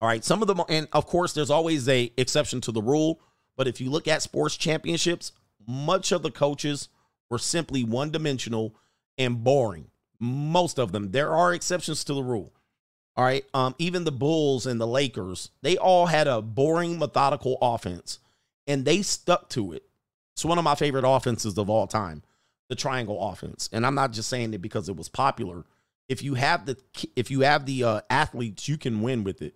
[0.00, 3.20] All right, some of them, and of course, there's always a exception to the rule.
[3.56, 5.32] But if you look at sports championships,
[5.66, 6.88] much of the coaches
[7.30, 8.74] were simply one dimensional
[9.16, 9.86] and boring.
[10.20, 11.12] Most of them.
[11.12, 12.52] There are exceptions to the rule.
[13.16, 13.44] All right.
[13.54, 18.18] Um, even the Bulls and the Lakers, they all had a boring, methodical offense
[18.66, 19.84] and they stuck to it.
[20.32, 22.22] It's one of my favorite offenses of all time,
[22.68, 23.68] the triangle offense.
[23.72, 25.64] And I'm not just saying it because it was popular.
[26.08, 26.76] If you have the
[27.16, 29.54] if you have the uh, athletes, you can win with it.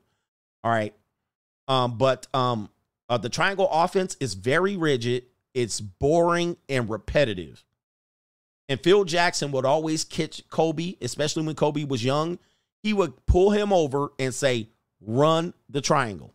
[0.64, 0.94] All right.
[1.66, 2.70] Um, but um,
[3.08, 5.24] uh, the triangle offense is very rigid.
[5.54, 7.64] It's boring and repetitive.
[8.68, 12.38] And Phil Jackson would always catch Kobe, especially when Kobe was young.
[12.82, 14.68] He would pull him over and say,
[15.00, 16.34] "Run the triangle."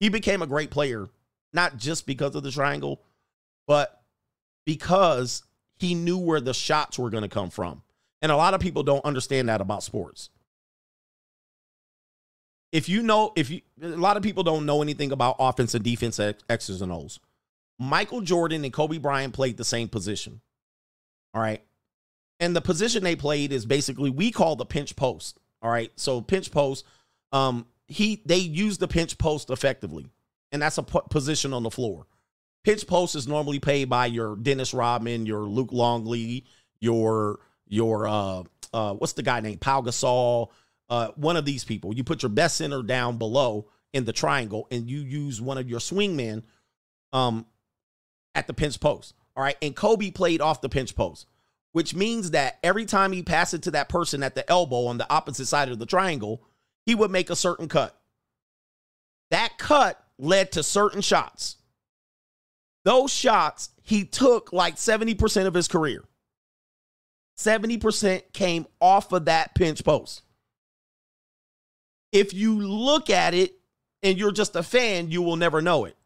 [0.00, 1.08] He became a great player
[1.56, 3.00] not just because of the triangle,
[3.66, 4.02] but
[4.64, 5.42] because
[5.78, 7.82] he knew where the shots were going to come from.
[8.22, 10.30] And a lot of people don't understand that about sports.
[12.72, 15.84] If you know, if you, a lot of people don't know anything about offense and
[15.84, 17.20] defense X's and O's.
[17.78, 20.40] Michael Jordan and Kobe Bryant played the same position.
[21.34, 21.62] All right.
[22.40, 25.38] And the position they played is basically we call the pinch post.
[25.62, 25.92] All right.
[25.96, 26.84] So pinch post,
[27.32, 30.10] um, he they use the pinch post effectively
[30.52, 32.06] and that's a position on the floor.
[32.66, 36.46] Pinch post is normally paid by your Dennis Rodman, your Luke Longley,
[36.80, 37.38] your
[37.68, 38.42] your uh
[38.74, 40.48] uh what's the guy named Pau Gasol,
[40.90, 41.94] uh one of these people.
[41.94, 45.70] You put your best center down below in the triangle and you use one of
[45.70, 46.42] your swingmen
[47.12, 47.46] um
[48.34, 49.14] at the pinch post.
[49.36, 49.56] All right.
[49.62, 51.28] And Kobe played off the pinch post,
[51.70, 54.98] which means that every time he passed it to that person at the elbow on
[54.98, 56.42] the opposite side of the triangle,
[56.84, 57.96] he would make a certain cut.
[59.30, 61.58] That cut led to certain shots.
[62.86, 66.04] Those shots he took like 70% of his career.
[67.36, 70.22] 70% came off of that pinch post.
[72.12, 73.58] If you look at it
[74.04, 75.96] and you're just a fan, you will never know it.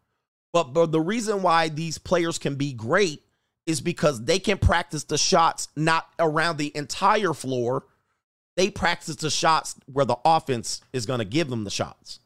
[0.54, 3.24] But, but the reason why these players can be great
[3.66, 7.84] is because they can practice the shots not around the entire floor.
[8.56, 12.20] They practice the shots where the offense is going to give them the shots.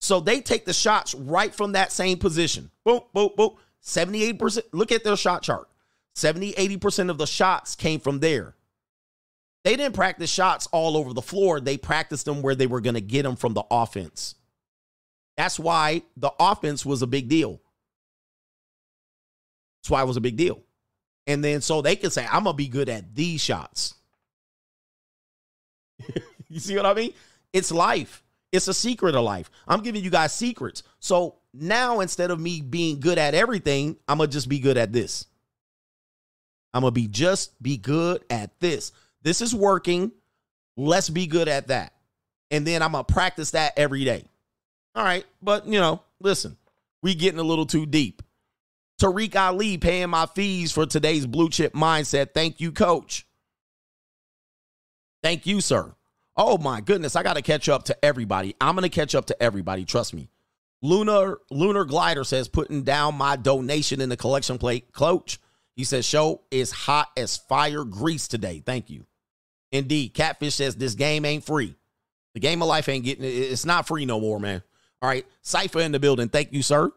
[0.00, 2.70] So they take the shots right from that same position.
[2.84, 3.56] Boom, boom, boom.
[3.84, 4.60] 78%.
[4.72, 5.68] Look at their shot chart.
[6.14, 8.54] 70, 80% of the shots came from there.
[9.64, 11.60] They didn't practice shots all over the floor.
[11.60, 14.34] They practiced them where they were going to get them from the offense.
[15.36, 17.60] That's why the offense was a big deal.
[19.80, 20.60] That's why it was a big deal.
[21.28, 23.94] And then so they can say, I'm gonna be good at these shots.
[26.48, 27.12] you see what I mean?
[27.52, 28.24] It's life.
[28.52, 29.50] It's a secret of life.
[29.66, 30.82] I'm giving you guys secrets.
[31.00, 34.92] So now instead of me being good at everything, I'm gonna just be good at
[34.92, 35.26] this.
[36.72, 38.92] I'm gonna be just be good at this.
[39.22, 40.12] This is working.
[40.76, 41.92] Let's be good at that.
[42.50, 44.24] And then I'm gonna practice that every day.
[44.94, 46.56] All right, but you know, listen,
[47.02, 48.22] we getting a little too deep.
[49.00, 52.34] Tariq Ali paying my fees for today's blue chip mindset.
[52.34, 53.26] Thank you, coach.
[55.22, 55.94] Thank you, sir.
[56.40, 58.54] Oh my goodness, I got to catch up to everybody.
[58.60, 60.30] I'm going to catch up to everybody, trust me.
[60.80, 64.92] Lunar Lunar Glider says putting down my donation in the collection plate.
[64.92, 65.40] Coach,
[65.74, 68.62] he says show is hot as fire grease today.
[68.64, 69.04] Thank you.
[69.72, 71.74] Indeed, Catfish says this game ain't free.
[72.34, 74.62] The game of life ain't getting it's not free no more, man.
[75.02, 76.28] All right, Cypher in the building.
[76.28, 76.92] Thank you, sir.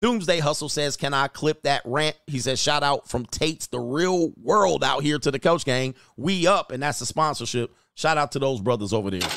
[0.00, 2.16] Doomsday Hustle says, Can I clip that rant?
[2.26, 5.94] He says, Shout out from Tate's The Real World out here to the coach gang.
[6.16, 7.74] We up, and that's the sponsorship.
[7.98, 9.28] Shout out to those brothers over there.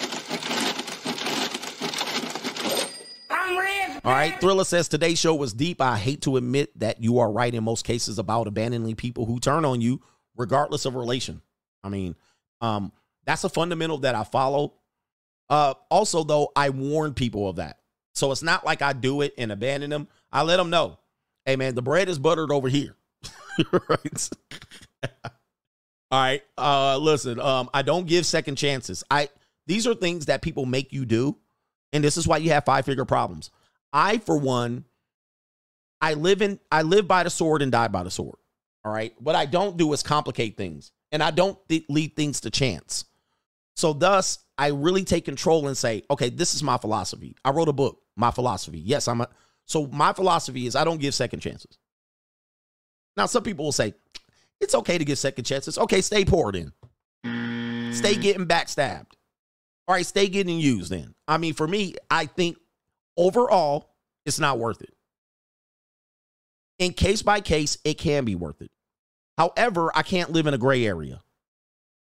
[4.05, 5.81] All right, Thriller says today's show was deep.
[5.81, 9.39] I hate to admit that you are right in most cases about abandoning people who
[9.39, 9.99] turn on you,
[10.37, 11.41] regardless of relation.
[11.83, 12.15] I mean,
[12.61, 12.91] um,
[13.25, 14.75] that's a fundamental that I follow.
[15.49, 17.79] Uh, also, though, I warn people of that.
[18.13, 20.07] So it's not like I do it and abandon them.
[20.31, 20.99] I let them know,
[21.45, 22.95] hey man, the bread is buttered over here.
[23.89, 24.29] right.
[26.11, 26.43] All right.
[26.57, 29.03] Uh listen, um, I don't give second chances.
[29.09, 29.29] I
[29.67, 31.37] these are things that people make you do,
[31.93, 33.51] and this is why you have five-figure problems.
[33.93, 34.85] I, for one,
[36.01, 38.35] I live in I live by the sword and die by the sword.
[38.83, 39.13] All right.
[39.19, 43.05] What I don't do is complicate things, and I don't th- things to chance.
[43.75, 47.35] So, thus, I really take control and say, okay, this is my philosophy.
[47.45, 48.79] I wrote a book, my philosophy.
[48.79, 49.29] Yes, I'm a.
[49.65, 51.77] So, my philosophy is I don't give second chances.
[53.15, 53.93] Now, some people will say,
[54.61, 55.77] it's okay to get second chances.
[55.77, 56.71] Okay, stay poor then.
[57.93, 59.13] Stay getting backstabbed.
[59.87, 61.13] All right, stay getting used then.
[61.27, 62.57] I mean, for me, I think
[63.17, 63.89] overall,
[64.25, 64.93] it's not worth it.
[66.79, 68.71] In case by case, it can be worth it.
[69.37, 71.21] However, I can't live in a gray area.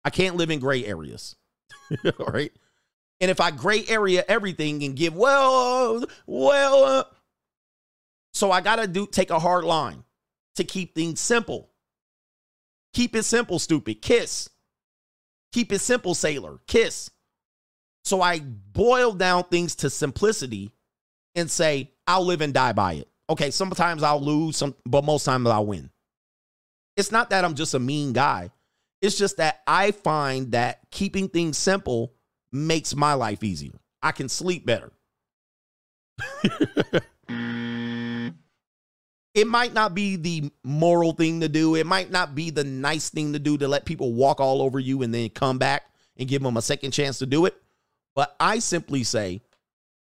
[0.03, 1.35] I can't live in gray areas.
[2.19, 2.51] All right.
[3.21, 7.03] And if I gray area everything and give, well, well, uh,
[8.33, 10.03] so I got to do take a hard line
[10.55, 11.68] to keep things simple.
[12.93, 14.01] Keep it simple, stupid.
[14.01, 14.49] Kiss.
[15.51, 16.59] Keep it simple, sailor.
[16.67, 17.09] Kiss.
[18.03, 20.71] So I boil down things to simplicity
[21.35, 23.07] and say, I'll live and die by it.
[23.29, 25.89] Okay, sometimes I'll lose, some, but most times I'll win.
[26.97, 28.49] It's not that I'm just a mean guy.
[29.01, 32.13] It's just that I find that keeping things simple
[32.51, 33.79] makes my life easier.
[34.01, 34.91] I can sleep better.
[39.39, 41.75] it might not be the moral thing to do.
[41.75, 44.79] It might not be the nice thing to do to let people walk all over
[44.79, 45.83] you and then come back
[46.17, 47.55] and give them a second chance to do it.
[48.15, 49.41] But I simply say,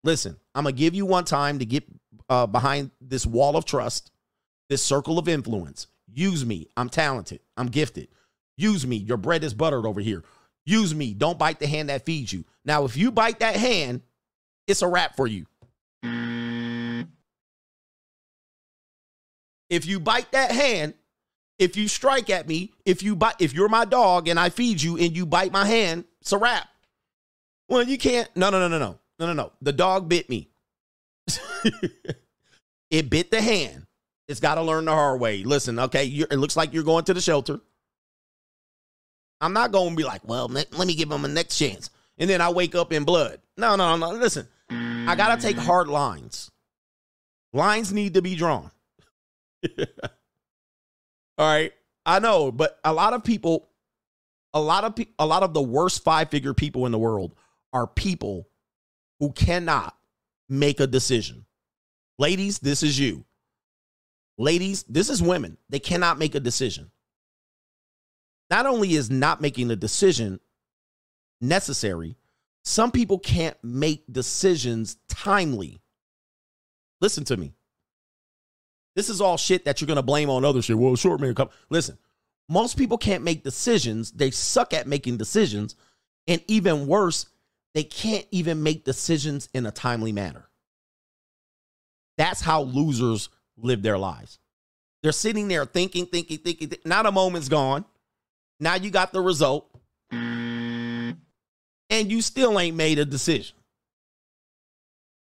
[0.03, 1.85] listen, I'm going to give you one time to get
[2.30, 4.11] uh, behind this wall of trust,
[4.68, 5.88] this circle of influence.
[6.14, 6.68] Use me.
[6.76, 7.40] I'm talented.
[7.56, 8.10] I'm gifted.
[8.58, 8.98] Use me.
[8.98, 10.26] Your bread is buttered over here.
[10.66, 11.14] Use me.
[11.14, 12.43] Don't bite the hand that feeds you.
[12.66, 14.01] Now, if you bite that hand,
[14.68, 15.45] it's a wrap for you.
[19.72, 20.93] If you bite that hand,
[21.58, 24.82] if you strike at me, if you bite, if you're my dog and I feed
[24.82, 26.67] you and you bite my hand, it's a wrap.
[27.69, 28.30] Well, you can't.
[28.35, 29.51] No, no, no, no, no, no, no, no.
[29.61, 30.50] The dog bit me.
[32.91, 33.88] it bit the hand.
[34.27, 35.43] It's got to learn the hard way.
[35.45, 37.61] Listen, okay, it looks like you're going to the shelter.
[39.40, 41.90] I'm not going to be like, well, let, me give him a next chance.
[42.17, 43.40] And then I wake up in blood.
[43.58, 44.11] No, no, no.
[44.11, 46.51] Listen, I got to take hard lines.
[47.53, 48.69] Lines need to be drawn.
[51.38, 51.74] All right.
[52.06, 53.70] I know, but a lot of people,
[54.54, 57.36] a lot of pe- a lot of the worst five figure people in the world
[57.74, 58.48] are people
[59.20, 59.96] who cannot
[60.50, 61.46] make a decision.
[62.18, 63.24] Ladies, this is you.
[64.38, 65.58] Ladies, this is women.
[65.70, 66.92] They cannot make a decision.
[68.50, 70.40] Not only is not making a decision
[71.40, 72.18] necessary,
[72.64, 75.82] some people can't make decisions timely.
[77.00, 77.54] Listen to me.
[78.95, 80.78] This is all shit that you're gonna blame on other shit.
[80.78, 81.50] Well, short man, come.
[81.70, 81.98] Listen,
[82.50, 84.11] most people can't make decisions.
[84.11, 85.76] They suck at making decisions,
[86.28, 87.28] and even worse,
[87.74, 90.50] they can't even make decisions in a timely manner.
[92.18, 94.40] That's how losers live their lives.
[95.02, 96.70] They're sitting there thinking, thinking, thinking.
[96.70, 97.86] Th- not a moment's gone.
[98.60, 99.68] Now you got the result,
[100.11, 101.16] and
[101.90, 103.56] you still ain't made a decision.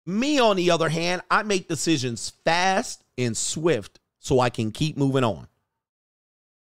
[0.07, 4.97] Me, on the other hand, I make decisions fast and swift so I can keep
[4.97, 5.49] moving on.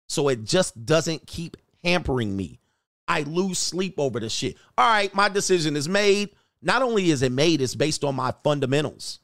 [0.08, 2.60] So it just doesn't keep hampering me.
[3.08, 4.56] I lose sleep over the shit.
[4.76, 6.30] All right, my decision is made.
[6.62, 9.20] Not only is it made, it's based on my fundamentals.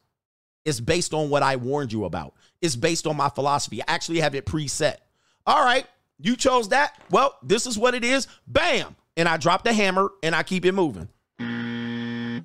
[0.65, 2.35] It's based on what I warned you about.
[2.61, 3.83] It's based on my philosophy.
[3.83, 4.97] I actually have it preset.
[5.45, 5.87] All right,
[6.19, 6.97] you chose that.
[7.11, 8.29] Well, this is what it is.
[8.47, 8.95] Bam.
[9.17, 11.09] And I drop the hammer and I keep it moving.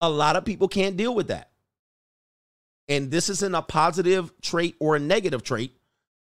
[0.00, 1.50] a lot of people can't deal with that.
[2.88, 5.72] And this isn't a positive trait or a negative trait.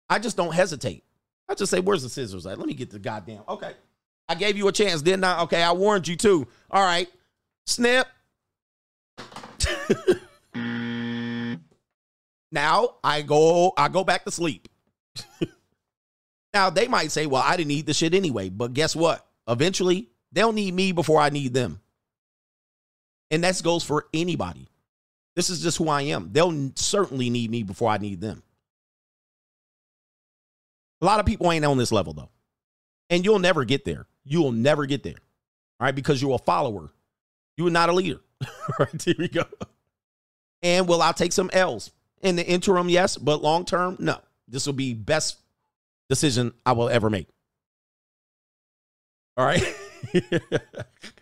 [0.09, 1.05] I just don't hesitate.
[1.49, 2.59] I just say, where's the scissors at?
[2.59, 3.43] Let me get the goddamn.
[3.49, 3.73] Okay.
[4.29, 5.43] I gave you a chance, didn't I?
[5.43, 6.47] Okay, I warned you too.
[6.71, 7.09] All right.
[7.67, 8.07] Snip.
[12.53, 14.69] now I go I go back to sleep.
[16.55, 18.49] now they might say, well, I didn't need the shit anyway.
[18.49, 19.27] But guess what?
[19.49, 21.81] Eventually, they'll need me before I need them.
[23.31, 24.69] And that goes for anybody.
[25.35, 26.31] This is just who I am.
[26.33, 28.43] They'll certainly need me before I need them.
[31.01, 32.31] A lot of people ain't on this level though.
[33.11, 34.07] And you'll never get there.
[34.25, 35.17] You'll never get there.
[35.81, 36.91] All right, because you're a follower.
[37.57, 38.21] You are not a leader.
[38.79, 39.45] right, here we go.
[40.63, 41.91] And will I take some L's?
[42.23, 44.19] In the interim, yes, but long term, no.
[44.47, 45.39] This will be best
[46.09, 47.27] decision I will ever make.
[49.37, 49.63] All right.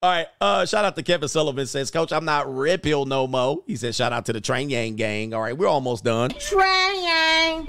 [0.00, 0.28] All right.
[0.40, 3.64] Uh, shout out to Kevin Sullivan says, Coach, I'm not red pill no mo.
[3.66, 5.34] He said, shout out to the Train Yang gang.
[5.34, 6.30] All right, we're almost done.
[6.30, 7.68] Train Yang.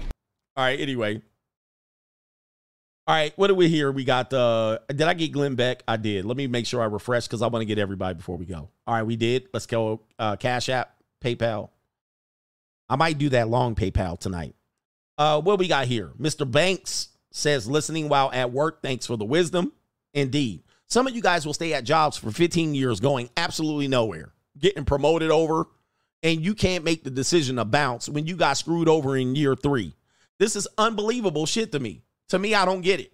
[0.56, 1.22] All right, anyway.
[3.08, 3.91] All right, what do we hear?
[3.91, 5.82] We got uh did I get Glenn Beck?
[5.88, 6.25] I did.
[6.25, 8.69] Let me make sure I refresh because I want to get everybody before we go.
[8.85, 9.48] All right, we did.
[9.51, 10.01] Let's go.
[10.19, 11.69] Uh Cash App, PayPal.
[12.88, 14.53] I might do that long PayPal tonight.
[15.17, 16.11] Uh what we got here?
[16.22, 16.49] Mr.
[16.49, 18.83] Banks says listening while at work.
[18.83, 19.74] Thanks for the wisdom.
[20.14, 20.61] Indeed.
[20.90, 24.85] Some of you guys will stay at jobs for 15 years going absolutely nowhere, getting
[24.85, 25.68] promoted over,
[26.24, 29.56] and you can't make the decision to bounce when you got screwed over in year
[29.56, 29.93] three.
[30.40, 32.01] This is unbelievable shit to me.
[32.30, 33.14] To me, I don't get it.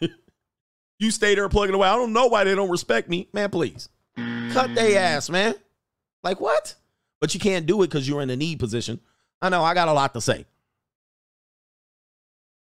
[0.98, 1.88] you stay there plugging away.
[1.88, 3.28] I don't know why they don't respect me.
[3.32, 3.88] Man, please.
[4.52, 5.54] Cut they ass, man.
[6.24, 6.74] Like what?
[7.20, 9.00] But you can't do it because you're in a need position.
[9.40, 10.44] I know, I got a lot to say.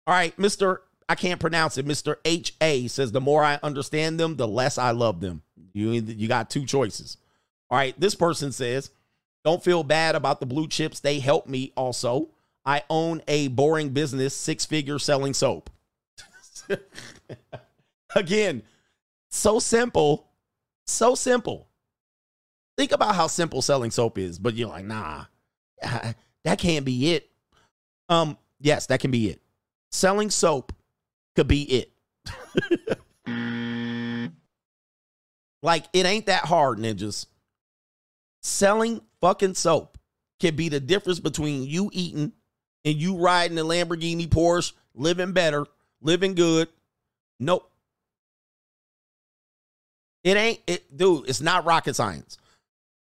[0.07, 0.79] All right, Mr.
[1.09, 1.87] I can't pronounce it.
[1.87, 2.17] Mr.
[2.25, 2.89] H.A.
[2.89, 5.43] says, the more I understand them, the less I love them.
[5.73, 7.17] You, you got two choices.
[7.71, 8.91] All right, this person says,
[9.45, 11.01] don't feel bad about the blue chips.
[11.01, 12.31] They help me also.
[12.65, 15.71] I own a boring business, six figure selling soap.
[18.17, 18.63] Again,
[19.31, 20.27] so simple.
[20.87, 21.69] So simple.
[22.77, 25.25] Think about how simple selling soap is, but you're like, nah,
[25.83, 27.31] that can't be it.
[28.09, 29.41] Um, yes, that can be it.
[29.91, 30.73] Selling soap
[31.37, 31.93] could be it.
[35.63, 37.27] like, it ain't that hard, ninjas.
[38.43, 39.99] Selling fucking soap
[40.41, 42.33] can be the difference between you eating
[42.85, 45.67] and you riding a Lamborghini Porsche, living better,
[46.01, 46.69] living good.
[47.39, 47.71] Nope.
[50.25, 52.39] It ain't it, dude, it's not rocket science.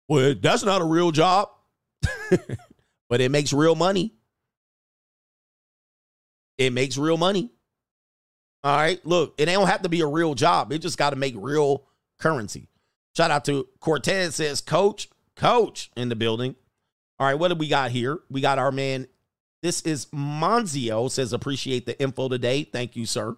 [0.09, 1.51] Well, that's not a real job.
[3.09, 4.13] but it makes real money.
[6.59, 7.51] It makes real money.
[8.65, 9.05] All right.
[9.07, 10.73] Look, it don't have to be a real job.
[10.73, 11.85] It just got to make real
[12.19, 12.69] currency.
[13.15, 16.57] Shout out to Cortez says, Coach, Coach in the building.
[17.19, 18.19] All right, what do we got here?
[18.29, 19.07] We got our man.
[19.63, 22.65] This is Monzio says, appreciate the info today.
[22.65, 23.37] Thank you, sir.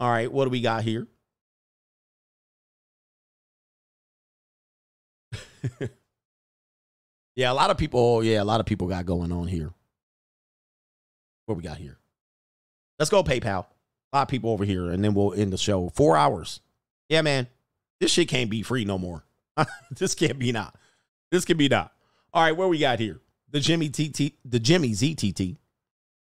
[0.00, 1.06] All right, what do we got here?
[7.36, 8.00] yeah, a lot of people.
[8.00, 9.72] Oh, yeah, a lot of people got going on here.
[11.46, 11.98] What we got here?
[12.98, 13.66] Let's go PayPal.
[14.14, 15.88] Lot of people over here, and then we'll end the show.
[15.88, 16.60] Four hours.
[17.08, 17.48] Yeah, man.
[17.98, 19.24] This shit can't be free no more.
[19.90, 20.76] this can't be not.
[21.32, 21.92] This can be not.
[22.32, 23.20] All right, where we got here?
[23.50, 25.56] The Jimmy TT, the Jimmy ZTT.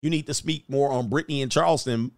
[0.04, 2.12] You need to speak more on Brittany and Charleston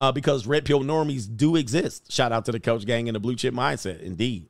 [0.00, 2.12] uh, because red pill normies do exist.
[2.12, 4.02] Shout out to the coach gang and the blue chip mindset.
[4.02, 4.48] Indeed.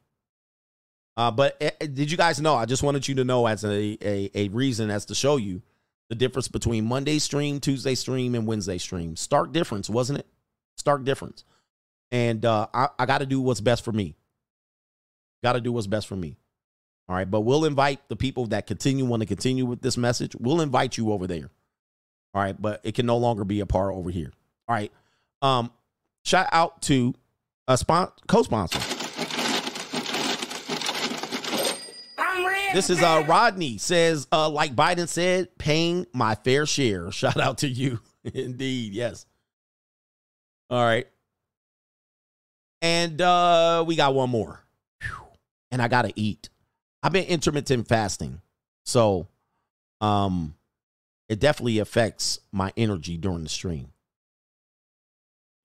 [1.17, 2.55] Uh, but uh, did you guys know?
[2.55, 5.63] I just wanted you to know as a, a, a reason as to show you
[6.11, 9.17] the difference between Monday stream, Tuesday stream, and Wednesday stream.
[9.17, 10.27] Stark difference, wasn't it?
[10.77, 11.45] Stark difference.
[12.13, 14.15] And uh, I, I got to do what's best for me.
[15.43, 16.37] Got to do what's best for me.
[17.09, 17.31] All right.
[17.31, 20.35] But we'll invite the people that continue, want to continue with this message.
[20.39, 21.51] We'll invite you over there.
[22.35, 22.61] All right.
[22.61, 24.33] But it can no longer be a part over here.
[24.69, 24.93] All right.
[25.43, 25.71] Um,
[26.25, 27.15] shout out to
[27.69, 28.81] a spon- co-sponsor.
[32.75, 37.11] This is uh Rodney says, uh, like Biden said, paying my fair share.
[37.13, 38.01] Shout out to you.
[38.35, 39.25] Indeed, yes.
[40.71, 41.07] All right.
[42.83, 44.63] And uh we got one more.
[45.71, 46.49] And I gotta eat.
[47.03, 48.41] I've been intermittent fasting.
[48.85, 49.29] So
[50.01, 50.55] um
[51.29, 53.93] it definitely affects my energy during the stream.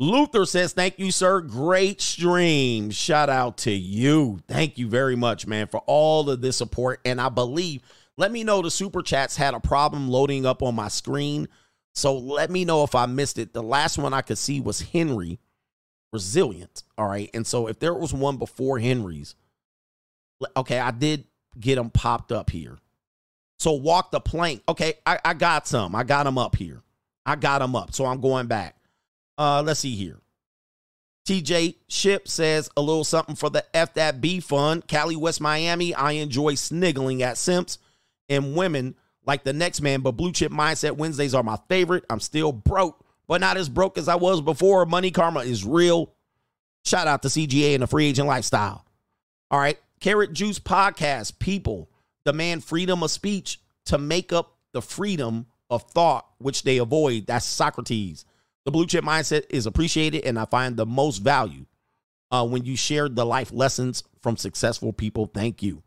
[0.01, 1.41] Luther says, Thank you, sir.
[1.41, 2.89] Great stream.
[2.89, 4.39] Shout out to you.
[4.47, 6.99] Thank you very much, man, for all of this support.
[7.05, 7.83] And I believe,
[8.17, 11.47] let me know the super chats had a problem loading up on my screen.
[11.93, 13.53] So let me know if I missed it.
[13.53, 15.39] The last one I could see was Henry,
[16.13, 16.83] resilient.
[16.97, 17.29] All right.
[17.33, 19.35] And so if there was one before Henry's,
[20.55, 21.25] okay, I did
[21.59, 22.77] get them popped up here.
[23.59, 24.63] So walk the plank.
[24.67, 25.95] Okay, I, I got some.
[25.95, 26.81] I got them up here.
[27.25, 27.93] I got them up.
[27.93, 28.75] So I'm going back.
[29.37, 30.17] Uh, let's see here.
[31.27, 34.87] TJ Ship says a little something for the F that B fund.
[34.87, 35.93] Cali, West Miami.
[35.93, 37.77] I enjoy sniggling at simps
[38.27, 38.95] and women
[39.25, 42.05] like the next man, but blue chip mindset Wednesdays are my favorite.
[42.09, 44.85] I'm still broke, but not as broke as I was before.
[44.85, 46.13] Money karma is real.
[46.83, 48.85] Shout out to CGA and the free agent lifestyle.
[49.49, 49.77] All right.
[49.99, 51.37] Carrot Juice Podcast.
[51.37, 51.89] People
[52.25, 57.27] demand freedom of speech to make up the freedom of thought, which they avoid.
[57.27, 58.25] That's Socrates.
[58.65, 61.65] The blue chip mindset is appreciated, and I find the most value
[62.31, 65.27] uh, when you share the life lessons from successful people.
[65.27, 65.83] Thank you.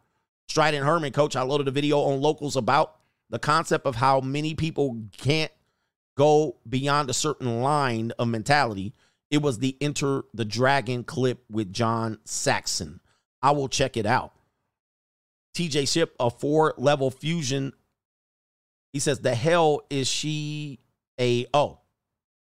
[0.48, 2.96] Strident Herman, coach, I loaded a video on locals about
[3.30, 5.52] the concept of how many people can't
[6.16, 8.94] go beyond a certain line of mentality.
[9.30, 13.00] It was the Enter the Dragon clip with John Saxon.
[13.42, 14.32] I will check it out.
[15.54, 17.72] TJ Ship, a four level fusion.
[18.92, 20.80] He says, The hell is she
[21.20, 21.78] a, oh,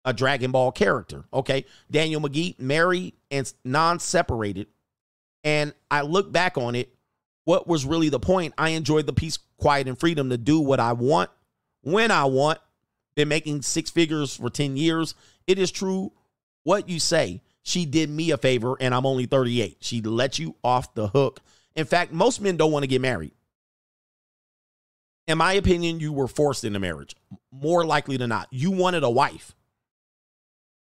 [0.05, 1.25] a Dragon Ball character.
[1.33, 1.65] Okay.
[1.89, 4.67] Daniel McGee, married and non separated.
[5.43, 6.93] And I look back on it.
[7.45, 8.53] What was really the point?
[8.57, 11.29] I enjoyed the peace, quiet, and freedom to do what I want
[11.81, 12.59] when I want.
[13.15, 15.15] Been making six figures for 10 years.
[15.45, 16.11] It is true
[16.63, 17.41] what you say.
[17.63, 19.77] She did me a favor and I'm only 38.
[19.81, 21.41] She let you off the hook.
[21.75, 23.33] In fact, most men don't want to get married.
[25.27, 27.15] In my opinion, you were forced into marriage.
[27.51, 28.47] More likely than not.
[28.49, 29.55] You wanted a wife.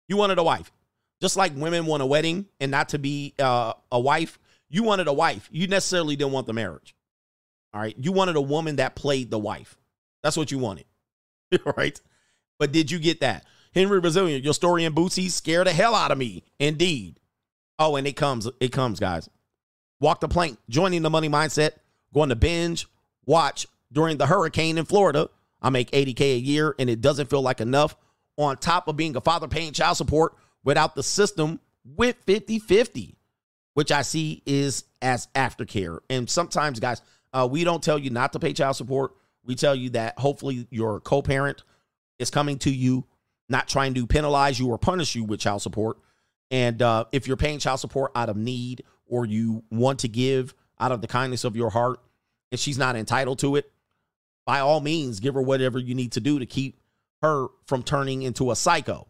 [0.07, 0.71] You wanted a wife.
[1.21, 4.37] Just like women want a wedding and not to be uh, a wife,
[4.69, 5.49] you wanted a wife.
[5.51, 6.93] You necessarily didn't want the marriage.
[7.73, 7.95] All right.
[7.97, 9.77] You wanted a woman that played the wife.
[10.23, 10.85] That's what you wanted.
[11.77, 11.99] right.
[12.59, 13.45] But did you get that?
[13.73, 16.43] Henry Resilient, your story in Boosie scared the hell out of me.
[16.59, 17.19] Indeed.
[17.77, 19.29] Oh, and it comes, it comes, guys.
[19.99, 21.71] Walk the plank, joining the money mindset,
[22.13, 22.87] going to binge,
[23.25, 25.29] watch during the hurricane in Florida.
[25.61, 27.95] I make 80K a year and it doesn't feel like enough
[28.37, 33.17] on top of being a father paying child support without the system with 50 50,
[33.73, 35.99] which I see is as aftercare.
[36.09, 37.01] And sometimes, guys,
[37.33, 39.13] uh, we don't tell you not to pay child support.
[39.43, 41.63] We tell you that hopefully your co parent
[42.19, 43.05] is coming to you,
[43.49, 45.97] not trying to penalize you or punish you with child support.
[46.51, 50.53] And uh, if you're paying child support out of need or you want to give
[50.79, 51.99] out of the kindness of your heart
[52.51, 53.71] and she's not entitled to it,
[54.45, 56.79] by all means, give her whatever you need to do to keep
[57.21, 59.07] her from turning into a psycho.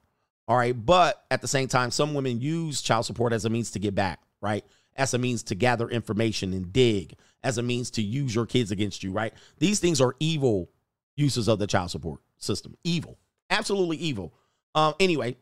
[0.48, 0.74] All right.
[0.74, 3.94] But at the same time, some women use child support as a means to get
[3.94, 4.66] back, right?
[4.96, 7.16] As a means to gather information and dig,
[7.48, 9.34] as a means to use your kids against you, right?
[9.58, 10.70] These things are evil
[11.16, 12.76] uses of the child support system.
[12.84, 13.18] Evil.
[13.50, 14.34] Absolutely evil.
[14.76, 15.38] Um, anyway.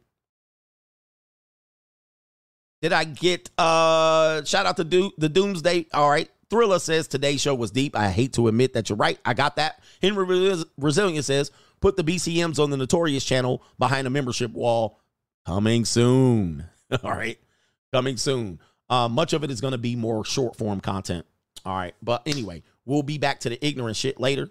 [2.83, 5.87] Did I get uh shout out to Do the Doomsday?
[5.93, 6.29] All right.
[6.51, 7.97] Thriller says today's show was deep.
[7.97, 9.17] I hate to admit that you're right.
[9.25, 9.81] I got that.
[9.99, 11.49] Henry Resilient says
[11.81, 14.99] Put the BCMs on the Notorious channel behind a membership wall.
[15.47, 16.65] Coming soon.
[17.03, 17.39] All right.
[17.91, 18.59] Coming soon.
[18.89, 21.25] Uh, much of it is going to be more short form content.
[21.65, 21.95] All right.
[22.01, 24.49] But anyway, we'll be back to the ignorant shit later.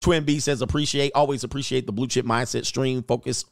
[0.00, 3.44] Twin B says appreciate, always appreciate the blue chip mindset stream focus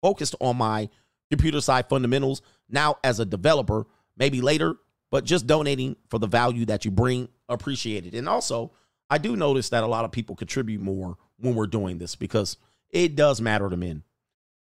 [0.00, 0.88] focused on my
[1.30, 2.42] computer side fundamentals.
[2.68, 4.76] Now as a developer, maybe later,
[5.10, 8.14] but just donating for the value that you bring, appreciated.
[8.14, 8.72] And also,
[9.10, 12.56] I do notice that a lot of people contribute more when we're doing this because
[12.90, 14.02] it does matter to men.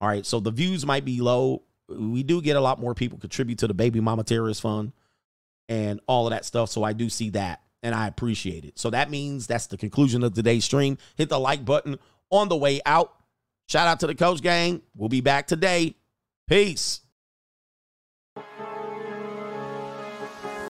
[0.01, 0.27] All right.
[0.27, 1.63] So the views might be low.
[1.89, 4.93] We do get a lot more people contribute to the baby mama terrorist fund
[5.71, 6.69] and all of that stuff.
[6.69, 8.79] So I do see that and I appreciate it.
[8.79, 10.99] So that means that's the conclusion of today's stream.
[11.17, 11.97] Hit the like button
[12.29, 13.15] on the way out.
[13.69, 14.83] Shout out to the coach gang.
[14.97, 15.95] We'll be back today.
[16.49, 17.01] Peace.